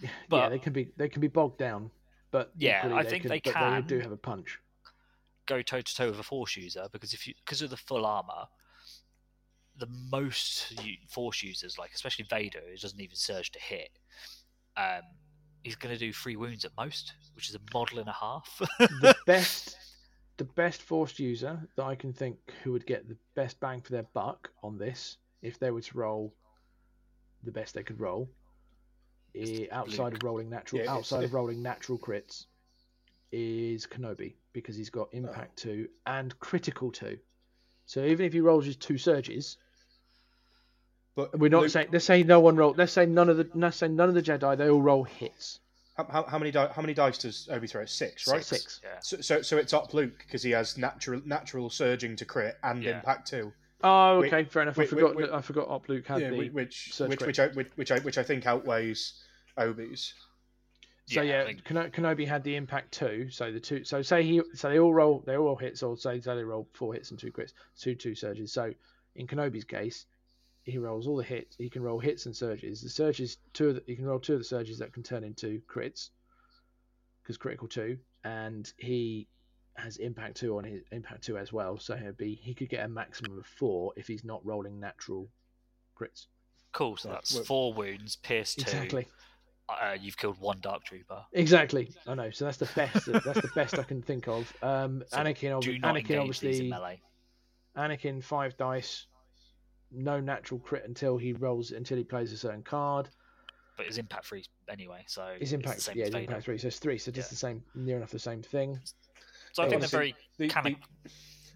yeah, 0.00 0.10
But- 0.28 0.50
they 0.50 0.58
can 0.58 0.72
be 0.72 0.92
they 0.96 1.08
can 1.08 1.20
be 1.20 1.28
bogged 1.28 1.58
down, 1.58 1.90
but 2.30 2.52
Yeah, 2.56 2.88
I 2.94 3.02
they 3.02 3.10
think 3.10 3.22
can, 3.22 3.28
they 3.30 3.40
can. 3.40 3.74
They 3.82 3.86
do 3.96 4.00
have 4.00 4.12
a 4.12 4.16
punch. 4.16 4.58
go 5.46 5.62
toe 5.62 5.80
to 5.80 5.94
toe 5.96 6.10
with 6.10 6.20
a 6.20 6.22
force 6.22 6.56
user 6.56 6.86
because 6.92 7.12
if 7.12 7.26
you 7.26 7.34
because 7.44 7.60
of 7.60 7.70
the 7.70 7.76
full 7.76 8.06
armor, 8.06 8.46
the 9.76 9.88
most 10.10 10.78
force 11.08 11.42
users, 11.42 11.76
like 11.78 11.90
especially 11.92 12.24
Vader, 12.30 12.60
who 12.70 12.76
doesn't 12.76 13.00
even 13.00 13.16
surge 13.16 13.50
to 13.52 13.58
hit, 13.58 13.90
um, 14.76 15.02
he's 15.62 15.76
going 15.76 15.94
to 15.94 15.98
do 15.98 16.12
three 16.12 16.36
wounds 16.36 16.64
at 16.64 16.72
most, 16.76 17.12
which 17.34 17.48
is 17.48 17.54
a 17.54 17.60
model 17.72 17.98
and 17.98 18.08
a 18.08 18.12
half. 18.12 18.60
the 18.78 19.14
best 19.26 19.76
the 20.36 20.44
best 20.44 20.80
forced 20.80 21.18
user 21.18 21.60
that 21.76 21.84
I 21.84 21.94
can 21.94 22.14
think 22.14 22.38
who 22.64 22.72
would 22.72 22.86
get 22.86 23.06
the 23.06 23.16
best 23.34 23.60
bang 23.60 23.82
for 23.82 23.92
their 23.92 24.06
buck 24.14 24.48
on 24.62 24.78
this 24.78 25.18
if 25.42 25.58
they 25.58 25.70
were 25.70 25.82
to 25.82 25.98
roll 25.98 26.34
the 27.42 27.50
best 27.52 27.74
they 27.74 27.82
could 27.82 28.00
roll 28.00 28.30
eh, 29.34 29.66
outside 29.70 30.14
of 30.14 30.22
rolling 30.22 30.48
natural 30.48 30.82
Yeah, 30.82 30.90
outside 30.90 31.24
of 31.24 31.34
rolling 31.34 31.62
natural 31.62 31.98
crits 31.98 32.46
is 33.32 33.86
Kenobi 33.86 34.34
because 34.54 34.76
he's 34.76 34.90
got 34.90 35.08
impact 35.12 35.58
two 35.58 35.88
and 36.06 36.38
critical 36.40 36.90
two. 36.90 37.18
So 37.84 38.04
even 38.04 38.24
if 38.24 38.32
he 38.32 38.40
rolls 38.40 38.64
his 38.64 38.76
two 38.76 38.98
surges, 38.98 39.58
But 41.16 41.38
we're 41.38 41.48
not 41.50 41.62
Luke, 41.62 41.70
saying 41.70 41.88
let's 41.92 42.04
say 42.04 42.22
no 42.22 42.40
one 42.40 42.56
roll 42.56 42.74
let's 42.76 42.92
say 42.92 43.04
none 43.06 43.28
of 43.28 43.36
the 43.36 43.48
let's 43.54 43.76
say 43.76 43.88
none 43.88 44.08
of 44.08 44.14
the 44.14 44.22
Jedi 44.22 44.56
they 44.56 44.68
all 44.70 44.80
roll 44.80 45.04
hits. 45.04 45.58
how, 45.96 46.04
how, 46.04 46.22
how 46.24 46.38
many 46.38 46.50
di- 46.50 46.70
how 46.74 46.80
many 46.82 46.94
dice 46.94 47.18
does 47.18 47.48
Obi 47.50 47.66
throw? 47.66 47.84
Six, 47.84 48.28
right? 48.28 48.44
Six. 48.44 48.80
Yeah. 48.84 48.90
So, 49.02 49.20
so, 49.20 49.42
so 49.42 49.56
it's 49.58 49.72
up 49.72 49.92
Luke 49.92 50.18
because 50.18 50.42
he 50.42 50.50
has 50.52 50.78
natural 50.78 51.20
natural 51.24 51.68
surging 51.68 52.16
to 52.16 52.24
crit 52.24 52.56
and 52.62 52.82
Yeah. 52.82 52.96
impact 52.98 53.28
too. 53.28 53.52
Oh, 53.82 54.20
Wait, 54.20 54.32
okay, 54.32 54.44
fair 54.44 54.62
enough. 54.62 54.78
I 54.78 54.84
forgot. 54.86 55.16
wait, 55.16 55.28
wait. 55.30 55.34
I 55.34 55.40
forgot. 55.40 55.68
Op 55.68 55.88
Luke 55.88 56.06
had 56.06 56.20
yeah, 56.20 56.30
the 56.30 56.36
whi- 56.36 56.50
which 56.52 56.92
surge 56.94 57.10
which 57.10 57.22
which 57.22 57.38
I, 57.40 57.46
which 57.48 57.68
which 57.76 57.90
I 57.90 57.98
which 58.00 58.18
I 58.18 58.22
think 58.22 58.46
outweighs 58.46 59.14
Obi's. 59.58 60.14
So 61.06 61.22
Yeah, 61.22 61.40
yeah, 61.40 61.44
think- 61.46 61.64
Kenobi 61.94 62.26
had 62.26 62.44
the 62.44 62.54
impact 62.54 62.92
two. 62.92 63.28
So 63.30 63.50
the 63.50 63.58
two. 63.58 63.82
So 63.84 64.00
say 64.02 64.22
he. 64.22 64.42
So 64.54 64.68
they 64.70 64.78
all 64.78 64.94
roll. 64.94 65.24
They 65.26 65.36
all 65.36 65.44
roll 65.46 65.56
hits, 65.56 65.82
or 65.82 65.96
say, 65.96 66.20
say 66.20 66.36
they 66.36 66.44
roll 66.44 66.68
four 66.72 66.94
hits 66.94 67.10
and 67.10 67.18
two 67.18 67.32
crits, 67.32 67.52
two 67.78 67.94
two 67.96 68.14
surges. 68.14 68.52
So 68.52 68.72
in 69.16 69.26
Kenobi's 69.26 69.64
case, 69.64 70.06
he 70.64 70.78
rolls 70.78 71.06
all 71.06 71.16
the 71.16 71.22
hits. 71.24 71.56
He 71.56 71.70
can 71.70 71.82
roll 71.82 71.98
hits 71.98 72.26
and 72.26 72.36
surges. 72.36 72.82
The 72.82 72.88
surges, 72.90 73.38
two 73.52 73.70
of 73.70 73.74
the, 73.76 73.82
he 73.86 73.96
can 73.96 74.04
roll 74.06 74.18
two 74.18 74.34
of 74.34 74.40
the 74.40 74.44
surges 74.44 74.78
that 74.78 74.92
can 74.92 75.02
turn 75.02 75.24
into 75.24 75.60
crits, 75.72 76.10
because 77.22 77.36
critical 77.36 77.68
two, 77.68 77.98
and 78.24 78.72
he 78.76 79.26
has 79.76 79.96
impact 79.96 80.36
two 80.36 80.58
on 80.58 80.64
his 80.64 80.82
impact 80.92 81.24
two 81.24 81.38
as 81.38 81.52
well. 81.52 81.78
So 81.78 81.96
he'd 81.96 82.16
be 82.16 82.34
he 82.34 82.54
could 82.54 82.68
get 82.68 82.84
a 82.84 82.88
maximum 82.88 83.38
of 83.38 83.46
four 83.46 83.92
if 83.96 84.06
he's 84.06 84.24
not 84.24 84.44
rolling 84.44 84.78
natural 84.78 85.28
crits. 85.98 86.26
Cool. 86.72 86.96
So 86.96 87.08
that's 87.08 87.34
well- 87.34 87.44
four 87.44 87.72
wounds, 87.74 88.16
pierce 88.16 88.54
two. 88.54 88.62
Exactly. 88.62 89.06
Uh, 89.68 89.96
you've 90.00 90.16
killed 90.16 90.36
one 90.40 90.58
Dark 90.60 90.82
Trooper. 90.82 91.24
Exactly. 91.32 91.92
I 92.04 92.14
know. 92.14 92.30
So 92.32 92.44
that's 92.44 92.56
the 92.56 92.68
best. 92.74 93.06
that's 93.06 93.40
the 93.40 93.50
best 93.54 93.78
I 93.78 93.84
can 93.84 94.02
think 94.02 94.26
of. 94.26 94.52
Um, 94.64 95.04
So 95.06 95.18
Anakin, 95.18 95.52
ob- 95.52 95.62
Do 95.62 95.78
not 95.78 95.94
Anakin, 95.94 96.10
engage 96.10 96.40
these 96.40 96.58
in 96.58 96.66
obviously, 96.66 96.68
melee. 96.70 97.00
Anakin 97.76 98.22
five 98.24 98.56
dice, 98.56 99.06
no 99.92 100.20
natural 100.20 100.60
crit 100.60 100.84
until 100.86 101.16
he 101.16 101.32
rolls 101.32 101.70
until 101.72 101.96
he 101.96 102.04
plays 102.04 102.32
a 102.32 102.36
certain 102.36 102.62
card. 102.62 103.08
But 103.76 103.86
his 103.86 103.98
impact 103.98 104.26
three 104.26 104.44
anyway, 104.68 105.04
so 105.06 105.34
His 105.38 105.40
it's 105.40 105.50
the 105.50 105.54
impact, 105.56 105.80
same 105.82 105.96
yeah, 105.96 106.04
as 106.04 106.12
his 106.14 106.22
impact 106.24 106.44
three. 106.44 106.58
So 106.58 106.66
it's 106.68 106.78
three. 106.78 106.98
So 106.98 107.10
just 107.10 107.28
Yeah. 107.28 107.30
the 107.30 107.36
same, 107.36 107.64
near 107.74 107.96
enough 107.96 108.10
the 108.10 108.18
same 108.18 108.42
thing. 108.42 108.78
So 109.52 109.62
I 109.62 109.68
think 109.68 109.80
they're 109.80 109.88
very 109.88 110.14
The, 110.38 110.48
kind 110.48 110.66
the- 110.76 111.10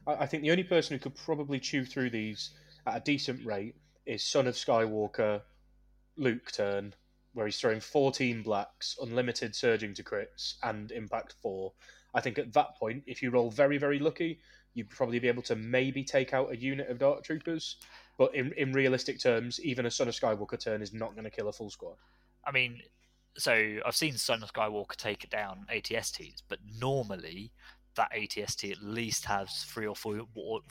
I 0.06 0.24
I 0.24 0.26
think 0.26 0.42
the 0.42 0.50
only 0.50 0.64
person 0.64 0.96
who 0.96 1.00
could 1.02 1.14
probably 1.14 1.60
chew 1.60 1.84
through 1.84 2.10
these 2.10 2.50
at 2.86 2.96
a 2.96 3.00
decent 3.00 3.44
rate 3.46 3.76
is 4.06 4.22
Son 4.24 4.46
of 4.46 4.54
Skywalker, 4.54 5.42
Luke 6.16 6.50
turn, 6.52 6.94
where 7.32 7.46
he's 7.46 7.58
throwing 7.60 7.80
14 7.80 8.42
blacks, 8.42 8.96
unlimited 9.00 9.54
surging 9.54 9.94
to 9.94 10.02
crits, 10.02 10.54
and 10.62 10.92
impact 10.92 11.34
4. 11.42 11.72
I 12.14 12.20
think 12.20 12.38
at 12.38 12.52
that 12.52 12.76
point, 12.76 13.04
if 13.06 13.22
you 13.22 13.30
roll 13.30 13.50
very, 13.50 13.76
very 13.78 13.98
lucky, 13.98 14.40
you'd 14.74 14.90
probably 14.90 15.18
be 15.18 15.28
able 15.28 15.42
to 15.42 15.56
maybe 15.56 16.04
take 16.04 16.32
out 16.34 16.50
a 16.52 16.56
unit 16.56 16.88
of 16.88 16.98
Dark 16.98 17.24
Troopers. 17.24 17.76
But 18.16 18.34
in, 18.34 18.52
in 18.52 18.72
realistic 18.72 19.20
terms, 19.20 19.60
even 19.60 19.86
a 19.86 19.90
Son 19.90 20.08
of 20.08 20.14
Skywalker 20.14 20.58
turn 20.58 20.82
is 20.82 20.92
not 20.92 21.12
going 21.12 21.24
to 21.24 21.30
kill 21.30 21.48
a 21.48 21.52
full 21.52 21.70
squad. 21.70 21.96
I 22.46 22.52
mean, 22.52 22.80
so 23.36 23.52
I've 23.84 23.96
seen 23.96 24.16
Son 24.16 24.42
of 24.42 24.52
Skywalker 24.52 24.94
take 24.96 25.24
it 25.24 25.30
down 25.30 25.66
ATSTs, 25.72 26.42
but 26.48 26.58
normally 26.78 27.50
that 27.96 28.12
ATST 28.12 28.70
at 28.70 28.82
least 28.82 29.24
has 29.24 29.64
three 29.64 29.86
or 29.86 29.96
four 29.96 30.20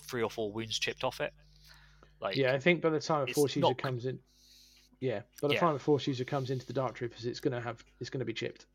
three 0.01 0.23
or 0.23 0.29
four 0.29 0.51
wounds 0.51 0.77
chipped 0.79 1.03
off 1.03 1.19
it. 1.21 1.33
Like, 2.21 2.35
Yeah, 2.37 2.53
I 2.53 2.59
think 2.59 2.81
by 2.81 2.89
the 2.89 2.99
time 2.99 3.27
a 3.29 3.33
force 3.33 3.55
user 3.55 3.67
not- 3.67 3.77
comes 3.77 4.05
in, 4.05 4.19
yeah, 5.01 5.23
by 5.41 5.49
the 5.49 5.55
Yeah. 5.55 5.59
time 5.59 5.75
a 5.75 5.79
force 5.79 6.07
user 6.07 6.23
comes 6.23 6.49
into 6.49 6.65
the 6.65 6.73
Dark 6.73 6.95
Troopers, 6.95 7.25
it's 7.25 7.39
gonna 7.41 7.59
have, 7.61 7.83
it's 7.99 8.09
gonna 8.09 8.23
be 8.25 8.33
chipped. 8.33 8.65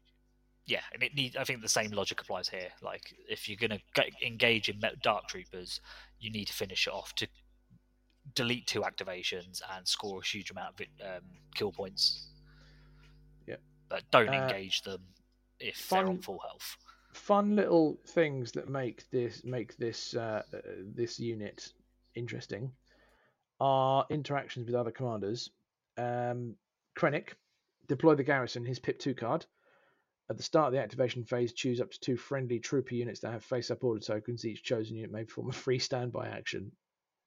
yeah, 0.66 0.82
and 0.92 1.02
it 1.02 1.14
need. 1.14 1.34
I 1.38 1.44
think 1.44 1.62
the 1.62 1.68
same 1.68 1.90
logic 1.92 2.20
applies 2.20 2.46
here. 2.50 2.70
Like, 2.82 3.14
if 3.26 3.48
you're 3.48 3.56
gonna 3.56 3.80
get, 3.94 4.10
engage 4.22 4.68
in 4.68 4.82
Dark 5.02 5.26
Troopers, 5.28 5.80
you 6.18 6.30
need 6.30 6.44
to 6.48 6.52
finish 6.52 6.86
it 6.86 6.92
off 6.92 7.14
to 7.14 7.26
delete 8.34 8.66
two 8.66 8.80
activations 8.82 9.60
and 9.74 9.86
score 9.86 10.20
a 10.20 10.24
huge 10.24 10.50
amount 10.50 10.80
of 10.80 10.86
um, 11.04 11.22
kill 11.54 11.72
points. 11.72 12.28
Yep. 13.46 13.60
But 13.88 14.04
don't 14.10 14.28
Uh, 14.28 14.32
engage 14.32 14.82
them 14.82 15.02
if 15.60 15.88
they're 15.88 16.06
on 16.06 16.18
full 16.18 16.38
health. 16.40 16.76
fun 17.12 17.56
little 17.56 17.98
things 18.08 18.52
that 18.52 18.68
make 18.68 19.08
this 19.10 19.42
make 19.44 19.76
this 19.76 20.14
uh, 20.14 20.42
uh, 20.54 20.58
this 20.94 21.18
unit 21.18 21.72
interesting 22.14 22.72
are 23.60 24.06
interactions 24.10 24.66
with 24.66 24.74
other 24.74 24.92
commanders. 24.92 25.50
Um, 25.96 26.54
Krennic, 26.96 27.30
deploy 27.88 28.14
the 28.14 28.22
garrison. 28.24 28.64
His 28.64 28.78
Pip 28.78 28.98
two 28.98 29.14
card. 29.14 29.46
At 30.30 30.36
the 30.36 30.42
start 30.42 30.66
of 30.66 30.72
the 30.74 30.80
activation 30.82 31.24
phase, 31.24 31.54
choose 31.54 31.80
up 31.80 31.90
to 31.90 32.00
two 32.00 32.16
friendly 32.18 32.58
trooper 32.58 32.94
units 32.94 33.20
that 33.20 33.32
have 33.32 33.42
face-up 33.42 33.82
order 33.82 33.98
tokens. 34.00 34.44
Each 34.44 34.62
chosen 34.62 34.96
unit 34.96 35.10
may 35.10 35.24
perform 35.24 35.48
a 35.48 35.52
free 35.52 35.78
standby 35.78 36.28
action. 36.28 36.70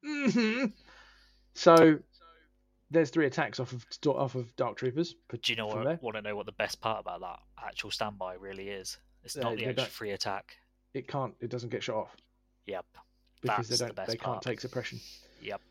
hmm 0.06 0.66
So 1.54 1.99
there's 2.89 3.10
three 3.10 3.26
attacks 3.26 3.60
off 3.60 3.74
of 3.74 3.86
off 4.08 4.36
of 4.36 4.56
Dark 4.56 4.78
Troopers. 4.78 5.16
Do 5.30 5.52
you 5.52 5.56
know 5.56 5.68
what? 5.68 6.02
Want 6.02 6.16
to 6.16 6.22
know 6.22 6.36
what 6.36 6.45
the 6.45 6.52
best 6.52 6.82
part 6.82 6.99
about 6.99 7.22
that 7.22 7.39
actual 7.66 7.91
standby 7.91 8.36
really 8.36 8.70
is? 8.70 8.97
It's 9.24 9.36
not 9.36 9.56
the 9.58 9.66
extra 9.66 9.86
free 9.88 10.12
attack. 10.12 10.56
It 10.93 11.08
can't. 11.08 11.34
It 11.39 11.49
doesn't 11.49 11.70
get 11.70 11.84
shot 11.84 11.95
off 11.95 12.16
Yep. 12.66 12.86
because 13.41 13.68
That's 13.68 13.80
they 13.80 13.86
the 13.86 13.88
don't. 13.89 13.95
best 13.95 14.12
They 14.12 14.18
can't 14.18 14.41
take 14.41 14.60
suppression. 14.60 14.99
Yep. 15.41 15.62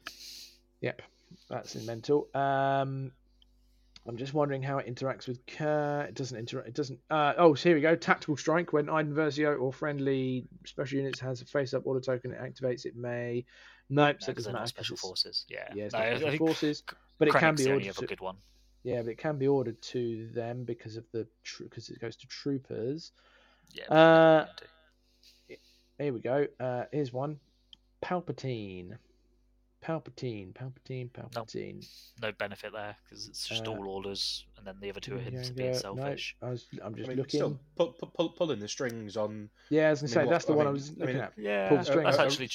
Yep, 0.80 1.02
that's 1.48 1.76
in 1.76 1.84
mental. 1.84 2.28
Um, 2.34 3.12
I'm 4.06 4.16
just 4.16 4.32
wondering 4.32 4.62
how 4.62 4.78
it 4.78 4.86
interacts 4.86 5.28
with 5.28 5.44
Kerr. 5.46 6.06
It 6.08 6.14
doesn't 6.14 6.38
interact. 6.38 6.68
It 6.68 6.74
doesn't. 6.74 6.98
Uh, 7.10 7.34
oh, 7.36 7.54
so 7.54 7.68
here 7.68 7.76
we 7.76 7.82
go. 7.82 7.94
Tactical 7.94 8.36
strike. 8.38 8.72
When 8.72 8.88
Iden 8.88 9.14
Versio 9.14 9.60
or 9.60 9.72
friendly 9.74 10.46
special 10.64 10.98
units 10.98 11.20
has 11.20 11.42
a 11.42 11.44
face-up 11.44 11.82
order 11.86 12.00
token, 12.00 12.32
it 12.32 12.40
activates. 12.40 12.86
It 12.86 12.96
may. 12.96 13.44
Nope, 13.92 13.96
so 13.96 14.02
No, 14.02 14.08
it 14.08 14.16
'cause 14.16 14.24
doesn't 14.44 14.52
they're 14.52 14.60
matter. 14.60 14.66
special 14.68 14.96
forces. 14.96 15.44
Yeah. 15.48 15.72
Yeah, 15.74 15.84
it's 15.84 15.92
No, 15.92 15.98
not 15.98 16.08
I 16.08 16.18
special 16.18 16.38
forces, 16.38 16.82
but 17.18 17.28
it 17.28 17.34
can 17.34 17.54
be 17.56 17.70
ordered. 17.70 17.88
other 17.88 18.00
To, 18.00 18.06
good 18.06 18.20
one. 18.20 18.36
yeah, 18.84 19.02
but 19.02 19.10
it 19.10 19.18
can 19.18 19.36
be 19.36 19.48
ordered 19.48 19.80
to 19.82 20.28
them 20.28 20.64
because 20.64 20.96
of 20.96 21.04
the 21.12 21.26
because 21.58 21.90
it 21.90 21.98
goes 22.00 22.16
to 22.16 22.26
troopers. 22.28 23.12
Yeah. 23.72 23.84
Uh, 23.92 24.46
but 25.48 25.58
Here 25.98 26.12
we 26.14 26.20
go. 26.20 26.46
Uh, 26.58 26.84
here's 26.92 27.12
one. 27.12 27.38
Palpatine. 28.02 28.96
Palpatine. 29.82 30.52
Palpatine. 30.54 31.10
Palpatine. 31.10 31.86
no 32.22 32.32
benefit 32.32 32.72
there 32.72 32.96
because 33.04 33.28
it's 33.28 33.46
just 33.48 33.66
Uh, 33.66 33.70
all 33.72 33.88
orders, 33.88 34.44
and 34.56 34.66
then 34.66 34.78
the 34.80 34.88
other 34.90 35.00
two 35.00 35.14
are 35.14 35.18
Yeah, 35.18 35.24
hints 35.24 35.48
of 35.50 35.56
yeah, 35.56 35.62
being 35.62 35.72
no, 35.72 35.78
selfish. 35.78 36.36
I 36.42 36.50
was, 36.50 36.66
I'm 36.82 36.94
I 36.94 36.96
just 36.96 37.08
mean, 37.08 37.16
looking. 37.18 37.38
still 37.38 37.60
pull, 37.76 37.92
pull, 37.94 38.08
pull, 38.10 38.28
pulling 38.30 38.60
the 38.60 38.68
strings 38.68 39.16
on. 39.16 39.50
Yeah, 39.70 39.88
I 39.88 39.90
was 39.90 40.00
gonna 40.00 40.10
I 40.10 40.14
say 40.14 40.18
mean, 40.20 40.26
what- 40.26 40.32
that's 40.32 40.44
the 40.46 40.52
I 40.52 40.56
one 40.56 40.66
I 40.66 40.68
mean- 40.70 40.74
was 40.74 40.88
I 40.90 40.92
looking 40.94 41.06
mean, 41.16 41.24
at. 41.24 41.32
Yeah, 41.38 41.68
Pull 41.68 41.78
the 41.78 41.84
string. 41.84 42.04
that's 42.04 42.18
actually 42.18 42.50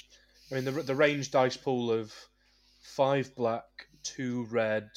I 0.51 0.55
mean, 0.55 0.65
the 0.65 0.71
the 0.71 0.95
range 0.95 1.31
dice 1.31 1.57
pool 1.57 1.91
of 1.91 2.13
five 2.81 3.35
black, 3.35 3.63
two 4.03 4.45
red, 4.51 4.89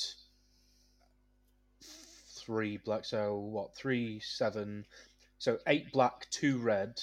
three 2.36 2.76
black. 2.78 3.04
So 3.04 3.36
what? 3.36 3.74
Three, 3.76 4.20
seven. 4.20 4.84
So 5.38 5.58
eight 5.66 5.92
black, 5.92 6.28
two 6.30 6.58
red. 6.58 7.00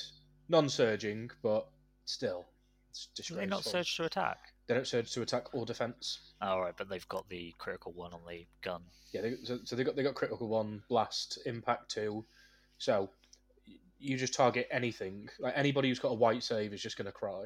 Non-surging, 0.48 1.32
but 1.41 1.68
still, 2.06 2.46
it's 2.91 3.08
Do 3.16 3.34
they 3.34 3.48
not 3.48 3.64
disgraceful. 3.64 3.72
surge 3.72 3.96
to 3.96 4.04
attack? 4.04 4.38
They 4.68 4.76
don't 4.76 4.86
surge 4.86 5.12
to 5.14 5.24
attack 5.24 5.56
or 5.56 5.66
defense. 5.66 6.20
All 6.39 6.62
right, 6.62 6.76
but 6.78 6.88
they've 6.88 7.08
got 7.08 7.28
the 7.30 7.56
critical 7.58 7.93
one 7.93 8.14
on 8.14 8.20
the 8.30 8.46
gun. 8.62 8.84
Yeah, 9.12 9.22
they, 9.22 9.36
so, 9.43 9.58
so 9.64 9.76
they 9.76 9.84
got 9.84 9.96
they 9.96 10.04
got 10.04 10.14
critical 10.14 10.48
one, 10.48 10.84
blast, 10.88 11.39
impact 11.48 11.89
two. 11.89 12.26
So 12.78 13.10
you 13.98 14.18
just 14.18 14.36
target 14.36 14.68
anything. 14.70 15.30
Like 15.39 15.54
anybody 15.56 15.89
who's 15.89 15.98
got 16.00 16.10
a 16.10 16.16
white 16.16 16.43
save 16.43 16.74
is 16.74 16.82
just 16.82 16.96
going 16.96 17.08
to 17.08 17.12
cry. 17.12 17.46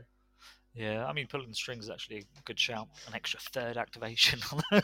Yeah, 0.79 1.05
I 1.05 1.11
mean, 1.11 1.27
pulling 1.27 1.49
the 1.49 1.55
strings 1.55 1.83
is 1.85 1.89
actually 1.89 2.19
a 2.19 2.41
good 2.45 2.57
shout. 2.57 2.87
An 3.07 3.13
extra 3.13 3.37
third 3.51 3.75
activation, 3.75 4.39
and 4.71 4.79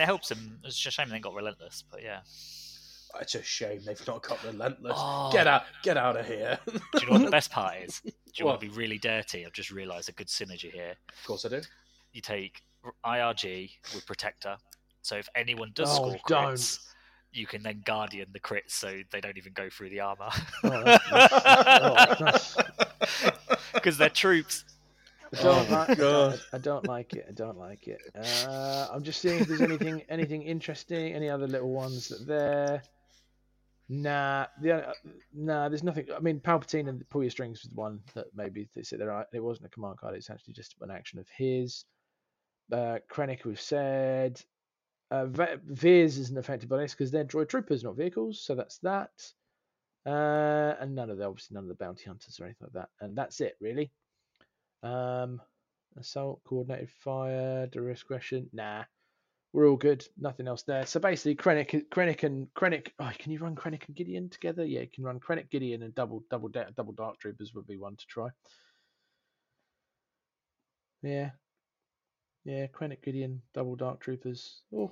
it 0.00 0.04
helps 0.06 0.30
him. 0.30 0.58
It's 0.64 0.78
just 0.78 0.98
a 0.98 1.02
shame 1.02 1.10
they 1.10 1.18
got 1.18 1.34
relentless, 1.34 1.84
but 1.90 2.02
yeah. 2.02 2.20
It's 3.20 3.34
a 3.34 3.42
shame 3.42 3.80
they've 3.84 4.06
not 4.06 4.22
got 4.22 4.42
relentless. 4.44 4.94
Oh. 4.96 5.30
Get 5.32 5.46
out! 5.46 5.64
Get 5.82 5.96
out 5.98 6.16
of 6.16 6.26
here! 6.26 6.58
Do 6.66 6.80
you 7.00 7.06
know 7.08 7.12
what 7.14 7.24
the 7.24 7.30
best 7.30 7.50
part 7.50 7.74
is? 7.84 8.00
Do 8.04 8.10
you 8.36 8.44
What? 8.46 8.52
want 8.52 8.60
to 8.62 8.68
be 8.70 8.74
really 8.74 8.98
dirty? 8.98 9.44
I've 9.44 9.52
just 9.52 9.70
realised 9.70 10.08
a 10.08 10.12
good 10.12 10.28
synergy 10.28 10.70
here. 10.72 10.94
Of 11.20 11.26
course 11.26 11.44
I 11.44 11.48
do. 11.48 11.60
You 12.12 12.20
take 12.22 12.62
IRG 13.04 13.70
with 13.94 14.06
Protector, 14.06 14.56
so 15.02 15.16
if 15.16 15.28
anyone 15.34 15.72
does 15.74 15.90
Oh, 15.90 15.94
score 15.96 16.16
don't. 16.28 16.54
crits, 16.54 16.78
you 17.32 17.46
can 17.46 17.62
then 17.62 17.82
Guardian 17.84 18.28
the 18.32 18.40
crits, 18.40 18.70
so 18.72 19.00
they 19.10 19.20
don't 19.20 19.36
even 19.38 19.52
go 19.52 19.68
through 19.70 19.90
the 19.90 20.00
armor 20.00 20.28
Oh, 20.64 20.82
that's- 22.18 22.56
because 23.74 23.96
they're 23.98 24.08
troops. 24.10 24.64
I 25.32 25.42
don't, 25.42 25.46
Oh, 25.70 25.72
like, 25.72 25.90
I, 25.90 25.94
God. 25.94 25.96
don't, 25.96 26.40
I 26.52 26.58
don't 26.58 26.88
like 26.88 27.12
it. 27.14 27.26
I 27.28 27.32
don't 27.32 27.56
like 27.56 27.86
it. 27.86 28.00
Uh, 28.16 28.88
I'm 28.92 29.02
just 29.04 29.20
seeing 29.22 29.38
if 29.40 29.46
there's 29.46 29.60
anything 29.60 30.02
anything 30.08 30.42
interesting. 30.42 31.12
Any 31.14 31.28
other 31.30 31.46
little 31.46 31.70
ones 31.70 32.08
that 32.08 32.26
there? 32.26 32.82
Nah, 33.88 34.46
the, 34.60 34.88
uh, 34.88 34.92
nah. 35.32 35.68
There's 35.68 35.84
nothing. 35.84 36.06
I 36.14 36.18
mean, 36.18 36.40
Palpatine 36.40 36.88
and 36.88 37.08
Pull 37.10 37.22
Your 37.22 37.30
Strings 37.30 37.62
was 37.62 37.70
one 37.72 38.00
that 38.14 38.26
maybe 38.34 38.68
they 38.74 38.82
said 38.82 38.98
there. 39.00 39.12
are- 39.12 39.26
It 39.32 39.40
wasn't 39.40 39.66
a 39.66 39.70
command 39.70 39.98
card. 39.98 40.16
It's 40.16 40.30
actually 40.30 40.54
just 40.54 40.74
an 40.80 40.90
action 40.90 41.18
of 41.20 41.26
his. 41.36 41.84
Uh, 42.72 42.98
Krennic 43.12 43.44
we've 43.44 43.60
said. 43.60 44.40
Uh, 45.10 45.26
Veers 45.26 46.18
isn't 46.18 46.38
affected 46.38 46.68
by 46.68 46.78
this 46.78 46.92
because 46.92 47.10
they're 47.10 47.24
droid 47.24 47.48
troopers, 47.48 47.82
not 47.82 47.96
vehicles. 47.96 48.40
So 48.42 48.54
that's 48.54 48.78
that. 48.78 49.10
Uh, 50.06 50.74
and 50.80 50.94
none 50.94 51.10
of 51.10 51.18
the 51.18 51.24
obviously 51.24 51.54
none 51.54 51.64
of 51.64 51.68
the 51.68 51.74
bounty 51.74 52.04
hunters 52.06 52.38
or 52.40 52.44
anything 52.44 52.68
like 52.72 52.84
that. 52.84 52.88
And 53.04 53.16
that's 53.16 53.40
it 53.40 53.56
really. 53.60 53.90
Um, 54.82 55.40
assault, 55.98 56.40
coordinated 56.44 56.90
fire, 56.90 57.66
discretion. 57.66 58.48
Nah, 58.52 58.84
we're 59.52 59.68
all 59.68 59.76
good. 59.76 60.06
Nothing 60.18 60.46
else 60.46 60.62
there. 60.62 60.86
So 60.86 61.00
basically, 61.00 61.34
Krennic, 61.34 61.88
Krennic 61.88 62.22
and 62.22 62.46
Krennic. 62.54 62.88
Oh, 62.98 63.10
can 63.18 63.32
you 63.32 63.40
run 63.40 63.56
Krennic 63.56 63.86
and 63.88 63.96
Gideon 63.96 64.28
together? 64.30 64.64
Yeah, 64.64 64.80
you 64.80 64.88
can 64.94 65.04
run 65.04 65.20
Krennic, 65.20 65.50
Gideon, 65.50 65.82
and 65.82 65.94
double, 65.94 66.24
double, 66.30 66.48
double 66.48 66.92
Dark 66.92 67.18
Troopers 67.18 67.52
would 67.54 67.66
be 67.66 67.76
one 67.76 67.96
to 67.96 68.06
try. 68.06 68.28
Yeah, 71.02 71.30
yeah, 72.44 72.66
Krennic, 72.68 73.02
Gideon, 73.02 73.42
double 73.54 73.76
Dark 73.76 74.00
Troopers. 74.00 74.62
Oh, 74.74 74.90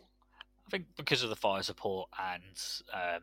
I 0.66 0.70
think 0.70 0.86
because 0.96 1.22
of 1.22 1.30
the 1.30 1.36
fire 1.36 1.62
support 1.62 2.08
and 2.34 2.42
um, 2.92 3.22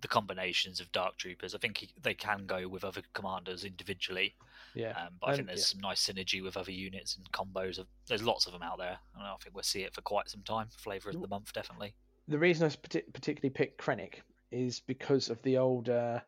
the 0.00 0.08
combinations 0.08 0.80
of 0.80 0.90
Dark 0.92 1.16
Troopers, 1.18 1.54
I 1.54 1.58
think 1.58 1.78
he, 1.78 1.88
they 2.02 2.14
can 2.14 2.46
go 2.46 2.66
with 2.66 2.82
other 2.84 3.02
commanders 3.12 3.64
individually. 3.64 4.34
yeah. 4.74 4.90
Um, 4.90 5.14
but 5.20 5.26
I 5.26 5.30
And- 5.30 5.36
think 5.36 5.46
there's 5.48 5.66
some 5.66 5.80
nice 5.80 6.04
synergy 6.04 6.42
with 6.42 6.56
other 6.56 6.72
units 6.72 7.16
and 7.16 7.30
combos. 7.32 7.78
Of 7.78 7.86
there's 8.08 8.22
lots 8.22 8.46
of 8.46 8.52
them 8.52 8.62
out 8.62 8.78
there, 8.78 8.98
and 9.14 9.22
I 9.24 9.34
think 9.42 9.54
we'll 9.54 9.62
see 9.62 9.82
it 9.82 9.94
for 9.94 10.00
quite 10.02 10.28
some 10.28 10.42
time. 10.42 10.68
Flavor 10.78 11.10
of 11.10 11.20
the 11.20 11.28
month, 11.28 11.52
definitely. 11.52 11.94
the 12.28 12.38
reason 12.38 12.66
I 12.66 12.74
particularly 13.12 13.50
picked 13.50 13.80
Krennic 13.80 14.14
is 14.50 14.80
because 14.80 15.30
of 15.30 15.40
the 15.42 15.58
old 15.58 15.88
uh, 15.88 16.20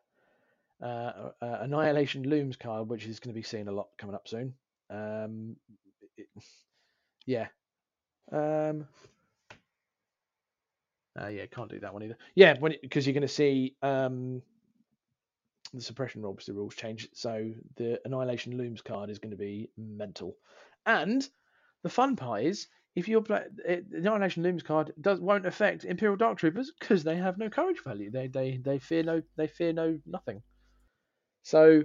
uh, 0.81 0.85
uh, 0.85 1.31
Annihilation 1.61 2.23
Looms 2.23 2.55
card, 2.55 2.87
which 2.89 3.05
is 3.05 3.19
going 3.19 3.33
to 3.33 3.37
be 3.37 3.43
seen 3.43 3.67
a 3.67 3.71
lot 3.71 3.89
coming 3.97 4.15
up 4.15 4.27
soon. 4.29 4.53
Um, 4.89 5.57
it- 6.17 6.27
yeah. 7.25 7.47
Um, 8.31 8.87
uh, 11.19 11.27
yeah, 11.27 11.45
can't 11.45 11.69
do 11.69 11.79
that 11.79 11.93
one 11.93 12.03
either. 12.03 12.17
Yeah, 12.35 12.55
because 12.81 13.05
you're 13.05 13.13
going 13.13 13.21
to 13.21 13.27
see 13.27 13.75
um, 13.81 14.41
the 15.73 15.81
suppression 15.81 16.21
rules, 16.21 16.33
obviously 16.33 16.55
rules 16.55 16.75
change, 16.75 17.09
so 17.13 17.51
the 17.75 17.99
Annihilation 18.05 18.57
Looms 18.57 18.81
card 18.81 19.09
is 19.09 19.19
going 19.19 19.31
to 19.31 19.37
be 19.37 19.69
mental. 19.77 20.35
And 20.85 21.27
the 21.83 21.89
fun 21.89 22.15
part 22.15 22.43
is 22.43 22.67
if 22.95 23.07
you're 23.07 23.21
play, 23.21 23.43
it, 23.65 23.89
the 23.89 23.97
Annihilation 23.97 24.43
Looms 24.43 24.63
card 24.63 24.93
does 24.99 25.19
won't 25.19 25.45
affect 25.45 25.85
Imperial 25.85 26.17
Dark 26.17 26.37
Troopers 26.37 26.71
because 26.79 27.03
they 27.03 27.15
have 27.15 27.37
no 27.37 27.49
courage 27.49 27.83
value. 27.83 28.11
They 28.11 28.27
they 28.27 28.57
they 28.57 28.79
fear 28.79 29.03
no 29.03 29.21
they 29.35 29.47
fear 29.47 29.73
no 29.73 29.99
nothing. 30.05 30.41
So 31.43 31.83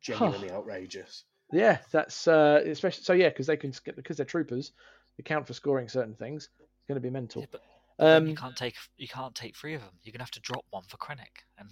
Genuinely 0.00 0.50
outrageous. 0.50 1.24
Yeah, 1.52 1.78
that's 1.90 2.26
uh, 2.28 2.62
especially 2.66 3.04
so 3.04 3.12
yeah 3.12 3.28
because 3.28 3.46
they 3.46 3.56
can 3.56 3.72
sk- 3.72 3.94
because 3.96 4.16
they're 4.16 4.26
troopers, 4.26 4.72
they 5.16 5.22
count 5.22 5.46
for 5.46 5.52
scoring 5.54 5.88
certain 5.88 6.14
things. 6.14 6.48
It's 6.58 6.88
going 6.88 6.96
to 6.96 7.00
be 7.00 7.10
mental. 7.10 7.42
Yeah, 7.42 7.46
but 7.50 7.62
Um, 7.98 8.26
you 8.26 8.34
can't 8.34 8.56
take 8.56 8.74
you 8.96 9.08
can't 9.08 9.34
take 9.34 9.56
three 9.56 9.74
of 9.74 9.80
them. 9.82 9.90
You're 10.02 10.12
gonna 10.12 10.24
have 10.24 10.30
to 10.32 10.40
drop 10.40 10.64
one 10.70 10.84
for 10.88 10.96
Krennic, 10.96 11.44
and 11.58 11.68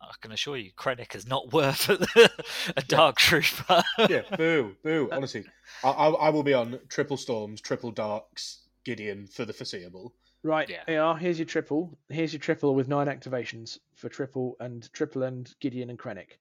I 0.00 0.12
can 0.20 0.32
assure 0.32 0.56
you, 0.56 0.70
Krennic 0.72 1.14
is 1.14 1.26
not 1.26 1.52
worth 1.52 1.88
a 1.90 2.82
Dark 2.88 3.16
Trooper. 3.16 3.82
yeah, 4.08 4.22
boo, 4.36 4.74
boo. 4.82 5.08
Honestly, 5.12 5.44
I, 5.84 5.90
I, 5.90 6.08
I 6.08 6.28
will 6.30 6.42
be 6.42 6.54
on 6.54 6.78
triple 6.88 7.16
storms, 7.16 7.60
triple 7.60 7.90
darks, 7.90 8.60
Gideon 8.84 9.26
for 9.26 9.44
the 9.44 9.52
foreseeable. 9.52 10.14
Right, 10.42 10.70
Yeah. 10.70 10.84
here 10.86 11.02
are. 11.02 11.18
Here's 11.18 11.38
your 11.38 11.44
triple. 11.44 11.98
Here's 12.08 12.32
your 12.32 12.40
triple 12.40 12.74
with 12.74 12.88
nine 12.88 13.08
activations 13.08 13.78
for 13.94 14.08
triple 14.08 14.56
and 14.60 14.90
triple 14.94 15.24
and 15.24 15.52
Gideon 15.60 15.90
and 15.90 15.98
Krennic. 15.98 16.38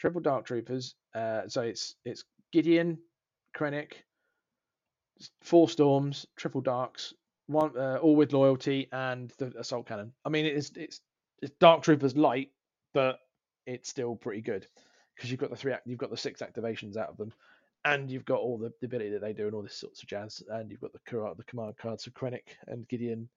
Triple 0.00 0.22
Dark 0.22 0.46
Troopers. 0.46 0.94
Uh, 1.14 1.42
so 1.46 1.62
it's 1.62 1.94
it's 2.04 2.24
Gideon, 2.52 2.98
Krennic, 3.56 3.92
four 5.42 5.68
storms, 5.68 6.26
triple 6.36 6.62
darks, 6.62 7.12
one 7.46 7.76
uh, 7.76 7.98
all 8.00 8.16
with 8.16 8.32
loyalty 8.32 8.88
and 8.92 9.32
the 9.38 9.52
assault 9.58 9.86
cannon. 9.86 10.12
I 10.24 10.30
mean, 10.30 10.46
it's 10.46 10.72
it's 10.74 11.00
it's 11.42 11.52
Dark 11.60 11.82
Troopers 11.82 12.16
light, 12.16 12.50
but 12.94 13.18
it's 13.66 13.88
still 13.88 14.16
pretty 14.16 14.40
good 14.40 14.66
because 15.14 15.30
you've 15.30 15.40
got 15.40 15.50
the 15.50 15.56
three 15.56 15.72
act- 15.72 15.86
you've 15.86 15.98
got 15.98 16.10
the 16.10 16.16
six 16.16 16.40
activations 16.40 16.96
out 16.96 17.10
of 17.10 17.18
them, 17.18 17.32
and 17.84 18.10
you've 18.10 18.24
got 18.24 18.40
all 18.40 18.56
the, 18.56 18.72
the 18.80 18.86
ability 18.86 19.10
that 19.10 19.20
they 19.20 19.34
do 19.34 19.46
and 19.46 19.54
all 19.54 19.62
this 19.62 19.74
sorts 19.74 20.02
of 20.02 20.08
jazz, 20.08 20.42
and 20.48 20.70
you've 20.70 20.80
got 20.80 20.92
the 20.92 21.34
the 21.36 21.44
command 21.44 21.76
cards 21.76 22.04
for 22.04 22.10
Krennic 22.10 22.56
and 22.66 22.88
Gideon, 22.88 23.28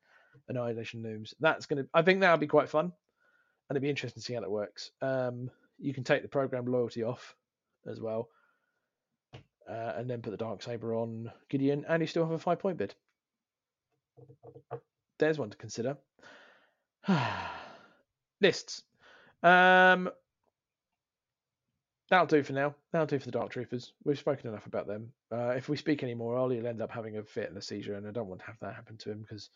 Annihilation 0.47 1.03
Looms. 1.03 1.33
That's 1.41 1.65
gonna 1.65 1.85
I 1.93 2.03
think 2.03 2.21
that'll 2.21 2.37
be 2.37 2.47
quite 2.47 2.69
fun, 2.69 2.85
and 2.85 3.75
it'd 3.75 3.83
be 3.83 3.89
interesting 3.89 4.21
to 4.21 4.25
see 4.25 4.33
how 4.33 4.41
that 4.41 4.49
works. 4.49 4.91
Um, 5.01 5.49
you 5.77 5.93
can 5.93 6.03
take 6.03 6.21
the 6.21 6.27
program 6.27 6.65
loyalty 6.65 7.03
off 7.03 7.35
as 7.85 7.99
well, 7.99 8.29
uh, 9.69 9.93
and 9.95 10.09
then 10.09 10.21
put 10.21 10.31
the 10.31 10.37
dark 10.37 10.61
saber 10.61 10.95
on 10.95 11.31
Gideon, 11.49 11.85
and 11.87 12.01
you 12.01 12.07
still 12.07 12.23
have 12.23 12.33
a 12.33 12.39
five 12.39 12.59
point 12.59 12.77
bid. 12.77 12.95
There's 15.19 15.39
one 15.39 15.49
to 15.49 15.57
consider. 15.57 15.97
Lists. 18.41 18.83
Um, 19.41 20.09
that'll 22.09 22.27
do 22.27 22.43
for 22.43 22.53
now. 22.53 22.75
That'll 22.91 23.07
do 23.07 23.19
for 23.19 23.25
the 23.25 23.31
Dark 23.31 23.51
Troopers. 23.51 23.93
We've 24.03 24.19
spoken 24.19 24.49
enough 24.49 24.65
about 24.65 24.87
them. 24.87 25.11
Uh, 25.31 25.49
if 25.49 25.69
we 25.69 25.77
speak 25.77 26.03
any 26.03 26.13
more, 26.13 26.35
Ollie'll 26.35 26.67
end 26.67 26.81
up 26.81 26.91
having 26.91 27.17
a 27.17 27.23
fit 27.23 27.49
and 27.49 27.57
a 27.57 27.61
seizure, 27.61 27.95
and 27.95 28.07
I 28.07 28.11
don't 28.11 28.27
want 28.27 28.41
to 28.41 28.47
have 28.47 28.59
that 28.61 28.75
happen 28.75 28.97
to 28.97 29.11
him 29.11 29.21
because 29.21 29.49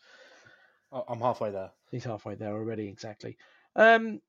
I'm 0.92 1.20
halfway 1.20 1.50
there. 1.50 1.70
he's 1.90 2.04
halfway 2.04 2.34
there 2.34 2.54
already. 2.54 2.88
Exactly. 2.88 3.36
Um, 3.76 4.20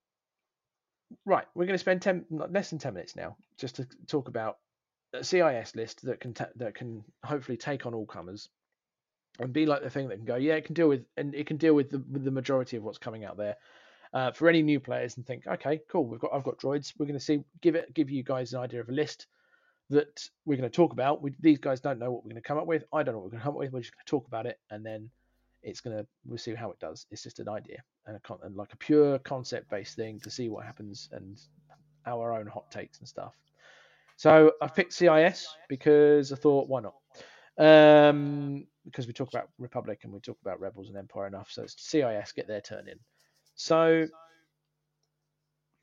right, 1.26 1.46
we're 1.56 1.66
going 1.66 1.76
to 1.76 1.80
spend 1.80 2.02
ten 2.02 2.26
less 2.30 2.70
than 2.70 2.80
ten 2.80 2.94
minutes 2.94 3.16
now 3.16 3.36
just 3.58 3.76
to 3.78 3.88
talk 4.08 4.28
about 4.28 4.58
a 5.14 5.24
CIS 5.24 5.76
list 5.76 6.04
that 6.04 6.20
can 6.20 6.34
ta- 6.34 6.50
that 6.56 6.76
can 6.76 7.04
hopefully 7.24 7.58
take 7.58 7.86
on 7.86 7.94
all 7.94 8.06
comers 8.06 8.50
and 9.40 9.54
be 9.54 9.66
like 9.66 9.82
the 9.82 9.90
thing 9.90 10.10
that 10.10 10.18
can 10.18 10.26
go, 10.26 10.36
yeah, 10.36 10.56
it 10.56 10.66
can 10.66 10.74
deal 10.76 10.90
with 10.90 11.06
and 11.18 11.34
it 11.34 11.48
can 11.48 11.58
deal 11.58 11.74
with 11.74 11.90
the 11.90 12.04
with 12.12 12.24
the 12.24 12.32
majority 12.32 12.78
of 12.78 12.84
what's 12.84 12.98
coming 12.98 13.26
out 13.26 13.38
there. 13.38 13.56
Uh, 14.12 14.32
for 14.32 14.50
any 14.50 14.64
new 14.64 14.80
players 14.80 15.18
and 15.18 15.26
think, 15.28 15.46
okay, 15.46 15.80
cool, 15.88 16.04
we've 16.04 16.20
got 16.20 16.32
I've 16.34 16.44
got 16.44 16.58
droids. 16.58 16.94
We're 16.98 17.06
going 17.06 17.20
to 17.20 17.24
see 17.24 17.44
give 17.62 17.76
it 17.76 17.94
give 17.94 18.10
you 18.10 18.24
guys 18.24 18.54
an 18.54 18.60
idea 18.60 18.82
of 18.82 18.90
a 18.90 18.94
list 18.94 19.28
that 19.92 20.28
we're 20.46 20.58
going 20.58 20.70
to 20.70 20.76
talk 20.76 20.94
about. 20.94 21.22
We, 21.22 21.34
these 21.40 21.60
guys 21.60 21.80
don't 21.80 22.00
know 22.00 22.12
what 22.12 22.24
we're 22.24 22.32
going 22.32 22.42
to 22.42 22.48
come 22.48 22.58
up 22.58 22.68
with. 22.68 22.84
I 22.94 23.04
don't 23.04 23.14
know 23.14 23.20
what 23.20 23.26
we're 23.26 23.32
going 23.32 23.42
to 23.42 23.44
come 23.44 23.54
up 23.54 23.60
with. 23.60 23.72
We're 23.72 23.82
just 23.82 23.94
going 23.94 24.06
to 24.06 24.10
talk 24.10 24.28
about 24.28 24.46
it 24.46 24.60
and 24.70 24.86
then 24.86 25.10
it's 25.64 25.82
going 25.82 25.98
to 25.98 26.06
we'll 26.26 26.38
see 26.38 26.56
how 26.56 26.72
it 26.72 26.80
does. 26.80 27.06
It's 27.12 27.24
just 27.24 27.40
an 27.40 27.50
idea 27.50 27.84
and 28.06 28.16
a 28.16 28.20
con- 28.20 28.40
and 28.44 28.56
like 28.56 28.74
a 28.74 28.78
pure 28.78 29.20
concept 29.20 29.70
based 29.70 29.96
thing 29.96 30.20
to 30.22 30.30
see 30.30 30.50
what 30.50 30.66
happens 30.66 31.10
and 31.12 31.40
our 32.06 32.34
own 32.34 32.48
hot 32.48 32.72
takes 32.72 33.00
and 33.00 33.08
stuff. 33.08 33.36
So 34.16 34.54
I 34.62 34.68
picked 34.68 34.94
CIS 34.94 35.48
because 35.70 36.34
I 36.34 36.36
thought 36.36 36.68
why 36.68 36.82
not? 36.82 36.96
Um, 37.58 38.66
because 38.86 39.08
we 39.08 39.14
talk 39.14 39.30
about 39.30 39.50
Republic 39.58 40.02
and 40.04 40.14
we 40.14 40.20
talk 40.20 40.38
about 40.42 40.60
Rebels 40.60 40.90
and 40.90 40.98
Empire 40.98 41.28
enough, 41.28 41.50
so 41.52 41.64
it's 41.64 41.76
CIS 41.78 42.32
get 42.34 42.48
their 42.48 42.62
turn 42.62 42.88
in. 42.88 43.00
So 43.56 44.08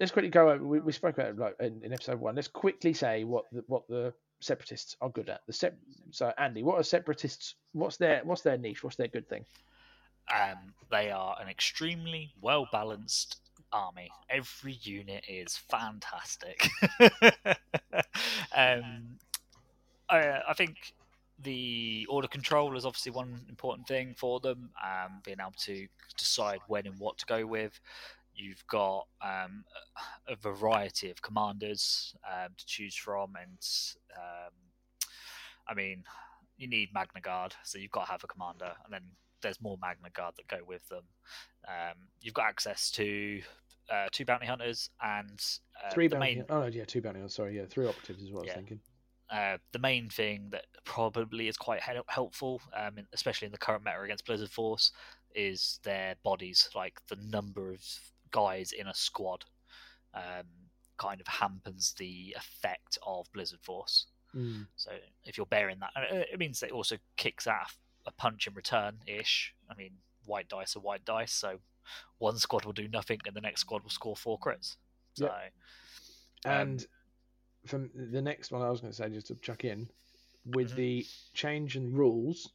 let's 0.01 0.13
quickly 0.13 0.31
go 0.31 0.51
over. 0.51 0.65
We, 0.65 0.81
we 0.81 0.93
spoke 0.93 1.15
about 1.17 1.31
it 1.31 1.39
like 1.39 1.57
in, 1.61 1.83
in 1.85 1.93
episode 1.93 2.21
one. 2.21 2.35
Let's 2.35 2.49
quickly 2.49 2.93
say 2.93 3.25
what 3.25 3.45
the, 3.53 3.65
what 3.67 3.87
the 3.89 4.13
separatists 4.41 4.97
are 5.01 5.11
good 5.11 5.29
at. 5.29 5.41
The 5.47 5.53
sep- 5.53 5.79
so 6.11 6.33
Andy, 6.39 6.63
what 6.63 6.79
are 6.79 6.83
separatists? 6.83 7.55
What's 7.73 7.97
their 7.97 8.21
what's 8.25 8.43
their 8.43 8.59
niche? 8.59 8.83
What's 8.85 8.97
their 8.97 9.09
good 9.09 9.29
thing? 9.29 9.45
Um, 10.33 10.75
they 10.91 11.11
are 11.11 11.37
an 11.41 11.49
extremely 11.49 12.33
well 12.41 12.69
balanced 12.73 13.41
army. 13.73 14.11
Every 14.29 14.79
unit 14.83 15.25
is 15.29 15.57
fantastic. 15.57 16.69
um, 18.57 19.19
I, 20.09 20.41
I 20.49 20.55
think 20.57 20.95
the 21.43 22.07
order 22.09 22.29
control 22.29 22.77
is 22.77 22.87
obviously 22.87 23.13
one 23.13 23.41
important 23.49 23.87
thing 23.87 24.15
for 24.17 24.41
them. 24.41 24.71
Um, 24.83 25.21
being 25.25 25.39
able 25.41 25.53
to 25.65 25.87
decide 26.17 26.61
when 26.67 26.87
and 26.87 26.99
what 26.99 27.19
to 27.19 27.27
go 27.27 27.47
with. 27.47 27.79
You've 28.37 28.67
got 28.69 29.07
um, 29.23 29.65
a 30.29 30.37
variety 30.37 31.11
of 31.11 31.23
commanders 31.23 32.15
um, 32.31 32.51
to 32.57 32.67
choose 32.67 32.95
from, 32.95 33.33
and 33.41 33.59
um, 34.17 34.53
I 35.67 35.75
mean, 35.75 36.05
you 36.59 36.69
need 36.69 36.91
Magna 36.95 37.21
Guard, 37.21 37.55
so 37.65 37.79
you've 37.79 37.91
got 37.91 38.05
to 38.07 38.11
have 38.13 38.25
a 38.25 38.27
commander, 38.27 38.73
and 38.85 38.93
then 38.93 39.03
there's 39.43 39.61
more 39.61 39.79
Magna 39.81 40.11
Guard 40.11 40.35
that 40.37 40.49
go 40.49 40.59
with 40.67 40.87
them. 40.89 41.05
Um, 41.67 41.95
you've 42.21 42.35
got 42.35 42.47
access 42.47 42.91
to 42.93 43.41
uh, 43.93 44.07
two 44.13 44.25
bounty 44.25 44.47
hunters 44.47 44.91
and 45.03 45.41
uh, 45.85 45.93
three 45.95 46.09
the 46.09 46.17
bounty. 46.17 46.35
main 46.37 46.45
Oh 46.51 46.61
no, 46.61 46.67
yeah, 46.67 46.85
two 46.85 47.01
bounty. 47.01 47.21
hunters, 47.21 47.35
Sorry, 47.35 47.57
yeah, 47.57 47.65
three 47.69 47.87
operatives 47.87 48.23
is 48.23 48.33
what 48.33 48.41
I 48.41 48.43
was 48.47 48.53
thinking. 48.55 48.81
uh, 49.31 49.57
the 49.73 49.79
main 49.79 50.09
thing 50.11 50.49
that 50.51 50.67
probably 50.85 51.49
is 51.49 51.57
quite 51.57 51.81
hel- 51.81 52.05
helpful, 52.09 52.61
um, 52.77 52.99
in- 52.99 53.07
especially 53.13 53.47
in 53.47 53.53
the 53.53 53.59
current 53.59 53.85
meta 53.85 54.01
against 54.03 54.27
Blizzard 54.27 54.51
Force, 54.51 54.93
is 55.35 55.81
their 55.85 56.17
bodies. 56.23 56.69
Like 56.75 57.01
the 57.09 57.17
number 57.17 57.73
of 57.73 57.83
guys 58.31 58.73
in 58.73 58.87
a 58.87 58.95
squad, 58.95 59.45
um, 60.15 60.47
kind 60.99 61.21
of 61.21 61.27
hampers 61.27 61.95
the 61.99 62.35
effect 62.37 62.99
of 63.07 63.31
Blizzard 63.33 63.61
Force. 63.63 64.07
Mm. 64.35 64.67
So 64.77 64.91
if 65.25 65.37
you're 65.37 65.47
bearing 65.47 65.79
that, 65.81 65.91
it 66.11 66.29
it 66.33 66.39
means 66.39 66.63
it 66.63 66.73
also 66.73 66.97
kicks 67.17 67.47
out 67.47 67.71
a 68.07 68.13
punch 68.13 68.47
in 68.47 68.55
return 68.55 68.99
ish. 69.07 69.55
I 69.71 69.75
mean, 69.75 69.93
white 70.25 70.49
dice 70.49 70.77
are 70.77 70.81
white 70.81 71.05
dice, 71.05 71.33
so 71.33 71.59
one 72.19 72.39
squad 72.39 72.65
will 72.65 72.73
do 72.73 72.89
nothing, 72.89 73.21
and 73.27 73.35
the 73.35 73.41
next 73.41 73.61
squad 73.63 73.83
will 73.83 73.91
score 73.91 74.17
four 74.17 74.39
crits. 74.39 74.77
So 75.15 75.25
Yep. 75.27 75.33
Um, 76.45 76.53
And 76.53 76.87
from 77.67 77.91
the 77.95 78.23
next 78.23 78.53
one, 78.53 78.63
I 78.63 78.71
was 78.71 78.81
going 78.81 78.93
to 78.93 78.97
say 78.97 79.09
just 79.09 79.27
to 79.29 79.35
chuck 79.37 79.65
in, 79.65 79.89
with 80.45 80.73
Mhm. 80.73 80.77
the 80.77 81.07
change 81.35 81.77
in 81.77 81.93
rules, 81.93 82.53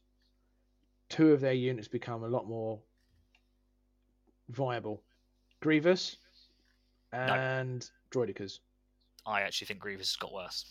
two 1.08 1.32
of 1.32 1.40
their 1.40 1.52
units 1.52 1.88
become 1.88 2.22
a 2.24 2.28
lot 2.28 2.46
more 2.46 2.82
viable: 4.48 5.02
Grievous 5.62 6.16
and 7.12 7.88
Droidicas. 8.10 8.58
I 9.24 9.42
actually 9.42 9.68
think 9.68 9.80
Grievous 9.80 10.10
has 10.10 10.16
got 10.16 10.32
worse. 10.32 10.66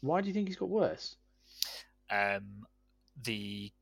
Why 0.00 0.20
do 0.20 0.28
you 0.28 0.34
think 0.34 0.48
he's 0.48 0.56
got 0.56 0.70
worse? 0.70 1.16
um, 2.10 2.66
the 3.22 3.72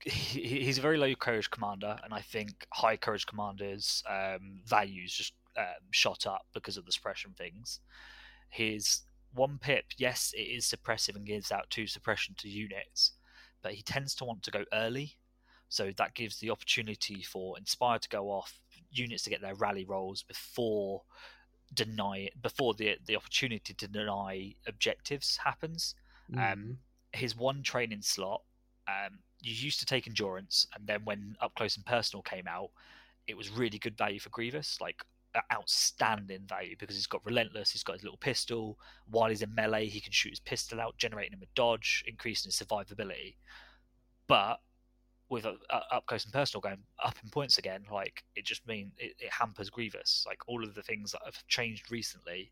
he, 0.04 0.60
he's 0.64 0.78
a 0.78 0.82
very 0.82 0.96
low 0.96 1.14
courage 1.14 1.50
commander, 1.50 1.96
and 2.04 2.14
I 2.14 2.20
think 2.20 2.66
high 2.72 2.96
courage 2.96 3.26
commanders' 3.26 4.02
um, 4.08 4.60
values 4.64 5.12
just 5.12 5.32
um, 5.56 5.64
shot 5.90 6.26
up 6.26 6.46
because 6.54 6.76
of 6.76 6.86
the 6.86 6.92
suppression 6.92 7.32
things. 7.36 7.80
His 8.48 9.02
one 9.34 9.58
pip, 9.58 9.84
yes, 9.96 10.32
it 10.36 10.42
is 10.42 10.64
suppressive 10.64 11.16
and 11.16 11.26
gives 11.26 11.52
out 11.52 11.68
two 11.70 11.86
suppression 11.86 12.34
to 12.38 12.48
units, 12.48 13.12
but 13.62 13.74
he 13.74 13.82
tends 13.82 14.14
to 14.16 14.24
want 14.24 14.42
to 14.44 14.50
go 14.50 14.64
early, 14.72 15.16
so 15.68 15.90
that 15.96 16.14
gives 16.14 16.38
the 16.38 16.50
opportunity 16.50 17.22
for 17.22 17.58
Inspired 17.58 18.02
to 18.02 18.08
go 18.08 18.30
off, 18.30 18.60
units 18.98 19.22
to 19.24 19.30
get 19.30 19.40
their 19.40 19.54
rally 19.54 19.84
rolls 19.84 20.22
before 20.22 21.02
deny 21.74 22.28
before 22.42 22.74
the 22.74 22.96
the 23.06 23.16
opportunity 23.16 23.74
to 23.74 23.86
deny 23.86 24.54
objectives 24.66 25.36
happens 25.36 25.94
Um, 26.36 26.78
his 27.12 27.36
one 27.36 27.62
training 27.62 28.02
slot, 28.02 28.42
um, 28.86 29.18
you 29.40 29.54
used 29.54 29.80
to 29.80 29.86
take 29.86 30.06
endurance, 30.06 30.66
and 30.74 30.86
then 30.86 31.04
when 31.04 31.36
up 31.40 31.54
close 31.54 31.76
and 31.76 31.86
personal 31.86 32.22
came 32.22 32.46
out, 32.46 32.70
it 33.26 33.36
was 33.36 33.50
really 33.50 33.78
good 33.78 33.96
value 33.96 34.20
for 34.20 34.30
Grievous, 34.30 34.80
like 34.80 35.02
outstanding 35.52 36.46
value 36.46 36.74
because 36.78 36.96
he's 36.96 37.06
got 37.06 37.24
relentless, 37.24 37.70
he's 37.70 37.82
got 37.82 37.94
his 37.94 38.02
little 38.02 38.18
pistol. 38.18 38.78
While 39.10 39.30
he's 39.30 39.42
in 39.42 39.54
melee, 39.54 39.86
he 39.86 40.00
can 40.00 40.12
shoot 40.12 40.30
his 40.30 40.40
pistol 40.40 40.80
out, 40.80 40.96
generating 40.98 41.32
him 41.32 41.42
a 41.42 41.46
dodge, 41.54 42.04
increasing 42.06 42.48
his 42.48 42.60
survivability. 42.60 43.36
But 44.26 44.60
with 45.30 45.46
uh, 45.46 45.52
uh, 45.70 45.80
up 45.92 46.06
close 46.06 46.24
and 46.24 46.32
personal 46.32 46.60
going 46.60 46.78
up 47.02 47.16
in 47.22 47.30
points 47.30 47.58
again, 47.58 47.84
like 47.92 48.24
it 48.36 48.44
just 48.44 48.66
mean 48.66 48.92
it, 48.98 49.14
it 49.18 49.32
hampers 49.32 49.70
Grievous. 49.70 50.24
Like 50.26 50.40
all 50.46 50.64
of 50.64 50.74
the 50.74 50.82
things 50.82 51.12
that 51.12 51.20
have 51.24 51.46
changed 51.46 51.90
recently 51.90 52.50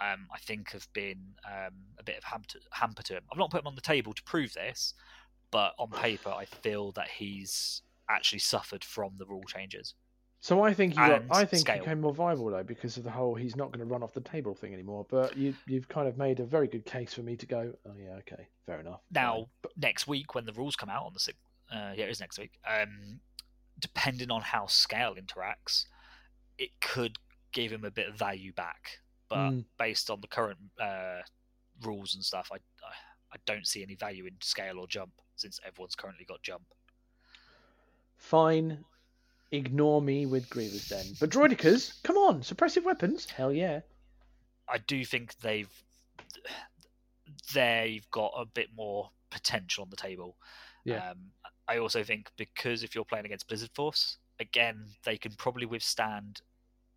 um, 0.00 0.26
I 0.32 0.38
think 0.38 0.70
have 0.72 0.86
been 0.92 1.18
um, 1.46 1.74
a 1.98 2.02
bit 2.02 2.18
of 2.18 2.24
hamper, 2.24 2.58
hamper 2.72 3.02
to 3.04 3.14
him. 3.14 3.22
I've 3.30 3.38
not 3.38 3.50
put 3.50 3.60
him 3.60 3.66
on 3.66 3.74
the 3.74 3.80
table 3.80 4.12
to 4.12 4.22
prove 4.24 4.52
this, 4.52 4.94
but 5.50 5.74
on 5.78 5.90
paper, 5.90 6.30
I 6.30 6.44
feel 6.44 6.92
that 6.92 7.08
he's 7.08 7.82
actually 8.08 8.40
suffered 8.40 8.84
from 8.84 9.12
the 9.18 9.26
rule 9.26 9.44
changes. 9.44 9.94
So 10.40 10.62
I 10.62 10.74
think 10.74 10.94
you 10.94 11.00
got, 11.00 11.22
I 11.30 11.46
think 11.46 11.60
scale. 11.62 11.76
he 11.76 11.80
became 11.80 12.02
more 12.02 12.12
viable 12.12 12.50
though 12.50 12.62
because 12.62 12.98
of 12.98 13.04
the 13.04 13.10
whole 13.10 13.34
he's 13.34 13.56
not 13.56 13.72
going 13.72 13.78
to 13.78 13.86
run 13.90 14.02
off 14.02 14.12
the 14.12 14.20
table 14.20 14.54
thing 14.54 14.74
anymore. 14.74 15.06
But 15.08 15.38
you 15.38 15.54
you've 15.66 15.88
kind 15.88 16.06
of 16.06 16.18
made 16.18 16.38
a 16.38 16.44
very 16.44 16.68
good 16.68 16.84
case 16.84 17.14
for 17.14 17.22
me 17.22 17.34
to 17.36 17.46
go. 17.46 17.72
Oh 17.88 17.94
yeah, 17.98 18.16
okay, 18.18 18.46
fair 18.66 18.78
enough. 18.78 19.00
Now, 19.10 19.46
next 19.78 20.06
week 20.06 20.34
when 20.34 20.44
the 20.44 20.52
rules 20.52 20.76
come 20.76 20.90
out 20.90 21.06
on 21.06 21.14
the 21.14 21.20
sixth, 21.20 21.40
uh, 21.74 21.92
yeah, 21.96 22.04
it 22.04 22.10
is 22.10 22.20
next 22.20 22.38
week. 22.38 22.52
Um, 22.66 23.20
depending 23.78 24.30
on 24.30 24.40
how 24.40 24.66
scale 24.66 25.14
interacts, 25.16 25.86
it 26.58 26.70
could 26.80 27.18
give 27.52 27.72
him 27.72 27.84
a 27.84 27.90
bit 27.90 28.08
of 28.08 28.14
value 28.14 28.52
back. 28.52 28.98
But 29.28 29.50
Mm. 29.50 29.64
based 29.78 30.10
on 30.10 30.20
the 30.20 30.28
current 30.28 30.58
uh, 30.80 31.22
rules 31.82 32.14
and 32.14 32.24
stuff, 32.24 32.50
I, 32.52 32.56
I 32.56 32.92
I 33.32 33.36
don't 33.46 33.66
see 33.66 33.82
any 33.82 33.96
value 33.96 34.26
in 34.26 34.34
scale 34.40 34.78
or 34.78 34.86
jump 34.86 35.10
since 35.34 35.58
everyone's 35.66 35.96
currently 35.96 36.24
got 36.24 36.40
jump. 36.42 36.62
Fine, 38.16 38.84
ignore 39.50 40.00
me 40.00 40.24
with 40.26 40.48
Grievous 40.48 40.88
then. 40.88 41.04
But 41.18 41.30
Droidekas, 41.30 42.00
come 42.04 42.16
on, 42.16 42.42
suppressive 42.42 42.84
weapons, 42.84 43.28
hell 43.28 43.52
yeah. 43.52 43.80
I 44.68 44.78
do 44.78 45.04
think 45.04 45.36
they've 45.38 45.72
they've 47.54 48.08
got 48.10 48.32
a 48.36 48.46
bit 48.46 48.68
more 48.76 49.10
potential 49.30 49.82
on 49.82 49.90
the 49.90 49.96
table. 49.96 50.36
Yeah. 50.84 51.10
Um, 51.10 51.18
I 51.68 51.78
also 51.78 52.02
think 52.04 52.30
because 52.36 52.82
if 52.82 52.94
you're 52.94 53.04
playing 53.04 53.26
against 53.26 53.48
Blizzard 53.48 53.70
Force, 53.74 54.18
again 54.40 54.86
they 55.04 55.16
can 55.16 55.32
probably 55.32 55.66
withstand 55.66 56.40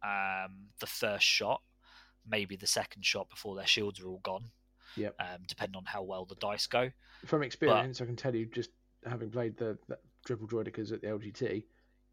um, 0.04 0.68
the 0.80 0.88
first 0.88 1.26
shot, 1.26 1.62
maybe 2.30 2.56
the 2.56 2.68
second 2.68 3.06
shot 3.06 3.30
before 3.30 3.56
their 3.56 3.68
shields 3.68 4.00
are 4.00 4.08
all 4.08 4.20
gone. 4.24 4.46
Yep. 4.96 5.16
Um, 5.20 5.38
depending 5.48 5.76
on 5.78 5.86
how 5.86 6.02
well 6.04 6.26
the 6.26 6.36
dice 6.36 6.66
go. 6.68 6.90
From 7.26 7.44
experience, 7.44 8.02
I 8.02 8.06
can 8.06 8.16
tell 8.16 8.34
you, 8.36 8.46
just 8.48 8.72
having 9.06 9.30
played 9.30 9.56
the, 9.58 9.78
the 9.88 9.98
triple 10.26 10.48
Droidekas 10.48 10.92
at 10.92 11.02
the 11.02 11.08
LGT, 11.08 11.64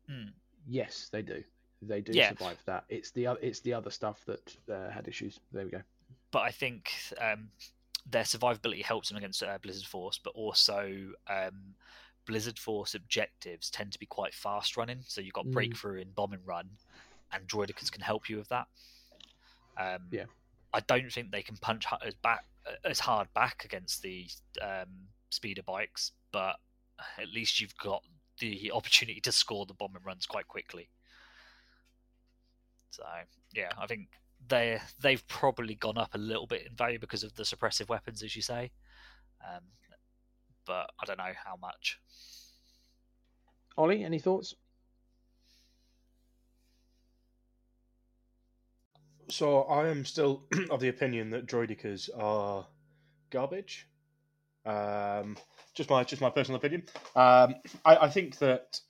Hmm. 0.08 0.28
yes, 0.66 1.08
they 1.10 1.22
do. 1.22 1.42
They 1.80 2.02
do 2.02 2.12
Yeah. 2.12 2.28
survive 2.28 2.62
that. 2.66 2.84
It's 2.90 3.10
the 3.10 3.26
it's 3.42 3.60
the 3.60 3.72
other 3.72 3.90
stuff 3.90 4.22
that 4.26 4.54
uh, 4.70 4.90
had 4.90 5.08
issues. 5.08 5.40
There 5.52 5.64
we 5.64 5.70
go. 5.70 5.82
but 6.30 6.40
I 6.42 6.50
think 6.50 6.90
um, 7.18 7.48
their 8.06 8.24
survivability 8.24 8.82
helps 8.82 9.08
them 9.08 9.16
against 9.16 9.42
uh, 9.42 9.56
Blizzard 9.62 9.86
Force, 9.86 10.18
but 10.22 10.34
also 10.34 11.12
um, 11.28 11.74
Blizzard 12.26 12.58
Force 12.58 12.94
objectives 12.94 13.70
tend 13.70 13.92
to 13.92 13.98
be 13.98 14.06
quite 14.06 14.34
fast 14.34 14.76
running. 14.76 15.02
So 15.06 15.20
you've 15.20 15.34
got 15.34 15.46
Mm. 15.46 15.52
breakthrough 15.52 16.00
and 16.00 16.14
bomb 16.14 16.32
and 16.32 16.46
run, 16.46 16.78
and 17.32 17.46
Droidekas 17.46 17.90
can 17.90 18.02
help 18.02 18.28
you 18.28 18.36
with 18.36 18.48
that. 18.48 18.68
Um, 19.76 20.08
Yeah. 20.10 20.26
I 20.72 20.80
don't 20.80 21.12
think 21.12 21.30
they 21.30 21.42
can 21.42 21.56
punch 21.56 21.86
as 22.02 22.14
back 22.16 22.46
as 22.84 22.98
hard 22.98 23.32
back 23.34 23.64
against 23.64 24.00
the 24.02 24.28
um, 24.62 25.08
speeder 25.30 25.62
bikes, 25.62 26.12
but 26.32 26.58
at 27.18 27.28
least 27.28 27.60
you've 27.60 27.76
got 27.76 28.02
the 28.38 28.72
opportunity 28.72 29.20
to 29.20 29.30
score 29.32 29.66
the 29.66 29.74
bomb 29.74 29.94
and 29.94 30.04
runs 30.04 30.26
quite 30.26 30.48
quickly. 30.48 30.88
So 32.90 33.04
yeah, 33.52 33.72
I 33.76 33.86
think 33.86 34.08
they 34.46 34.80
they've 35.00 35.26
probably 35.28 35.74
gone 35.74 35.98
up 35.98 36.14
a 36.14 36.18
little 36.18 36.46
bit 36.46 36.66
in 36.66 36.74
value 36.74 36.98
because 36.98 37.22
of 37.22 37.34
the 37.34 37.42
suppressive 37.42 37.88
weapons, 37.88 38.22
as 38.22 38.34
you 38.34 38.42
say. 38.42 38.70
Um, 39.44 39.62
but 40.66 40.90
I 41.00 41.04
don't 41.06 41.18
know 41.18 41.32
how 41.44 41.56
much. 41.60 41.98
Ollie, 43.76 44.04
any 44.04 44.18
thoughts? 44.18 44.54
So 49.30 49.62
I 49.62 49.88
am 49.88 50.04
still 50.04 50.44
of 50.70 50.80
the 50.80 50.88
opinion 50.88 51.30
that 51.30 51.46
droidekas 51.46 52.08
are 52.16 52.66
garbage. 53.30 53.86
Um, 54.66 55.36
just 55.74 55.90
my 55.90 56.04
just 56.04 56.22
my 56.22 56.30
personal 56.30 56.58
opinion. 56.58 56.84
Um, 57.16 57.56
I, 57.84 57.96
I 57.96 58.08
think 58.08 58.38
that 58.38 58.80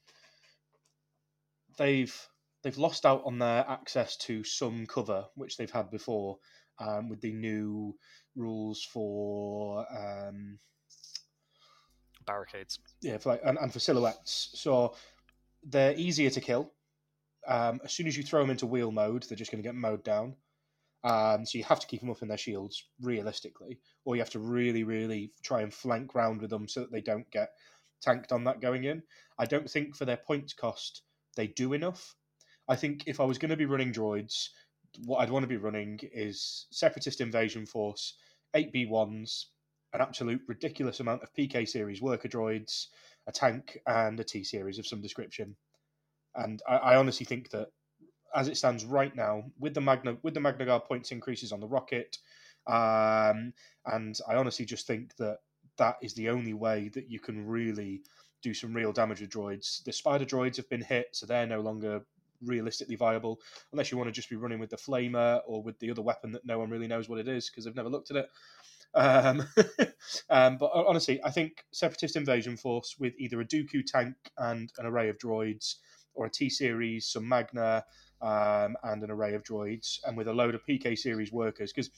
they've 1.79 2.15
they've 2.63 2.79
lost 2.79 3.07
out 3.07 3.23
on 3.25 3.39
their 3.39 3.65
access 3.69 4.17
to 4.17 4.45
some 4.45 4.87
cover 4.87 5.27
which 5.35 5.57
they've 5.57 5.71
had 5.71 5.91
before 5.91 6.39
um, 6.79 7.09
with 7.09 7.21
the 7.21 7.33
new 7.33 7.95
rules 8.37 8.83
for 8.83 9.87
um, 9.91 10.59
Barricades. 12.27 12.79
yeah, 13.01 13.19
for 13.19 13.31
like, 13.31 13.41
and, 13.45 13.59
and 13.59 13.73
for 13.73 13.79
silhouettes. 13.79 14.51
So 14.55 14.95
they're 15.63 15.95
easier 15.95 16.31
to 16.31 16.41
kill. 16.41 16.73
Um, 17.47 17.81
as 17.85 17.93
soon 17.93 18.07
as 18.07 18.17
you 18.17 18.23
throw 18.23 18.41
them 18.41 18.51
into 18.51 18.67
wheel 18.67 18.91
mode, 18.91 19.25
they're 19.25 19.37
just 19.37 19.51
going 19.51 19.63
to 19.63 19.69
get 19.69 19.75
mowed 19.75 20.03
down. 20.03 20.35
Um, 21.05 21.45
so 21.45 21.59
you 21.59 21.65
have 21.65 21.81
to 21.81 21.87
keep 21.87 22.01
them 22.01 22.11
up 22.11 22.23
in 22.23 22.29
their 22.29 22.39
shields, 22.39 22.83
realistically, 23.01 23.79
or 24.07 24.17
you 24.17 24.23
have 24.23 24.31
to 24.31 24.39
really, 24.39 24.85
really 24.85 25.33
try 25.43 25.61
and 25.61 25.73
flank 25.73 26.15
round 26.15 26.41
with 26.41 26.49
them 26.49 26.67
so 26.67 26.81
that 26.81 26.91
they 26.91 27.03
don't 27.03 27.31
get 27.31 27.51
tanked 28.01 28.33
on 28.33 28.45
that 28.45 28.61
going 28.61 28.85
in. 28.85 29.03
I 29.39 29.45
don't 29.45 29.69
think 29.69 29.95
for 29.95 30.07
their 30.07 30.17
points 30.17 30.55
cost 30.55 31.03
they 31.37 31.49
do 31.49 31.73
enough. 31.73 32.15
I 32.69 32.77
think 32.77 33.05
if 33.07 33.21
I 33.21 33.25
was 33.25 33.39
going 33.39 33.51
to 33.51 33.57
be 33.57 33.67
running 33.67 33.93
droids, 33.93 34.49
what 35.05 35.19
I'd 35.19 35.31
want 35.31 35.43
to 35.43 35.49
be 35.49 35.57
running 35.57 35.99
is 36.03 36.67
Separatist 36.71 37.21
Invasion 37.21 37.67
Force, 37.67 38.15
8B1s, 38.55 39.47
an 39.95 40.01
absolute 40.01 40.43
ridiculous 40.49 41.01
amount 41.01 41.23
of 41.23 41.33
PK 41.33 41.67
series 41.67 42.03
worker 42.03 42.29
droids, 42.29 42.89
a 43.27 43.33
tank, 43.33 43.79
and 43.87 44.19
a 44.19 44.25
T 44.25 44.45
series 44.45 44.79
of 44.79 44.87
some 44.87 45.01
description. 45.01 45.57
And 46.35 46.61
I, 46.69 46.77
I 46.77 46.97
honestly 46.97 47.25
think 47.25 47.51
that 47.51 47.69
as 48.35 48.49
it 48.49 48.57
stands 48.57 48.85
right 48.85 49.15
now, 49.15 49.45
with 49.59 49.75
the 49.75 49.81
Magna 49.81 50.17
with 50.23 50.35
the 50.35 50.41
Magna 50.41 50.67
Guard 50.67 50.85
points 50.85 51.13
increases 51.13 51.53
on 51.53 51.61
the 51.61 51.69
rocket, 51.69 52.19
um, 52.67 53.53
and 53.87 54.19
I 54.29 54.35
honestly 54.35 54.65
just 54.65 54.87
think 54.87 55.15
that 55.17 55.39
that 55.79 55.97
is 56.03 56.15
the 56.15 56.29
only 56.29 56.55
way 56.55 56.91
that 56.95 57.09
you 57.09 57.21
can 57.21 57.47
really 57.47 58.03
do 58.43 58.53
some 58.53 58.75
real 58.75 58.93
damage 58.93 59.21
with 59.21 59.31
droids. 59.31 59.83
The 59.85 59.93
spider 59.93 60.25
droids 60.25 60.57
have 60.57 60.69
been 60.69 60.83
hit, 60.83 61.09
so 61.13 61.25
they're 61.25 61.47
no 61.47 61.61
longer 61.61 62.05
realistically 62.43 62.97
viable 62.97 63.41
unless 63.73 63.91
you 63.91 63.97
want 63.97 64.09
to 64.09 64.13
just 64.13 64.29
be 64.29 64.37
running 64.37 64.59
with 64.59 64.71
the 64.71 64.77
flamer 64.77 65.41
or 65.47 65.63
with 65.63 65.79
the 65.79 65.91
other 65.91 66.03
weapon 66.03 66.33
that 66.33 66.45
no 66.45 66.59
one 66.59 66.69
really 66.69 66.89
knows 66.89 67.09
what 67.09 67.19
it 67.19 67.29
is 67.29 67.49
because 67.49 67.65
they've 67.65 67.75
never 67.77 67.89
looked 67.89 68.11
at 68.11 68.17
it. 68.17 68.29
Um, 68.95 69.47
um, 70.31 70.59
but 70.59 70.71
honestly, 70.75 71.21
I 71.25 71.31
think 71.31 71.65
Separatist 71.73 72.17
Invasion 72.17 72.57
Force 72.57 72.97
with 72.99 73.15
either 73.19 73.41
a 73.41 73.45
Dooku 73.45 73.85
tank 73.87 74.15
and 74.39 74.71
an 74.79 74.87
array 74.87 75.09
of 75.09 75.19
droids, 75.19 75.77
or 76.15 76.27
a 76.27 76.31
T 76.31 76.49
series, 76.49 77.07
some 77.07 77.29
Magna, 77.29 77.85
um, 78.23 78.77
and 78.85 79.03
an 79.03 79.11
array 79.11 79.35
of 79.35 79.43
droids, 79.43 79.99
and 80.05 80.17
with 80.17 80.29
a 80.29 80.33
load 80.33 80.55
of 80.55 80.65
PK 80.67 80.97
series 80.97 81.33
workers, 81.33 81.73
because 81.73 81.91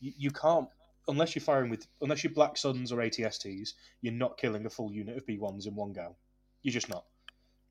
you, 0.00 0.12
you 0.16 0.30
can't 0.30 0.68
unless 1.08 1.34
you're 1.34 1.42
firing 1.42 1.70
with 1.70 1.86
unless 2.00 2.22
you're 2.22 2.32
Black 2.32 2.56
Suns 2.56 2.92
or 2.92 2.98
ATSTs, 2.98 3.70
you're 4.02 4.12
not 4.12 4.38
killing 4.38 4.66
a 4.66 4.70
full 4.70 4.92
unit 4.92 5.16
of 5.16 5.26
B1s 5.26 5.66
in 5.66 5.74
one 5.74 5.92
go. 5.92 6.16
You're 6.62 6.72
just 6.72 6.88
not. 6.88 7.04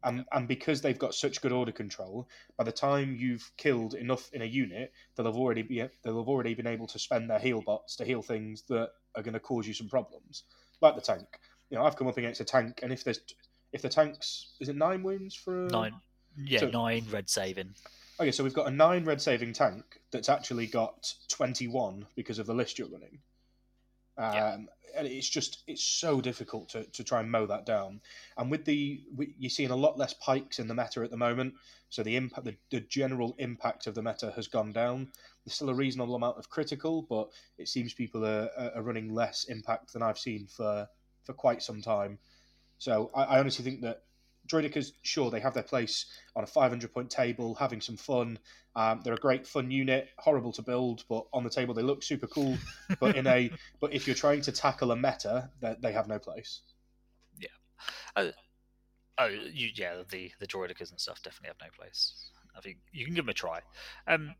And, 0.04 0.26
and 0.32 0.47
because 0.47 0.82
they've 0.82 0.97
got 0.97 1.14
such 1.14 1.41
good 1.41 1.52
order 1.52 1.72
control, 1.72 2.28
by 2.58 2.64
the 2.64 2.72
time 2.72 3.16
you've 3.18 3.52
killed 3.58 3.95
enough 3.95 4.32
in 4.34 4.41
a 4.41 4.45
unit, 4.45 4.93
they'll 5.16 5.26
have 5.26 5.36
already 5.36 5.62
be 5.62 5.84
they'll 6.04 6.20
have 6.20 6.30
already 6.30 6.54
been 6.54 6.68
able 6.68 6.88
to 6.88 7.00
spend 7.00 7.30
their 7.30 7.39
heal 7.39 7.62
bots 7.62 7.95
to 7.97 8.06
heal 8.06 8.22
things 8.22 8.64
that 8.70 8.91
are 9.16 9.24
going 9.24 9.34
to 9.34 9.39
cause 9.39 9.68
you 9.68 9.74
some 9.74 9.89
problems, 9.89 10.43
like 10.82 10.95
the 10.95 11.02
tank. 11.02 11.28
You 11.70 11.78
know, 11.78 11.84
I've 11.86 11.95
come 11.97 12.08
up 12.08 12.18
against 12.18 12.39
a 12.39 12.45
tank, 12.45 12.80
and 12.82 12.93
if 12.93 13.04
there's 13.04 13.20
if 13.74 13.82
the 13.82 13.89
tank's 13.89 14.54
is 14.60 14.70
it 14.70 14.76
nine 14.76 15.04
wounds 15.04 15.36
for 15.36 15.66
a... 15.66 15.70
nine, 15.70 15.95
yeah, 16.38 16.60
So- 16.62 16.70
nine 16.70 17.06
red 17.12 17.30
saving. 17.30 17.76
Okay, 18.22 18.32
so 18.32 18.43
we've 18.43 18.54
got 18.54 18.68
a 18.68 18.72
nine 18.72 19.06
red 19.06 19.22
saving 19.22 19.54
tank 19.54 20.02
that's 20.12 20.28
actually 20.28 20.68
got 20.68 21.14
21 21.30 22.06
because 22.16 22.38
of 22.38 22.47
the 22.47 22.54
list 22.54 22.78
you're 22.78 22.89
running. 22.89 23.20
Um, 24.20 24.34
Yeah. 24.34 24.58
And 24.98 25.08
it's 25.08 25.30
just, 25.30 25.64
it's 25.68 25.84
so 25.84 26.20
difficult 26.20 26.70
to, 26.70 26.84
to 26.84 27.04
try 27.04 27.20
and 27.20 27.32
mow 27.32 27.46
that 27.46 27.66
down. 27.68 28.02
And 28.38 28.50
with 28.50 28.66
the, 28.66 29.04
you're 29.38 29.50
seeing 29.52 29.70
a 29.70 29.76
lot 29.76 30.00
less 30.00 30.16
pikes 30.16 30.58
in 30.58 30.68
the 30.68 30.74
meta 30.74 31.04
at 31.04 31.12
the 31.12 31.16
moment. 31.16 31.54
So 31.90 32.02
the 32.02 32.16
impact, 32.16 32.46
the, 32.46 32.58
the 32.72 32.80
general 32.82 33.36
impact 33.38 33.86
of 33.86 33.94
the 33.94 34.02
meta 34.02 34.32
has 34.36 34.48
gone 34.48 34.72
down. 34.72 35.12
There's 35.46 35.54
still 35.54 35.70
a 35.70 35.76
reasonable 35.76 36.16
amount 36.16 36.40
of 36.40 36.50
critical, 36.50 37.04
but 37.04 37.30
it 37.60 37.68
seems 37.68 37.94
people 37.94 38.26
are, 38.26 38.50
are 38.58 38.72
are 38.78 38.82
running 38.82 39.14
less 39.14 39.46
impact 39.46 39.94
than 39.94 40.02
I've 40.02 40.18
seen 40.18 40.48
for, 40.48 40.88
for 41.24 41.34
quite 41.34 41.62
some 41.62 41.82
time. 41.84 42.18
So 42.80 43.12
I, 43.14 43.24
I 43.24 43.40
honestly 43.40 43.64
think 43.64 43.82
that 43.82 44.02
Droidekas, 44.50 44.93
sure, 45.04 45.30
they 45.32 45.39
have 45.39 45.54
their 45.54 45.64
place 45.64 46.06
on 46.36 46.43
a 46.43 46.47
500 46.47 46.93
point 46.93 47.10
table, 47.10 47.56
having 47.56 47.82
some 47.82 47.97
fun. 47.97 48.39
Um, 48.76 49.02
they're 49.04 49.14
a 49.14 49.18
great 49.18 49.45
fun 49.45 49.72
unit, 49.72 50.10
horrible 50.18 50.52
to 50.54 50.62
build, 50.62 51.04
but 51.10 51.26
on 51.34 51.43
the 51.43 51.50
table 51.50 51.74
they 51.74 51.82
look 51.82 52.04
super 52.04 52.28
cool. 52.28 52.58
but 53.00 53.16
in 53.16 53.28
a, 53.28 53.52
but 53.80 53.93
if 53.93 54.08
you're 54.08 54.16
trying 54.16 54.41
to 54.41 54.52
tackle 54.52 54.91
a 54.91 54.95
meta, 54.95 55.50
they, 55.62 55.76
they 55.82 55.91
have 55.91 56.08
no 56.08 56.20
place. 56.20 56.62
Yeah. 57.38 58.32
Oh, 59.20 59.28
you, 59.28 59.70
yeah, 59.76 60.04
the 60.10 60.32
the 60.39 60.47
droidekas 60.47 60.91
and 60.91 61.00
stuff 61.00 61.22
definitely 61.22 61.50
have 61.50 61.58
no 61.62 61.78
place. 61.78 62.32
I 62.58 62.62
think 62.62 62.78
you 62.93 63.06
can 63.06 63.14
give 63.14 63.26
them 63.26 63.30
a 63.30 63.34
try. 63.34 63.60
Um, 64.08 64.34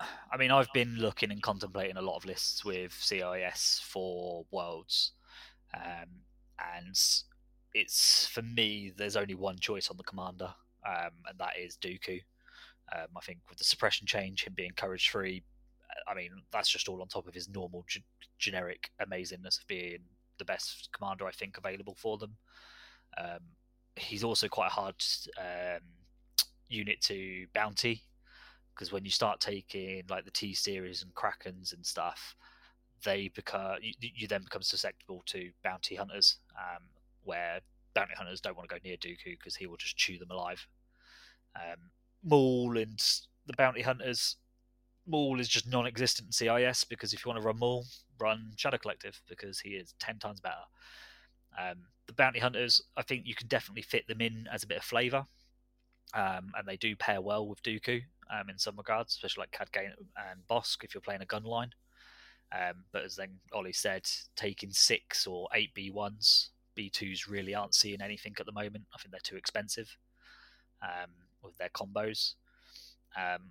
I 0.00 0.36
mean, 0.38 0.50
I've 0.50 0.72
been 0.72 0.96
looking 0.96 1.30
and 1.30 1.42
contemplating 1.42 1.96
a 1.96 2.02
lot 2.02 2.16
of 2.16 2.24
lists 2.24 2.64
with 2.64 2.92
CIS 2.92 3.82
for 3.84 4.46
worlds, 4.50 5.12
um, 5.74 6.08
and 6.58 6.98
it's 7.74 8.26
for 8.26 8.42
me. 8.42 8.92
There's 8.96 9.16
only 9.16 9.34
one 9.34 9.58
choice 9.58 9.90
on 9.90 9.96
the 9.96 10.04
commander, 10.04 10.54
um, 10.86 11.10
and 11.28 11.38
that 11.38 11.58
is 11.60 11.76
Dooku. 11.76 12.20
Um, 12.94 13.08
I 13.16 13.20
think 13.20 13.38
with 13.48 13.58
the 13.58 13.64
suppression 13.64 14.06
change, 14.06 14.44
him 14.44 14.54
being 14.54 14.72
courage 14.76 15.08
free, 15.08 15.42
I 16.06 16.14
mean 16.14 16.30
that's 16.52 16.68
just 16.68 16.88
all 16.88 17.00
on 17.02 17.08
top 17.08 17.26
of 17.26 17.34
his 17.34 17.48
normal 17.48 17.84
g- 17.88 18.04
generic 18.38 18.90
amazingness 19.00 19.60
of 19.60 19.66
being 19.68 19.98
the 20.38 20.44
best 20.44 20.88
commander 20.92 21.26
I 21.26 21.32
think 21.32 21.56
available 21.56 21.96
for 21.98 22.18
them. 22.18 22.36
Um, 23.16 23.40
he's 23.96 24.24
also 24.24 24.48
quite 24.48 24.68
a 24.68 24.74
hard 24.74 24.96
um, 25.38 25.82
unit 26.68 27.00
to 27.02 27.46
bounty 27.54 28.02
because 28.74 28.92
when 28.92 29.04
you 29.04 29.10
start 29.10 29.40
taking 29.40 30.02
like 30.08 30.24
the 30.24 30.30
T 30.30 30.52
series 30.54 31.02
and 31.02 31.14
Krakens 31.14 31.72
and 31.72 31.86
stuff, 31.86 32.34
they 33.04 33.28
become 33.28 33.76
you, 33.80 33.92
you 34.00 34.26
then 34.26 34.42
become 34.42 34.62
susceptible 34.62 35.22
to 35.26 35.50
bounty 35.62 35.94
hunters, 35.94 36.38
um, 36.56 36.82
where 37.24 37.60
bounty 37.94 38.14
hunters 38.16 38.40
don't 38.40 38.56
want 38.56 38.68
to 38.68 38.74
go 38.74 38.80
near 38.84 38.96
Dooku 38.96 39.38
because 39.38 39.56
he 39.56 39.66
will 39.66 39.76
just 39.76 39.96
chew 39.96 40.18
them 40.18 40.30
alive. 40.30 40.66
Um, 41.56 41.90
Maul 42.22 42.76
and 42.78 43.00
the 43.46 43.54
bounty 43.56 43.82
hunters, 43.82 44.36
Maul 45.06 45.40
is 45.40 45.48
just 45.48 45.68
non-existent 45.68 46.28
in 46.28 46.32
CIS 46.32 46.84
because 46.84 47.12
if 47.12 47.24
you 47.24 47.28
want 47.28 47.40
to 47.40 47.46
run 47.46 47.58
Maul, 47.58 47.84
run 48.18 48.52
Shadow 48.56 48.78
Collective 48.78 49.20
because 49.28 49.60
he 49.60 49.70
is 49.70 49.94
ten 49.98 50.18
times 50.18 50.40
better. 50.40 50.54
Um, 51.58 51.84
the 52.06 52.12
bounty 52.12 52.40
hunters, 52.40 52.82
I 52.96 53.02
think 53.02 53.26
you 53.26 53.34
can 53.34 53.46
definitely 53.48 53.82
fit 53.82 54.06
them 54.08 54.20
in 54.20 54.46
as 54.52 54.62
a 54.62 54.66
bit 54.66 54.78
of 54.78 54.84
flavour, 54.84 55.26
um, 56.14 56.52
and 56.56 56.66
they 56.66 56.76
do 56.76 56.96
pair 56.96 57.20
well 57.20 57.46
with 57.46 57.62
Dooku 57.62 58.02
um, 58.30 58.50
in 58.50 58.58
some 58.58 58.76
regards, 58.76 59.14
especially 59.14 59.42
like 59.42 59.52
Cadgate 59.52 59.92
and 60.30 60.40
Bosk 60.50 60.82
if 60.82 60.94
you're 60.94 61.00
playing 61.00 61.22
a 61.22 61.26
gun 61.26 61.44
line. 61.44 61.70
Um, 62.52 62.84
but 62.92 63.04
as 63.04 63.16
then 63.16 63.40
Olly 63.52 63.72
said, 63.72 64.08
taking 64.36 64.70
six 64.70 65.26
or 65.26 65.48
eight 65.54 65.74
B1s, 65.74 66.50
B2s 66.76 67.28
really 67.28 67.54
aren't 67.54 67.74
seeing 67.74 68.00
anything 68.00 68.34
at 68.38 68.46
the 68.46 68.52
moment. 68.52 68.84
I 68.94 68.98
think 68.98 69.12
they're 69.12 69.20
too 69.22 69.36
expensive 69.36 69.96
um, 70.82 71.10
with 71.42 71.56
their 71.58 71.70
combos. 71.70 72.34
Um, 73.16 73.50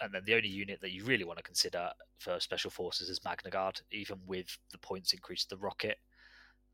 and 0.00 0.12
then 0.12 0.22
the 0.26 0.34
only 0.34 0.48
unit 0.48 0.80
that 0.82 0.92
you 0.92 1.04
really 1.04 1.24
want 1.24 1.38
to 1.38 1.42
consider 1.42 1.90
for 2.18 2.38
special 2.40 2.70
forces 2.70 3.08
is 3.08 3.24
Magna 3.24 3.50
Guard, 3.50 3.80
even 3.90 4.18
with 4.26 4.58
the 4.72 4.78
points 4.78 5.12
increase 5.12 5.44
to 5.44 5.56
the 5.56 5.62
rocket. 5.62 5.98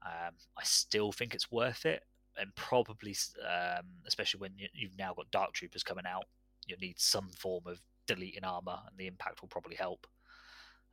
Um, 0.05 0.35
I 0.59 0.65
still 0.65 1.13
think 1.13 1.35
it's 1.35 1.51
worth 1.51 1.87
it, 1.87 2.03
and 2.37 2.53
probably, 2.57 3.17
um, 3.47 3.87
especially 4.07 4.41
when 4.41 4.53
you, 4.57 4.69
you've 4.73 4.99
now 4.99 5.15
got 5.15 5.31
Dark 5.31 5.53
Troopers 5.53 5.85
coming 5.85 6.07
out, 6.07 6.25
you'll 6.67 6.81
need 6.81 6.99
some 6.99 7.29
form 7.29 7.65
of 7.67 7.81
deleting 8.07 8.45
armor, 8.45 8.79
and 8.89 8.99
the 8.99 9.07
impact 9.07 9.41
will 9.41 9.49
probably 9.49 9.77
help. 9.77 10.07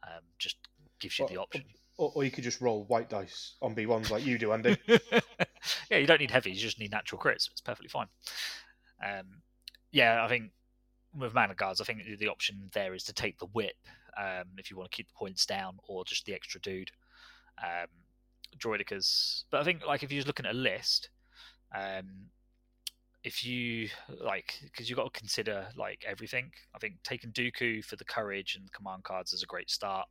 Um, 0.03 0.21
just 0.37 0.57
gives 0.99 1.17
you 1.17 1.27
the 1.27 1.35
Well, 1.35 1.43
option. 1.43 1.63
Or, 1.99 2.13
or 2.15 2.23
you 2.23 2.31
could 2.31 2.45
just 2.45 2.61
roll 2.61 2.85
white 2.85 3.09
dice 3.09 3.55
on 3.61 3.75
B1s 3.75 4.09
like 4.09 4.25
you 4.25 4.37
do, 4.37 4.53
Andy. 4.53 4.77
yeah, 4.87 5.97
you 5.97 6.07
don't 6.07 6.21
need 6.21 6.31
heavy; 6.31 6.51
you 6.51 6.57
just 6.57 6.79
need 6.79 6.91
natural 6.91 7.21
crits. 7.21 7.51
It's 7.51 7.59
perfectly 7.59 7.89
fine. 7.89 8.07
Um, 9.05 9.41
yeah, 9.91 10.23
I 10.23 10.29
think 10.29 10.51
with 11.13 11.33
Magna 11.33 11.55
Guards, 11.55 11.81
I 11.81 11.83
think 11.83 12.03
the 12.17 12.29
option 12.29 12.69
there 12.73 12.93
is 12.93 13.03
to 13.03 13.13
take 13.13 13.37
the 13.37 13.47
whip 13.47 13.75
um, 14.17 14.45
if 14.57 14.71
you 14.71 14.77
want 14.77 14.89
to 14.89 14.95
keep 14.95 15.07
the 15.07 15.17
points 15.17 15.45
down, 15.45 15.77
or 15.89 16.05
just 16.05 16.25
the 16.25 16.33
extra 16.33 16.61
dude. 16.61 16.89
Um, 17.61 17.89
droidekas, 18.57 19.43
but 19.51 19.59
I 19.59 19.65
think 19.65 19.85
like 19.85 20.01
if 20.01 20.09
you're 20.09 20.19
just 20.19 20.27
looking 20.27 20.45
at 20.45 20.55
a 20.55 20.57
list, 20.57 21.09
um, 21.75 22.29
if 23.25 23.45
you 23.45 23.89
like, 24.23 24.57
because 24.63 24.89
you've 24.89 24.95
got 24.95 25.13
to 25.13 25.19
consider 25.19 25.67
like 25.75 26.05
everything. 26.07 26.51
I 26.73 26.79
think 26.79 26.95
taking 27.03 27.33
Dooku 27.33 27.83
for 27.83 27.97
the 27.97 28.05
courage 28.05 28.55
and 28.57 28.71
command 28.71 29.03
cards 29.03 29.33
is 29.33 29.43
a 29.43 29.47
great 29.47 29.69
start. 29.69 30.07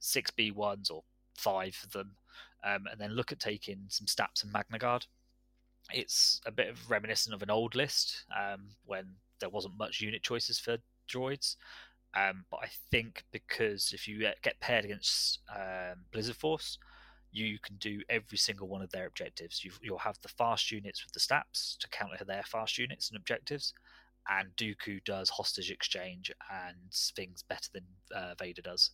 Six 0.00 0.32
B 0.32 0.50
ones 0.50 0.90
or 0.90 1.04
five 1.40 1.76
of 1.84 1.92
them, 1.92 2.16
um, 2.64 2.86
and 2.90 3.00
then 3.00 3.12
look 3.12 3.32
at 3.32 3.40
taking 3.40 3.84
some 3.88 4.06
Staps 4.06 4.42
and 4.42 4.52
Magna 4.52 4.78
Guard. 4.78 5.06
It's 5.92 6.40
a 6.46 6.52
bit 6.52 6.68
of 6.68 6.90
reminiscent 6.90 7.34
of 7.34 7.42
an 7.42 7.50
old 7.50 7.74
list 7.74 8.24
um, 8.36 8.68
when 8.84 9.16
there 9.40 9.48
wasn't 9.48 9.78
much 9.78 10.00
unit 10.00 10.22
choices 10.22 10.58
for 10.58 10.78
droids. 11.10 11.56
Um, 12.14 12.44
but 12.50 12.60
I 12.62 12.68
think 12.90 13.24
because 13.32 13.92
if 13.92 14.08
you 14.08 14.18
get 14.42 14.60
paired 14.60 14.84
against 14.84 15.40
um, 15.54 16.04
Blizzard 16.12 16.36
Force, 16.36 16.78
you 17.32 17.58
can 17.62 17.76
do 17.76 18.00
every 18.08 18.38
single 18.38 18.68
one 18.68 18.82
of 18.82 18.90
their 18.90 19.06
objectives. 19.06 19.64
you 19.64 19.70
you'll 19.82 19.98
have 19.98 20.18
the 20.22 20.28
fast 20.28 20.70
units 20.72 21.04
with 21.04 21.12
the 21.12 21.20
Staps 21.20 21.76
to 21.80 21.88
counter 21.88 22.24
their 22.24 22.42
fast 22.42 22.78
units 22.78 23.08
and 23.08 23.16
objectives, 23.16 23.72
and 24.28 24.48
Dooku 24.56 25.02
does 25.04 25.30
hostage 25.30 25.70
exchange 25.70 26.32
and 26.50 26.92
things 27.14 27.44
better 27.48 27.68
than 27.72 27.84
uh, 28.14 28.34
Vader 28.38 28.62
does. 28.62 28.90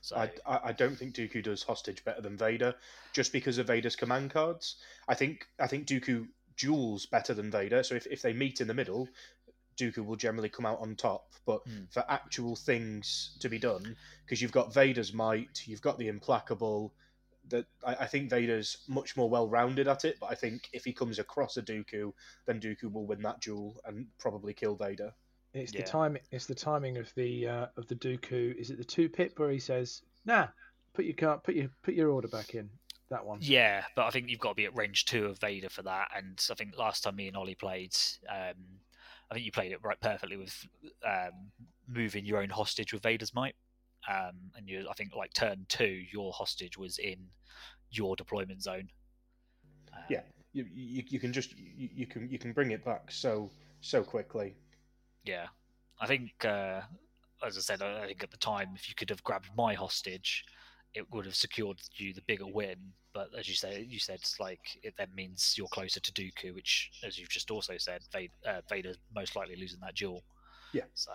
So 0.00 0.16
I, 0.16 0.30
I 0.46 0.72
don't 0.72 0.96
think 0.96 1.14
Dooku 1.14 1.42
does 1.42 1.62
hostage 1.62 2.04
better 2.04 2.20
than 2.20 2.36
Vader, 2.36 2.74
just 3.12 3.32
because 3.32 3.58
of 3.58 3.68
Vader's 3.68 3.96
command 3.96 4.32
cards. 4.32 4.76
I 5.08 5.14
think 5.14 5.46
I 5.60 5.66
think 5.66 5.86
Dooku 5.86 6.26
duels 6.56 7.06
better 7.06 7.34
than 7.34 7.50
Vader. 7.50 7.82
So 7.82 7.94
if, 7.94 8.06
if 8.06 8.22
they 8.22 8.32
meet 8.32 8.60
in 8.60 8.66
the 8.66 8.74
middle, 8.74 9.08
Dooku 9.76 10.04
will 10.04 10.16
generally 10.16 10.48
come 10.48 10.66
out 10.66 10.80
on 10.80 10.96
top. 10.96 11.32
But 11.46 11.62
Hmm. 11.66 11.84
for 11.90 12.04
actual 12.08 12.56
things 12.56 13.36
to 13.40 13.48
be 13.48 13.58
done, 13.58 13.96
because 14.24 14.42
you've 14.42 14.52
got 14.52 14.74
Vader's 14.74 15.12
might, 15.12 15.66
you've 15.66 15.82
got 15.82 15.98
the 15.98 16.08
implacable. 16.08 16.94
That 17.48 17.66
I, 17.84 17.94
I 17.94 18.06
think 18.06 18.30
Vader's 18.30 18.78
much 18.88 19.16
more 19.16 19.28
well 19.28 19.48
rounded 19.48 19.88
at 19.88 20.04
it. 20.04 20.18
But 20.20 20.30
I 20.30 20.34
think 20.34 20.68
if 20.72 20.84
he 20.84 20.92
comes 20.92 21.18
across 21.18 21.56
a 21.56 21.62
Dooku, 21.62 22.12
then 22.46 22.60
Dooku 22.60 22.92
will 22.92 23.06
win 23.06 23.22
that 23.22 23.40
duel 23.40 23.80
and 23.84 24.06
probably 24.18 24.54
kill 24.54 24.76
Vader. 24.76 25.12
It's 25.54 25.72
Yeah. 25.74 25.82
the 25.82 25.86
time. 25.86 26.16
It's 26.30 26.46
the 26.46 26.54
timing 26.54 26.96
of 26.96 27.12
the 27.14 27.46
uh, 27.46 27.66
of 27.76 27.86
the 27.88 27.94
Dooku. 27.94 28.54
Is 28.56 28.70
it 28.70 28.78
the 28.78 28.84
two 28.84 29.08
pip 29.08 29.38
where 29.38 29.50
he 29.50 29.58
says, 29.58 30.02
"Nah, 30.24 30.48
put 30.94 31.04
your 31.04 31.14
car, 31.14 31.38
put 31.38 31.54
your 31.54 31.68
put 31.82 31.94
your 31.94 32.08
order 32.10 32.28
back 32.28 32.54
in." 32.54 32.70
That 33.10 33.26
one. 33.26 33.38
Yeah, 33.42 33.84
but 33.94 34.06
I 34.06 34.10
think 34.10 34.30
you've 34.30 34.40
got 34.40 34.50
to 34.50 34.54
be 34.54 34.64
at 34.64 34.74
range 34.74 35.04
two 35.04 35.26
of 35.26 35.38
Vader 35.38 35.68
for 35.68 35.82
that. 35.82 36.08
And 36.16 36.42
I 36.50 36.54
think 36.54 36.78
last 36.78 37.04
time 37.04 37.16
me 37.16 37.28
and 37.28 37.36
Olly 37.36 37.54
played, 37.54 37.94
um, 38.26 38.54
I 39.30 39.34
think 39.34 39.44
you 39.44 39.52
played 39.52 39.72
it 39.72 39.82
right 39.82 40.00
perfectly 40.00 40.38
with 40.38 40.66
um, 41.06 41.50
moving 41.86 42.24
your 42.24 42.40
own 42.40 42.48
hostage 42.48 42.94
with 42.94 43.02
Vader's 43.02 43.34
might. 43.34 43.54
Um, 44.08 44.50
and 44.56 44.66
you, 44.66 44.86
I 44.88 44.94
think, 44.94 45.14
like 45.14 45.34
turn 45.34 45.66
two, 45.68 46.04
your 46.10 46.32
hostage 46.32 46.78
was 46.78 46.98
in 46.98 47.18
your 47.90 48.16
deployment 48.16 48.62
zone. 48.62 48.88
Um, 49.92 50.04
Yeah. 50.08 50.22
You, 50.54 50.66
you, 50.72 51.02
you 51.06 51.20
can 51.20 51.32
just 51.34 51.56
you, 51.58 51.90
you 51.94 52.06
can 52.06 52.30
you 52.30 52.38
can 52.38 52.52
bring 52.52 52.70
it 52.70 52.84
back 52.84 53.10
so 53.10 53.50
so 53.82 54.02
quickly. 54.02 54.54
Yeah, 55.24 55.46
I 56.00 56.06
think, 56.06 56.32
uh, 56.44 56.80
as 57.46 57.56
I 57.56 57.60
said, 57.60 57.82
I 57.82 58.06
think 58.06 58.22
at 58.22 58.30
the 58.30 58.36
time, 58.36 58.70
if 58.74 58.88
you 58.88 58.94
could 58.94 59.10
have 59.10 59.22
grabbed 59.22 59.48
my 59.56 59.74
hostage, 59.74 60.44
it 60.94 61.10
would 61.12 61.24
have 61.26 61.34
secured 61.34 61.78
you 61.94 62.12
the 62.12 62.22
bigger 62.22 62.46
win. 62.46 62.76
But 63.14 63.28
as 63.38 63.48
you 63.48 63.54
say, 63.54 63.86
you 63.88 63.98
said 63.98 64.16
it's 64.16 64.40
like 64.40 64.60
it 64.82 64.94
then 64.96 65.08
means 65.14 65.54
you're 65.56 65.68
closer 65.68 66.00
to 66.00 66.12
Dooku, 66.12 66.54
which, 66.54 66.90
as 67.04 67.18
you've 67.18 67.28
just 67.28 67.50
also 67.50 67.74
said, 67.78 68.02
Vader, 68.12 68.32
uh, 68.46 68.60
Vader's 68.68 68.98
most 69.14 69.36
likely 69.36 69.56
losing 69.56 69.80
that 69.80 69.94
duel. 69.94 70.22
Yeah. 70.72 70.84
So 70.94 71.12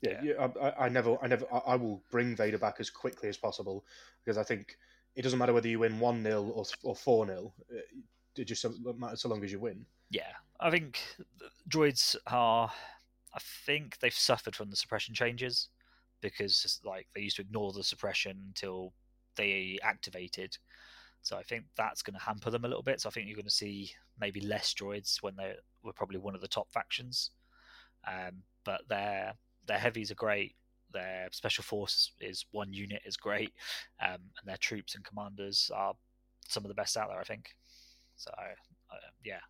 Yeah, 0.00 0.10
Yeah. 0.12 0.22
you- 0.22 0.38
I, 0.60 0.86
I- 0.86 0.88
never, 0.88 1.16
I 1.22 1.26
never, 1.26 1.44
I, 1.52 1.58
I 1.58 1.76
will 1.76 2.02
bring 2.10 2.34
Vader 2.34 2.58
back 2.58 2.76
as 2.80 2.88
quickly 2.90 3.28
as 3.28 3.36
possible 3.36 3.84
because 4.24 4.38
I 4.38 4.42
think 4.42 4.76
it 5.14 5.22
doesn't 5.22 5.38
matter 5.38 5.52
whether 5.52 5.68
you 5.68 5.78
win 5.80 6.00
one 6.00 6.22
0 6.22 6.42
or 6.44 6.64
or 6.82 6.96
four 6.96 7.26
0 7.26 7.52
It 8.36 8.44
just 8.44 8.64
matters 8.98 9.20
so 9.20 9.28
long 9.28 9.44
as 9.44 9.52
you 9.52 9.58
win. 9.60 9.84
yeah, 10.10 10.32
I 10.60 10.70
think 10.70 10.98
droids 11.68 12.16
are. 12.26 12.72
I 13.36 13.40
think 13.66 13.98
they've 13.98 14.12
suffered 14.12 14.56
from 14.56 14.70
the 14.70 14.76
suppression 14.76 15.14
changes 15.14 15.68
because 16.22 16.80
like 16.84 17.06
they 17.14 17.20
used 17.20 17.36
to 17.36 17.42
ignore 17.42 17.72
the 17.72 17.84
suppression 17.84 18.38
until 18.48 18.94
they 19.36 19.78
activated. 19.82 20.56
So 21.20 21.36
I 21.36 21.42
think 21.42 21.64
that's 21.76 22.02
going 22.02 22.14
to 22.14 22.24
hamper 22.24 22.50
them 22.50 22.64
a 22.64 22.68
little 22.68 22.82
bit. 22.82 23.00
So 23.00 23.08
I 23.08 23.12
think 23.12 23.26
you're 23.26 23.36
going 23.36 23.44
to 23.44 23.50
see 23.50 23.90
maybe 24.18 24.40
less 24.40 24.72
droids 24.72 25.22
when 25.22 25.36
they 25.36 25.52
were 25.82 25.92
probably 25.92 26.18
one 26.18 26.34
of 26.34 26.40
the 26.40 26.48
top 26.48 26.70
factions. 26.72 27.30
Um, 28.08 28.42
but 28.64 28.82
their 28.88 29.34
their 29.66 29.78
heavies 29.78 30.10
are 30.10 30.16
great. 30.16 30.54
Their 30.92 31.28
special 31.32 31.64
force 31.64 32.12
is 32.20 32.46
one 32.52 32.72
unit 32.72 33.02
is 33.04 33.16
great, 33.16 33.52
um, 34.00 34.18
and 34.38 34.46
their 34.46 34.56
troops 34.56 34.94
and 34.94 35.04
commanders 35.04 35.70
are 35.74 35.94
some 36.48 36.64
of 36.64 36.68
the 36.68 36.74
best 36.74 36.96
out 36.96 37.08
there. 37.08 37.20
I 37.20 37.24
think. 37.24 37.50
So 38.16 38.30
uh, 38.38 38.96
yeah, 39.24 39.40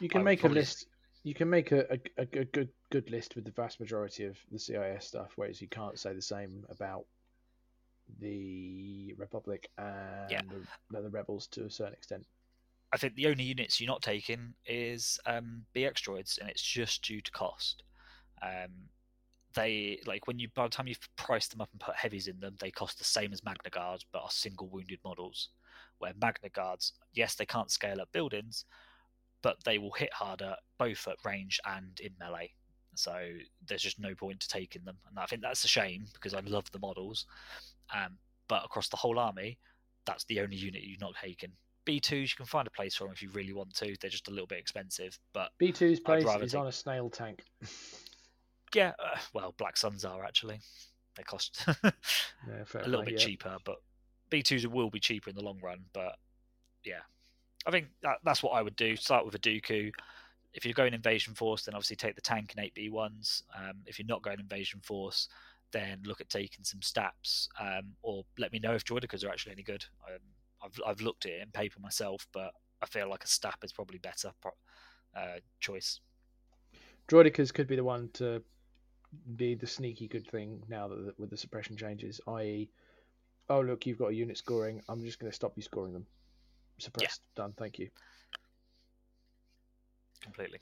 You 0.00 0.08
can 0.08 0.24
make 0.24 0.44
a 0.44 0.48
list. 0.48 0.86
You 1.24 1.34
can 1.34 1.50
make 1.50 1.72
a, 1.72 1.86
a, 1.90 1.98
a 2.18 2.44
good 2.44 2.68
good 2.90 3.10
list 3.10 3.34
with 3.34 3.44
the 3.44 3.50
vast 3.50 3.80
majority 3.80 4.24
of 4.24 4.36
the 4.52 4.58
CIS 4.58 5.06
stuff, 5.06 5.32
whereas 5.36 5.60
you 5.60 5.68
can't 5.68 5.98
say 5.98 6.12
the 6.12 6.22
same 6.22 6.64
about 6.68 7.06
the 8.20 9.14
Republic 9.16 9.68
and 9.78 10.66
the, 10.90 11.00
the 11.00 11.08
Rebels 11.08 11.46
to 11.48 11.64
a 11.64 11.70
certain 11.70 11.94
extent. 11.94 12.26
I 12.92 12.96
think 12.96 13.14
the 13.16 13.26
only 13.26 13.42
units 13.42 13.80
you're 13.80 13.88
not 13.88 14.02
taking 14.02 14.54
is 14.66 15.18
um, 15.26 15.64
BX 15.74 15.94
droids, 16.02 16.38
and 16.38 16.48
it's 16.48 16.62
just 16.62 17.02
due 17.02 17.20
to 17.20 17.30
cost. 17.32 17.82
Um, 18.42 18.70
they 19.54 20.00
like 20.06 20.26
when 20.26 20.38
you 20.38 20.48
by 20.54 20.64
the 20.64 20.68
time 20.68 20.86
you've 20.88 21.08
priced 21.16 21.50
them 21.52 21.60
up 21.60 21.70
and 21.72 21.80
put 21.80 21.96
heavies 21.96 22.28
in 22.28 22.38
them, 22.38 22.56
they 22.60 22.70
cost 22.70 22.98
the 22.98 23.04
same 23.04 23.32
as 23.32 23.44
Magna 23.44 23.70
Guards, 23.70 24.04
but 24.12 24.22
are 24.22 24.30
single 24.30 24.68
wounded 24.68 25.00
models. 25.04 25.48
Where 25.98 26.12
Magna 26.20 26.50
Guards, 26.50 26.92
yes, 27.12 27.34
they 27.34 27.46
can't 27.46 27.70
scale 27.70 28.00
up 28.00 28.12
buildings, 28.12 28.64
but 29.44 29.62
they 29.64 29.76
will 29.78 29.92
hit 29.92 30.12
harder 30.12 30.56
both 30.78 31.06
at 31.06 31.22
range 31.24 31.60
and 31.66 32.00
in 32.00 32.10
melee. 32.18 32.50
So 32.96 33.14
there's 33.68 33.82
just 33.82 34.00
no 34.00 34.14
point 34.14 34.40
to 34.40 34.48
taking 34.48 34.82
them, 34.84 34.96
and 35.08 35.18
I 35.18 35.26
think 35.26 35.42
that's 35.42 35.64
a 35.64 35.68
shame 35.68 36.06
because 36.14 36.32
I 36.32 36.40
love 36.40 36.70
the 36.72 36.78
models. 36.78 37.26
Um, 37.94 38.16
but 38.48 38.64
across 38.64 38.88
the 38.88 38.96
whole 38.96 39.18
army, 39.18 39.58
that's 40.06 40.24
the 40.24 40.40
only 40.40 40.56
unit 40.56 40.82
you're 40.82 40.96
not 41.00 41.14
taking. 41.22 41.50
B2s 41.86 42.30
you 42.30 42.36
can 42.36 42.46
find 42.46 42.66
a 42.66 42.70
place 42.70 42.94
for 42.94 43.04
them 43.04 43.12
if 43.12 43.22
you 43.22 43.28
really 43.30 43.52
want 43.52 43.74
to. 43.74 43.94
They're 44.00 44.10
just 44.10 44.28
a 44.28 44.30
little 44.30 44.46
bit 44.46 44.58
expensive, 44.58 45.18
but 45.34 45.50
B2's 45.60 46.00
place 46.00 46.24
is 46.24 46.52
take- 46.52 46.60
on 46.60 46.66
a 46.68 46.72
snail 46.72 47.10
tank. 47.10 47.44
yeah, 48.74 48.92
uh, 48.98 49.18
well, 49.34 49.54
Black 49.58 49.76
Suns 49.76 50.04
are 50.04 50.24
actually. 50.24 50.60
They 51.16 51.22
cost 51.22 51.64
Yeah, 51.84 52.64
a 52.74 52.88
little 52.88 53.02
play, 53.02 53.12
bit 53.12 53.20
yeah. 53.20 53.26
cheaper, 53.26 53.56
but 53.64 53.76
B2s 54.30 54.66
will 54.66 54.90
be 54.90 55.00
cheaper 55.00 55.30
in 55.30 55.36
the 55.36 55.44
long 55.44 55.60
run. 55.62 55.84
But 55.92 56.16
yeah, 56.84 57.00
I 57.66 57.70
think 57.70 57.86
that, 58.02 58.18
that's 58.24 58.42
what 58.42 58.50
I 58.50 58.62
would 58.62 58.76
do. 58.76 58.96
Start 58.96 59.24
with 59.24 59.34
a 59.34 59.38
Dooku. 59.38 59.90
If 60.52 60.64
you're 60.64 60.74
going 60.74 60.94
Invasion 60.94 61.34
Force, 61.34 61.64
then 61.64 61.74
obviously 61.74 61.96
take 61.96 62.14
the 62.14 62.20
tank 62.20 62.54
and 62.56 62.70
8B1s. 62.74 63.42
Um, 63.56 63.78
if 63.86 63.98
you're 63.98 64.06
not 64.06 64.22
going 64.22 64.38
Invasion 64.38 64.80
Force, 64.82 65.28
then 65.72 66.00
look 66.04 66.20
at 66.20 66.28
taking 66.28 66.64
some 66.64 66.80
Staps, 66.80 67.48
um, 67.60 67.94
or 68.02 68.24
let 68.38 68.52
me 68.52 68.60
know 68.60 68.74
if 68.74 68.84
Droidekas 68.84 69.24
are 69.24 69.30
actually 69.30 69.52
any 69.52 69.62
good. 69.62 69.84
Um, 70.06 70.20
I've, 70.62 70.80
I've 70.86 71.00
looked 71.00 71.26
at 71.26 71.32
it 71.32 71.42
in 71.42 71.50
paper 71.50 71.80
myself, 71.80 72.26
but 72.32 72.52
I 72.80 72.86
feel 72.86 73.08
like 73.10 73.24
a 73.24 73.28
Stap 73.28 73.64
is 73.64 73.72
probably 73.72 73.98
better 73.98 74.30
uh, 75.16 75.38
choice. 75.58 76.00
Droidekas 77.08 77.52
could 77.52 77.66
be 77.66 77.76
the 77.76 77.84
one 77.84 78.08
to 78.14 78.42
be 79.36 79.54
the 79.54 79.66
sneaky 79.66 80.08
good 80.08 80.28
thing 80.30 80.62
now 80.68 80.88
that 80.88 81.06
the- 81.06 81.14
with 81.18 81.30
the 81.30 81.36
suppression 81.36 81.76
changes, 81.76 82.20
i.e., 82.28 82.70
oh 83.48 83.60
look, 83.60 83.86
you've 83.86 83.98
got 83.98 84.10
a 84.10 84.14
unit 84.14 84.38
scoring. 84.38 84.80
I'm 84.88 85.04
just 85.04 85.18
going 85.18 85.30
to 85.30 85.34
stop 85.34 85.52
you 85.56 85.62
scoring 85.62 85.92
them. 85.92 86.06
Suppressed. 86.78 87.22
Done. 87.36 87.54
Thank 87.56 87.78
you. 87.78 87.90
Completely. 90.22 90.60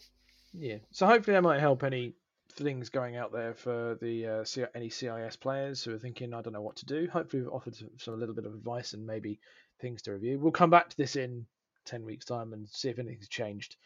Yeah. 0.53 0.79
So 0.91 1.07
hopefully 1.07 1.35
that 1.35 1.43
might 1.43 1.61
help 1.61 1.83
any 1.83 2.15
things 2.55 2.91
going 2.91 3.17
out 3.17 3.33
there 3.33 3.55
for 3.55 3.97
the 4.01 4.27
uh, 4.27 4.45
C- 4.45 4.65
any 4.75 4.91
CIS 4.91 5.37
players 5.37 5.83
who 5.83 5.95
are 5.95 5.99
thinking, 5.99 6.35
I 6.35 6.43
don't 6.43 6.53
know 6.53 6.61
what 6.61 6.77
to 6.77 6.87
do. 6.87 7.09
Hopefully 7.11 7.43
we've 7.43 7.53
offered 7.53 7.75
some, 7.75 7.91
some 7.99 8.15
a 8.15 8.17
little 8.17 8.35
bit 8.35 8.45
of 8.45 8.55
advice 8.55 8.93
and 8.93 9.07
maybe 9.07 9.41
things 9.81 10.03
to 10.03 10.13
review. 10.13 10.39
We'll 10.39 10.53
come 10.53 10.71
back 10.71 10.91
to 10.91 10.97
this 10.97 11.17
in 11.17 11.47
ten 11.85 12.05
weeks' 12.05 12.27
time 12.27 12.53
and 12.53 12.69
see 12.69 12.91
if 12.91 12.99
anything's 12.99 13.29
changed 13.29 13.77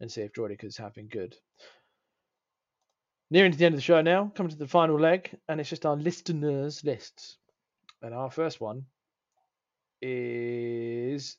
and 0.00 0.10
see 0.10 0.22
if 0.22 0.32
Droidekas 0.32 0.78
have 0.78 0.94
been 0.94 1.08
good. 1.08 1.36
Nearing 3.30 3.52
to 3.52 3.58
the 3.58 3.64
end 3.64 3.74
of 3.74 3.78
the 3.78 3.82
show 3.82 4.00
now, 4.00 4.30
coming 4.34 4.50
to 4.50 4.56
the 4.56 4.68
final 4.68 4.98
leg, 4.98 5.36
and 5.48 5.60
it's 5.60 5.70
just 5.70 5.86
our 5.86 5.96
listeners' 5.96 6.84
lists. 6.84 7.38
And 8.02 8.14
our 8.14 8.30
first 8.30 8.60
one 8.60 8.84
is 10.02 11.36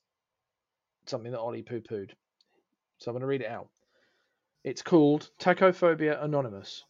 something 1.09 1.31
that 1.31 1.39
Olly 1.39 1.61
poo 1.61 1.81
pooed. 1.81 2.11
So 2.97 3.11
I'm 3.11 3.13
going 3.13 3.21
to 3.21 3.27
read 3.27 3.41
it 3.41 3.49
out. 3.49 3.69
It's 4.63 4.81
called 4.81 5.29
Tachophobia 5.39 6.23
Anonymous. 6.23 6.83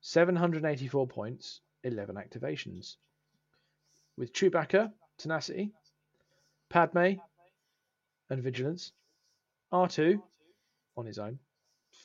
784 0.00 1.06
points, 1.08 1.60
11 1.84 2.16
activations. 2.16 2.96
With 4.16 4.32
Chewbacca, 4.32 4.92
Tenacity, 5.18 5.72
Padme, 6.70 7.14
and 8.30 8.42
Vigilance. 8.42 8.92
R2 9.72 10.22
on 10.96 11.06
his 11.06 11.18
own. 11.18 11.38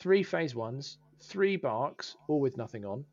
Three 0.00 0.22
Phase 0.22 0.54
1s, 0.54 0.96
three 1.20 1.56
BARCs, 1.56 2.16
all 2.28 2.40
with 2.40 2.56
nothing 2.56 2.84
on. 2.84 3.04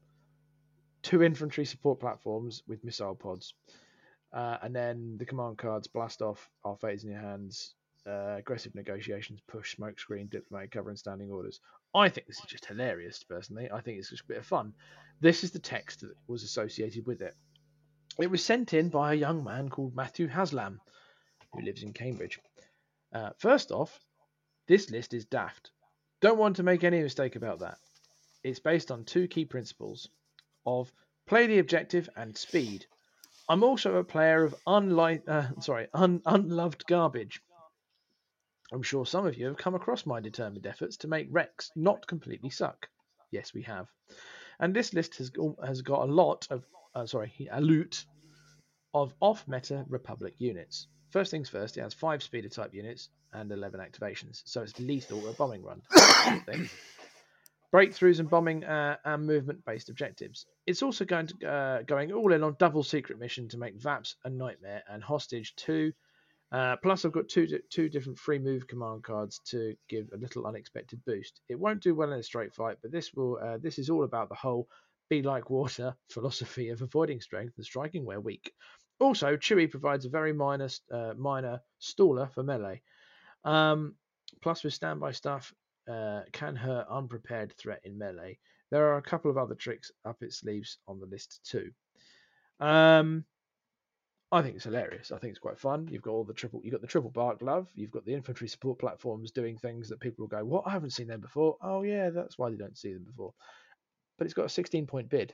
Two 1.01 1.23
infantry 1.23 1.65
support 1.65 1.99
platforms 1.99 2.63
with 2.67 2.83
missile 2.83 3.15
pods. 3.15 3.53
Uh, 4.33 4.57
and 4.61 4.75
then 4.75 5.17
the 5.17 5.25
command 5.25 5.57
cards 5.57 5.87
blast 5.87 6.21
off, 6.21 6.49
our 6.63 6.75
phase 6.77 7.03
in 7.03 7.11
your 7.11 7.21
hands, 7.21 7.73
uh, 8.07 8.35
aggressive 8.37 8.75
negotiations, 8.75 9.39
push, 9.47 9.75
smokescreen, 9.75 10.29
diplomatic 10.29 10.71
cover, 10.71 10.89
and 10.89 10.99
standing 10.99 11.31
orders. 11.31 11.59
I 11.93 12.09
think 12.09 12.27
this 12.27 12.39
is 12.39 12.45
just 12.45 12.65
hilarious, 12.65 13.23
personally. 13.23 13.69
I 13.71 13.81
think 13.81 13.97
it's 13.97 14.09
just 14.09 14.23
a 14.23 14.27
bit 14.27 14.37
of 14.37 14.45
fun. 14.45 14.73
This 15.21 15.43
is 15.43 15.51
the 15.51 15.59
text 15.59 16.01
that 16.01 16.13
was 16.27 16.43
associated 16.43 17.05
with 17.05 17.21
it. 17.21 17.35
It 18.19 18.29
was 18.29 18.43
sent 18.43 18.73
in 18.73 18.89
by 18.89 19.13
a 19.13 19.17
young 19.17 19.43
man 19.43 19.69
called 19.69 19.95
Matthew 19.95 20.27
Haslam, 20.27 20.81
who 21.53 21.61
lives 21.61 21.83
in 21.83 21.93
Cambridge. 21.93 22.39
Uh, 23.13 23.31
first 23.37 23.71
off, 23.71 23.99
this 24.67 24.89
list 24.91 25.13
is 25.13 25.25
daft. 25.25 25.71
Don't 26.21 26.37
want 26.37 26.57
to 26.57 26.63
make 26.63 26.83
any 26.83 27.01
mistake 27.01 27.35
about 27.35 27.59
that. 27.59 27.77
It's 28.43 28.59
based 28.59 28.91
on 28.91 29.03
two 29.03 29.27
key 29.27 29.45
principles 29.45 30.09
of 30.65 30.91
play 31.27 31.47
the 31.47 31.59
objective 31.59 32.09
and 32.15 32.37
speed. 32.37 32.85
I'm 33.47 33.63
also 33.63 33.95
a 33.95 34.03
player 34.03 34.43
of 34.43 34.55
unli- 34.67 35.27
uh, 35.27 35.59
sorry, 35.61 35.87
un- 35.93 36.21
unloved 36.25 36.85
garbage. 36.87 37.41
I'm 38.71 38.83
sure 38.83 39.05
some 39.05 39.25
of 39.25 39.37
you 39.37 39.47
have 39.47 39.57
come 39.57 39.75
across 39.75 40.05
my 40.05 40.19
determined 40.19 40.65
efforts 40.67 40.97
to 40.97 41.07
make 41.07 41.27
Rex 41.31 41.71
not 41.75 42.05
completely 42.07 42.49
suck. 42.49 42.87
Yes, 43.31 43.53
we 43.53 43.63
have. 43.63 43.87
And 44.59 44.75
this 44.75 44.93
list 44.93 45.17
has 45.17 45.31
has 45.65 45.81
got 45.81 46.01
a 46.01 46.11
lot 46.11 46.47
of 46.49 46.65
uh, 46.95 47.05
sorry, 47.05 47.47
a 47.51 47.61
loot 47.61 48.05
of 48.93 49.13
off-meta 49.19 49.85
Republic 49.87 50.33
units. 50.37 50.87
First 51.11 51.31
things 51.31 51.49
first, 51.49 51.77
it 51.77 51.81
has 51.81 51.93
five 51.93 52.21
speeder 52.21 52.49
type 52.49 52.73
units 52.73 53.09
and 53.33 53.51
11 53.51 53.79
activations, 53.79 54.41
so 54.45 54.61
it's 54.61 54.73
at 54.73 54.79
a 54.79 55.33
bombing 55.37 55.63
run. 55.63 55.81
Breakthroughs 57.73 58.19
and 58.19 58.29
bombing 58.29 58.63
uh, 58.63 58.97
and 59.05 59.27
movement-based 59.27 59.89
objectives. 59.89 60.47
It's 60.65 60.81
also 60.81 61.05
going 61.05 61.27
to 61.27 61.47
uh, 61.47 61.81
going 61.83 62.11
all 62.11 62.33
in 62.33 62.43
on 62.43 62.55
double 62.57 62.81
secret 62.81 63.19
mission 63.19 63.47
to 63.49 63.57
make 63.57 63.79
VAPS 63.79 64.15
a 64.25 64.29
nightmare 64.29 64.83
and 64.89 65.03
hostage 65.03 65.55
two. 65.55 65.93
Uh, 66.51 66.75
plus, 66.77 67.05
I've 67.05 67.11
got 67.11 67.29
two 67.29 67.47
two 67.69 67.89
different 67.89 68.17
free 68.17 68.39
move 68.39 68.67
command 68.67 69.03
cards 69.03 69.39
to 69.49 69.75
give 69.87 70.09
a 70.13 70.17
little 70.17 70.47
unexpected 70.47 70.99
boost. 71.05 71.41
It 71.47 71.59
won't 71.59 71.83
do 71.83 71.93
well 71.93 72.11
in 72.11 72.19
a 72.19 72.23
straight 72.23 72.53
fight, 72.55 72.77
but 72.81 72.91
this 72.91 73.13
will. 73.13 73.37
Uh, 73.37 73.57
this 73.57 73.77
is 73.77 73.89
all 73.89 74.03
about 74.03 74.29
the 74.29 74.35
whole 74.35 74.67
be 75.09 75.21
like 75.21 75.49
water 75.49 75.95
philosophy 76.09 76.69
of 76.69 76.81
avoiding 76.81 77.21
strength 77.21 77.53
and 77.57 77.65
striking 77.65 78.05
where 78.05 78.19
weak. 78.19 78.53
Also, 78.99 79.37
Chewy 79.37 79.69
provides 79.69 80.05
a 80.05 80.09
very 80.09 80.33
minor 80.33 80.69
uh, 80.91 81.13
minor 81.17 81.61
staller 81.79 82.31
for 82.33 82.43
melee. 82.43 82.81
Um, 83.43 83.95
plus, 84.41 84.63
with 84.63 84.73
standby 84.73 85.11
stuff, 85.11 85.53
uh, 85.89 86.21
can 86.31 86.55
hurt 86.55 86.87
unprepared 86.89 87.53
threat 87.57 87.81
in 87.83 87.97
melee. 87.97 88.39
There 88.71 88.87
are 88.87 88.97
a 88.97 89.03
couple 89.03 89.31
of 89.31 89.37
other 89.37 89.55
tricks 89.55 89.91
up 90.05 90.17
its 90.21 90.37
sleeves 90.37 90.77
on 90.87 90.99
the 90.99 91.05
list 91.05 91.41
too. 91.43 91.71
Um, 92.59 93.25
I 94.31 94.43
think 94.43 94.55
it's 94.55 94.65
hilarious. 94.65 95.11
I 95.11 95.17
think 95.17 95.31
it's 95.31 95.39
quite 95.39 95.57
fun. 95.57 95.87
You've 95.89 96.03
got 96.03 96.11
all 96.11 96.23
the 96.23 96.33
triple, 96.33 96.61
you've 96.63 96.73
got 96.73 96.81
the 96.81 96.87
triple 96.87 97.09
BARC 97.09 97.39
glove. 97.39 97.67
You've 97.73 97.91
got 97.91 98.05
the 98.05 98.13
infantry 98.13 98.47
support 98.47 98.77
platforms 98.77 99.31
doing 99.31 99.57
things 99.57 99.89
that 99.89 99.99
people 99.99 100.23
will 100.23 100.29
go, 100.29 100.45
"What? 100.45 100.67
I 100.67 100.71
haven't 100.71 100.91
seen 100.91 101.07
them 101.07 101.21
before." 101.21 101.57
Oh 101.61 101.81
yeah, 101.81 102.11
that's 102.11 102.37
why 102.37 102.51
they 102.51 102.57
don't 102.57 102.77
see 102.77 102.93
them 102.93 103.05
before. 103.05 103.33
But 104.17 104.25
it's 104.25 104.35
got 104.35 104.45
a 104.45 104.49
16 104.49 104.85
point 104.85 105.09
bid, 105.09 105.33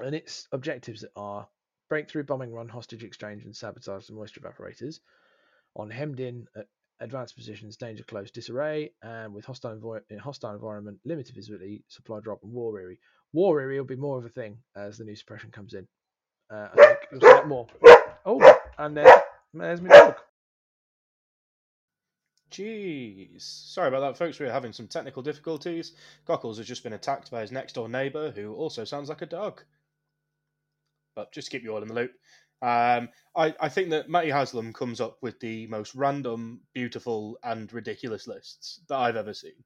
and 0.00 0.14
its 0.14 0.48
objectives 0.50 1.04
are 1.14 1.48
breakthrough 1.88 2.24
bombing 2.24 2.52
run, 2.52 2.68
hostage 2.68 3.04
exchange, 3.04 3.44
and 3.44 3.54
sabotage 3.54 4.06
the 4.06 4.14
moisture 4.14 4.40
evaporators 4.40 4.98
on 5.76 5.88
hemmed 5.90 6.18
in 6.18 6.48
uh, 6.56 6.62
advanced 6.98 7.36
positions, 7.36 7.76
danger 7.76 8.02
close, 8.04 8.32
disarray, 8.32 8.92
and 9.02 9.32
with 9.32 9.44
hostile 9.44 10.00
hostile 10.20 10.54
environment, 10.54 10.98
limited 11.04 11.34
visibility, 11.36 11.84
supply 11.86 12.18
drop, 12.18 12.42
and 12.42 12.52
war 12.52 12.72
weary. 12.72 12.98
War 13.32 13.54
weary 13.54 13.78
will 13.78 13.86
be 13.86 13.94
more 13.94 14.18
of 14.18 14.24
a 14.24 14.28
thing 14.28 14.58
as 14.74 14.98
the 14.98 15.04
new 15.04 15.14
suppression 15.14 15.52
comes 15.52 15.74
in. 15.74 15.86
Uh, 16.50 16.68
I 16.72 16.76
think 16.76 16.98
you'll 17.10 17.20
see 17.20 17.26
that 17.26 17.48
more. 17.48 17.66
Oh, 18.26 18.60
and 18.78 18.96
there, 18.96 19.22
there's 19.52 19.80
my 19.80 19.88
dog. 19.88 20.16
Jeez. 22.50 23.42
Sorry 23.42 23.88
about 23.88 24.00
that, 24.00 24.16
folks. 24.16 24.38
We 24.38 24.46
are 24.46 24.52
having 24.52 24.72
some 24.72 24.86
technical 24.86 25.22
difficulties. 25.22 25.92
Cockles 26.26 26.58
has 26.58 26.66
just 26.66 26.84
been 26.84 26.92
attacked 26.92 27.30
by 27.30 27.40
his 27.40 27.50
next 27.50 27.74
door 27.74 27.88
neighbour, 27.88 28.30
who 28.30 28.54
also 28.54 28.84
sounds 28.84 29.08
like 29.08 29.22
a 29.22 29.26
dog. 29.26 29.62
But 31.16 31.32
just 31.32 31.50
to 31.50 31.56
keep 31.56 31.64
you 31.64 31.74
all 31.74 31.82
in 31.82 31.88
the 31.88 31.94
loop. 31.94 32.12
Um, 32.62 33.08
I, 33.36 33.54
I 33.60 33.68
think 33.68 33.90
that 33.90 34.08
Matty 34.08 34.30
Haslam 34.30 34.72
comes 34.72 35.00
up 35.00 35.18
with 35.20 35.40
the 35.40 35.66
most 35.66 35.94
random, 35.94 36.60
beautiful, 36.72 37.38
and 37.42 37.72
ridiculous 37.72 38.26
lists 38.26 38.80
that 38.88 38.96
I've 38.96 39.16
ever 39.16 39.34
seen. 39.34 39.64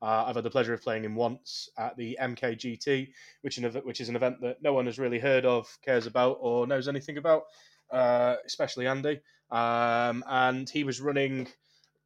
Uh, 0.00 0.24
I've 0.26 0.36
had 0.36 0.44
the 0.44 0.50
pleasure 0.50 0.72
of 0.72 0.82
playing 0.82 1.04
him 1.04 1.16
once 1.16 1.68
at 1.76 1.96
the 1.96 2.16
MKGT, 2.20 3.08
which, 3.40 3.58
which 3.82 4.00
is 4.00 4.08
an 4.08 4.16
event 4.16 4.40
that 4.42 4.62
no 4.62 4.72
one 4.72 4.86
has 4.86 4.98
really 4.98 5.18
heard 5.18 5.44
of, 5.44 5.66
cares 5.82 6.06
about, 6.06 6.38
or 6.40 6.66
knows 6.66 6.86
anything 6.86 7.18
about, 7.18 7.44
uh, 7.90 8.36
especially 8.46 8.86
Andy. 8.86 9.20
Um, 9.50 10.22
and 10.28 10.68
he 10.70 10.84
was 10.84 11.00
running 11.00 11.48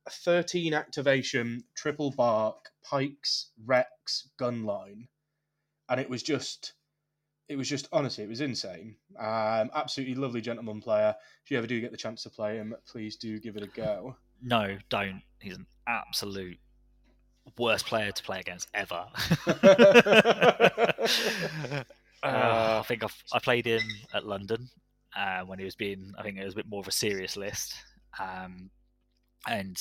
a 0.07 0.11
13 0.11 0.73
activation, 0.73 1.65
triple 1.75 2.13
BARC, 2.13 2.71
pikes, 2.83 3.51
Rex, 3.65 4.29
gun 4.39 4.65
line. 4.65 5.09
And 5.89 6.01
it 6.01 6.09
was 6.09 6.23
just, 6.23 6.73
it 7.49 7.57
was 7.57 7.69
just, 7.69 7.89
honestly, 7.93 8.25
it 8.25 8.31
was 8.31 8.41
insane. 8.41 8.97
Um, 9.19 9.71
absolutely 9.75 10.15
lovely 10.15 10.41
gentleman 10.41 10.81
player. 10.81 11.15
If 11.45 11.51
you 11.51 11.59
ever 11.59 11.67
do 11.67 11.81
get 11.81 11.91
the 11.91 11.99
chance 11.99 12.23
to 12.23 12.31
play 12.31 12.57
him, 12.57 12.75
please 12.87 13.17
do 13.17 13.39
give 13.39 13.57
it 13.57 13.63
a 13.63 13.67
go. 13.67 14.17
No, 14.41 14.79
don't. 14.89 15.23
He's 15.41 15.57
an 15.57 15.67
absolute 15.87 16.59
worst 17.59 17.87
player 17.87 18.13
to 18.13 18.23
play 18.23 18.41
against 18.41 18.69
ever. 18.75 19.07
Uh, 22.23 22.79
I 22.81 22.87
think 22.87 23.03
I've, 23.03 23.25
I 23.33 23.41
played 23.41 23.67
him 23.67 23.83
at 24.15 24.25
London 24.25 24.69
uh, 25.17 25.41
when 25.41 25.59
he 25.59 25.65
was 25.65 25.75
being. 25.75 26.13
I 26.17 26.23
think 26.23 26.39
it 26.39 26.45
was 26.45 26.55
a 26.55 26.57
bit 26.57 26.69
more 26.69 26.81
of 26.81 26.89
a 26.89 26.93
serious 26.93 27.37
list, 27.37 27.75
um, 28.21 28.71
and 29.49 29.81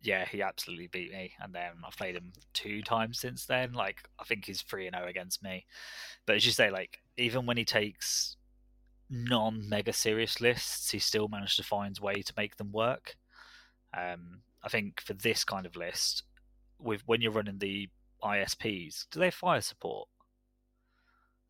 yeah, 0.00 0.24
he 0.24 0.42
absolutely 0.42 0.86
beat 0.86 1.12
me. 1.12 1.32
And 1.40 1.52
then 1.52 1.72
I've 1.84 1.96
played 1.96 2.14
him 2.14 2.32
two 2.52 2.82
times 2.82 3.18
since 3.18 3.46
then. 3.46 3.72
Like 3.72 4.08
I 4.20 4.24
think 4.24 4.44
he's 4.44 4.62
three 4.62 4.86
and 4.86 4.94
zero 4.94 5.08
against 5.08 5.42
me. 5.42 5.66
But 6.26 6.36
as 6.36 6.46
you 6.46 6.52
say, 6.52 6.70
like 6.70 7.00
even 7.16 7.44
when 7.44 7.56
he 7.56 7.64
takes 7.64 8.36
non 9.10 9.68
mega 9.68 9.92
serious 9.92 10.40
lists, 10.40 10.90
he 10.90 11.00
still 11.00 11.28
managed 11.28 11.56
to 11.56 11.64
find 11.64 11.98
a 11.98 12.04
way 12.04 12.22
to 12.22 12.32
make 12.36 12.56
them 12.56 12.70
work. 12.70 13.16
Um, 13.96 14.42
I 14.62 14.68
think 14.68 15.00
for 15.00 15.14
this 15.14 15.44
kind 15.44 15.66
of 15.66 15.76
list, 15.76 16.22
with 16.78 17.02
when 17.06 17.20
you're 17.20 17.32
running 17.32 17.58
the 17.58 17.88
ISPs, 18.22 19.06
do 19.10 19.18
they 19.20 19.26
have 19.26 19.34
fire 19.34 19.60
support? 19.60 20.08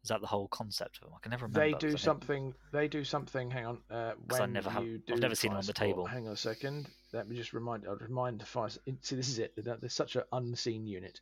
Is 0.02 0.08
that 0.08 0.20
the 0.20 0.26
whole 0.26 0.48
concept 0.48 0.98
of 0.98 1.04
them? 1.04 1.12
I 1.16 1.20
can 1.22 1.30
never 1.30 1.46
remember. 1.46 1.60
They 1.60 1.72
do 1.90 1.96
something. 1.96 2.52
They 2.72 2.88
do 2.88 3.04
something. 3.04 3.50
Hang 3.50 3.64
on. 3.64 3.78
Uh, 3.90 4.12
'Cause 4.28 4.40
I 4.40 4.46
never 4.46 4.68
have, 4.68 4.84
you 4.84 5.00
I've 5.10 5.18
never 5.18 5.34
seen 5.34 5.48
them 5.50 5.54
fire 5.54 5.58
on 5.60 5.66
the 5.66 5.72
support- 5.72 5.88
table. 5.88 6.06
Hang 6.06 6.26
on 6.26 6.34
a 6.34 6.36
second. 6.36 6.90
Let 7.14 7.26
me 7.26 7.36
just 7.36 7.54
remind. 7.54 7.86
I'll 7.86 7.96
remind 7.96 8.40
the 8.40 8.44
fire. 8.44 8.68
See, 8.68 9.16
this 9.16 9.30
is 9.30 9.38
it. 9.38 9.54
They're, 9.56 9.78
they're 9.78 9.88
such 9.88 10.16
an 10.16 10.24
unseen 10.32 10.86
unit. 10.86 11.20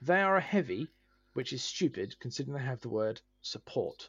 They 0.00 0.20
are 0.22 0.36
a 0.36 0.40
heavy, 0.40 0.86
which 1.32 1.52
is 1.52 1.62
stupid 1.64 2.14
considering 2.20 2.56
they 2.56 2.62
have 2.64 2.80
the 2.80 2.88
word 2.88 3.20
support. 3.42 4.08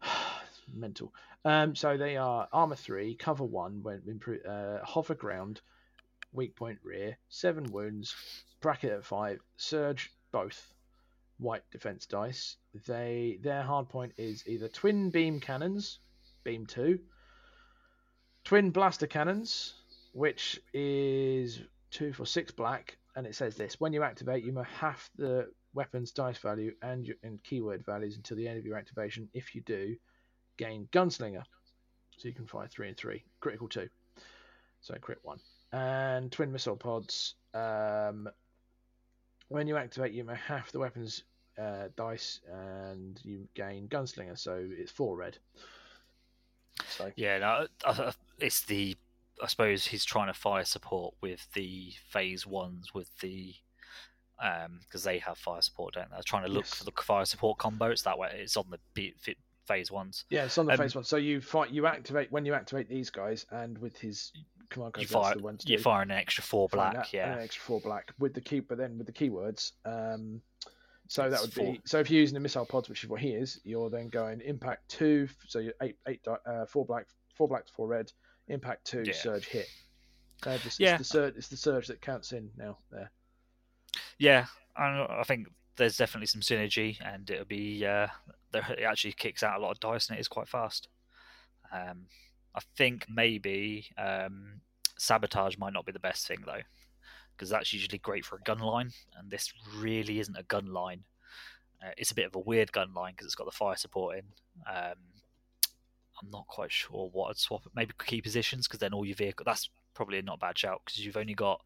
Mental. 0.72 1.12
Um, 1.44 1.74
so 1.74 1.96
they 1.96 2.16
are 2.16 2.48
armor 2.52 2.76
three, 2.76 3.16
cover 3.16 3.44
one, 3.44 3.82
when 3.82 4.20
uh, 4.48 4.84
hover 4.84 5.14
ground, 5.16 5.62
weak 6.32 6.56
point 6.56 6.78
rear, 6.84 7.18
seven 7.28 7.64
wounds, 7.72 8.14
bracket 8.60 8.92
at 8.92 9.04
five, 9.04 9.40
surge 9.56 10.10
both, 10.32 10.72
white 11.38 11.62
defense 11.70 12.06
dice. 12.06 12.56
They 12.86 13.38
their 13.42 13.62
hard 13.62 13.88
point 13.88 14.12
is 14.16 14.44
either 14.46 14.68
twin 14.68 15.10
beam 15.10 15.40
cannons, 15.40 15.98
beam 16.44 16.66
two, 16.66 17.00
twin 18.44 18.70
blaster 18.70 19.06
cannons, 19.06 19.74
which 20.12 20.60
is 20.72 21.60
two 21.90 22.12
for 22.12 22.26
six 22.26 22.52
black, 22.52 22.96
and 23.16 23.26
it 23.26 23.34
says 23.34 23.56
this: 23.56 23.80
when 23.80 23.92
you 23.92 24.02
activate, 24.02 24.44
you 24.44 24.52
may 24.52 24.62
half 24.78 25.10
the 25.16 25.50
weapon's 25.74 26.12
dice 26.12 26.38
value 26.38 26.72
and 26.82 27.06
your, 27.06 27.16
and 27.22 27.42
keyword 27.44 27.84
values 27.84 28.16
until 28.16 28.36
the 28.36 28.48
end 28.48 28.58
of 28.58 28.66
your 28.66 28.76
activation. 28.76 29.28
If 29.32 29.54
you 29.54 29.62
do, 29.62 29.96
gain 30.56 30.88
gunslinger, 30.92 31.42
so 32.16 32.28
you 32.28 32.34
can 32.34 32.46
fire 32.46 32.68
three 32.68 32.88
and 32.88 32.96
three, 32.96 33.24
critical 33.40 33.68
two, 33.68 33.88
so 34.80 34.94
crit 35.00 35.18
one, 35.22 35.40
and 35.72 36.30
twin 36.32 36.52
missile 36.52 36.76
pods. 36.76 37.34
Um, 37.54 38.28
when 39.48 39.66
you 39.66 39.76
activate, 39.76 40.12
you 40.12 40.24
may 40.24 40.34
half 40.36 40.70
the 40.72 40.78
weapon's 40.78 41.24
uh, 41.58 41.88
dice 41.96 42.40
and 42.50 43.20
you 43.24 43.48
gain 43.54 43.88
gunslinger, 43.88 44.38
so 44.38 44.64
it's 44.70 44.90
four 44.92 45.16
red. 45.16 45.38
So 46.88 47.10
Yeah, 47.16 47.38
no, 47.38 47.66
I- 47.84 47.90
I- 48.08 48.12
it's 48.38 48.62
the. 48.62 48.96
I 49.42 49.46
suppose 49.46 49.86
he's 49.86 50.04
trying 50.04 50.26
to 50.26 50.34
fire 50.34 50.64
support 50.66 51.14
with 51.22 51.48
the 51.54 51.92
phase 52.10 52.46
ones 52.46 52.92
with 52.94 53.08
the. 53.20 53.54
Um, 54.42 54.80
because 54.82 55.02
they 55.04 55.18
have 55.18 55.36
fire 55.36 55.60
support, 55.60 55.94
don't 55.94 56.10
they? 56.10 56.16
Trying 56.24 56.44
to 56.44 56.48
look 56.48 56.64
Yes. 56.64 56.74
for 56.74 56.84
the 56.84 56.92
fire 57.02 57.26
support 57.26 57.58
combo. 57.58 57.86
It's 57.90 58.02
that 58.02 58.18
way. 58.18 58.40
It's 58.42 58.56
on 58.56 58.70
the 58.70 58.78
phase 59.66 59.90
ones. 59.90 60.24
yeah, 60.30 60.44
it's 60.46 60.56
on 60.56 60.64
the 60.66 60.72
Um, 60.72 60.78
phase 60.78 60.94
one. 60.94 61.04
So 61.04 61.16
you 61.18 61.42
fight, 61.42 61.70
you 61.70 61.86
activate 61.86 62.32
when 62.32 62.46
you 62.46 62.54
activate 62.54 62.88
these 62.88 63.10
guys, 63.10 63.44
and 63.50 63.76
with 63.78 63.98
his 63.98 64.32
command 64.70 64.94
code, 64.94 65.02
You 65.02 65.08
fire. 65.08 65.34
the 65.34 65.42
one 65.42 65.58
You're 65.64 65.76
do. 65.78 65.82
firing 65.82 66.10
an 66.10 66.16
extra 66.16 66.42
four 66.42 66.68
black. 66.68 66.94
that- 66.94 67.12
Yeah. 67.12 67.34
an 67.34 67.40
extra 67.40 67.62
four 67.62 67.80
black 67.80 68.12
with 68.18 68.34
the 68.34 68.40
key, 68.40 68.60
but 68.60 68.78
then 68.78 68.96
with 68.98 69.06
the 69.06 69.12
keywords. 69.12 69.72
Um, 69.84 70.40
so 71.08 71.28
that 71.28 71.40
would 71.40 71.52
four. 71.52 71.72
be 71.72 71.80
so 71.84 71.98
if 71.98 72.10
you're 72.10 72.20
using 72.20 72.34
the 72.34 72.40
missile 72.40 72.64
pods, 72.66 72.88
which 72.88 73.02
is 73.04 73.10
what 73.10 73.20
he 73.20 73.30
is, 73.32 73.60
you're 73.64 73.90
then 73.90 74.08
going 74.08 74.40
impact 74.42 74.88
two, 74.88 75.28
so 75.48 75.58
you're 75.58 75.74
eight, 75.82 75.96
eight, 76.08 76.20
uh, 76.46 76.64
four 76.66 76.84
black, 76.86 77.06
four 77.34 77.48
black, 77.48 77.68
four 77.68 77.88
red, 77.88 78.12
impact 78.48 78.84
two, 78.86 79.02
Yeah. 79.04 79.12
surge 79.12 79.46
hit. 79.46 79.66
Uh, 80.46 80.56
this, 80.58 80.78
Yeah. 80.80 80.90
it's 80.96 80.98
the 80.98 81.04
surge, 81.04 81.36
it's 81.36 81.48
the 81.48 81.56
surge 81.56 81.86
that 81.88 82.00
counts 82.00 82.32
in 82.32 82.50
now. 82.56 82.78
There, 82.90 83.10
Yeah, 84.18 84.46
I, 84.76 85.04
I 85.20 85.22
think 85.24 85.48
there's 85.76 85.96
definitely 85.96 86.26
some 86.28 86.40
synergy, 86.42 86.98
and 87.04 87.28
it'll 87.28 87.44
be 87.44 87.84
uh, 87.84 88.06
there, 88.52 88.64
it 88.78 88.82
actually 88.84 89.12
kicks 89.12 89.42
out 89.42 89.58
a 89.58 89.62
lot 89.62 89.72
of 89.72 89.80
dice, 89.80 90.08
and 90.08 90.16
it 90.16 90.20
is 90.20 90.28
quite 90.28 90.48
fast. 90.48 90.88
Um, 91.72 92.06
I 92.54 92.60
think 92.76 93.06
maybe 93.08 93.86
um, 93.96 94.60
sabotage 94.98 95.56
might 95.56 95.72
not 95.72 95.86
be 95.86 95.92
the 95.92 95.98
best 95.98 96.26
thing 96.26 96.38
though, 96.44 96.62
because 97.36 97.50
that's 97.50 97.72
usually 97.72 97.98
great 97.98 98.24
for 98.24 98.36
a 98.36 98.42
gun 98.42 98.58
line, 98.58 98.90
and 99.16 99.30
this 99.30 99.52
really 99.76 100.20
isn't 100.20 100.36
a 100.36 100.42
gun 100.44 100.66
line. 100.66 101.04
Uh, 101.82 101.90
it's 101.96 102.10
a 102.10 102.14
bit 102.14 102.26
of 102.26 102.34
a 102.34 102.40
weird 102.40 102.72
gun 102.72 102.92
line 102.92 103.12
because 103.12 103.26
it's 103.26 103.34
got 103.34 103.46
the 103.46 103.50
fire 103.50 103.76
support 103.76 104.18
in. 104.18 104.24
Um, 104.68 104.96
I'm 106.20 106.30
not 106.30 106.46
quite 106.46 106.70
sure 106.72 107.08
what 107.12 107.30
I'd 107.30 107.38
swap. 107.38 107.64
it. 107.64 107.72
Maybe 107.74 107.92
key 108.04 108.20
positions 108.20 108.66
because 108.66 108.80
then 108.80 108.92
all 108.92 109.06
your 109.06 109.16
vehicle. 109.16 109.44
That's 109.44 109.70
probably 109.94 110.20
not 110.22 110.36
a 110.36 110.38
bad 110.38 110.58
shout 110.58 110.82
because 110.84 111.04
you've 111.04 111.16
only 111.16 111.34
got 111.34 111.60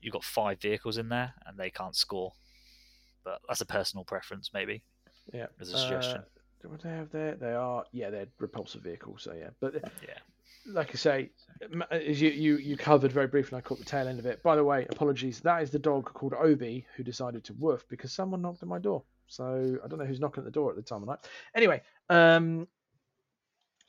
you've 0.00 0.12
got 0.12 0.24
five 0.24 0.60
vehicles 0.60 0.98
in 0.98 1.08
there 1.08 1.34
and 1.46 1.58
they 1.58 1.70
can't 1.70 1.94
score. 1.94 2.32
But 3.24 3.40
that's 3.46 3.60
a 3.60 3.66
personal 3.66 4.04
preference, 4.04 4.50
maybe. 4.52 4.82
yeah. 5.32 5.46
As 5.60 5.72
a 5.72 5.78
suggestion. 5.78 6.18
Uh, 6.18 6.37
what 6.64 6.82
do 6.82 6.88
they 6.88 6.94
have 6.94 7.10
there? 7.10 7.34
They 7.34 7.52
are 7.52 7.84
yeah, 7.92 8.10
they're 8.10 8.28
repulsive 8.38 8.82
vehicles. 8.82 9.22
So 9.22 9.32
yeah, 9.34 9.50
but 9.60 9.74
Yeah. 10.06 10.18
like 10.66 10.90
I 10.90 10.96
say, 10.96 11.30
as 11.90 12.20
you, 12.20 12.30
you, 12.30 12.56
you 12.56 12.76
covered 12.76 13.12
very 13.12 13.26
briefly, 13.26 13.56
and 13.56 13.64
I 13.64 13.66
caught 13.66 13.78
the 13.78 13.84
tail 13.84 14.08
end 14.08 14.18
of 14.18 14.26
it. 14.26 14.42
By 14.42 14.56
the 14.56 14.64
way, 14.64 14.86
apologies. 14.90 15.40
That 15.40 15.62
is 15.62 15.70
the 15.70 15.78
dog 15.78 16.12
called 16.12 16.34
Obi 16.34 16.86
who 16.96 17.02
decided 17.02 17.44
to 17.44 17.54
woof 17.54 17.84
because 17.88 18.12
someone 18.12 18.42
knocked 18.42 18.62
at 18.62 18.68
my 18.68 18.78
door. 18.78 19.02
So 19.28 19.78
I 19.84 19.88
don't 19.88 19.98
know 19.98 20.04
who's 20.06 20.20
knocking 20.20 20.40
at 20.40 20.44
the 20.44 20.50
door 20.50 20.70
at 20.70 20.76
the 20.76 20.82
time 20.82 21.02
of 21.02 21.08
night. 21.08 21.18
Anyway, 21.54 21.82
um, 22.08 22.66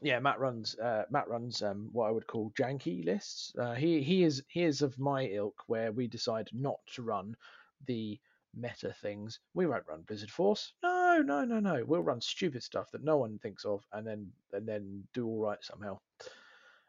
yeah, 0.01 0.19
Matt 0.19 0.39
runs 0.39 0.77
uh, 0.79 1.03
Matt 1.09 1.27
runs 1.27 1.61
um, 1.61 1.89
what 1.91 2.07
I 2.07 2.11
would 2.11 2.27
call 2.27 2.51
janky 2.57 3.03
lists. 3.03 3.53
Uh, 3.57 3.73
he 3.73 4.01
he 4.01 4.23
is 4.23 4.43
he 4.47 4.63
is 4.63 4.81
of 4.81 4.97
my 4.99 5.25
ilk 5.25 5.63
where 5.67 5.91
we 5.91 6.07
decide 6.07 6.49
not 6.53 6.79
to 6.95 7.01
run 7.01 7.35
the 7.85 8.19
meta 8.55 8.93
things. 9.01 9.39
We 9.53 9.65
won't 9.67 9.83
run 9.87 10.01
Blizzard 10.01 10.31
Force. 10.31 10.73
No, 10.83 11.21
no, 11.25 11.43
no, 11.45 11.59
no. 11.59 11.83
We'll 11.85 12.01
run 12.01 12.21
stupid 12.21 12.63
stuff 12.63 12.91
that 12.91 13.03
no 13.03 13.17
one 13.17 13.39
thinks 13.39 13.65
of, 13.65 13.85
and 13.93 14.05
then 14.05 14.31
and 14.53 14.67
then 14.67 15.03
do 15.13 15.27
all 15.27 15.41
right 15.41 15.59
somehow. 15.61 15.99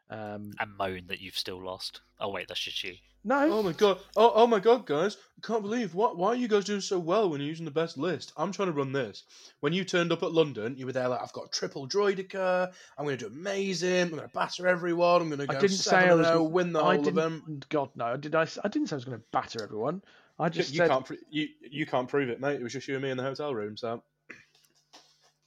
Um, 0.09 0.51
and 0.59 0.75
moan 0.77 1.03
that 1.07 1.21
you've 1.21 1.37
still 1.37 1.63
lost. 1.63 2.01
Oh 2.19 2.29
wait, 2.29 2.49
that's 2.49 2.59
just 2.59 2.83
you. 2.83 2.95
no, 3.23 3.49
Oh 3.49 3.63
my 3.63 3.71
god! 3.71 3.97
Oh, 4.17 4.31
oh 4.35 4.45
my 4.45 4.59
god, 4.59 4.85
guys! 4.85 5.15
I 5.41 5.47
can't 5.47 5.61
believe 5.61 5.95
what. 5.95 6.17
Why 6.17 6.29
are 6.29 6.35
you 6.35 6.49
guys 6.49 6.65
doing 6.65 6.81
so 6.81 6.99
well 6.99 7.29
when 7.29 7.39
you're 7.39 7.47
using 7.47 7.63
the 7.63 7.71
best 7.71 7.97
list? 7.97 8.33
I'm 8.35 8.51
trying 8.51 8.67
to 8.67 8.73
run 8.73 8.91
this. 8.91 9.23
When 9.61 9.71
you 9.71 9.85
turned 9.85 10.11
up 10.11 10.21
at 10.21 10.33
London, 10.33 10.75
you 10.77 10.85
were 10.85 10.91
there 10.91 11.07
like, 11.07 11.21
I've 11.21 11.31
got 11.31 11.53
triple 11.53 11.87
droideka. 11.87 12.73
I'm 12.97 13.05
going 13.05 13.17
to 13.17 13.29
do 13.29 13.33
amazing. 13.33 14.01
I'm 14.01 14.09
going 14.09 14.21
to 14.23 14.27
batter 14.33 14.67
everyone. 14.67 15.21
I'm 15.21 15.29
going 15.29 15.39
to 15.39 15.47
go 15.47 15.55
I 15.57 15.61
didn't 15.61 15.77
say 15.77 16.09
I 16.09 16.13
was. 16.13 16.27
oh, 16.27 16.33
gonna- 16.39 16.43
win 16.43 16.73
the 16.73 16.81
I 16.83 16.95
whole 16.95 17.03
didn't. 17.05 17.17
event. 17.17 17.69
God 17.69 17.89
no, 17.95 18.17
did 18.17 18.35
I? 18.35 18.47
I 18.65 18.67
didn't 18.67 18.87
say 18.89 18.95
I 18.95 18.97
was 18.97 19.05
going 19.05 19.17
to 19.17 19.23
batter 19.31 19.63
everyone. 19.63 20.01
I 20.39 20.49
just 20.49 20.71
you 20.71 20.77
said 20.77 20.89
can't. 20.89 21.05
Pr- 21.05 21.13
you 21.29 21.47
you 21.69 21.85
can't 21.85 22.07
prove 22.07 22.29
it, 22.29 22.39
mate. 22.39 22.55
It 22.55 22.63
was 22.63 22.73
just 22.73 22.87
you 22.87 22.95
and 22.95 23.03
me 23.03 23.11
in 23.11 23.17
the 23.17 23.23
hotel 23.23 23.53
room. 23.53 23.77
So 23.77 24.01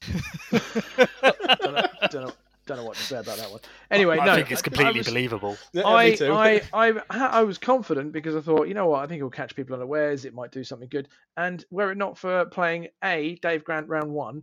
don't, 0.50 1.74
know, 1.74 1.86
don't 2.10 2.26
know. 2.26 2.32
Don't 2.66 2.78
know 2.78 2.84
what 2.84 2.96
to 2.96 3.02
say 3.02 3.18
about 3.18 3.36
that 3.36 3.50
one. 3.50 3.60
Anyway, 3.90 4.18
I 4.18 4.24
no, 4.24 4.34
think 4.36 4.50
it's 4.50 4.62
completely 4.62 4.94
I 4.94 4.96
was, 4.96 5.06
believable. 5.06 5.58
I. 5.84 6.16
I, 6.22 6.62
I, 7.10 7.26
I 7.26 7.42
was 7.42 7.58
confident 7.58 8.12
because 8.12 8.34
I 8.34 8.40
thought, 8.40 8.68
you 8.68 8.74
know 8.74 8.86
what, 8.86 9.04
I 9.04 9.06
think 9.06 9.18
it'll 9.18 9.28
catch 9.28 9.54
people 9.54 9.74
unawares. 9.76 10.24
It 10.24 10.32
might 10.34 10.50
do 10.50 10.64
something 10.64 10.88
good. 10.88 11.08
And 11.36 11.62
were 11.70 11.92
it 11.92 11.98
not 11.98 12.16
for 12.16 12.46
playing 12.46 12.88
a 13.02 13.38
Dave 13.42 13.64
Grant 13.64 13.88
round 13.88 14.10
one, 14.10 14.42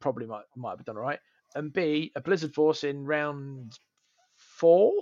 probably 0.00 0.26
might 0.26 0.44
might 0.56 0.78
have 0.78 0.86
done 0.86 0.96
all 0.96 1.02
right, 1.02 1.18
and 1.56 1.70
b 1.70 2.10
a 2.16 2.22
Blizzard 2.22 2.54
Force 2.54 2.84
in 2.84 3.04
round 3.04 3.78
four. 4.36 4.92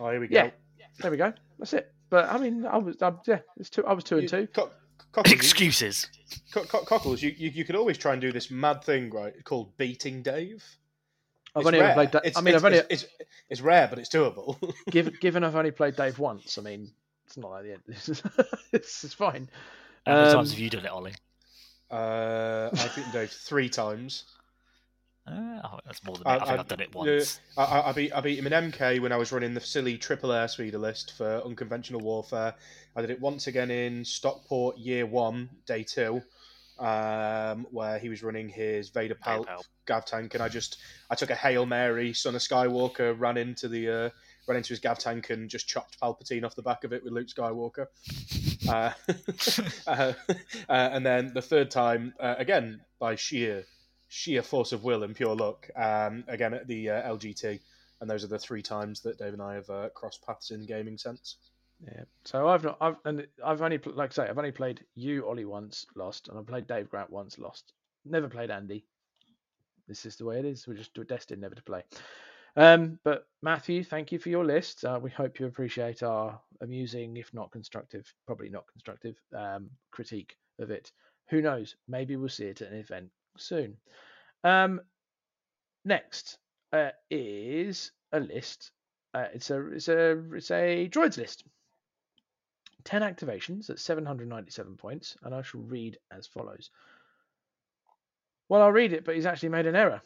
oh, 0.00 0.10
here 0.10 0.20
we 0.20 0.26
go. 0.26 0.36
Yeah, 0.36 0.50
there 0.98 1.12
we 1.12 1.16
go. 1.16 1.32
That's 1.58 1.74
it. 1.74 1.93
But 2.10 2.28
I 2.30 2.38
mean, 2.38 2.66
I 2.66 2.76
was, 2.78 3.00
I, 3.02 3.12
yeah, 3.26 3.40
it's 3.58 3.70
two. 3.70 3.84
I 3.86 3.92
was 3.92 4.04
two 4.04 4.18
and 4.18 4.28
two. 4.28 4.46
Co- 4.48 4.70
Cockles, 5.12 5.32
Excuses. 5.34 6.08
Co- 6.52 6.64
Co- 6.64 6.84
Cockles, 6.84 7.22
you, 7.22 7.34
you 7.36 7.50
you 7.50 7.64
could 7.64 7.76
always 7.76 7.98
try 7.98 8.12
and 8.12 8.20
do 8.20 8.32
this 8.32 8.50
mad 8.50 8.82
thing, 8.84 9.10
right? 9.10 9.32
Called 9.44 9.76
beating 9.76 10.22
Dave. 10.22 10.64
I've 11.56 11.60
It's 11.60 11.66
only 11.68 11.80
ever 11.80 11.92
played. 11.94 12.10
Da- 12.10 12.20
It's, 12.24 12.36
I 12.36 12.40
mean, 12.40 12.54
it's, 12.54 12.62
I've 12.64 12.66
only 12.66 12.78
it's, 12.78 13.02
it's, 13.04 13.06
it's 13.50 13.60
rare, 13.60 13.86
but 13.88 13.98
it's 13.98 14.08
doable. 14.08 14.58
given 14.90 15.14
given 15.20 15.44
I've 15.44 15.56
only 15.56 15.70
played 15.70 15.96
Dave 15.96 16.18
once. 16.18 16.58
I 16.58 16.62
mean, 16.62 16.90
it's 17.26 17.36
not 17.36 17.50
like 17.50 17.64
the 17.64 17.72
end. 17.72 17.82
This 18.72 19.04
is 19.04 19.14
fine. 19.14 19.48
How 20.06 20.14
many 20.14 20.26
Um, 20.26 20.32
times 20.34 20.50
have 20.50 20.58
you 20.60 20.68
done 20.70 20.84
it, 20.84 20.90
Olly? 20.92 21.14
uh, 21.90 22.70
I've 22.72 22.96
beaten 22.96 23.12
Dave 23.12 23.30
three 23.30 23.68
times. 23.68 24.24
Uh, 25.26 25.60
oh, 25.64 25.78
that's 25.86 26.04
more 26.04 26.16
than. 26.16 26.26
I- 26.26 26.36
I, 26.36 26.38
think 26.38 26.50
I- 26.50 26.58
I've 26.58 26.68
done 26.68 26.80
it 26.80 26.94
once. 26.94 27.40
I, 27.56 27.64
I, 27.64 27.88
I 27.88 27.92
beat 27.92 28.12
I 28.12 28.20
beat 28.20 28.38
him 28.38 28.46
in 28.46 28.52
MK 28.70 29.00
when 29.00 29.12
I 29.12 29.16
was 29.16 29.32
running 29.32 29.54
the 29.54 29.60
silly 29.60 29.96
triple 29.96 30.32
air 30.32 30.46
airspeeder 30.46 30.78
list 30.78 31.16
for 31.16 31.42
unconventional 31.44 32.00
warfare. 32.00 32.54
I 32.94 33.00
did 33.00 33.10
it 33.10 33.20
once 33.20 33.46
again 33.46 33.70
in 33.70 34.04
Stockport 34.04 34.76
Year 34.76 35.06
One, 35.06 35.48
Day 35.66 35.82
Two, 35.82 36.22
um, 36.78 37.66
where 37.70 37.98
he 37.98 38.08
was 38.08 38.22
running 38.22 38.48
his 38.48 38.90
Vader 38.90 39.14
Pal. 39.14 39.46
Gav 39.86 40.04
tank, 40.06 40.34
and 40.34 40.42
I 40.42 40.48
just 40.48 40.78
I 41.10 41.14
took 41.14 41.30
a 41.30 41.34
hail 41.34 41.66
mary, 41.66 42.12
son 42.14 42.34
of 42.34 42.40
Skywalker, 42.40 43.18
ran 43.18 43.36
into 43.36 43.68
the 43.68 43.88
uh, 43.88 44.10
ran 44.46 44.56
into 44.56 44.70
his 44.70 44.80
Gav 44.80 44.98
tank 44.98 45.30
and 45.30 45.48
just 45.48 45.68
chopped 45.68 46.00
Palpatine 46.00 46.44
off 46.44 46.54
the 46.54 46.62
back 46.62 46.84
of 46.84 46.92
it 46.92 47.04
with 47.04 47.12
Luke 47.12 47.28
Skywalker. 47.28 47.86
uh, 48.68 48.92
uh, 49.86 50.12
uh, 50.68 50.88
and 50.92 51.04
then 51.04 51.32
the 51.34 51.42
third 51.42 51.70
time, 51.70 52.14
uh, 52.20 52.34
again 52.38 52.80
by 52.98 53.14
sheer 53.14 53.64
sheer 54.08 54.42
force 54.42 54.72
of 54.72 54.84
will 54.84 55.02
and 55.02 55.14
pure 55.14 55.34
luck, 55.34 55.68
um, 55.76 56.24
again 56.28 56.54
at 56.54 56.66
the 56.66 56.90
uh, 56.90 57.10
LGT, 57.16 57.60
and 58.00 58.10
those 58.10 58.24
are 58.24 58.28
the 58.28 58.38
three 58.38 58.62
times 58.62 59.00
that 59.02 59.18
Dave 59.18 59.32
and 59.32 59.42
I 59.42 59.54
have 59.54 59.70
uh, 59.70 59.88
crossed 59.90 60.24
paths 60.24 60.50
in 60.50 60.66
gaming 60.66 60.98
sense. 60.98 61.36
Yeah. 61.84 62.04
So 62.24 62.48
I've 62.48 62.64
not. 62.64 62.78
I've 62.80 62.96
and 63.04 63.26
I've 63.44 63.62
only 63.62 63.78
like 63.84 64.10
I 64.10 64.14
say 64.14 64.28
I've 64.28 64.38
only 64.38 64.52
played 64.52 64.84
you 64.94 65.26
Olly 65.26 65.44
once, 65.44 65.86
lost, 65.96 66.28
and 66.28 66.38
I 66.38 66.42
played 66.42 66.66
Dave 66.66 66.88
Grant 66.88 67.10
once, 67.10 67.38
lost. 67.38 67.72
Never 68.04 68.28
played 68.28 68.50
Andy. 68.50 68.84
This 69.88 70.06
is 70.06 70.16
the 70.16 70.24
way 70.24 70.38
it 70.38 70.44
is. 70.44 70.66
We're 70.66 70.74
just 70.74 70.94
destined 71.06 71.42
never 71.42 71.54
to 71.54 71.62
play. 71.62 71.82
Um, 72.56 72.98
but 73.04 73.26
Matthew, 73.42 73.82
thank 73.82 74.12
you 74.12 74.18
for 74.18 74.28
your 74.28 74.44
list. 74.44 74.84
Uh, 74.84 74.98
we 75.02 75.10
hope 75.10 75.40
you 75.40 75.46
appreciate 75.46 76.02
our 76.02 76.40
amusing, 76.60 77.16
if 77.16 77.34
not 77.34 77.50
constructive, 77.50 78.10
probably 78.26 78.48
not 78.48 78.64
constructive, 78.70 79.16
um, 79.36 79.68
critique 79.90 80.36
of 80.58 80.70
it. 80.70 80.92
Who 81.30 81.42
knows? 81.42 81.74
Maybe 81.88 82.16
we'll 82.16 82.28
see 82.28 82.46
it 82.46 82.62
at 82.62 82.70
an 82.70 82.78
event 82.78 83.10
soon. 83.36 83.76
Um, 84.42 84.80
next 85.84 86.38
uh, 86.72 86.90
is 87.10 87.92
a 88.12 88.20
list. 88.20 88.70
Uh, 89.12 89.26
it's 89.32 89.50
a 89.50 89.66
it's 89.72 89.88
a 89.88 90.18
it's 90.34 90.50
a 90.50 90.88
droids 90.88 91.16
list. 91.16 91.44
10 92.84 93.00
activations 93.00 93.70
at 93.70 93.78
797 93.78 94.76
points, 94.76 95.16
and 95.22 95.34
I 95.34 95.40
shall 95.42 95.62
read 95.62 95.96
as 96.10 96.26
follows. 96.26 96.70
Well, 98.48 98.60
I'll 98.60 98.72
read 98.72 98.92
it, 98.92 99.06
but 99.06 99.14
he's 99.14 99.24
actually 99.24 99.48
made 99.48 99.66
an 99.66 99.74
error. 99.74 100.02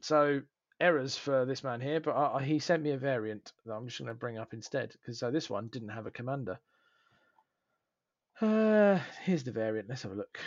So, 0.00 0.42
errors 0.80 1.16
for 1.16 1.44
this 1.44 1.62
man 1.62 1.80
here, 1.80 2.00
but 2.00 2.16
I, 2.16 2.38
I- 2.38 2.42
he 2.42 2.58
sent 2.58 2.82
me 2.82 2.90
a 2.90 2.98
variant 2.98 3.52
that 3.64 3.72
I'm 3.72 3.86
just 3.86 3.98
going 3.98 4.08
to 4.08 4.14
bring 4.14 4.36
up 4.36 4.52
instead, 4.52 4.90
because 4.92 5.20
so 5.20 5.30
this 5.30 5.48
one 5.48 5.68
didn't 5.68 5.90
have 5.90 6.06
a 6.06 6.10
commander. 6.10 6.58
Uh, 8.40 8.98
here's 9.22 9.44
the 9.44 9.52
variant. 9.52 9.88
Let's 9.88 10.02
have 10.02 10.12
a 10.12 10.16
look. 10.16 10.38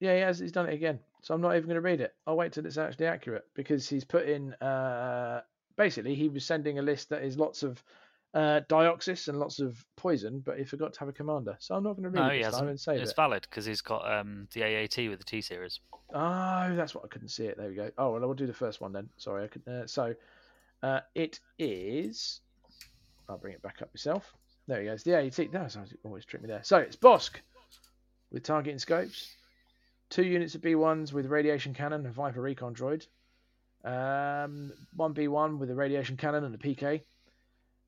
Yeah, 0.00 0.14
he 0.14 0.20
has. 0.22 0.38
He's 0.38 0.52
done 0.52 0.68
it 0.68 0.74
again. 0.74 0.98
So 1.22 1.34
I'm 1.34 1.40
not 1.42 1.54
even 1.56 1.64
going 1.66 1.74
to 1.76 1.80
read 1.82 2.00
it. 2.00 2.14
I'll 2.26 2.36
wait 2.36 2.52
till 2.52 2.64
it's 2.66 2.78
actually 2.78 3.06
accurate 3.06 3.44
because 3.54 3.88
he's 3.88 4.04
put 4.04 4.26
in. 4.28 4.54
Uh, 4.54 5.42
basically, 5.76 6.14
he 6.14 6.28
was 6.28 6.44
sending 6.44 6.78
a 6.78 6.82
list 6.82 7.10
that 7.10 7.22
is 7.22 7.36
lots 7.36 7.62
of 7.62 7.82
uh, 8.32 8.60
Dioxis 8.68 9.28
and 9.28 9.38
lots 9.38 9.60
of 9.60 9.84
poison, 9.96 10.40
but 10.44 10.56
he 10.58 10.64
forgot 10.64 10.94
to 10.94 11.00
have 11.00 11.08
a 11.08 11.12
commander. 11.12 11.56
So 11.60 11.74
I'm 11.74 11.82
not 11.82 11.92
going 11.96 12.04
to 12.04 12.10
read 12.10 12.20
No, 12.20 12.28
it 12.28 12.36
he 12.36 12.38
this 12.38 12.46
time 12.46 12.52
hasn't. 12.52 12.70
and 12.70 12.80
save 12.80 13.00
It's 13.02 13.10
it. 13.10 13.16
valid 13.16 13.42
because 13.42 13.66
he's 13.66 13.82
got 13.82 14.10
um, 14.10 14.48
the 14.54 14.62
AAT 14.62 14.96
with 15.10 15.18
the 15.18 15.24
T 15.24 15.42
series. 15.42 15.80
Oh, 16.14 16.74
that's 16.74 16.94
what 16.94 17.04
I 17.04 17.08
couldn't 17.08 17.28
see 17.28 17.44
it. 17.44 17.58
There 17.58 17.68
we 17.68 17.74
go. 17.74 17.90
Oh, 17.98 18.12
well, 18.12 18.22
I'll 18.24 18.34
do 18.34 18.46
the 18.46 18.54
first 18.54 18.80
one 18.80 18.92
then. 18.92 19.08
Sorry, 19.18 19.44
I 19.44 19.48
could. 19.48 19.68
Uh, 19.68 19.86
so, 19.86 20.14
uh, 20.82 21.00
it 21.14 21.40
is. 21.58 22.40
I'll 23.28 23.38
bring 23.38 23.52
it 23.54 23.62
back 23.62 23.82
up 23.82 23.90
myself. 23.94 24.32
There 24.66 24.80
he 24.80 24.86
goes. 24.86 25.02
The 25.02 25.14
AET. 25.18 25.52
That's 25.52 25.76
always 26.04 26.24
trick 26.24 26.40
me 26.42 26.48
there. 26.48 26.62
So 26.64 26.78
it's 26.78 26.96
Bosk 26.96 27.32
with 28.32 28.42
targeting 28.44 28.78
scopes, 28.78 29.34
two 30.10 30.24
units 30.24 30.54
of 30.54 30.60
B1s 30.60 31.12
with 31.12 31.26
radiation 31.26 31.72
cannon 31.72 32.04
and 32.04 32.14
Viper 32.14 32.42
recon 32.42 32.74
droid, 32.74 33.06
um, 33.84 34.72
one 34.94 35.14
B1 35.14 35.58
with 35.58 35.70
a 35.70 35.74
radiation 35.74 36.16
cannon 36.16 36.44
and 36.44 36.54
a 36.54 36.58
PK, 36.58 37.02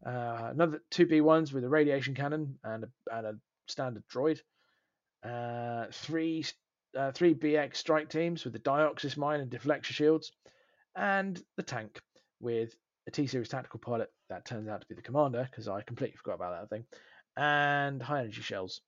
uh, 0.06 0.48
another 0.50 0.80
two 0.90 1.06
B1s 1.06 1.52
with 1.52 1.64
a 1.64 1.68
radiation 1.68 2.14
cannon 2.14 2.58
and 2.64 2.84
a, 2.84 2.88
and 3.16 3.26
a 3.26 3.34
standard 3.66 4.04
droid, 4.08 4.40
uh, 5.24 5.86
three 5.92 6.44
uh, 6.96 7.10
three 7.10 7.34
BX 7.34 7.76
strike 7.76 8.10
teams 8.10 8.44
with 8.44 8.52
the 8.52 8.58
Dioxis 8.58 9.16
mine 9.16 9.40
and 9.40 9.50
deflector 9.50 9.84
shields, 9.84 10.32
and 10.94 11.42
the 11.56 11.62
tank 11.62 12.00
with 12.40 12.74
a 13.06 13.10
T 13.10 13.26
series 13.26 13.48
tactical 13.48 13.80
pilot 13.80 14.10
that 14.28 14.44
turns 14.44 14.68
out 14.68 14.80
to 14.80 14.86
be 14.86 14.94
the 14.94 15.02
commander 15.02 15.48
because 15.50 15.68
I 15.68 15.82
completely 15.82 16.16
forgot 16.16 16.36
about 16.36 16.60
that 16.60 16.70
thing, 16.70 16.84
and 17.36 18.02
high 18.02 18.20
energy 18.20 18.42
shells. 18.42 18.80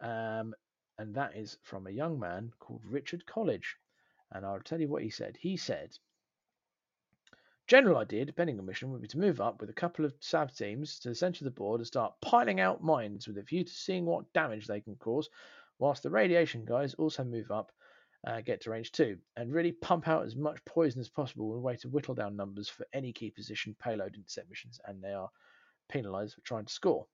Um, 0.00 0.54
and 0.98 1.14
that 1.14 1.36
is 1.36 1.56
from 1.62 1.86
a 1.86 1.90
young 1.90 2.18
man 2.18 2.52
called 2.58 2.84
Richard 2.84 3.24
College. 3.24 3.76
And 4.32 4.44
I'll 4.44 4.60
tell 4.60 4.80
you 4.80 4.88
what 4.88 5.02
he 5.02 5.10
said. 5.10 5.36
He 5.40 5.56
said, 5.56 5.96
General 7.68 7.98
idea, 7.98 8.24
depending 8.24 8.58
on 8.58 8.66
mission, 8.66 8.90
would 8.90 9.02
be 9.02 9.08
to 9.08 9.18
move 9.18 9.40
up 9.40 9.60
with 9.60 9.70
a 9.70 9.74
couple 9.74 10.04
of 10.04 10.14
SAV 10.20 10.56
teams 10.56 10.98
to 11.00 11.10
the 11.10 11.14
centre 11.14 11.44
of 11.44 11.52
the 11.52 11.56
board 11.58 11.80
and 11.80 11.86
start 11.86 12.14
piling 12.22 12.60
out 12.60 12.82
mines 12.82 13.28
with 13.28 13.38
a 13.38 13.42
view 13.42 13.62
to 13.62 13.70
seeing 13.70 14.06
what 14.06 14.32
damage 14.32 14.66
they 14.66 14.80
can 14.80 14.96
cause, 14.96 15.28
whilst 15.78 16.02
the 16.02 16.10
radiation 16.10 16.64
guys 16.64 16.94
also 16.94 17.22
move 17.22 17.50
up, 17.50 17.70
uh, 18.26 18.40
get 18.40 18.62
to 18.62 18.70
range 18.70 18.90
two, 18.90 19.18
and 19.36 19.52
really 19.52 19.70
pump 19.70 20.08
out 20.08 20.24
as 20.24 20.34
much 20.34 20.64
poison 20.64 21.00
as 21.00 21.10
possible 21.10 21.52
in 21.52 21.58
a 21.58 21.60
way 21.60 21.76
to 21.76 21.90
whittle 21.90 22.14
down 22.14 22.34
numbers 22.34 22.68
for 22.68 22.86
any 22.92 23.12
key 23.12 23.30
position 23.30 23.76
payload 23.78 24.16
intercept 24.16 24.48
missions, 24.48 24.80
and 24.86 25.04
they 25.04 25.12
are 25.12 25.30
penalised 25.90 26.34
for 26.34 26.40
trying 26.40 26.64
to 26.64 26.72
score. 26.72 27.06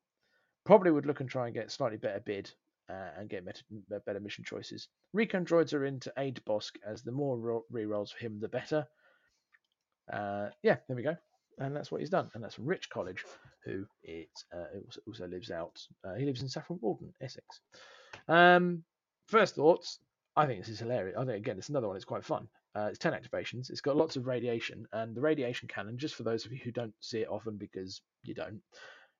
Probably 0.65 0.93
would 0.93 1.05
look 1.05 1.20
and 1.20 1.28
try 1.28 1.47
and 1.47 1.55
get 1.55 1.70
slightly 1.70 1.98
better 1.98 2.20
bid 2.20 2.51
uh, 2.90 3.11
and 3.19 3.28
get 3.28 3.44
better, 3.44 4.20
mission 4.20 4.44
choices. 4.44 4.89
Recon 5.12 5.44
droids 5.44 5.73
are 5.74 5.85
in 5.85 6.01
to 6.01 6.12
aid 6.19 6.40
Bosk, 6.47 6.73
as 6.86 7.02
the 7.02 7.12
more 7.12 7.39
ro- 7.39 7.65
rerolls 7.73 8.12
for 8.12 8.19
him, 8.19 8.40
the 8.40 8.48
better. 8.48 8.86
Uh, 10.12 10.48
yeah, 10.62 10.77
there 10.86 10.97
we 10.97 11.02
go. 11.02 11.16
And 11.59 11.74
that's 11.74 11.90
what 11.90 12.01
he's 12.01 12.11
done. 12.11 12.31
And 12.35 12.43
that's 12.43 12.56
from 12.56 12.66
Rich 12.66 12.90
College, 12.90 13.24
who 13.65 13.86
it 14.02 14.28
uh, 14.55 14.65
also, 15.06 15.27
lives 15.27 15.51
out. 15.51 15.81
Uh, 16.05 16.15
he 16.15 16.24
lives 16.24 16.43
in 16.43 16.48
Saffron 16.48 16.78
Walden, 16.82 17.12
Essex. 17.23 17.61
Um, 18.28 18.82
first 19.28 19.55
thoughts. 19.55 20.01
I 20.36 20.47
think 20.47 20.61
this 20.61 20.69
is 20.69 20.81
hilarious. 20.81 21.16
I 21.16 21.24
think 21.24 21.39
again, 21.39 21.59
it's 21.59 21.69
another 21.69 21.86
one. 21.86 21.97
It's 21.97 22.05
quite 22.05 22.24
fun. 22.24 22.48
Uh, 22.74 22.89
it's 22.90 22.98
ten 22.98 23.12
activations. 23.12 23.70
It's 23.70 23.81
got 23.81 23.97
lots 23.97 24.16
of 24.16 24.27
radiation, 24.27 24.85
and 24.93 25.15
the 25.15 25.20
radiation 25.20 25.69
cannon. 25.69 25.97
Just 25.97 26.16
for 26.16 26.24
those 26.24 26.44
of 26.44 26.52
you 26.52 26.59
who 26.65 26.73
don't 26.73 26.93
see 26.98 27.20
it 27.20 27.28
often 27.28 27.56
because 27.56 28.01
you 28.24 28.35
don't, 28.35 28.61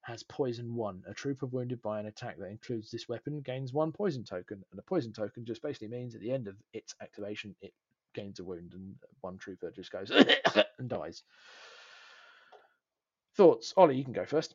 has 0.05 0.23
poison 0.23 0.75
one. 0.75 1.03
A 1.09 1.15
trooper 1.15 1.47
wounded 1.47 1.81
by 1.81 1.99
an 1.99 2.07
attack 2.07 2.39
that 2.39 2.51
includes 2.51 2.91
this 2.91 3.09
weapon 3.09 3.41
gains 3.41 3.73
one 3.73 3.91
poison 3.91 4.23
token, 4.23 4.63
and 4.71 4.79
a 4.79 4.83
poison 4.83 5.13
token 5.13 5.45
just 5.45 5.63
basically 5.63 5.89
means 5.89 6.15
at 6.15 6.21
the 6.21 6.31
end 6.31 6.47
of 6.47 6.57
its 6.73 6.95
activation, 7.01 7.55
it 7.63 7.73
gains 8.15 8.39
a 8.39 8.45
wound, 8.45 8.73
and 8.75 8.95
one 9.23 9.39
trooper 9.39 9.71
just 9.71 9.91
goes 9.91 10.11
and 10.79 10.89
dies. 10.89 11.23
Thoughts, 13.37 13.73
Olly? 13.77 13.97
You 13.97 14.05
can 14.05 14.13
go 14.13 14.27
first. 14.27 14.55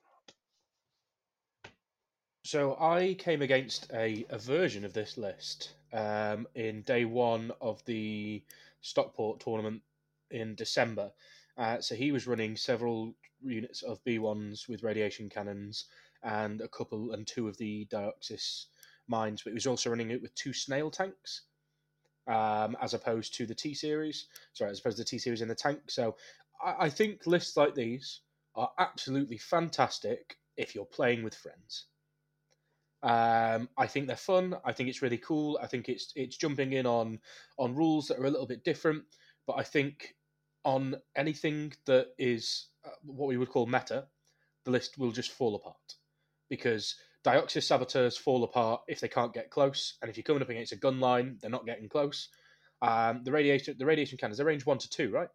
So 2.46 2.78
I 2.80 3.16
came 3.20 3.42
against 3.42 3.92
a, 3.92 4.26
a 4.30 4.38
version 4.38 4.86
of 4.86 4.94
this 4.94 5.18
list 5.18 5.74
um, 5.92 6.48
in 6.56 6.84
day 6.84 7.06
one 7.06 7.52
of 7.60 7.84
the 7.86 8.44
Stockport 8.82 9.40
tournament 9.40 9.82
in 10.32 10.56
December. 10.56 11.12
Uh, 11.58 11.82
so 11.82 11.96
he 11.96 12.12
was 12.12 12.28
running 12.28 12.56
several 12.56 13.14
units 13.42 13.82
of 13.84 14.04
B1s 14.04 14.68
with 14.68 14.84
radiation 14.84 15.30
cannons 15.30 15.86
and 16.24 16.62
a 16.62 16.68
couple 16.68 17.14
and 17.14 17.26
two 17.26 17.48
of 17.48 17.58
the 17.58 17.88
Dioxis 17.92 18.66
mines, 19.08 19.42
but 19.44 19.52
he 19.52 19.56
was 19.56 19.68
also 19.68 19.90
running 19.90 20.12
it 20.12 20.22
with 20.22 20.36
two 20.36 20.54
snail 20.54 20.92
tanks. 20.92 21.44
Um, 22.28 22.78
as 22.80 22.94
opposed 22.94 23.34
to 23.36 23.48
the 23.48 23.56
T 23.56 23.74
series, 23.74 24.28
sorry, 24.54 24.70
as 24.70 24.80
opposed 24.80 24.98
to 24.98 25.04
the 25.04 25.10
T 25.10 25.18
series 25.18 25.42
in 25.42 25.48
the 25.48 25.56
tank. 25.56 25.80
So 25.88 26.16
I, 26.64 26.76
I 26.82 26.90
think 26.90 27.26
lists 27.26 27.58
like 27.58 27.74
these 27.74 28.22
are 28.56 28.70
absolutely 28.78 29.40
fantastic 29.40 30.38
if 30.56 30.76
you're 30.76 30.86
playing 30.86 31.24
with 31.24 31.34
friends. 31.34 31.86
Um, 33.02 33.70
I 33.78 33.88
think 33.88 34.08
they're 34.08 34.16
fun. 34.16 34.56
I 34.66 34.74
think 34.74 34.90
it's 34.90 35.02
really 35.02 35.18
cool. 35.18 35.58
I 35.62 35.68
think 35.68 35.88
it's 35.88 36.12
it's 36.16 36.38
jumping 36.38 36.74
in 36.74 36.86
on 36.86 37.20
on 37.58 37.76
rules 37.76 38.08
that 38.08 38.20
are 38.20 38.26
a 38.26 38.30
little 38.30 38.48
bit 38.48 38.64
different. 38.64 39.04
But 39.48 39.54
I 39.58 39.64
think 39.64 40.16
on 40.66 40.96
anything 41.16 41.74
that 41.86 42.08
is 42.18 42.68
uh, 42.86 42.90
what 43.04 43.28
we 43.28 43.38
would 43.38 43.50
call 43.50 43.66
meta, 43.66 44.08
the 44.66 44.72
list 44.72 44.98
will 44.98 45.12
just 45.12 45.32
fall 45.32 45.56
apart 45.56 45.96
because 46.50 46.96
Dioxis 47.26 47.64
saboteurs 47.64 48.18
fall 48.18 48.44
apart 48.44 48.82
if 48.88 49.00
they 49.00 49.08
can't 49.08 49.34
get 49.34 49.50
close, 49.50 49.98
and 50.02 50.10
if 50.10 50.18
you're 50.18 50.24
coming 50.24 50.42
up 50.42 50.50
against 50.50 50.72
a 50.72 50.78
gun 50.78 51.00
line, 51.00 51.38
they're 51.42 51.50
not 51.52 51.66
getting 51.66 51.90
close. 51.90 52.30
Um, 52.82 53.24
the 53.24 53.32
radiation 53.32 53.76
the 53.78 53.86
radiation 53.86 54.18
cannons 54.18 54.38
they 54.38 54.44
range 54.44 54.66
one 54.66 54.78
to 54.78 54.90
two, 54.90 55.12
right? 55.12 55.28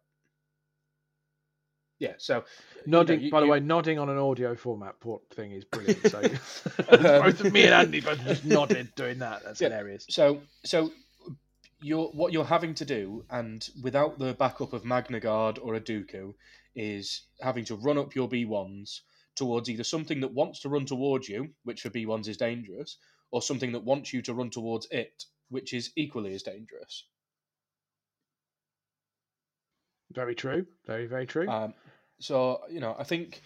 Yeah. 1.99 2.13
So 2.17 2.43
Nodding, 2.85 3.21
you- 3.21 3.31
by 3.31 3.39
the 3.39 3.45
you- 3.45 3.51
way, 3.53 3.59
nodding 3.61 3.99
on 3.99 4.09
an 4.09 4.17
audio 4.17 4.55
format 4.55 4.99
port 4.99 5.21
thing 5.33 5.51
is 5.53 5.63
brilliant. 5.63 6.05
So 6.07 6.21
both 6.89 7.43
me 7.53 7.63
and 7.65 7.73
Andy 7.73 8.01
both 8.01 8.19
just 8.25 8.43
nodded 8.45 8.93
doing 8.95 9.19
that. 9.19 9.43
That's 9.43 9.61
Yeah. 9.61 9.69
hilarious. 9.69 10.05
So 10.09 10.41
so 10.65 10.91
you're 11.81 12.07
what 12.07 12.33
you're 12.33 12.43
having 12.45 12.73
to 12.75 12.85
do, 12.85 13.23
and 13.29 13.67
without 13.81 14.17
the 14.19 14.33
backup 14.33 14.73
of 14.73 14.83
Magna 14.83 15.19
Guard 15.19 15.57
or 15.59 15.75
a 15.75 15.79
Dooku, 15.79 16.33
is 16.75 17.23
having 17.41 17.65
to 17.65 17.75
run 17.75 17.97
up 17.97 18.15
your 18.15 18.27
B 18.27 18.45
ones 18.45 19.03
towards 19.35 19.69
either 19.69 19.83
something 19.83 20.21
that 20.21 20.33
wants 20.33 20.61
to 20.61 20.69
run 20.69 20.85
towards 20.85 21.27
you, 21.27 21.49
which 21.63 21.81
for 21.81 21.89
B 21.89 22.05
ones 22.05 22.27
is 22.27 22.37
dangerous, 22.37 22.97
or 23.31 23.41
something 23.41 23.71
that 23.73 23.83
wants 23.83 24.13
you 24.13 24.21
to 24.23 24.33
run 24.33 24.49
towards 24.49 24.87
it, 24.91 25.25
which 25.49 25.73
is 25.73 25.91
equally 25.95 26.33
as 26.33 26.43
dangerous. 26.43 27.05
Very 30.13 30.35
true. 30.35 30.65
Very 30.85 31.07
very 31.07 31.25
true. 31.25 31.47
Um, 31.49 31.73
so 32.19 32.61
you 32.69 32.79
know, 32.79 32.95
I 32.97 33.03
think 33.03 33.41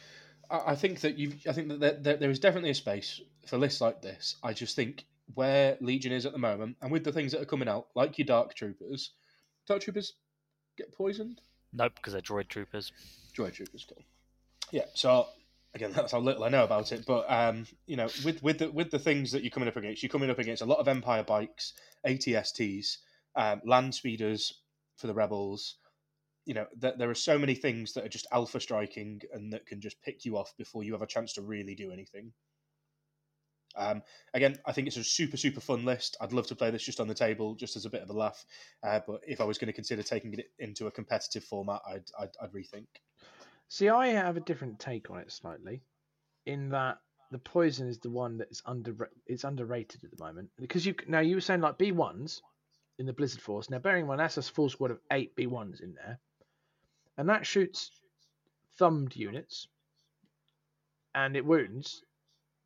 I 0.49 0.71
I 0.71 0.75
think 0.75 1.01
that 1.01 1.17
you 1.17 1.33
I 1.47 1.53
think 1.53 1.69
that 1.69 1.79
there, 1.79 1.97
there, 1.99 2.17
there 2.17 2.29
is 2.29 2.39
definitely 2.39 2.69
a 2.69 2.75
space 2.75 3.19
for 3.47 3.57
lists 3.57 3.81
like 3.81 4.01
this. 4.01 4.35
I 4.43 4.53
just 4.53 4.75
think 4.75 5.05
where 5.33 5.77
Legion 5.81 6.11
is 6.11 6.25
at 6.25 6.31
the 6.31 6.39
moment, 6.39 6.77
and 6.81 6.91
with 6.91 7.03
the 7.03 7.11
things 7.11 7.31
that 7.31 7.41
are 7.41 7.45
coming 7.45 7.67
out, 7.67 7.87
like 7.95 8.17
your 8.17 8.25
Dark 8.25 8.53
Troopers, 8.53 9.11
Dark 9.67 9.81
Troopers 9.81 10.13
get 10.77 10.93
poisoned. 10.93 11.41
Nope, 11.73 11.93
because 11.95 12.13
they're 12.13 12.21
droid 12.21 12.47
troopers. 12.47 12.91
Droid 13.33 13.53
Troopers 13.53 13.85
kill. 13.85 14.03
Yeah. 14.71 14.85
So 14.93 15.27
again, 15.73 15.91
that's 15.93 16.11
how 16.11 16.19
little 16.19 16.43
I 16.43 16.49
know 16.49 16.63
about 16.63 16.91
it. 16.91 17.05
But 17.05 17.25
um, 17.29 17.65
you 17.85 17.95
know, 17.95 18.07
with 18.23 18.41
with 18.43 18.59
the 18.59 18.71
with 18.71 18.91
the 18.91 18.99
things 18.99 19.31
that 19.31 19.43
you're 19.43 19.51
coming 19.51 19.69
up 19.69 19.77
against, 19.77 20.03
you're 20.03 20.09
coming 20.09 20.29
up 20.29 20.39
against 20.39 20.61
a 20.61 20.65
lot 20.65 20.79
of 20.79 20.87
Empire 20.87 21.23
bikes, 21.23 21.73
ATSTs, 22.07 22.97
um, 23.35 23.61
land 23.65 23.93
speeders 23.93 24.61
for 24.97 25.07
the 25.07 25.13
rebels. 25.13 25.75
You 26.45 26.55
know, 26.55 26.65
th- 26.81 26.95
there 26.97 27.09
are 27.09 27.15
so 27.15 27.37
many 27.37 27.53
things 27.53 27.93
that 27.93 28.05
are 28.05 28.09
just 28.09 28.25
alpha 28.31 28.59
striking 28.59 29.21
and 29.33 29.53
that 29.53 29.67
can 29.67 29.81
just 29.81 30.01
pick 30.01 30.25
you 30.25 30.37
off 30.37 30.53
before 30.57 30.83
you 30.83 30.93
have 30.93 31.01
a 31.01 31.07
chance 31.07 31.33
to 31.33 31.41
really 31.41 31.75
do 31.75 31.91
anything. 31.91 32.33
Um, 33.75 34.01
again, 34.33 34.57
I 34.65 34.71
think 34.71 34.87
it's 34.87 34.97
a 34.97 35.03
super 35.03 35.37
super 35.37 35.61
fun 35.61 35.85
list. 35.85 36.17
I'd 36.19 36.33
love 36.33 36.47
to 36.47 36.55
play 36.55 36.71
this 36.71 36.83
just 36.83 36.99
on 36.99 37.07
the 37.07 37.13
table, 37.13 37.55
just 37.55 37.75
as 37.75 37.85
a 37.85 37.89
bit 37.89 38.01
of 38.01 38.09
a 38.09 38.13
laugh. 38.13 38.45
Uh, 38.83 38.99
but 39.05 39.21
if 39.27 39.41
I 39.41 39.43
was 39.43 39.57
going 39.57 39.67
to 39.67 39.73
consider 39.73 40.03
taking 40.03 40.33
it 40.33 40.51
into 40.59 40.87
a 40.87 40.91
competitive 40.91 41.43
format, 41.43 41.81
I'd 41.87 42.05
I'd, 42.19 42.29
I'd 42.41 42.51
rethink. 42.51 42.87
See, 43.67 43.89
I 43.89 44.07
have 44.07 44.37
a 44.37 44.41
different 44.41 44.79
take 44.79 45.11
on 45.11 45.19
it 45.19 45.31
slightly, 45.31 45.83
in 46.45 46.69
that 46.69 46.97
the 47.31 47.37
poison 47.37 47.87
is 47.87 47.99
the 47.99 48.09
one 48.09 48.37
that's 48.37 48.63
under 48.65 49.09
it's 49.27 49.43
underrated 49.43 50.03
at 50.03 50.09
the 50.09 50.23
moment 50.23 50.49
because 50.59 50.85
you 50.85 50.95
now 51.07 51.19
you 51.19 51.35
were 51.35 51.41
saying 51.41 51.61
like 51.61 51.77
B 51.77 51.91
ones 51.91 52.41
in 52.97 53.05
the 53.05 53.13
Blizzard 53.13 53.41
Force. 53.41 53.69
Now, 53.69 53.79
bearing 53.79 54.01
in 54.01 54.07
mind 54.07 54.19
that's 54.19 54.37
a 54.37 54.41
full 54.41 54.69
squad 54.69 54.91
of 54.91 54.99
eight 55.11 55.35
B 55.35 55.45
ones 55.45 55.79
in 55.79 55.93
there, 55.93 56.19
and 57.17 57.29
that 57.29 57.45
shoots 57.45 57.91
thumbed 58.77 59.15
units, 59.15 59.67
and 61.13 61.37
it 61.37 61.45
wounds. 61.45 62.03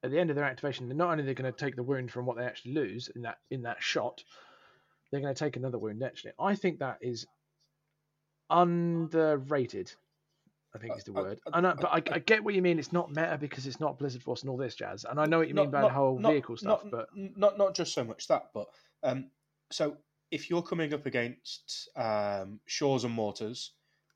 At 0.03 0.11
the 0.11 0.19
end 0.19 0.29
of 0.29 0.35
their 0.35 0.45
activation, 0.45 0.87
they're 0.87 0.97
not 0.97 1.11
only 1.11 1.23
they're 1.23 1.33
going 1.33 1.51
to 1.51 1.57
take 1.57 1.75
the 1.77 1.83
wound 1.83 2.11
from 2.11 2.25
what 2.25 2.35
they 2.37 2.43
actually 2.43 2.73
lose 2.73 3.09
in 3.15 3.21
that 3.21 3.37
in 3.49 3.61
that 3.63 3.81
shot, 3.81 4.23
they're 5.11 5.21
going 5.21 5.33
to 5.33 5.39
take 5.39 5.55
another 5.55 5.77
wound 5.77 6.03
actually. 6.03 6.33
I 6.37 6.55
think 6.55 6.79
that 6.79 6.97
is 7.01 7.25
underrated. 8.49 9.91
I 10.75 10.79
think 10.79 10.93
I- 10.93 10.97
is 10.97 11.03
the 11.03 11.13
uh, 11.13 11.15
uh, 11.15 11.19
I- 11.19 11.23
word. 11.23 11.39
I- 11.51 11.57
I 11.57 11.61
know, 11.61 11.75
but 11.79 11.87
I, 11.91 12.15
I 12.15 12.19
get 12.19 12.43
what 12.43 12.53
you 12.53 12.61
mean. 12.61 12.79
It's 12.79 12.91
not 12.91 13.09
meta 13.09 13.37
because 13.39 13.65
it's 13.67 13.79
not 13.79 13.97
Blizzard 13.97 14.23
Force 14.23 14.41
and 14.41 14.49
all 14.49 14.57
this 14.57 14.75
jazz. 14.75 15.05
And 15.05 15.19
I 15.19 15.25
know 15.25 15.37
what 15.39 15.47
you 15.47 15.53
mean 15.53 15.71
by 15.71 15.81
the 15.81 15.89
whole 15.89 16.17
vehicle 16.17 16.57
stuff. 16.57 16.83
not, 16.83 16.91
but 16.91 17.09
not 17.15 17.57
not 17.57 17.75
just 17.75 17.93
so 17.93 18.03
much 18.03 18.27
that, 18.27 18.49
but 18.53 18.67
um, 19.03 19.29
so 19.71 19.97
if 20.31 20.49
you're 20.49 20.63
coming 20.63 20.93
up 20.93 21.05
against 21.05 21.89
um, 21.95 22.59
shores 22.65 23.03
and 23.03 23.13
mortars, 23.13 23.71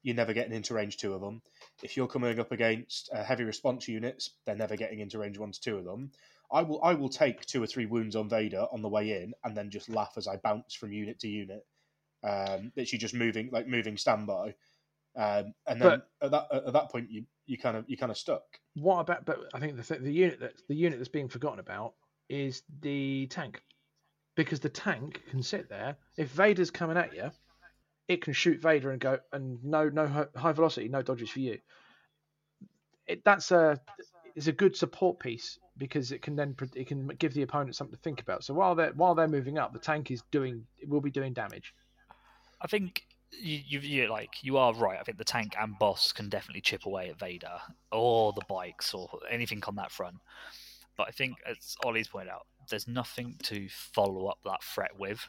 you're 0.07 0.15
never 0.15 0.31
getting 0.31 0.53
into 0.53 0.73
range 0.73 0.95
two 0.95 1.13
of 1.13 1.19
them. 1.19 1.41
If 1.83 1.97
you're 1.97 2.07
coming 2.07 2.39
up 2.39 2.53
against 2.53 3.09
uh, 3.13 3.25
heavy 3.25 3.43
response 3.43 3.89
units, 3.89 4.31
they're 4.45 4.55
never 4.55 4.77
getting 4.77 5.01
into 5.01 5.19
range 5.19 5.37
one 5.37 5.51
to 5.51 5.59
two 5.59 5.75
of 5.75 5.83
them. 5.83 6.11
I 6.49 6.61
will 6.61 6.81
I 6.81 6.93
will 6.93 7.09
take 7.09 7.45
two 7.45 7.61
or 7.61 7.67
three 7.67 7.85
wounds 7.85 8.15
on 8.15 8.29
Vader 8.29 8.67
on 8.71 8.81
the 8.81 8.87
way 8.87 9.21
in, 9.21 9.33
and 9.43 9.55
then 9.55 9.69
just 9.69 9.89
laugh 9.89 10.13
as 10.15 10.25
I 10.25 10.37
bounce 10.37 10.73
from 10.73 10.93
unit 10.93 11.19
to 11.19 11.27
unit. 11.27 11.65
Um, 12.23 12.71
literally 12.77 12.99
just 12.99 13.15
moving 13.15 13.49
like 13.51 13.67
moving 13.67 13.97
standby, 13.97 14.55
um, 15.17 15.53
and 15.67 15.81
then 15.81 16.01
at 16.21 16.31
that 16.31 16.47
at 16.53 16.71
that 16.71 16.89
point 16.89 17.11
you 17.11 17.25
you 17.45 17.57
kind 17.57 17.75
of 17.75 17.83
you 17.89 17.97
kind 17.97 18.11
of 18.11 18.17
stuck. 18.17 18.43
what 18.75 19.01
about? 19.01 19.25
But 19.25 19.39
I 19.53 19.59
think 19.59 19.75
the 19.75 19.83
th- 19.83 19.99
the 19.99 20.13
unit 20.13 20.39
that 20.39 20.53
the 20.69 20.75
unit 20.75 20.99
that's 20.99 21.09
being 21.09 21.27
forgotten 21.27 21.59
about 21.59 21.95
is 22.29 22.63
the 22.79 23.27
tank, 23.27 23.61
because 24.37 24.61
the 24.61 24.69
tank 24.69 25.21
can 25.29 25.43
sit 25.43 25.67
there. 25.67 25.97
If 26.15 26.29
Vader's 26.29 26.71
coming 26.71 26.95
at 26.95 27.13
you, 27.13 27.29
it 28.07 28.21
can 28.21 28.33
shoot 28.33 28.61
Vader 28.61 28.91
and 28.91 28.99
go 28.99 29.19
and 29.31 29.63
no 29.63 29.89
no 29.89 30.27
high 30.35 30.51
velocity, 30.51 30.87
no 30.87 31.01
dodges 31.01 31.29
for 31.29 31.39
you. 31.39 31.59
It, 33.07 33.23
that's 33.23 33.51
a 33.51 33.79
is 34.35 34.47
a 34.47 34.51
good 34.51 34.75
support 34.75 35.19
piece 35.19 35.59
because 35.77 36.11
it 36.11 36.21
can 36.21 36.35
then 36.35 36.55
it 36.75 36.87
can 36.87 37.07
give 37.19 37.33
the 37.33 37.41
opponent 37.41 37.75
something 37.75 37.95
to 37.95 38.01
think 38.01 38.21
about. 38.21 38.43
So 38.43 38.53
while 38.53 38.75
they're 38.75 38.93
while 38.93 39.15
they're 39.15 39.27
moving 39.27 39.57
up, 39.57 39.73
the 39.73 39.79
tank 39.79 40.11
is 40.11 40.23
doing 40.31 40.65
will 40.87 41.01
be 41.01 41.11
doing 41.11 41.33
damage. 41.33 41.73
I 42.61 42.67
think 42.67 43.03
you, 43.31 43.59
you, 43.67 43.79
you 43.79 44.09
like 44.09 44.43
you 44.43 44.57
are 44.57 44.73
right. 44.73 44.99
I 44.99 45.03
think 45.03 45.17
the 45.17 45.23
tank 45.23 45.55
and 45.59 45.77
Bosk 45.79 46.15
can 46.15 46.29
definitely 46.29 46.61
chip 46.61 46.85
away 46.85 47.09
at 47.09 47.19
Vader 47.19 47.59
or 47.91 48.33
the 48.33 48.45
bikes 48.47 48.93
or 48.93 49.09
anything 49.29 49.61
on 49.67 49.75
that 49.75 49.91
front. 49.91 50.17
But 50.95 51.07
I 51.09 51.11
think, 51.11 51.35
as 51.45 51.75
Olly's 51.85 52.07
pointed 52.07 52.31
out, 52.31 52.47
there's 52.69 52.87
nothing 52.87 53.35
to 53.43 53.67
follow 53.69 54.27
up 54.27 54.39
that 54.45 54.63
threat 54.63 54.97
with. 54.97 55.27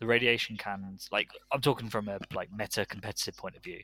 The 0.00 0.06
radiation 0.06 0.56
cannons, 0.56 1.08
like 1.10 1.28
I'm 1.52 1.60
talking 1.60 1.88
from 1.90 2.08
a 2.08 2.18
like 2.32 2.50
meta 2.52 2.86
competitive 2.86 3.36
point 3.36 3.56
of 3.56 3.62
view. 3.64 3.80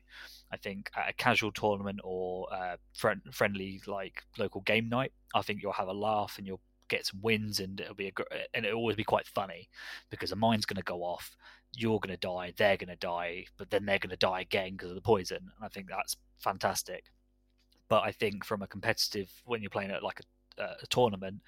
I 0.53 0.57
think 0.57 0.91
at 0.97 1.11
a 1.11 1.13
casual 1.13 1.51
tournament 1.51 2.01
or 2.05 2.53
uh, 2.55 2.77
friend, 2.95 3.21
friendly 3.33 3.81
like 3.87 4.23
local 4.39 4.61
game 4.61 4.89
night, 4.89 5.13
I 5.35 5.43
think 5.43 5.61
you'll 5.61 5.73
have 5.73 5.89
a 5.89 5.93
laugh 5.93 6.37
and 6.39 6.47
you'll 6.47 6.61
get 6.89 7.07
some 7.07 7.21
wins 7.21 7.59
and 7.61 7.81
it'll 7.81 7.95
be 7.95 8.09
a 8.09 8.13
and 8.53 8.65
it'll 8.65 8.79
always 8.79 8.95
be 8.95 9.05
quite 9.05 9.27
funny 9.27 9.69
because 10.11 10.31
a 10.31 10.37
mine's 10.37 10.67
going 10.67 10.77
to 10.77 10.83
go 10.83 11.03
off 11.03 11.37
you're 11.77 12.01
going 12.01 12.15
to 12.15 12.17
die, 12.17 12.53
they're 12.57 12.77
going 12.77 12.89
to 12.89 12.97
die, 12.97 13.47
but 13.57 13.71
then 13.71 13.85
they're 13.85 13.99
going 13.99 14.11
to 14.11 14.17
die 14.17 14.41
again 14.41 14.73
because 14.73 14.91
of 14.91 14.95
the 14.95 15.01
poison. 15.01 15.39
And 15.39 15.65
I 15.65 15.69
think 15.69 15.89
that's 15.89 16.17
fantastic. 16.39 17.05
But 17.89 18.03
I 18.05 18.13
think 18.13 18.45
from 18.45 18.63
a 18.63 18.67
competitive, 18.67 19.31
when 19.45 19.61
you're 19.61 19.71
playing 19.71 19.91
at 19.91 20.03
like 20.03 20.21
a, 20.59 20.63
uh, 20.63 20.75
a 20.83 20.87
tournament, 20.87 21.41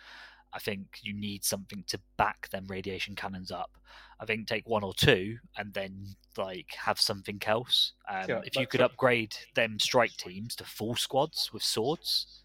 I 0.52 0.58
think 0.58 0.98
you 1.02 1.12
need 1.12 1.44
something 1.44 1.84
to 1.88 2.00
back 2.16 2.48
them 2.50 2.66
radiation 2.68 3.14
cannons 3.14 3.50
up. 3.50 3.76
I 4.20 4.24
think 4.24 4.46
take 4.46 4.66
one 4.66 4.84
or 4.84 4.94
two 4.94 5.36
and 5.56 5.72
then 5.74 6.16
like 6.36 6.74
have 6.84 6.98
something 6.98 7.40
else. 7.46 7.92
Um, 8.08 8.24
Yeah, 8.28 8.40
if 8.44 8.56
you 8.56 8.66
could 8.66 8.80
upgrade 8.80 9.36
them 9.54 9.78
strike 9.78 10.16
teams 10.16 10.54
to 10.56 10.64
full 10.64 10.96
squads 10.96 11.50
with 11.52 11.62
swords, 11.62 12.44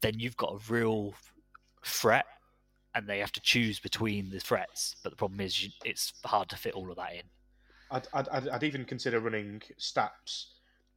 then 0.00 0.18
you've 0.18 0.36
got 0.36 0.54
a 0.54 0.72
real 0.72 1.14
threat 1.84 2.26
and 2.94 3.06
they 3.06 3.18
have 3.18 3.32
to 3.32 3.40
choose 3.40 3.78
between 3.78 4.30
the 4.30 4.40
threats. 4.40 4.96
But 5.02 5.10
the 5.10 5.16
problem 5.16 5.40
is, 5.40 5.62
you, 5.62 5.70
it's 5.84 6.14
hard 6.24 6.48
to 6.50 6.56
fit 6.56 6.74
all 6.74 6.90
of 6.90 6.96
that 6.96 7.12
in. 7.12 7.22
I'd, 7.90 8.08
I'd, 8.12 8.48
I'd, 8.48 8.62
even 8.64 8.84
consider 8.84 9.20
running 9.20 9.62
stats 9.78 10.46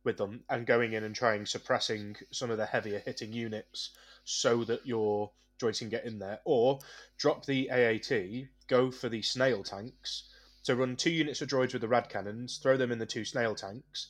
with 0.06 0.18
them 0.18 0.42
and 0.50 0.66
going 0.66 0.94
in 0.94 1.04
and 1.04 1.14
trying 1.14 1.46
suppressing 1.46 2.16
some 2.32 2.50
of 2.50 2.58
the 2.58 2.66
heavier 2.66 3.00
hitting 3.06 3.34
units 3.34 3.92
so 4.24 4.64
that 4.64 4.86
your 4.88 5.30
droids 5.60 5.80
can 5.80 5.90
get 5.90 6.06
in 6.06 6.20
there. 6.20 6.40
Or 6.46 6.80
drop 7.18 7.46
the 7.46 7.70
AAT, 7.70 8.48
go 8.68 8.92
for 8.92 9.10
the 9.10 9.22
snail 9.22 9.64
tanks. 9.64 10.30
So 10.64 10.74
run 10.74 10.96
two 10.96 11.12
units 11.12 11.42
of 11.42 11.50
droids 11.50 11.74
with 11.74 11.82
the 11.82 11.88
rad 11.88 12.10
cannons, 12.10 12.60
throw 12.62 12.78
them 12.78 12.92
in 12.92 13.00
the 13.00 13.06
two 13.06 13.26
snail 13.26 13.56
tanks, 13.56 14.10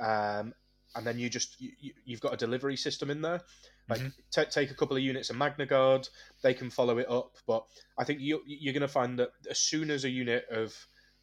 um, 0.00 0.52
and 0.94 1.06
then 1.06 1.18
you 1.18 1.28
just 1.28 1.60
you, 1.60 1.92
you've 2.04 2.20
got 2.20 2.34
a 2.34 2.36
delivery 2.36 2.76
system 2.76 3.10
in 3.10 3.22
there. 3.22 3.40
Like 3.88 4.00
Mhm. 4.00 4.12
ta 4.34 4.44
take 4.44 4.70
a 4.70 4.74
couple 4.74 4.96
of 4.96 5.02
units 5.02 5.30
of 5.30 5.36
Magna 5.36 5.64
Guard, 5.66 6.08
they 6.42 6.54
can 6.54 6.70
follow 6.70 6.98
it 6.98 7.08
up. 7.08 7.36
But 7.46 7.64
I 7.96 8.04
think 8.04 8.20
you, 8.20 8.42
you're 8.46 8.72
going 8.72 8.80
to 8.80 8.88
find 8.88 9.18
that 9.18 9.30
as 9.48 9.60
soon 9.60 9.90
as 9.90 10.04
a 10.04 10.10
unit 10.10 10.44
of 10.50 10.74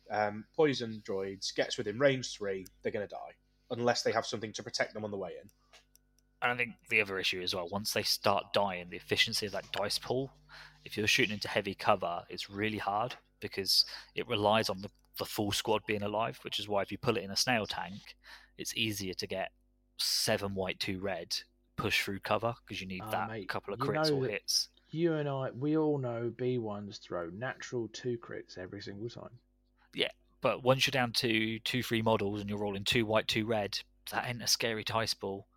um, 0.09 0.45
poison 0.55 1.01
droids 1.05 1.53
gets 1.55 1.77
within 1.77 1.99
range 1.99 2.31
three, 2.35 2.65
they're 2.81 2.91
going 2.91 3.07
to 3.07 3.13
die 3.13 3.35
unless 3.69 4.03
they 4.03 4.11
have 4.11 4.25
something 4.25 4.53
to 4.53 4.63
protect 4.63 4.93
them 4.93 5.03
on 5.03 5.11
the 5.11 5.17
way 5.17 5.31
in. 5.41 5.49
And 6.43 6.51
I 6.51 6.55
think 6.55 6.73
the 6.89 7.01
other 7.01 7.17
issue 7.17 7.41
as 7.41 7.55
well, 7.55 7.69
once 7.71 7.93
they 7.93 8.03
start 8.03 8.51
dying, 8.53 8.89
the 8.89 8.97
efficiency 8.97 9.45
of 9.45 9.53
that 9.53 9.71
dice 9.71 9.97
pool, 9.97 10.33
if 10.83 10.97
you're 10.97 11.07
shooting 11.07 11.33
into 11.33 11.47
heavy 11.47 11.73
cover, 11.73 12.23
it's 12.29 12.49
really 12.49 12.77
hard 12.77 13.15
because 13.39 13.85
it 14.13 14.27
relies 14.27 14.69
on 14.69 14.81
the, 14.81 14.89
the 15.17 15.25
full 15.25 15.53
squad 15.53 15.81
being 15.87 16.03
alive, 16.03 16.37
which 16.43 16.59
is 16.59 16.67
why 16.67 16.81
if 16.81 16.91
you 16.91 16.97
pull 16.97 17.15
it 17.15 17.23
in 17.23 17.31
a 17.31 17.37
snail 17.37 17.65
tank, 17.65 18.01
it's 18.57 18.75
easier 18.75 19.13
to 19.13 19.25
get 19.25 19.51
seven 19.97 20.53
white, 20.53 20.79
two 20.81 20.99
red, 20.99 21.33
push 21.77 22.03
through 22.03 22.19
cover 22.19 22.53
because 22.65 22.81
you 22.81 22.87
need 22.87 23.01
Ah, 23.05 23.11
that 23.11 23.29
mate, 23.29 23.47
couple 23.47 23.73
of 23.73 23.79
crits 23.79 24.11
or 24.11 24.27
hits. 24.27 24.67
You 24.89 25.13
and 25.13 25.29
I, 25.29 25.49
we 25.51 25.77
all 25.77 25.97
know 25.97 26.31
B1s 26.35 26.99
throw 27.01 27.29
natural 27.29 27.87
two 27.93 28.17
crits 28.17 28.57
every 28.57 28.81
single 28.81 29.09
time. 29.09 29.39
Yeah, 29.95 30.11
but 30.41 30.61
once 30.61 30.85
you're 30.85 30.91
down 30.91 31.13
to 31.13 31.59
two, 31.59 31.81
three 31.81 32.01
models 32.01 32.41
and 32.41 32.49
you're 32.49 32.59
rolling 32.59 32.83
two 32.83 33.05
white, 33.05 33.27
two 33.27 33.45
red, 33.45 33.79
that 34.11 34.27
ain't 34.27 34.43
a 34.43 34.47
scary 34.47 34.83
dice 34.83 35.13
ball. 35.13 35.47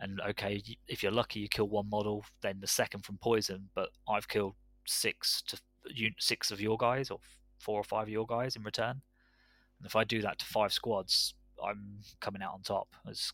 And 0.00 0.20
okay, 0.20 0.62
if 0.88 1.02
you're 1.02 1.12
lucky, 1.12 1.40
you 1.40 1.48
kill 1.48 1.68
one 1.68 1.88
model, 1.88 2.24
then 2.42 2.60
the 2.60 2.66
second 2.66 3.04
from 3.04 3.18
poison. 3.18 3.68
But 3.74 3.90
I've 4.08 4.28
killed 4.28 4.54
six 4.84 5.42
to 5.48 5.58
six 6.18 6.50
of 6.50 6.60
your 6.60 6.76
guys, 6.76 7.10
or 7.10 7.20
four 7.58 7.80
or 7.80 7.84
five 7.84 8.04
of 8.04 8.08
your 8.08 8.26
guys 8.26 8.56
in 8.56 8.62
return. 8.62 9.02
And 9.78 9.86
if 9.86 9.96
I 9.96 10.04
do 10.04 10.22
that 10.22 10.38
to 10.38 10.46
five 10.46 10.72
squads, 10.72 11.34
I'm 11.64 12.00
coming 12.20 12.42
out 12.42 12.54
on 12.54 12.62
top. 12.62 12.88
As 13.08 13.32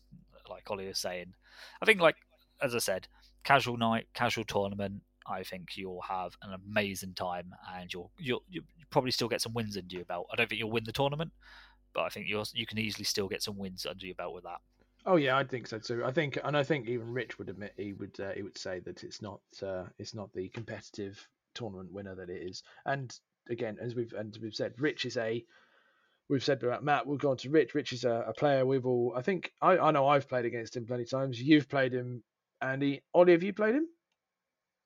like 0.49 0.69
Olly 0.69 0.87
was 0.87 0.99
saying, 0.99 1.33
I 1.81 1.85
think 1.85 2.01
like 2.01 2.15
as 2.61 2.75
I 2.75 2.79
said, 2.79 3.07
casual 3.43 3.77
night, 3.77 4.07
casual 4.13 4.43
tournament. 4.43 5.01
I 5.25 5.43
think 5.43 5.77
you'll 5.77 6.01
have 6.01 6.35
an 6.41 6.53
amazing 6.53 7.13
time, 7.13 7.53
and 7.73 7.91
you'll 7.93 8.11
you'll 8.17 8.43
you'll 8.49 8.65
probably 8.89 9.11
still 9.11 9.29
get 9.29 9.41
some 9.41 9.53
wins 9.53 9.77
under 9.77 9.95
your 9.95 10.05
belt. 10.05 10.27
I 10.31 10.35
don't 10.35 10.49
think 10.49 10.59
you'll 10.59 10.71
win 10.71 10.83
the 10.83 10.91
tournament, 10.91 11.31
but 11.93 12.01
I 12.01 12.09
think 12.09 12.27
you'll 12.27 12.45
you 12.53 12.65
can 12.65 12.77
easily 12.77 13.05
still 13.05 13.29
get 13.29 13.41
some 13.41 13.57
wins 13.57 13.85
under 13.85 14.05
your 14.05 14.15
belt 14.15 14.33
with 14.33 14.43
that. 14.43 14.59
Oh 15.05 15.17
yeah, 15.17 15.37
I 15.37 15.43
think 15.43 15.67
so 15.67 15.79
too. 15.79 16.03
I 16.05 16.11
think, 16.11 16.37
and 16.43 16.55
I 16.55 16.63
think 16.63 16.87
even 16.87 17.11
Rich 17.11 17.37
would 17.37 17.49
admit 17.49 17.73
he 17.77 17.93
would 17.93 18.17
uh, 18.19 18.31
he 18.31 18.41
would 18.41 18.57
say 18.57 18.79
that 18.79 19.03
it's 19.03 19.21
not 19.21 19.41
uh, 19.61 19.83
it's 19.97 20.15
not 20.15 20.31
the 20.33 20.49
competitive 20.49 21.27
tournament 21.55 21.91
winner 21.91 22.15
that 22.15 22.29
it 22.29 22.41
is. 22.41 22.63
And 22.85 23.13
again, 23.49 23.77
as 23.81 23.95
we've 23.95 24.13
and 24.13 24.37
we've 24.41 24.55
said, 24.55 24.73
Rich 24.79 25.05
is 25.05 25.17
a 25.17 25.43
we've 26.29 26.43
said 26.43 26.63
about 26.63 26.83
Matt. 26.83 27.05
We'll 27.05 27.17
go 27.17 27.31
on 27.31 27.37
to 27.37 27.49
Rich. 27.49 27.75
Rich 27.75 27.93
is 27.93 28.05
a, 28.05 28.25
a 28.29 28.33
player 28.33 28.65
we've 28.65 28.85
all. 28.85 29.13
I 29.15 29.21
think 29.21 29.51
I, 29.61 29.77
I 29.77 29.91
know 29.91 30.07
I've 30.07 30.29
played 30.29 30.45
against 30.45 30.77
him 30.77 30.85
plenty 30.85 31.05
times. 31.05 31.41
You've 31.41 31.67
played 31.67 31.93
him, 31.93 32.23
Andy. 32.61 33.01
Olly, 33.13 33.33
have 33.33 33.43
you 33.43 33.53
played 33.53 33.75
him? 33.75 33.87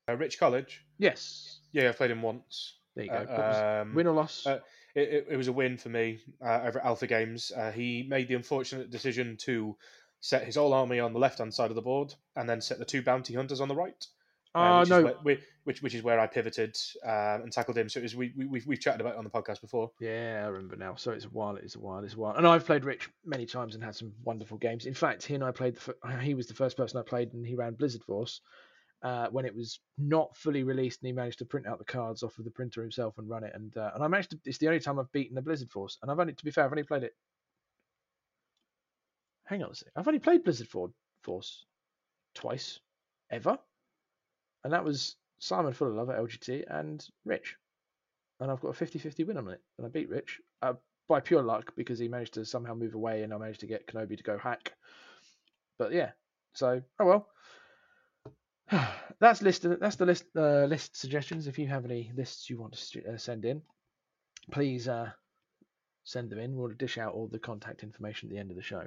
Uh, 0.08 0.16
Rich 0.16 0.38
College, 0.40 0.86
Yes. 0.98 1.60
yeah, 1.72 1.88
I've 1.90 1.96
played 1.98 2.10
him 2.10 2.22
once. 2.22 2.78
There 2.96 3.04
you 3.04 3.10
go. 3.10 3.16
Uh, 3.18 3.82
um, 3.82 3.94
win 3.94 4.06
or 4.06 4.14
loss? 4.14 4.46
uh, 4.46 4.60
it, 4.94 5.08
it, 5.08 5.26
it 5.32 5.36
was 5.36 5.48
a 5.48 5.52
win 5.52 5.76
for 5.76 5.90
me 5.90 6.20
uh, 6.44 6.62
over 6.64 6.80
at 6.80 6.84
Alpha 6.86 7.06
Games. 7.06 7.52
Uh, 7.54 7.70
he 7.70 8.06
made 8.08 8.26
the 8.26 8.34
unfortunate 8.34 8.90
decision 8.90 9.36
to 9.42 9.76
set 10.20 10.44
his 10.44 10.56
whole 10.56 10.72
army 10.72 10.98
on 11.00 11.12
the 11.12 11.18
left 11.18 11.38
hand 11.38 11.52
side 11.54 11.70
of 11.70 11.76
the 11.76 11.82
board 11.82 12.14
and 12.36 12.48
then 12.48 12.60
set 12.60 12.78
the 12.78 12.84
two 12.84 13.02
bounty 13.02 13.34
hunters 13.34 13.60
on 13.60 13.68
the 13.68 13.74
right. 13.74 14.06
uh, 14.54 14.80
which 14.80 14.88
no. 14.90 14.98
Is 14.98 15.04
where, 15.04 15.14
we- 15.24 15.38
which, 15.64 15.82
which 15.82 15.94
is 15.94 16.02
where 16.02 16.18
I 16.18 16.26
pivoted 16.26 16.74
um, 17.04 17.42
and 17.42 17.52
tackled 17.52 17.76
him. 17.76 17.90
So 17.90 18.00
it 18.00 18.04
was, 18.04 18.16
we, 18.16 18.32
we, 18.34 18.46
we've, 18.46 18.66
we've 18.66 18.80
chatted 18.80 19.02
about 19.02 19.12
it 19.14 19.18
on 19.18 19.24
the 19.24 19.30
podcast 19.30 19.60
before. 19.60 19.90
Yeah, 20.00 20.44
I 20.44 20.48
remember 20.48 20.76
now. 20.76 20.94
So 20.94 21.10
it's 21.12 21.26
a 21.26 21.28
while. 21.28 21.56
It's 21.56 21.74
a 21.76 21.78
while. 21.78 22.02
It's 22.02 22.14
a 22.14 22.18
while. 22.18 22.34
And 22.36 22.46
I've 22.46 22.64
played 22.64 22.86
Rich 22.86 23.10
many 23.26 23.44
times 23.44 23.74
and 23.74 23.84
had 23.84 23.94
some 23.94 24.12
wonderful 24.24 24.56
games. 24.56 24.86
In 24.86 24.94
fact, 24.94 25.26
he 25.26 25.34
and 25.34 25.44
I 25.44 25.50
played. 25.50 25.76
The, 25.76 25.80
fir- 25.80 26.18
he 26.22 26.32
was 26.34 26.46
the 26.46 26.54
first 26.54 26.76
person 26.78 26.98
I 26.98 27.02
played, 27.02 27.34
and 27.34 27.46
he 27.46 27.54
ran 27.54 27.74
Blizzard 27.74 28.02
Force 28.04 28.40
uh, 29.02 29.28
when 29.28 29.44
it 29.44 29.54
was 29.54 29.78
not 29.98 30.34
fully 30.34 30.62
released, 30.62 31.02
and 31.02 31.08
he 31.08 31.12
managed 31.12 31.38
to 31.40 31.44
print 31.44 31.66
out 31.66 31.78
the 31.78 31.84
cards 31.84 32.22
off 32.22 32.38
of 32.38 32.46
the 32.46 32.50
printer 32.50 32.80
himself 32.80 33.18
and 33.18 33.28
run 33.28 33.44
it. 33.44 33.52
And 33.54 33.76
uh, 33.76 33.90
and 33.94 34.02
I 34.02 34.08
managed 34.08 34.30
to. 34.30 34.38
It's 34.46 34.56
the 34.56 34.68
only 34.68 34.80
time 34.80 34.98
I've 34.98 35.12
beaten 35.12 35.36
a 35.36 35.42
Blizzard 35.42 35.70
Force, 35.70 35.98
and 36.00 36.10
I've 36.10 36.18
only, 36.18 36.32
to 36.32 36.44
be 36.46 36.50
fair, 36.50 36.64
I've 36.64 36.72
only 36.72 36.82
played 36.82 37.02
it. 37.02 37.14
Hang 39.48 39.62
on 39.62 39.70
a 39.70 39.74
second. 39.74 39.92
I've 39.96 40.08
only 40.08 40.20
played 40.20 40.44
Blizzard 40.44 40.68
For- 40.68 40.92
Force 41.22 41.64
twice, 42.34 42.80
ever, 43.30 43.58
and 44.64 44.72
that 44.72 44.84
was 44.84 45.16
Simon 45.38 45.72
Full 45.72 45.88
of 45.88 45.94
Love 45.94 46.10
at 46.10 46.18
LGT 46.18 46.64
and 46.68 47.04
Rich 47.24 47.56
and 48.40 48.50
I've 48.50 48.60
got 48.60 48.80
a 48.80 48.84
50-50 48.84 49.26
win 49.26 49.36
on 49.36 49.48
it, 49.48 49.60
and 49.76 49.86
I 49.86 49.90
beat 49.90 50.08
Rich 50.08 50.40
uh, 50.62 50.74
by 51.08 51.20
pure 51.20 51.42
luck 51.42 51.72
because 51.76 51.98
he 51.98 52.08
managed 52.08 52.34
to 52.34 52.44
somehow 52.44 52.74
move 52.74 52.94
away, 52.94 53.22
and 53.22 53.32
I 53.34 53.38
managed 53.38 53.60
to 53.60 53.66
get 53.66 53.86
Kenobi 53.86 54.16
to 54.16 54.22
go 54.22 54.38
hack. 54.38 54.72
But 55.78 55.92
yeah, 55.92 56.10
so 56.54 56.82
oh 57.00 57.04
well. 57.04 57.28
That's 59.20 59.42
list. 59.42 59.66
That's 59.80 59.96
the 59.96 60.06
list. 60.06 60.24
Uh, 60.36 60.64
list 60.64 60.96
suggestions. 60.96 61.46
If 61.46 61.58
you 61.58 61.66
have 61.66 61.84
any 61.84 62.12
lists 62.16 62.48
you 62.48 62.58
want 62.58 62.74
to 62.74 62.78
stu- 62.78 63.02
uh, 63.12 63.16
send 63.16 63.44
in, 63.44 63.62
please 64.52 64.86
uh, 64.86 65.10
send 66.04 66.30
them 66.30 66.38
in. 66.38 66.54
We'll 66.54 66.68
dish 66.68 66.98
out 66.98 67.14
all 67.14 67.26
the 67.26 67.38
contact 67.38 67.82
information 67.82 68.28
at 68.28 68.34
the 68.34 68.38
end 68.38 68.50
of 68.50 68.56
the 68.56 68.62
show. 68.62 68.86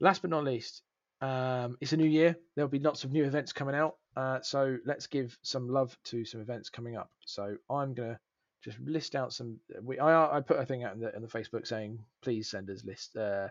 Last 0.00 0.22
but 0.22 0.30
not 0.30 0.44
least, 0.44 0.82
um, 1.20 1.76
it's 1.80 1.92
a 1.92 1.96
new 1.96 2.08
year. 2.08 2.36
There'll 2.54 2.68
be 2.68 2.78
lots 2.78 3.04
of 3.04 3.12
new 3.12 3.24
events 3.24 3.52
coming 3.52 3.74
out. 3.74 3.96
Uh, 4.16 4.40
so 4.42 4.76
let's 4.84 5.06
give 5.06 5.36
some 5.42 5.68
love 5.68 5.96
to 6.04 6.24
some 6.24 6.40
events 6.40 6.70
coming 6.70 6.96
up. 6.96 7.10
So 7.24 7.56
I'm 7.70 7.94
gonna 7.94 8.18
just 8.62 8.78
list 8.80 9.14
out 9.14 9.32
some. 9.32 9.58
We 9.82 9.98
I 9.98 10.36
I 10.36 10.40
put 10.40 10.58
a 10.58 10.66
thing 10.66 10.84
out 10.84 10.94
in 10.94 11.00
the 11.00 11.14
in 11.14 11.22
the 11.22 11.28
Facebook 11.28 11.66
saying 11.66 11.98
please 12.22 12.48
send 12.48 12.70
us 12.70 12.84
list, 12.84 13.16
uh, 13.16 13.48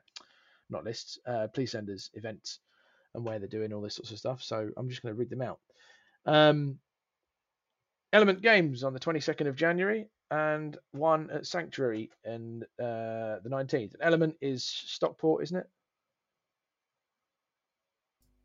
not 0.70 0.84
lists. 0.84 1.18
Uh, 1.26 1.48
please 1.53 1.72
send 1.72 1.90
us 1.90 2.10
events 2.14 2.60
and 3.15 3.26
where 3.26 3.40
they're 3.40 3.48
doing 3.48 3.74
all 3.74 3.82
this 3.82 3.95
sorts 3.95 4.11
of 4.11 4.20
stuff. 4.20 4.41
So 4.41 4.70
I'm 4.78 4.90
just 4.90 5.02
to 5.03 5.14
read 5.14 5.30
them 5.30 5.41
out. 5.41 5.60
Um, 6.26 6.80
Element 8.11 8.41
Games 8.41 8.84
on 8.84 8.94
the 8.94 8.99
22nd 8.99 9.48
of 9.48 9.56
January 9.56 10.07
and 10.30 10.78
one 10.91 11.30
at 11.32 11.45
Sanctuary 11.45 12.11
in 12.24 12.64
uh, 12.80 13.41
the 13.44 13.49
19th. 13.49 13.94
Element 14.02 14.36
is 14.41 14.64
Stockport, 14.64 15.44
isn't 15.44 15.57
it? 15.57 15.70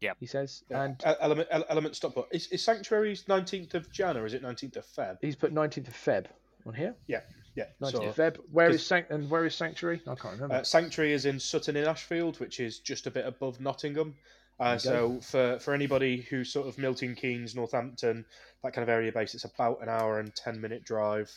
Yeah. 0.01 0.13
He 0.21 0.27
says, 0.27 0.63
Yeah, 0.71 0.85
and 0.85 1.03
element 1.21 1.49
ele- 1.51 1.65
element 1.69 1.97
Stockport 1.97 2.29
is, 2.31 2.47
is 2.49 2.63
Sanctuary's 2.63 3.27
nineteenth 3.29 3.75
of 3.75 3.91
Jan 3.91 4.17
or 4.17 4.27
is 4.27 4.35
it 4.35 4.43
nineteenth 4.43 4.77
of 4.77 4.87
Feb? 4.87 5.19
he's 5.21 5.37
put 5.37 5.53
19th 5.53 5.89
of 5.89 5.95
Feb 5.95 6.27
on 6.67 6.75
here. 6.75 6.95
Yeah, 7.07 7.21
yeah. 7.57 7.65
19th 7.83 7.91
so 7.93 8.03
of 8.05 8.15
Feb. 8.17 8.37
Where 8.53 8.71
is 8.71 8.77
'cause- 8.77 8.87
Sanct 8.87 9.11
and 9.11 9.29
where 9.29 9.45
is 9.45 9.55
Sanctuary? 9.55 10.01
I 10.07 10.15
can't 10.15 10.35
remember. 10.35 10.55
uh, 10.57 10.63
Sanctuary 10.63 11.13
is 11.13 11.25
in 11.27 11.41
Sutton 11.41 11.77
in 11.77 11.85
Ashfield, 11.85 12.39
which 12.41 12.61
is 12.61 12.79
just 12.79 13.07
a 13.07 13.11
bit 13.11 13.27
above 13.27 13.61
Nottingham. 13.61 14.15
Uh, 14.61 14.77
so 14.77 15.21
for, 15.21 15.59
for 15.61 15.73
anybody 15.73 16.23
who's 16.23 16.53
sort 16.53 16.67
of 16.67 16.79
Milton 16.79 17.15
Keynes, 17.15 17.55
Northampton, 17.55 18.25
that 18.65 18.73
kind 18.73 18.83
of 18.83 18.89
area 18.89 19.13
base, 19.13 19.35
it's 19.35 19.45
about 19.45 19.81
an 19.83 19.89
hour 19.89 20.19
and 20.19 20.35
ten 20.35 20.61
minute 20.61 20.85
drive. 20.85 21.31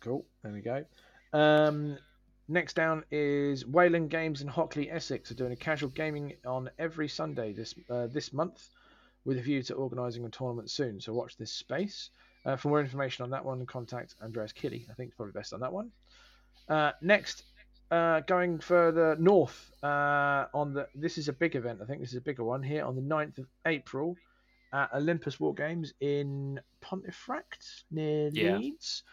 Cool. 0.00 0.24
There 0.42 0.52
we 0.52 0.60
go. 0.60 0.84
Um, 1.32 1.98
next 2.48 2.74
down 2.74 3.04
is 3.10 3.66
Wayland 3.66 4.10
Games 4.10 4.42
in 4.42 4.48
Hockley, 4.48 4.90
Essex, 4.90 5.30
are 5.30 5.34
doing 5.34 5.52
a 5.52 5.56
casual 5.56 5.90
gaming 5.90 6.34
on 6.44 6.70
every 6.78 7.08
Sunday 7.08 7.52
this 7.52 7.74
uh, 7.90 8.06
this 8.06 8.32
month, 8.32 8.68
with 9.24 9.38
a 9.38 9.42
view 9.42 9.62
to 9.62 9.74
organising 9.74 10.24
a 10.24 10.28
tournament 10.28 10.70
soon. 10.70 11.00
So 11.00 11.12
watch 11.12 11.36
this 11.36 11.52
space. 11.52 12.10
Uh, 12.44 12.56
for 12.56 12.68
more 12.68 12.80
information 12.80 13.22
on 13.22 13.30
that 13.30 13.44
one, 13.44 13.64
contact 13.64 14.14
Andreas 14.22 14.52
Killy. 14.52 14.86
I 14.90 14.94
think 14.94 15.08
it's 15.08 15.16
probably 15.16 15.32
best 15.32 15.54
on 15.54 15.60
that 15.60 15.72
one. 15.72 15.90
Uh, 16.68 16.92
next, 17.00 17.44
uh, 17.90 18.20
going 18.20 18.58
further 18.58 19.16
north 19.16 19.72
uh, 19.82 20.46
on 20.52 20.74
the 20.74 20.88
this 20.94 21.16
is 21.18 21.28
a 21.28 21.32
big 21.32 21.56
event. 21.56 21.80
I 21.82 21.86
think 21.86 22.00
this 22.00 22.10
is 22.10 22.16
a 22.16 22.22
bigger 22.22 22.44
one 22.44 22.62
here 22.62 22.84
on 22.84 22.96
the 22.96 23.02
9th 23.02 23.38
of 23.38 23.46
April 23.66 24.16
at 24.72 24.92
Olympus 24.92 25.38
War 25.38 25.54
Games 25.54 25.94
in 26.00 26.60
Pontefract 26.80 27.84
near 27.90 28.28
Yeah. 28.32 28.58
Leeds 28.58 29.04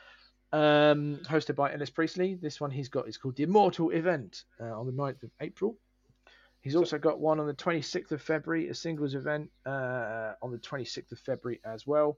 um, 0.54 1.20
hosted 1.24 1.56
by 1.56 1.74
Ellis 1.74 1.90
Priestley. 1.90 2.36
This 2.36 2.60
one 2.60 2.72
he's 2.72 2.90
got 2.90 3.08
is 3.08 3.18
called 3.18 3.36
the 3.36 3.44
Immortal 3.44 3.92
Event 3.92 4.44
uh, 4.60 4.78
on 4.78 4.86
the 4.86 4.92
9th 4.92 5.24
of 5.24 5.32
April. 5.40 5.78
He's 6.62 6.76
also 6.76 7.00
got 7.00 7.20
one 7.20 7.40
on 7.40 7.48
the 7.48 7.54
26th 7.54 8.12
of 8.12 8.22
February, 8.22 8.70
a 8.70 8.76
singles 8.76 9.16
event 9.16 9.50
uh, 9.66 10.34
on 10.42 10.52
the 10.52 10.60
26th 10.60 11.12
of 11.12 11.20
February 11.20 11.60
as 11.66 11.88
well, 11.88 12.18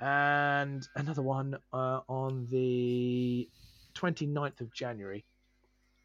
and 0.00 0.86
another 0.94 1.22
one 1.22 1.56
uh, 1.72 2.00
on 2.08 2.46
the 2.50 3.48
29th 3.94 4.60
of 4.60 4.72
January 4.72 5.24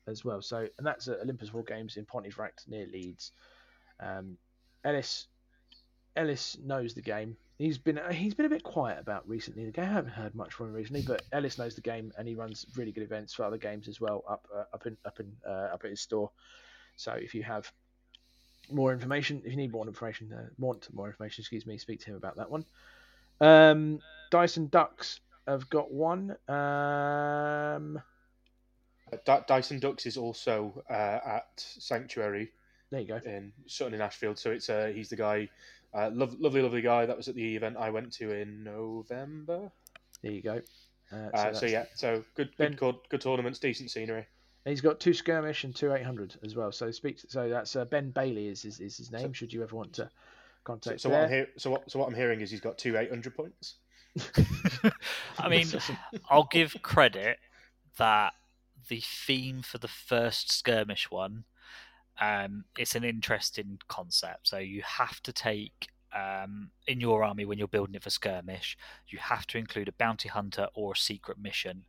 as 0.07 0.25
well. 0.25 0.41
So, 0.41 0.67
and 0.77 0.85
that's 0.85 1.07
at 1.07 1.19
Olympus 1.19 1.53
War 1.53 1.63
Games 1.63 1.97
in 1.97 2.05
Pontefract 2.05 2.67
near 2.67 2.87
Leeds. 2.87 3.31
Um, 3.99 4.37
Ellis 4.83 5.27
Ellis 6.15 6.57
knows 6.63 6.93
the 6.93 7.01
game. 7.01 7.37
He's 7.57 7.77
been 7.77 7.99
he's 8.11 8.33
been 8.33 8.45
a 8.45 8.49
bit 8.49 8.63
quiet 8.63 8.99
about 8.99 9.27
recently. 9.27 9.65
The 9.65 9.71
game 9.71 9.85
I 9.85 9.93
haven't 9.93 10.11
heard 10.11 10.35
much 10.35 10.53
from 10.53 10.67
him 10.67 10.73
recently, 10.73 11.01
but 11.01 11.21
Ellis 11.31 11.57
knows 11.57 11.75
the 11.75 11.81
game 11.81 12.11
and 12.17 12.27
he 12.27 12.35
runs 12.35 12.65
really 12.75 12.91
good 12.91 13.03
events 13.03 13.33
for 13.33 13.43
other 13.43 13.57
games 13.57 13.87
as 13.87 14.01
well 14.01 14.23
up 14.27 14.45
uh, 14.53 14.63
up 14.73 14.85
in 14.85 14.97
up 15.05 15.19
in 15.19 15.31
uh, 15.47 15.69
up 15.73 15.83
at 15.83 15.89
his 15.89 16.01
store. 16.01 16.31
So 16.97 17.11
if 17.13 17.33
you 17.33 17.43
have 17.43 17.71
more 18.71 18.91
information, 18.93 19.41
if 19.45 19.51
you 19.51 19.57
need 19.57 19.71
more 19.71 19.85
information, 19.87 20.33
uh, 20.33 20.47
want 20.57 20.87
more 20.93 21.07
information, 21.07 21.41
excuse 21.41 21.65
me, 21.65 21.77
speak 21.77 21.99
to 22.01 22.07
him 22.11 22.15
about 22.15 22.35
that 22.37 22.49
one. 22.49 22.65
Um, 23.39 23.99
Dyson 24.31 24.67
Ducks 24.67 25.19
have 25.47 25.69
got 25.69 25.91
one. 25.91 26.31
Um, 26.47 28.01
Uh, 29.13 29.37
Dyson 29.47 29.79
Ducks 29.79 30.05
is 30.05 30.17
also 30.17 30.83
uh, 30.89 31.19
at 31.25 31.45
Sanctuary 31.57 32.51
there 32.89 33.01
you 33.01 33.07
go. 33.07 33.19
in 33.25 33.51
Sutton 33.67 33.93
in 33.93 34.01
Ashfield. 34.01 34.39
So 34.39 34.51
it's 34.51 34.69
uh, 34.69 34.91
he's 34.93 35.09
the 35.09 35.15
guy, 35.15 35.49
uh, 35.95 36.09
lov- 36.13 36.39
lovely, 36.39 36.61
lovely 36.61 36.81
guy. 36.81 37.05
That 37.05 37.17
was 37.17 37.27
at 37.27 37.35
the 37.35 37.55
event 37.55 37.77
I 37.77 37.89
went 37.89 38.11
to 38.13 38.31
in 38.31 38.63
November. 38.63 39.71
There 40.21 40.31
you 40.31 40.41
go. 40.41 40.61
Uh, 41.11 41.29
Uh, 41.33 41.53
so, 41.53 41.65
yeah, 41.65 41.85
so 41.95 42.23
good, 42.35 42.49
Ben- 42.57 42.71
good, 42.71 42.79
good, 42.79 42.95
good 43.09 43.21
tournaments, 43.21 43.59
decent 43.59 43.91
scenery. 43.91 44.25
And 44.65 44.71
he's 44.71 44.81
got 44.81 44.99
two 44.99 45.13
skirmish 45.13 45.63
and 45.63 45.75
two 45.75 45.93
800 45.93 46.37
as 46.43 46.55
well. 46.55 46.71
So 46.71 46.89
speaks. 46.89 47.25
So 47.29 47.49
that's 47.49 47.75
uh, 47.75 47.85
Ben 47.85 48.09
Bailey 48.09 48.47
is 48.47 48.63
his, 48.63 48.79
is 48.79 48.97
his 48.97 49.11
name. 49.11 49.31
should 49.31 49.53
you 49.53 49.61
ever 49.61 49.75
want 49.75 49.93
to 49.93 50.09
contact? 50.63 51.01
so 51.01 51.09
what 51.09 51.21
I'm 51.21 51.29
there. 51.29 51.37
hear, 51.37 51.47
so 51.57 51.69
what 51.69 51.89
so 51.89 51.99
what 51.99 52.07
I'm 52.07 52.15
hearing 52.15 52.41
is 52.41 52.49
he's 52.49 52.61
got 52.61 52.77
two 52.79 52.97
800 52.97 53.35
points. 53.35 53.75
I 55.37 55.49
mean, 55.49 55.67
I'll 56.29 56.47
give 56.49 56.75
credit 56.81 57.37
that 57.97 58.33
the 58.89 59.01
theme 59.01 59.61
for 59.61 59.77
the 59.77 59.87
first 59.87 60.51
skirmish 60.51 61.11
one, 61.11 61.43
um, 62.19 62.65
it's 62.77 62.95
an 62.95 63.03
interesting 63.03 63.79
concept. 63.87 64.47
So 64.47 64.57
you 64.57 64.81
have 64.83 65.21
to 65.23 65.33
take 65.33 65.89
um, 66.15 66.71
in 66.87 67.01
your 67.01 67.23
army 67.23 67.45
when 67.45 67.57
you're 67.57 67.67
building 67.67 67.95
it 67.95 68.03
for 68.03 68.09
skirmish, 68.09 68.77
you 69.07 69.19
have 69.19 69.45
to 69.47 69.57
include 69.57 69.89
a 69.89 69.93
bounty 69.93 70.29
hunter 70.29 70.67
or 70.73 70.93
a 70.93 70.97
secret 70.97 71.37
mission. 71.37 71.83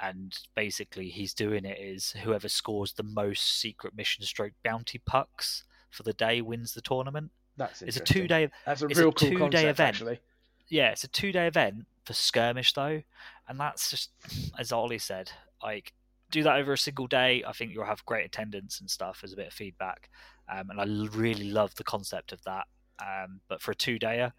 And 0.00 0.38
basically, 0.54 1.08
he's 1.08 1.32
doing 1.34 1.64
it 1.64 1.78
is 1.80 2.12
whoever 2.22 2.48
scores 2.48 2.92
the 2.92 3.02
most 3.02 3.58
secret 3.60 3.96
mission 3.96 4.24
stroke 4.24 4.52
bounty 4.62 4.98
pucks 4.98 5.64
for 5.90 6.02
the 6.02 6.12
day 6.12 6.42
wins 6.42 6.74
the 6.74 6.82
tournament. 6.82 7.30
That's 7.56 7.80
It's 7.80 7.96
a 7.96 8.00
two 8.00 8.28
day 8.28 8.50
That's 8.66 8.82
a 8.82 8.86
it's 8.86 8.98
a 8.98 9.02
real 9.02 9.12
cool 9.12 9.30
two-day 9.30 9.68
event. 9.68 9.80
actually. 9.96 10.20
yeah, 10.68 10.90
it's 10.90 11.04
a 11.04 11.08
two 11.08 11.32
day 11.32 11.46
event 11.46 11.86
for 12.04 12.12
skirmish 12.12 12.74
though, 12.74 13.02
and 13.48 13.58
that's 13.58 13.90
just 13.90 14.10
as 14.58 14.70
Olly 14.70 14.98
said, 14.98 15.30
like 15.62 15.94
do 16.30 16.42
that 16.42 16.56
over 16.56 16.72
a 16.72 16.78
single 16.78 17.06
day. 17.06 17.42
I 17.46 17.52
think 17.52 17.72
you'll 17.72 17.84
have 17.84 18.04
great 18.04 18.26
attendance 18.26 18.80
and 18.80 18.90
stuff 18.90 19.20
as 19.22 19.32
a 19.32 19.36
bit 19.36 19.48
of 19.48 19.52
feedback, 19.52 20.10
um, 20.52 20.70
and 20.70 20.80
I 20.80 20.84
really 21.16 21.50
love 21.50 21.74
the 21.76 21.84
concept 21.84 22.32
of 22.32 22.42
that. 22.44 22.66
Um, 22.98 23.40
but 23.48 23.60
for 23.60 23.72
a 23.72 23.74
two 23.74 23.98
dayer, 23.98 24.32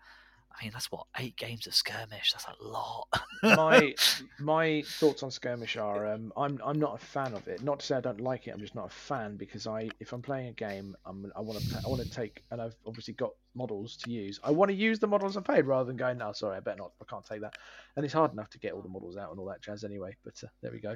I 0.59 0.64
mean 0.64 0.72
that's 0.73 0.91
what 0.91 1.05
eight 1.19 1.35
games 1.38 1.68
of 1.68 1.76
skirmish. 1.76 2.34
That's 2.34 2.45
a 2.45 2.64
lot. 2.64 3.07
my 3.43 3.93
my 4.39 4.84
thoughts 4.85 5.22
on 5.22 5.30
skirmish 5.30 5.77
are 5.77 6.07
um, 6.07 6.34
I'm 6.35 6.59
I'm 6.65 6.80
not 6.80 6.95
a 6.95 7.05
fan 7.05 7.34
of 7.34 7.47
it. 7.47 7.64
Not 7.64 7.80
to 7.80 7.85
say 7.85 7.95
I 7.95 8.01
don't 8.01 8.22
like 8.22 8.47
it. 8.47 8.51
I'm 8.51 8.59
just 8.59 8.73
not 8.73 8.88
a 8.88 8.93
fan 8.93 9.38
because 9.38 9.68
I 9.68 9.89
if 9.99 10.14
I'm 10.14 10.22
playing 10.22 10.47
a 10.47 10.53
game, 10.53 10.95
I'm, 11.05 11.31
I 11.35 11.41
want 11.41 11.59
to 11.59 11.81
I 11.85 11.88
want 11.88 12.01
to 12.01 12.09
take 12.09 12.43
and 12.49 12.61
I've 12.61 12.76
obviously 12.88 13.14
got 13.14 13.31
models 13.53 13.97
to 13.97 14.11
use. 14.11 14.39
I 14.43 14.51
want 14.51 14.69
to 14.69 14.76
use 14.76 14.99
the 14.99 15.07
models 15.07 15.38
I 15.38 15.41
paid 15.41 15.65
rather 15.65 15.85
than 15.85 15.97
going 15.97 16.18
no 16.18 16.31
sorry 16.34 16.57
I 16.57 16.59
better 16.59 16.77
not 16.77 16.91
I 17.01 17.05
can't 17.05 17.26
take 17.26 17.41
that. 17.41 17.53
And 17.95 18.03
it's 18.03 18.14
hard 18.14 18.34
enough 18.34 18.49
to 18.51 18.59
get 18.59 18.73
all 18.73 18.81
the 18.81 18.89
models 18.89 19.18
out 19.18 19.30
and 19.30 19.39
all 19.39 19.47
that 19.47 19.61
jazz 19.61 19.84
anyway. 19.84 20.15
But 20.23 20.41
uh, 20.43 20.47
there 20.61 20.72
we 20.72 20.80
go. 20.80 20.95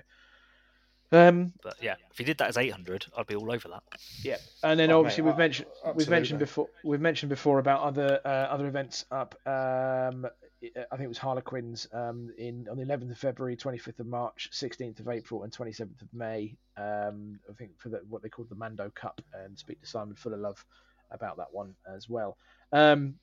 Um 1.11 1.51
but 1.61 1.75
yeah, 1.81 1.95
if 2.11 2.17
he 2.17 2.23
did 2.23 2.37
that 2.37 2.49
as 2.49 2.57
eight 2.57 2.71
hundred, 2.71 3.05
I'd 3.17 3.27
be 3.27 3.35
all 3.35 3.51
over 3.51 3.67
that. 3.69 3.83
yeah, 4.23 4.37
and 4.63 4.79
then 4.79 4.91
Oh, 4.91 4.99
obviously 4.99 5.23
mate, 5.23 5.27
we've 5.31 5.35
uh, 5.35 5.37
mentioned 5.37 5.67
we've 5.95 6.09
mentioned 6.09 6.39
before 6.39 6.67
we've 6.83 7.01
mentioned 7.01 7.29
before 7.29 7.59
about 7.59 7.81
other 7.81 8.19
uh, 8.23 8.29
other 8.29 8.67
events 8.67 9.05
up. 9.11 9.35
Um, 9.45 10.25
I 10.63 10.95
think 10.95 11.05
it 11.05 11.07
was 11.07 11.17
Harlequins 11.17 11.87
um, 11.91 12.29
in 12.37 12.67
on 12.69 12.77
the 12.77 12.83
11th 12.85 13.09
of 13.11 13.17
February, 13.17 13.57
25th 13.57 13.99
of 13.99 14.05
March, 14.05 14.49
16th 14.53 14.99
of 14.99 15.09
April, 15.09 15.41
and 15.41 15.51
27th 15.51 16.03
of 16.03 16.13
May. 16.13 16.55
Um, 16.77 17.39
I 17.49 17.53
think 17.57 17.71
for 17.79 17.89
the, 17.89 18.01
what 18.07 18.21
they 18.21 18.29
called 18.29 18.49
the 18.49 18.55
Mando 18.55 18.91
Cup, 18.93 19.21
and 19.33 19.57
speak 19.57 19.81
to 19.81 19.87
Simon 19.87 20.15
Fuller 20.15 20.37
Love 20.37 20.63
about 21.09 21.37
that 21.37 21.51
one 21.51 21.73
as 21.91 22.07
well. 22.07 22.37
Um, 22.71 23.15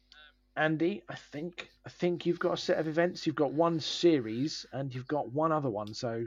Andy, 0.57 1.05
I 1.09 1.15
think 1.15 1.69
I 1.87 1.91
think 1.91 2.27
you've 2.27 2.41
got 2.41 2.55
a 2.55 2.57
set 2.57 2.79
of 2.79 2.89
events. 2.89 3.25
You've 3.25 3.37
got 3.37 3.53
one 3.53 3.79
series, 3.79 4.67
and 4.73 4.93
you've 4.93 5.07
got 5.07 5.33
one 5.33 5.53
other 5.53 5.71
one. 5.71 5.95
So 5.95 6.27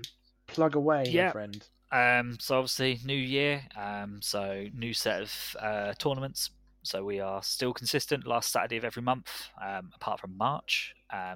plug 0.51 0.75
away, 0.75 1.03
my 1.05 1.09
Yeah. 1.09 1.31
friend. 1.31 1.67
Um, 1.91 2.37
so 2.39 2.57
obviously, 2.57 2.99
new 3.05 3.13
year. 3.13 3.63
Um, 3.75 4.21
so 4.21 4.67
new 4.73 4.93
set 4.93 5.21
of 5.21 5.55
uh, 5.59 5.93
tournaments. 5.93 6.51
So 6.83 7.03
we 7.03 7.19
are 7.19 7.43
still 7.43 7.73
consistent. 7.73 8.25
Last 8.25 8.51
Saturday 8.51 8.77
of 8.77 8.85
every 8.85 9.03
month, 9.03 9.49
um, 9.61 9.91
apart 9.95 10.19
from 10.19 10.37
March, 10.37 10.95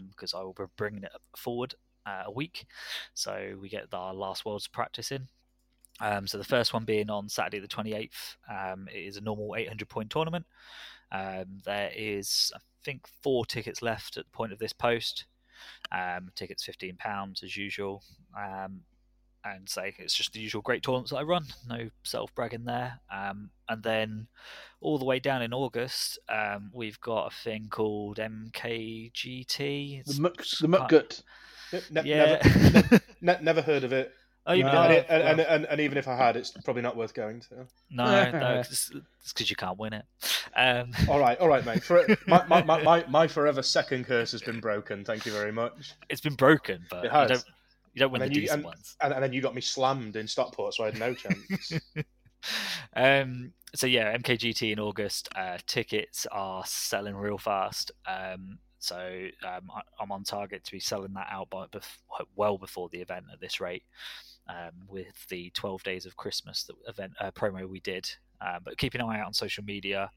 because 0.10 0.34
I 0.34 0.42
will 0.42 0.54
be 0.54 0.64
bringing 0.76 1.04
it 1.04 1.12
forward 1.36 1.76
uh, 2.06 2.24
a 2.26 2.32
week. 2.32 2.66
So 3.14 3.58
we 3.62 3.70
get 3.70 3.94
our 3.94 4.14
last 4.14 4.46
Worlds 4.46 4.68
practice 4.68 5.12
in. 5.12 5.28
Um, 6.02 6.28
so 6.28 6.38
the 6.38 6.44
first 6.44 6.74
one 6.74 6.84
being 6.84 7.10
on 7.10 7.30
Saturday 7.30 7.60
the 7.60 7.68
28th. 7.68 8.36
Um, 8.50 8.88
it 8.94 9.00
is 9.00 9.18
a 9.18 9.22
normal 9.22 9.56
800 9.56 9.88
point 9.88 10.10
tournament. 10.10 10.46
Um, 11.12 11.60
there 11.64 11.92
is, 11.96 12.52
I 12.56 12.60
think, 12.84 13.08
four 13.22 13.46
tickets 13.46 13.82
left 13.82 14.18
at 14.18 14.26
the 14.26 14.32
point 14.32 14.52
of 14.52 14.60
this 14.60 14.74
post. 14.74 15.26
Um, 15.92 16.32
tickets 16.36 16.66
£15 16.66 17.44
as 17.44 17.56
usual. 17.56 18.04
And 19.48 19.70
say 19.70 19.94
it's 20.00 20.16
just 20.16 20.34
the 20.34 20.40
usual 20.40 20.64
great 20.64 20.82
tournaments 20.82 21.12
that 21.12 21.18
I 21.18 21.22
run. 21.22 21.46
No 21.70 21.90
self 22.04 22.34
bragging 22.34 22.66
there. 22.66 23.00
Um, 23.14 23.52
and 23.70 23.84
then 23.84 24.28
all 24.82 24.98
the 24.98 25.06
way 25.06 25.20
down 25.20 25.44
in 25.44 25.54
August, 25.54 26.18
um, 26.30 26.72
we've 26.74 27.00
got 27.00 27.28
a 27.32 27.36
thing 27.44 27.68
called 27.70 28.18
MKGT. 28.18 29.58
The 29.58 30.00
It's 30.12 30.20
Muck, 30.20 30.38
the 30.62 30.68
Muckgut. 30.68 31.22
Ne- 31.92 32.04
Yeah. 32.06 32.40
Never, 32.74 33.02
ne- 33.22 33.40
never 33.42 33.62
heard 33.62 33.84
of 33.84 33.94
it. 33.94 34.14
oh, 34.48 34.56
No. 34.56 34.68
and, 34.68 34.94
it- 34.94 35.06
and, 35.10 35.24
and, 35.24 35.40
and, 35.42 35.66
and 35.66 35.82
even 35.82 35.98
if 35.98 36.08
I 36.08 36.16
had, 36.16 36.36
it's 36.38 36.52
probably 36.64 36.82
not 36.82 36.96
worth 36.98 37.14
going 37.14 37.42
to. 37.42 37.68
no, 37.90 38.32
no, 38.32 38.60
it's 38.60 38.92
because 39.28 39.50
you 39.50 39.56
can't 39.56 39.78
win 39.78 39.94
it. 39.94 40.06
Um, 40.56 40.92
All 41.10 41.20
right, 41.20 41.38
all 41.40 41.48
right, 41.48 41.66
mate. 41.66 41.84
For, 41.84 42.06
my, 42.28 42.44
my, 42.48 42.64
my, 42.64 43.06
my, 43.10 43.28
forever 43.28 43.62
second 43.62 44.06
curse 44.06 44.32
has 44.32 44.42
been 44.42 44.60
broken. 44.70 45.04
Thank 45.04 45.26
you 45.26 45.32
very 45.34 45.52
much. 45.52 45.94
it's 46.10 46.22
been 46.22 46.36
broken, 46.36 46.86
but 46.90 47.06
It 47.06 47.12
has. 47.12 47.46
You 47.96 48.00
don't 48.02 48.12
win 48.12 48.22
And 48.22 48.30
the 48.30 48.36
you- 48.36 48.42
decent 48.42 48.58
and- 48.58 48.66
ones. 48.66 48.96
And, 49.02 49.14
and 49.14 49.24
then 49.24 49.34
you 49.34 49.42
got 49.42 49.56
me 49.56 49.62
slammed 49.62 50.16
in 50.16 50.28
Stockport, 50.28 50.76
so 50.76 50.84
I 50.84 50.88
had 50.92 51.00
no 51.00 51.14
chance. 51.16 51.72
um, 52.96 53.52
so 53.74 53.88
yeah, 53.88 54.16
MKGT 54.18 54.72
in 54.74 54.80
August. 54.80 55.30
Uh, 55.36 55.58
tickets 55.66 56.28
are 56.32 56.64
selling 56.66 57.16
real 57.16 57.38
fast. 57.38 57.92
Um, 58.08 58.60
so 58.80 59.28
um, 59.44 59.72
I, 59.74 59.82
I'm 60.00 60.12
on 60.12 60.24
target 60.24 60.64
to 60.64 60.72
be 60.72 60.80
selling 60.80 61.14
that 61.14 61.28
out 61.32 61.50
by 61.50 61.66
bef- 61.68 62.00
well 62.36 62.58
before 62.58 62.90
the 62.90 63.00
event 63.02 63.26
at 63.34 63.40
this 63.42 63.60
rate. 63.60 63.84
Um, 64.48 64.74
with 64.88 65.28
the 65.30 65.50
12 65.56 65.82
days 65.82 66.06
of 66.06 66.18
Christmas 66.18 66.66
that 66.66 66.76
event 66.88 67.14
uh, 67.20 67.32
promo 67.32 67.68
we 67.68 67.80
did. 67.80 68.08
Uh, 68.40 68.60
but 68.64 68.78
keep 68.78 68.94
an 68.94 69.02
eye 69.02 69.20
out 69.20 69.26
on 69.26 69.34
social 69.34 69.64
media. 69.64 70.12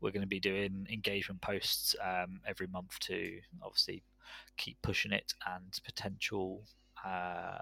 We're 0.00 0.10
going 0.12 0.22
to 0.22 0.26
be 0.26 0.40
doing 0.40 0.86
engagement 0.90 1.42
posts 1.42 1.94
um, 2.02 2.40
every 2.46 2.66
month 2.68 2.98
to 3.00 3.38
obviously 3.62 4.02
keep 4.56 4.78
pushing 4.80 5.12
it 5.12 5.34
and 5.54 5.78
potential 5.84 6.62
uh, 7.04 7.58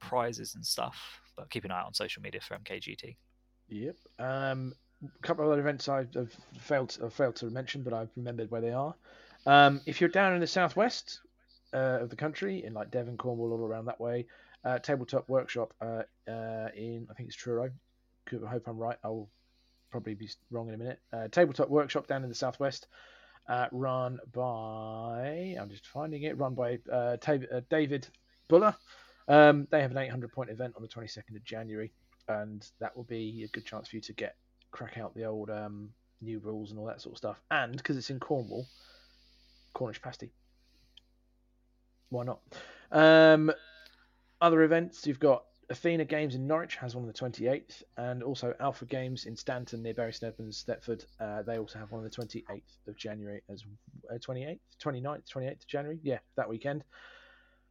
prizes 0.00 0.54
and 0.54 0.64
stuff. 0.64 1.20
But 1.36 1.50
keep 1.50 1.64
an 1.64 1.70
eye 1.70 1.82
on 1.82 1.94
social 1.94 2.22
media 2.22 2.40
for 2.40 2.56
MKGT. 2.56 3.16
Yep. 3.68 3.96
Um, 4.18 4.74
a 5.02 5.26
couple 5.26 5.44
of 5.44 5.50
other 5.50 5.60
events 5.60 5.88
I've, 5.88 6.08
I've 6.16 6.36
failed 6.60 6.90
to, 6.90 7.06
I've 7.06 7.14
failed 7.14 7.36
to 7.36 7.46
mention, 7.46 7.82
but 7.82 7.92
I've 7.92 8.10
remembered 8.16 8.50
where 8.50 8.60
they 8.60 8.72
are. 8.72 8.94
Um, 9.46 9.80
if 9.86 10.00
you're 10.00 10.10
down 10.10 10.34
in 10.34 10.40
the 10.40 10.46
southwest 10.46 11.20
uh, 11.72 11.98
of 12.00 12.10
the 12.10 12.16
country, 12.16 12.64
in 12.64 12.72
like 12.72 12.90
Devon, 12.90 13.16
Cornwall, 13.16 13.52
all 13.52 13.66
around 13.66 13.86
that 13.86 14.00
way, 14.00 14.26
uh, 14.64 14.78
tabletop 14.78 15.28
workshop 15.28 15.74
uh, 15.80 16.02
uh, 16.28 16.68
in 16.74 17.06
I 17.10 17.14
think 17.14 17.28
it's 17.28 17.36
Truro. 17.36 17.70
I 18.32 18.48
hope 18.48 18.66
I'm 18.66 18.78
right. 18.78 18.96
I'll 19.04 19.28
probably 19.90 20.14
be 20.14 20.30
wrong 20.50 20.68
in 20.68 20.74
a 20.74 20.78
minute. 20.78 21.00
Uh, 21.12 21.28
tabletop 21.28 21.68
workshop 21.68 22.06
down 22.06 22.22
in 22.22 22.30
the 22.30 22.34
southwest, 22.34 22.86
run 23.72 24.18
by 24.32 25.56
I'm 25.60 25.68
just 25.68 25.86
finding 25.86 26.22
it. 26.22 26.38
Run 26.38 26.54
by 26.54 26.78
David 27.70 28.08
Buller. 28.48 28.74
Um, 29.26 29.66
they 29.70 29.80
have 29.80 29.90
an 29.90 29.98
800 29.98 30.32
point 30.32 30.50
event 30.50 30.74
on 30.76 30.82
the 30.82 30.88
22nd 30.88 31.36
of 31.36 31.44
January 31.44 31.92
and 32.28 32.66
that 32.80 32.96
will 32.96 33.04
be 33.04 33.44
a 33.44 33.48
good 33.48 33.64
chance 33.64 33.88
for 33.88 33.96
you 33.96 34.02
to 34.02 34.12
get 34.12 34.36
crack 34.70 34.98
out 34.98 35.14
the 35.14 35.24
old 35.24 35.50
um, 35.50 35.90
new 36.20 36.38
rules 36.38 36.70
and 36.70 36.78
all 36.78 36.86
that 36.86 37.00
sort 37.00 37.14
of 37.14 37.18
stuff. 37.18 37.40
And 37.50 37.76
because 37.76 37.96
it's 37.96 38.10
in 38.10 38.20
Cornwall, 38.20 38.66
Cornish 39.72 40.00
pasty. 40.00 40.32
Why 42.10 42.24
not? 42.24 42.40
Um, 42.90 43.52
other 44.40 44.62
events 44.62 45.06
you've 45.06 45.20
got 45.20 45.44
Athena 45.70 46.04
Games 46.04 46.34
in 46.34 46.46
Norwich 46.46 46.76
has 46.76 46.94
one 46.94 47.04
on 47.04 47.08
the 47.08 47.14
28th, 47.14 47.82
and 47.96 48.22
also 48.22 48.54
Alpha 48.60 48.84
Games 48.84 49.24
in 49.24 49.36
Stanton 49.36 49.82
near 49.82 49.94
Bury 49.94 50.12
St 50.12 50.32
Edmunds, 50.32 50.62
Stepford. 50.62 51.04
Uh, 51.18 51.42
they 51.42 51.58
also 51.58 51.78
have 51.78 51.90
one 51.90 52.04
on 52.04 52.04
the 52.04 52.10
28th 52.10 52.88
of 52.88 52.96
January 52.96 53.42
as 53.48 53.64
uh, 54.10 54.18
28th, 54.18 54.58
29th, 54.82 55.22
28th 55.32 55.52
of 55.52 55.66
January. 55.66 55.98
Yeah, 56.02 56.18
that 56.36 56.48
weekend. 56.48 56.84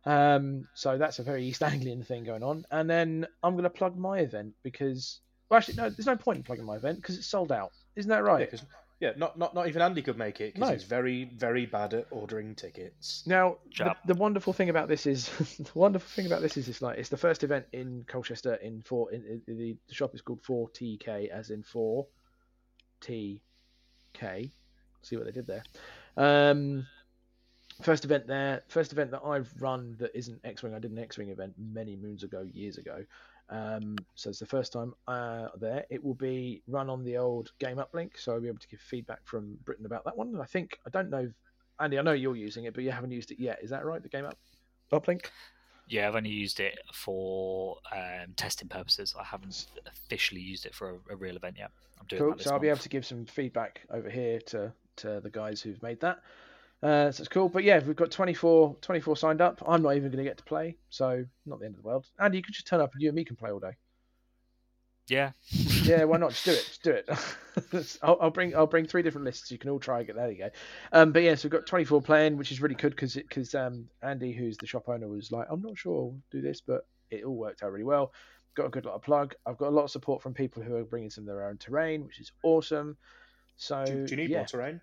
Um, 0.06 0.68
so 0.74 0.98
that's 0.98 1.20
a 1.20 1.24
very 1.24 1.46
East 1.46 1.64
Anglian 1.72 2.04
thing 2.04 2.24
going 2.24 2.44
on. 2.44 2.66
And 2.72 2.90
then 2.90 3.28
I'm 3.42 3.54
going 3.54 3.64
to 3.64 3.70
plug 3.70 3.98
my 3.98 4.20
event 4.20 4.54
because, 4.64 5.20
well, 5.50 5.58
actually, 5.60 5.76
no, 5.76 5.90
there's 5.90 6.06
no 6.08 6.16
point 6.18 6.38
in 6.38 6.44
plugging 6.44 6.66
my 6.66 6.76
event 6.76 6.98
because 6.98 7.18
it's 7.18 7.28
sold 7.28 7.52
out. 7.52 7.72
Isn't 7.96 8.10
that 8.10 8.16
yeah, 8.18 8.22
right? 8.22 8.50
'cause- 8.50 8.66
yeah, 9.00 9.12
not, 9.18 9.38
not 9.38 9.54
not 9.54 9.68
even 9.68 9.82
Andy 9.82 10.02
could 10.02 10.18
make 10.18 10.40
it 10.40 10.54
because 10.54 10.70
No. 10.70 10.74
he's 10.74 10.84
very 10.86 11.26
very 11.26 11.66
bad 11.66 11.94
at 11.94 12.06
ordering 12.10 12.56
tickets. 12.56 13.24
Now, 13.28 13.58
the, 13.78 13.94
the 14.06 14.14
wonderful 14.14 14.54
thing 14.54 14.70
about 14.70 14.88
this 14.88 15.06
is 15.06 15.28
the 15.58 15.70
wonderful 15.74 16.08
thing 16.08 16.26
about 16.26 16.42
this 16.42 16.56
is 16.56 16.70
it's 16.70 16.82
like 16.82 16.98
it's 16.98 17.10
the 17.10 17.18
first 17.18 17.44
event 17.44 17.66
in 17.74 18.06
Colchester 18.08 18.54
in 18.56 18.82
four. 18.82 19.12
In, 19.12 19.42
in, 19.46 19.58
the, 19.58 19.76
the 19.90 19.94
shop 19.94 20.16
is 20.16 20.22
called 20.22 20.42
Four 20.42 20.70
TK, 20.70 21.28
as 21.28 21.50
in 21.50 21.64
four 21.64 22.08
TK. 23.02 23.42
See 25.02 25.18
what 25.18 25.26
they 25.26 25.32
did 25.32 25.48
there. 25.48 25.64
Um, 26.16 26.88
first 27.82 28.06
event 28.06 28.28
there. 28.28 28.64
First 28.68 28.92
event 28.92 29.12
that 29.12 29.22
I've 29.24 29.52
run 29.60 29.96
that 30.00 30.12
isn't 30.16 30.40
X-wing. 30.44 30.74
I 30.74 30.80
did 30.80 30.92
an 30.92 31.00
X-wing 31.00 31.30
event 31.30 31.54
many 31.58 31.96
moons 31.96 32.24
ago, 32.24 32.48
years 32.54 32.78
ago. 32.78 33.04
Um, 33.50 33.96
so 34.16 34.30
it's 34.30 34.40
the 34.40 34.46
first 34.46 34.74
time 34.74 34.94
uh, 35.08 35.50
there. 35.60 35.86
It 35.90 36.04
will 36.04 36.14
be 36.14 36.62
run 36.68 36.90
on 36.90 37.04
the 37.04 37.18
old 37.18 37.52
Game 37.60 37.78
Uplink, 37.78 38.12
so 38.18 38.34
I'll 38.34 38.42
be 38.42 38.48
able 38.48 38.60
to 38.60 38.68
give 38.68 38.80
feedback 38.80 39.20
from 39.26 39.58
Britain 39.66 39.86
about 39.86 40.06
that 40.06 40.18
one. 40.18 40.30
And 40.30 40.42
I 40.42 40.46
think 40.46 40.80
I 40.88 40.90
don't 40.90 41.10
know 41.10 41.30
Andy, 41.80 41.98
I 41.98 42.02
know 42.02 42.14
you're 42.14 42.36
using 42.36 42.66
it, 42.66 42.74
but 42.74 42.84
you 42.84 42.92
haven't 42.92 43.12
used 43.12 43.32
it 43.32 43.40
yet. 43.40 43.60
Is 43.62 43.70
that 43.72 43.86
right? 43.86 44.02
The 44.02 44.10
game 44.10 44.26
up 44.26 44.38
uplink? 44.92 45.26
Yeah, 45.88 46.08
I've 46.08 46.16
only 46.16 46.30
used 46.30 46.60
it 46.60 46.80
for 46.94 47.78
um, 47.92 48.34
testing 48.38 48.70
purposes. 48.70 49.14
I 49.20 49.24
haven't 49.24 49.66
officially 49.86 50.42
used 50.42 50.66
it 50.66 50.74
for 50.74 50.92
a, 50.92 51.14
a 51.14 51.16
real 51.16 51.36
event 51.36 51.58
yet. 51.60 51.72
I'm 52.00 52.06
doing 52.08 52.22
Cool. 52.22 52.40
So 52.40 52.52
I'll 52.52 52.60
be 52.60 52.70
able 52.70 52.80
to 52.80 52.90
give 52.90 53.06
some 53.06 53.26
feedback 53.26 53.82
over 53.90 54.10
here 54.10 54.40
to 54.48 54.72
to 54.98 55.20
the 55.20 55.30
guys 55.30 55.62
who've 55.62 55.82
made 55.82 56.00
that. 56.02 56.20
Uh, 56.84 57.10
so 57.12 57.22
it's 57.22 57.30
cool. 57.30 57.48
But 57.48 57.64
yeah, 57.64 57.80
we've 57.80 57.96
got 57.96 58.12
24, 58.12 58.76
24 58.82 59.16
signed 59.18 59.42
up. 59.42 59.64
I'm 59.66 59.82
not 59.82 59.96
even 59.96 60.12
going 60.12 60.24
to 60.24 60.30
get 60.30 60.38
to 60.38 60.44
play, 60.44 60.76
so 60.90 61.24
not 61.46 61.60
the 61.60 61.66
end 61.66 61.76
of 61.76 61.82
the 61.82 61.88
world. 61.88 62.06
Andy, 62.20 62.38
you 62.38 62.44
could 62.44 62.54
just 62.54 62.68
turn 62.68 62.82
up 62.82 62.92
and 62.94 63.02
you 63.02 63.08
and 63.08 63.16
me 63.16 63.24
can 63.24 63.38
play 63.38 63.52
all 63.52 63.60
day. 63.60 63.78
Yeah. 65.08 65.32
Yeah, 65.84 66.06
why 66.06 66.16
not? 66.16 66.30
Just 66.32 66.46
do 66.46 66.52
it. 66.52 66.66
Just 66.66 66.84
do 66.84 66.92
it. 66.92 67.98
I'll, 68.04 68.18
I'll 68.22 68.30
bring 68.30 68.56
I'll 68.56 68.68
bring 68.68 68.86
three 68.86 69.02
different 69.02 69.26
lists. 69.26 69.52
You 69.52 69.58
can 69.58 69.70
all 69.70 69.80
try 69.80 69.98
and 69.98 70.08
get 70.08 70.16
there. 70.16 70.32
You 70.32 70.38
go. 70.38 70.50
Um, 70.94 71.12
but 71.12 71.24
yeah, 71.24 71.36
so 71.36 71.46
we've 71.46 71.52
got 71.52 71.66
24 71.66 72.02
playing, 72.02 72.38
which 72.38 72.54
is 72.54 72.62
really 72.62 72.76
good 72.76 72.92
because 72.92 73.16
because 73.16 73.54
um, 73.54 73.90
Andy, 74.02 74.32
who's 74.32 74.56
the 74.56 74.66
shop 74.66 74.88
owner, 74.88 75.10
was 75.10 75.30
like, 75.30 75.46
I'm 75.52 75.62
not 75.62 75.78
sure 75.78 75.94
I'll 75.94 76.18
do 76.32 76.40
this, 76.40 76.62
but 76.62 76.88
it 77.12 77.26
all 77.26 77.36
worked 77.36 77.64
out 77.64 77.74
really 77.74 77.84
well. 77.84 78.14
Got 78.56 78.68
a 78.68 78.70
good 78.70 78.86
lot 78.86 78.96
of 78.96 79.02
plug. 79.02 79.36
I've 79.46 79.58
got 79.58 79.68
a 79.68 79.76
lot 79.76 79.84
of 79.84 79.92
support 79.92 80.22
from 80.22 80.34
people 80.34 80.64
who 80.64 80.74
are 80.78 80.86
bringing 80.86 81.10
some 81.10 81.24
of 81.24 81.28
their 81.28 81.50
own 81.50 81.58
terrain, 81.58 82.06
which 82.06 82.22
is 82.22 82.32
awesome. 82.42 82.96
So 83.58 83.84
Do, 83.86 84.08
do 84.08 84.16
you 84.16 84.22
need 84.22 84.30
yeah, 84.30 84.38
more 84.38 84.48
terrain? 84.48 84.80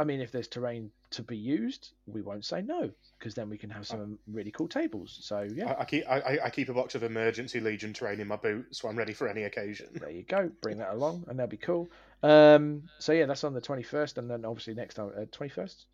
I 0.00 0.04
mean, 0.04 0.22
if 0.22 0.32
there's 0.32 0.48
terrain 0.48 0.90
to 1.10 1.22
be 1.22 1.36
used, 1.36 1.92
we 2.06 2.22
won't 2.22 2.46
say 2.46 2.62
no 2.62 2.90
because 3.18 3.34
then 3.34 3.50
we 3.50 3.58
can 3.58 3.68
have 3.68 3.86
some 3.86 4.18
really 4.26 4.50
cool 4.50 4.66
tables. 4.66 5.18
So 5.20 5.46
yeah, 5.54 5.72
I, 5.72 5.82
I 5.82 5.84
keep 5.84 6.08
I, 6.08 6.38
I 6.44 6.48
keep 6.48 6.70
a 6.70 6.72
box 6.72 6.94
of 6.94 7.02
emergency 7.02 7.60
legion 7.60 7.92
terrain 7.92 8.18
in 8.18 8.26
my 8.26 8.36
boot, 8.36 8.64
so 8.70 8.88
I'm 8.88 8.96
ready 8.96 9.12
for 9.12 9.28
any 9.28 9.42
occasion. 9.42 9.88
there 9.92 10.08
you 10.08 10.22
go. 10.22 10.50
Bring 10.62 10.78
that 10.78 10.94
along, 10.94 11.24
and 11.28 11.38
that'll 11.38 11.50
be 11.50 11.58
cool. 11.58 11.90
Um, 12.22 12.84
so 12.98 13.12
yeah, 13.12 13.26
that's 13.26 13.44
on 13.44 13.52
the 13.52 13.60
21st, 13.60 14.16
and 14.16 14.30
then 14.30 14.46
obviously 14.46 14.72
next 14.72 14.94
time, 14.94 15.10
uh, 15.14 15.26
21st. 15.26 15.84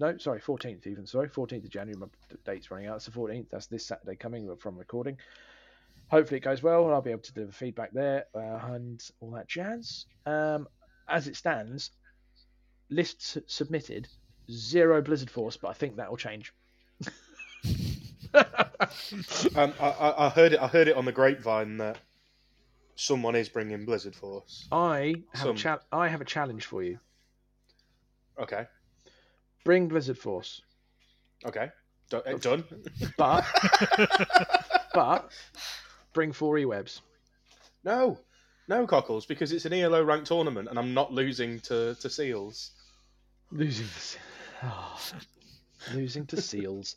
No, 0.00 0.18
sorry, 0.18 0.40
14th 0.40 0.88
even. 0.88 1.06
Sorry, 1.06 1.28
14th 1.28 1.62
of 1.62 1.70
January. 1.70 2.00
My 2.00 2.08
date's 2.44 2.68
running 2.68 2.88
out. 2.88 2.96
It's 2.96 3.06
the 3.06 3.12
14th. 3.12 3.46
That's 3.48 3.68
this 3.68 3.86
Saturday 3.86 4.16
coming 4.16 4.56
from 4.56 4.76
recording. 4.76 5.18
Hopefully 6.08 6.38
it 6.38 6.44
goes 6.44 6.64
well, 6.64 6.86
and 6.86 6.94
I'll 6.94 7.00
be 7.00 7.12
able 7.12 7.22
to 7.22 7.32
deliver 7.32 7.52
feedback 7.52 7.92
there 7.92 8.24
uh, 8.34 8.72
and 8.72 9.00
all 9.20 9.30
that 9.32 9.46
jazz. 9.46 10.06
Um, 10.26 10.66
as 11.08 11.28
it 11.28 11.36
stands, 11.36 11.92
lists 12.92 13.38
submitted, 13.46 14.08
zero 14.50 15.00
Blizzard 15.02 15.30
Force, 15.30 15.56
but 15.56 15.68
I 15.68 15.72
think 15.72 15.96
that 15.96 16.10
will 16.10 16.16
change. 16.16 16.52
Um, 19.54 19.72
I, 19.78 20.14
I, 20.18 20.28
heard 20.30 20.54
it. 20.54 20.60
I 20.60 20.66
heard 20.66 20.88
it 20.88 20.96
on 20.96 21.04
the 21.04 21.12
grapevine 21.12 21.76
that 21.76 21.98
someone 22.96 23.36
is 23.36 23.48
bringing 23.48 23.84
Blizzard 23.84 24.16
Force. 24.16 24.66
I 24.72 25.16
have 25.34 25.48
a 25.48 25.54
cha- 25.54 25.80
I 25.92 26.08
have 26.08 26.20
a 26.20 26.24
challenge 26.24 26.64
for 26.66 26.82
you. 26.82 26.98
Okay, 28.40 28.66
Bring 29.64 29.86
Blizzard 29.88 30.18
Force, 30.18 30.62
okay, 31.44 31.70
Do- 32.10 32.22
uh, 32.26 32.38
done. 32.38 32.64
but 33.18 33.44
but 34.94 35.30
bring 36.12 36.32
four 36.32 36.56
e-webs. 36.58 37.02
no, 37.84 38.18
no 38.68 38.86
cockles, 38.86 39.26
because 39.26 39.52
it's 39.52 39.66
an 39.66 39.74
ELO 39.74 40.02
ranked 40.02 40.26
tournament, 40.28 40.68
and 40.68 40.78
I'm 40.78 40.94
not 40.94 41.12
losing 41.12 41.60
to, 41.60 41.94
to 41.96 42.10
Seals. 42.10 42.70
Losing 43.52 43.86
to 43.86 44.18
oh, 44.64 44.68
ah. 44.68 45.00
losing 45.94 46.26
to 46.26 46.40
Seals. 46.40 46.96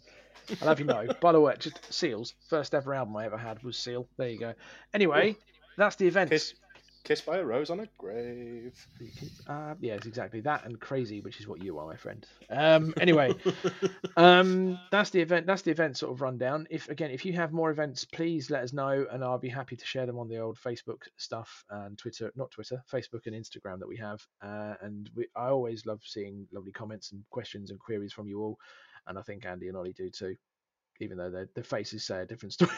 I'll 0.61 0.69
have 0.69 0.79
you 0.79 0.85
know. 0.85 1.07
By 1.21 1.33
the 1.33 1.41
way, 1.41 1.55
just 1.59 1.93
Seals. 1.93 2.33
First 2.49 2.73
ever 2.73 2.93
album 2.93 3.15
I 3.17 3.25
ever 3.25 3.37
had 3.37 3.61
was 3.63 3.77
Seal. 3.77 4.07
There 4.17 4.29
you 4.29 4.39
go. 4.39 4.53
Anyway, 4.93 5.35
that's 5.77 5.97
the 5.97 6.07
event. 6.07 6.31
Kiss, 7.05 7.19
kissed 7.19 7.25
by 7.27 7.37
a 7.37 7.45
rose 7.45 7.69
on 7.69 7.79
a 7.79 7.87
grave. 7.97 8.73
Uh, 9.47 9.75
yes, 9.79 10.05
exactly 10.05 10.41
that 10.41 10.65
and 10.65 10.79
crazy, 10.79 11.21
which 11.21 11.39
is 11.39 11.47
what 11.47 11.63
you 11.63 11.77
are, 11.77 11.85
my 11.85 11.95
friend. 11.95 12.25
Um, 12.49 12.95
anyway, 12.99 13.33
um, 14.17 14.79
that's 14.91 15.11
the 15.11 15.21
event. 15.21 15.45
That's 15.45 15.61
the 15.61 15.71
event 15.71 15.97
sort 15.97 16.11
of 16.11 16.21
rundown. 16.21 16.67
If 16.71 16.89
again, 16.89 17.11
if 17.11 17.23
you 17.23 17.33
have 17.33 17.53
more 17.53 17.69
events, 17.69 18.05
please 18.05 18.49
let 18.49 18.63
us 18.63 18.73
know, 18.73 19.05
and 19.11 19.23
I'll 19.23 19.37
be 19.37 19.49
happy 19.49 19.75
to 19.75 19.85
share 19.85 20.07
them 20.07 20.17
on 20.17 20.27
the 20.27 20.39
old 20.39 20.57
Facebook 20.57 21.03
stuff 21.17 21.63
and 21.69 21.95
Twitter, 21.97 22.31
not 22.35 22.49
Twitter, 22.49 22.83
Facebook 22.91 23.27
and 23.27 23.35
Instagram 23.35 23.79
that 23.79 23.87
we 23.87 23.97
have. 23.97 24.25
Uh, 24.41 24.73
and 24.81 25.09
we, 25.15 25.27
I 25.35 25.49
always 25.49 25.85
love 25.85 26.01
seeing 26.03 26.47
lovely 26.51 26.71
comments 26.71 27.11
and 27.11 27.23
questions 27.29 27.69
and 27.69 27.79
queries 27.79 28.13
from 28.13 28.27
you 28.27 28.41
all, 28.41 28.57
and 29.05 29.19
I 29.19 29.21
think 29.21 29.45
Andy 29.45 29.67
and 29.67 29.77
Olly 29.77 29.93
do 29.93 30.09
too. 30.09 30.35
Even 30.99 31.17
though 31.17 31.29
their, 31.29 31.49
their 31.55 31.63
faces 31.63 32.05
say 32.05 32.21
a 32.21 32.25
different 32.25 32.53
story, 32.53 32.71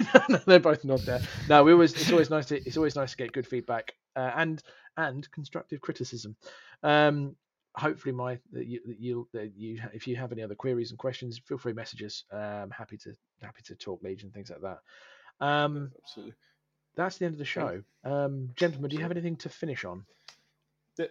they're 0.45 0.60
both 0.60 0.84
not 0.84 1.02
there. 1.02 1.22
No, 1.49 1.64
we 1.64 1.72
always 1.72 1.94
it's 1.94 2.11
always 2.11 2.30
nice 2.30 2.48
to 2.48 2.57
it's 2.57 2.77
always 2.77 2.95
nice 2.95 3.11
to 3.11 3.18
get 3.18 3.31
good 3.31 3.48
feedback 3.48 3.94
uh, 4.15 4.31
and 4.35 4.61
and 4.98 5.30
constructive 5.31 5.81
criticism. 5.81 6.35
Um, 6.84 7.35
hopefully, 7.76 8.14
my 8.14 8.39
that 8.52 8.65
you 8.65 8.81
that 8.85 8.99
you 8.99 9.27
that 9.34 9.56
you 9.56 9.80
if 9.94 10.07
you 10.07 10.15
have 10.15 10.31
any 10.31 10.44
other 10.44 10.56
queries 10.56 10.91
and 10.91 10.99
questions, 10.99 11.39
feel 11.45 11.57
free 11.57 11.73
to 11.73 11.76
message 11.76 12.03
us. 12.03 12.23
Um, 12.31 12.72
happy 12.72 12.98
to 12.98 13.14
happy 13.41 13.61
to 13.65 13.76
talk 13.76 14.02
Legion 14.03 14.27
and 14.27 14.34
things 14.34 14.49
like 14.49 14.61
that. 14.61 14.80
Um, 15.45 15.91
Absolutely. 16.03 16.34
that's 16.95 17.18
the 17.18 17.26
end 17.26 17.35
of 17.35 17.39
the 17.39 17.45
show. 17.45 17.84
Um, 18.03 18.49
gentlemen, 18.56 18.89
do 18.89 18.95
you 18.95 19.03
have 19.03 19.11
anything 19.11 19.35
to 19.38 19.49
finish 19.49 19.85
on? 19.85 20.06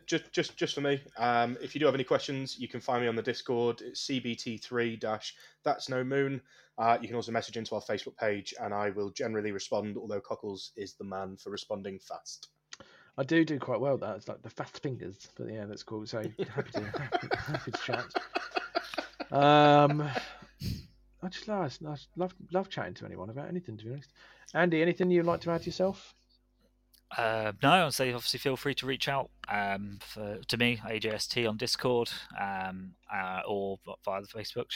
Just, 0.06 0.32
just, 0.32 0.56
just 0.56 0.74
for 0.74 0.80
me. 0.80 1.00
Um, 1.16 1.56
if 1.60 1.74
you 1.74 1.78
do 1.78 1.86
have 1.86 1.94
any 1.94 2.04
questions, 2.04 2.58
you 2.58 2.68
can 2.68 2.80
find 2.80 3.02
me 3.02 3.08
on 3.08 3.16
the 3.16 3.22
Discord. 3.22 3.80
It's 3.82 4.06
CBT3 4.06 4.98
dash 4.98 5.34
That's 5.64 5.88
No 5.88 6.02
Moon. 6.02 6.40
Uh, 6.78 6.98
you 7.00 7.06
can 7.06 7.16
also 7.16 7.32
message 7.32 7.56
into 7.56 7.74
our 7.74 7.80
Facebook 7.80 8.16
page, 8.16 8.52
and 8.60 8.74
I 8.74 8.90
will 8.90 9.10
generally 9.10 9.52
respond. 9.52 9.96
Although 9.96 10.20
Cockles 10.20 10.72
is 10.76 10.94
the 10.94 11.04
man 11.04 11.36
for 11.36 11.50
responding 11.50 11.98
fast. 11.98 12.48
I 13.18 13.22
do 13.22 13.44
do 13.44 13.58
quite 13.58 13.80
well. 13.80 13.96
That 13.96 14.16
it's 14.16 14.28
like 14.28 14.42
the 14.42 14.50
fast 14.50 14.82
fingers, 14.82 15.28
but 15.36 15.50
yeah, 15.50 15.64
that's 15.64 15.82
cool. 15.82 16.06
So 16.06 16.18
happy 16.50 16.70
to 16.72 16.80
happy, 16.82 17.28
happy 17.32 17.70
to 17.70 17.78
chat. 17.78 18.04
Um, 19.30 20.02
I 21.22 21.28
just 21.28 21.48
love, 21.48 21.78
I 21.86 21.96
love 22.16 22.34
love 22.52 22.68
chatting 22.68 22.94
to 22.94 23.06
anyone 23.06 23.30
about 23.30 23.48
anything. 23.48 23.78
To 23.78 23.84
be 23.84 23.92
honest, 23.92 24.12
Andy, 24.52 24.82
anything 24.82 25.10
you'd 25.10 25.26
like 25.26 25.40
to 25.42 25.50
add 25.50 25.64
yourself? 25.64 26.14
Uh, 27.16 27.52
no, 27.62 27.86
I'd 27.86 27.94
say 27.94 28.12
obviously 28.12 28.38
feel 28.38 28.56
free 28.56 28.74
to 28.74 28.86
reach 28.86 29.08
out 29.08 29.30
um, 29.48 29.98
for, 30.00 30.38
to 30.48 30.56
me, 30.56 30.80
AJST 30.84 31.48
on 31.48 31.56
Discord 31.56 32.10
um, 32.38 32.92
uh, 33.12 33.40
or 33.48 33.78
via 34.04 34.20
the 34.20 34.28
Facebook. 34.28 34.66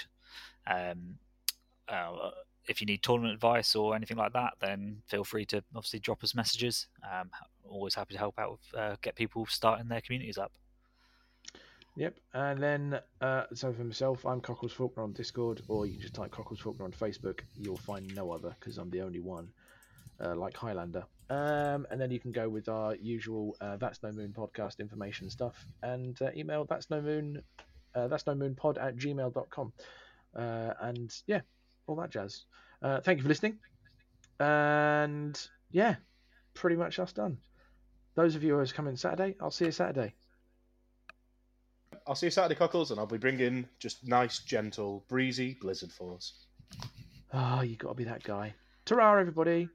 Um, 0.67 1.19
uh, 1.89 2.31
if 2.67 2.81
you 2.81 2.87
need 2.87 3.03
tournament 3.03 3.35
advice 3.35 3.75
or 3.75 3.95
anything 3.95 4.17
like 4.17 4.33
that, 4.33 4.55
then 4.61 5.03
feel 5.07 5.25
free 5.25 5.45
to 5.47 5.63
obviously 5.75 5.99
drop 5.99 6.23
us 6.23 6.35
messages. 6.35 6.87
Um, 7.05 7.31
always 7.69 7.95
happy 7.95 8.15
to 8.15 8.19
help 8.19 8.39
out 8.39 8.53
with 8.53 8.81
uh, 8.81 8.97
get 9.03 9.17
people 9.17 9.47
starting 9.47 9.89
their 9.89 10.01
communities 10.01 10.39
up. 10.39 10.53
Yep. 11.97 12.17
And 12.33 12.63
then, 12.63 13.01
uh, 13.21 13.45
so 13.53 13.73
for 13.73 13.85
myself, 13.85 14.25
I'm 14.25 14.41
Cockles 14.41 14.73
Faulkner 14.73 15.03
on 15.03 15.13
Discord, 15.13 15.63
or 15.69 15.87
you 15.87 15.95
can 15.95 16.03
just 16.03 16.15
type 16.15 16.31
Cockles 16.31 16.61
Faulkner 16.61 16.85
on 16.85 16.93
Facebook. 16.93 17.41
You'll 17.57 17.77
find 17.77 18.15
no 18.15 18.31
other 18.31 18.55
because 18.59 18.79
I'm 18.79 18.91
the 18.91 19.03
only 19.03 19.21
one, 19.21 19.49
uh, 20.21 20.37
like 20.37 20.57
Highlander. 20.57 21.05
Um, 21.31 21.87
and 21.93 22.01
then 22.01 22.11
you 22.11 22.19
can 22.19 22.33
go 22.33 22.49
with 22.49 22.69
our 22.69 22.97
usual 22.97 23.57
uh, 23.61 23.77
That's 23.77 24.03
No 24.03 24.11
Moon 24.11 24.35
podcast 24.37 24.81
information 24.81 25.31
stuff 25.31 25.65
and 25.83 26.21
uh, 26.21 26.31
email 26.37 26.65
That's 26.65 26.91
No 26.91 27.01
Moon, 27.01 27.41
uh, 27.95 28.09
That's 28.09 28.27
No 28.27 28.35
Moon 28.35 28.57
pod 28.57 28.79
at 28.79 28.97
gmail.com. 28.97 29.73
Uh, 30.37 30.73
and 30.81 31.15
yeah, 31.29 31.41
all 31.87 31.95
that 31.97 32.11
jazz. 32.11 32.45
Uh, 32.83 33.01
thank 33.01 33.19
you 33.19 33.23
for 33.23 33.29
listening. 33.29 33.59
And 34.41 35.41
yeah, 35.71 35.97
pretty 36.55 36.77
much 36.77 36.99
us 36.99 37.13
done. 37.13 37.39
Those 38.17 38.35
of 38.35 38.43
you 38.43 38.55
who 38.55 38.59
are 38.59 38.67
coming 38.67 38.97
Saturday, 38.97 39.37
I'll 39.41 39.53
see 39.53 39.67
you 39.67 39.73
Saturday. 39.73 40.15
I'll 42.07 42.17
see 42.17 42.27
you 42.27 42.31
Saturday, 42.31 42.57
Cockles, 42.57 42.91
and 42.91 42.99
I'll 42.99 43.07
be 43.07 43.19
bringing 43.19 43.69
just 43.79 44.07
nice, 44.07 44.41
gentle, 44.41 45.05
breezy 45.09 45.57
Blizzard 45.61 45.93
Force. 45.93 46.47
Oh, 47.33 47.61
you 47.61 47.77
got 47.77 47.91
to 47.91 47.95
be 47.95 48.05
that 48.05 48.25
guy. 48.25 48.55
Ta-ra, 48.85 49.19
everybody. 49.21 49.69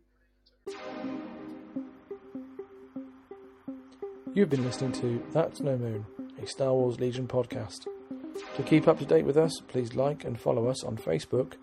You've 4.35 4.49
been 4.49 4.65
listening 4.65 4.91
to 4.99 5.23
That's 5.31 5.61
No 5.61 5.77
Moon, 5.77 6.05
a 6.43 6.45
Star 6.45 6.73
Wars 6.73 6.99
Legion 6.99 7.25
podcast. 7.25 7.87
To 8.57 8.63
keep 8.63 8.85
up 8.85 8.99
to 8.99 9.05
date 9.05 9.23
with 9.23 9.37
us, 9.37 9.61
please 9.69 9.95
like 9.95 10.25
and 10.25 10.37
follow 10.37 10.67
us 10.67 10.83
on 10.83 10.97
Facebook, 10.97 11.53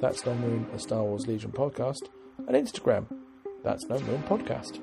That's 0.00 0.26
No 0.26 0.34
Moon, 0.34 0.66
a 0.74 0.78
Star 0.80 1.04
Wars 1.04 1.28
Legion 1.28 1.52
podcast, 1.52 2.08
and 2.48 2.56
Instagram, 2.56 3.06
That's 3.62 3.84
No 3.84 4.00
Moon 4.00 4.24
podcast. 4.24 4.80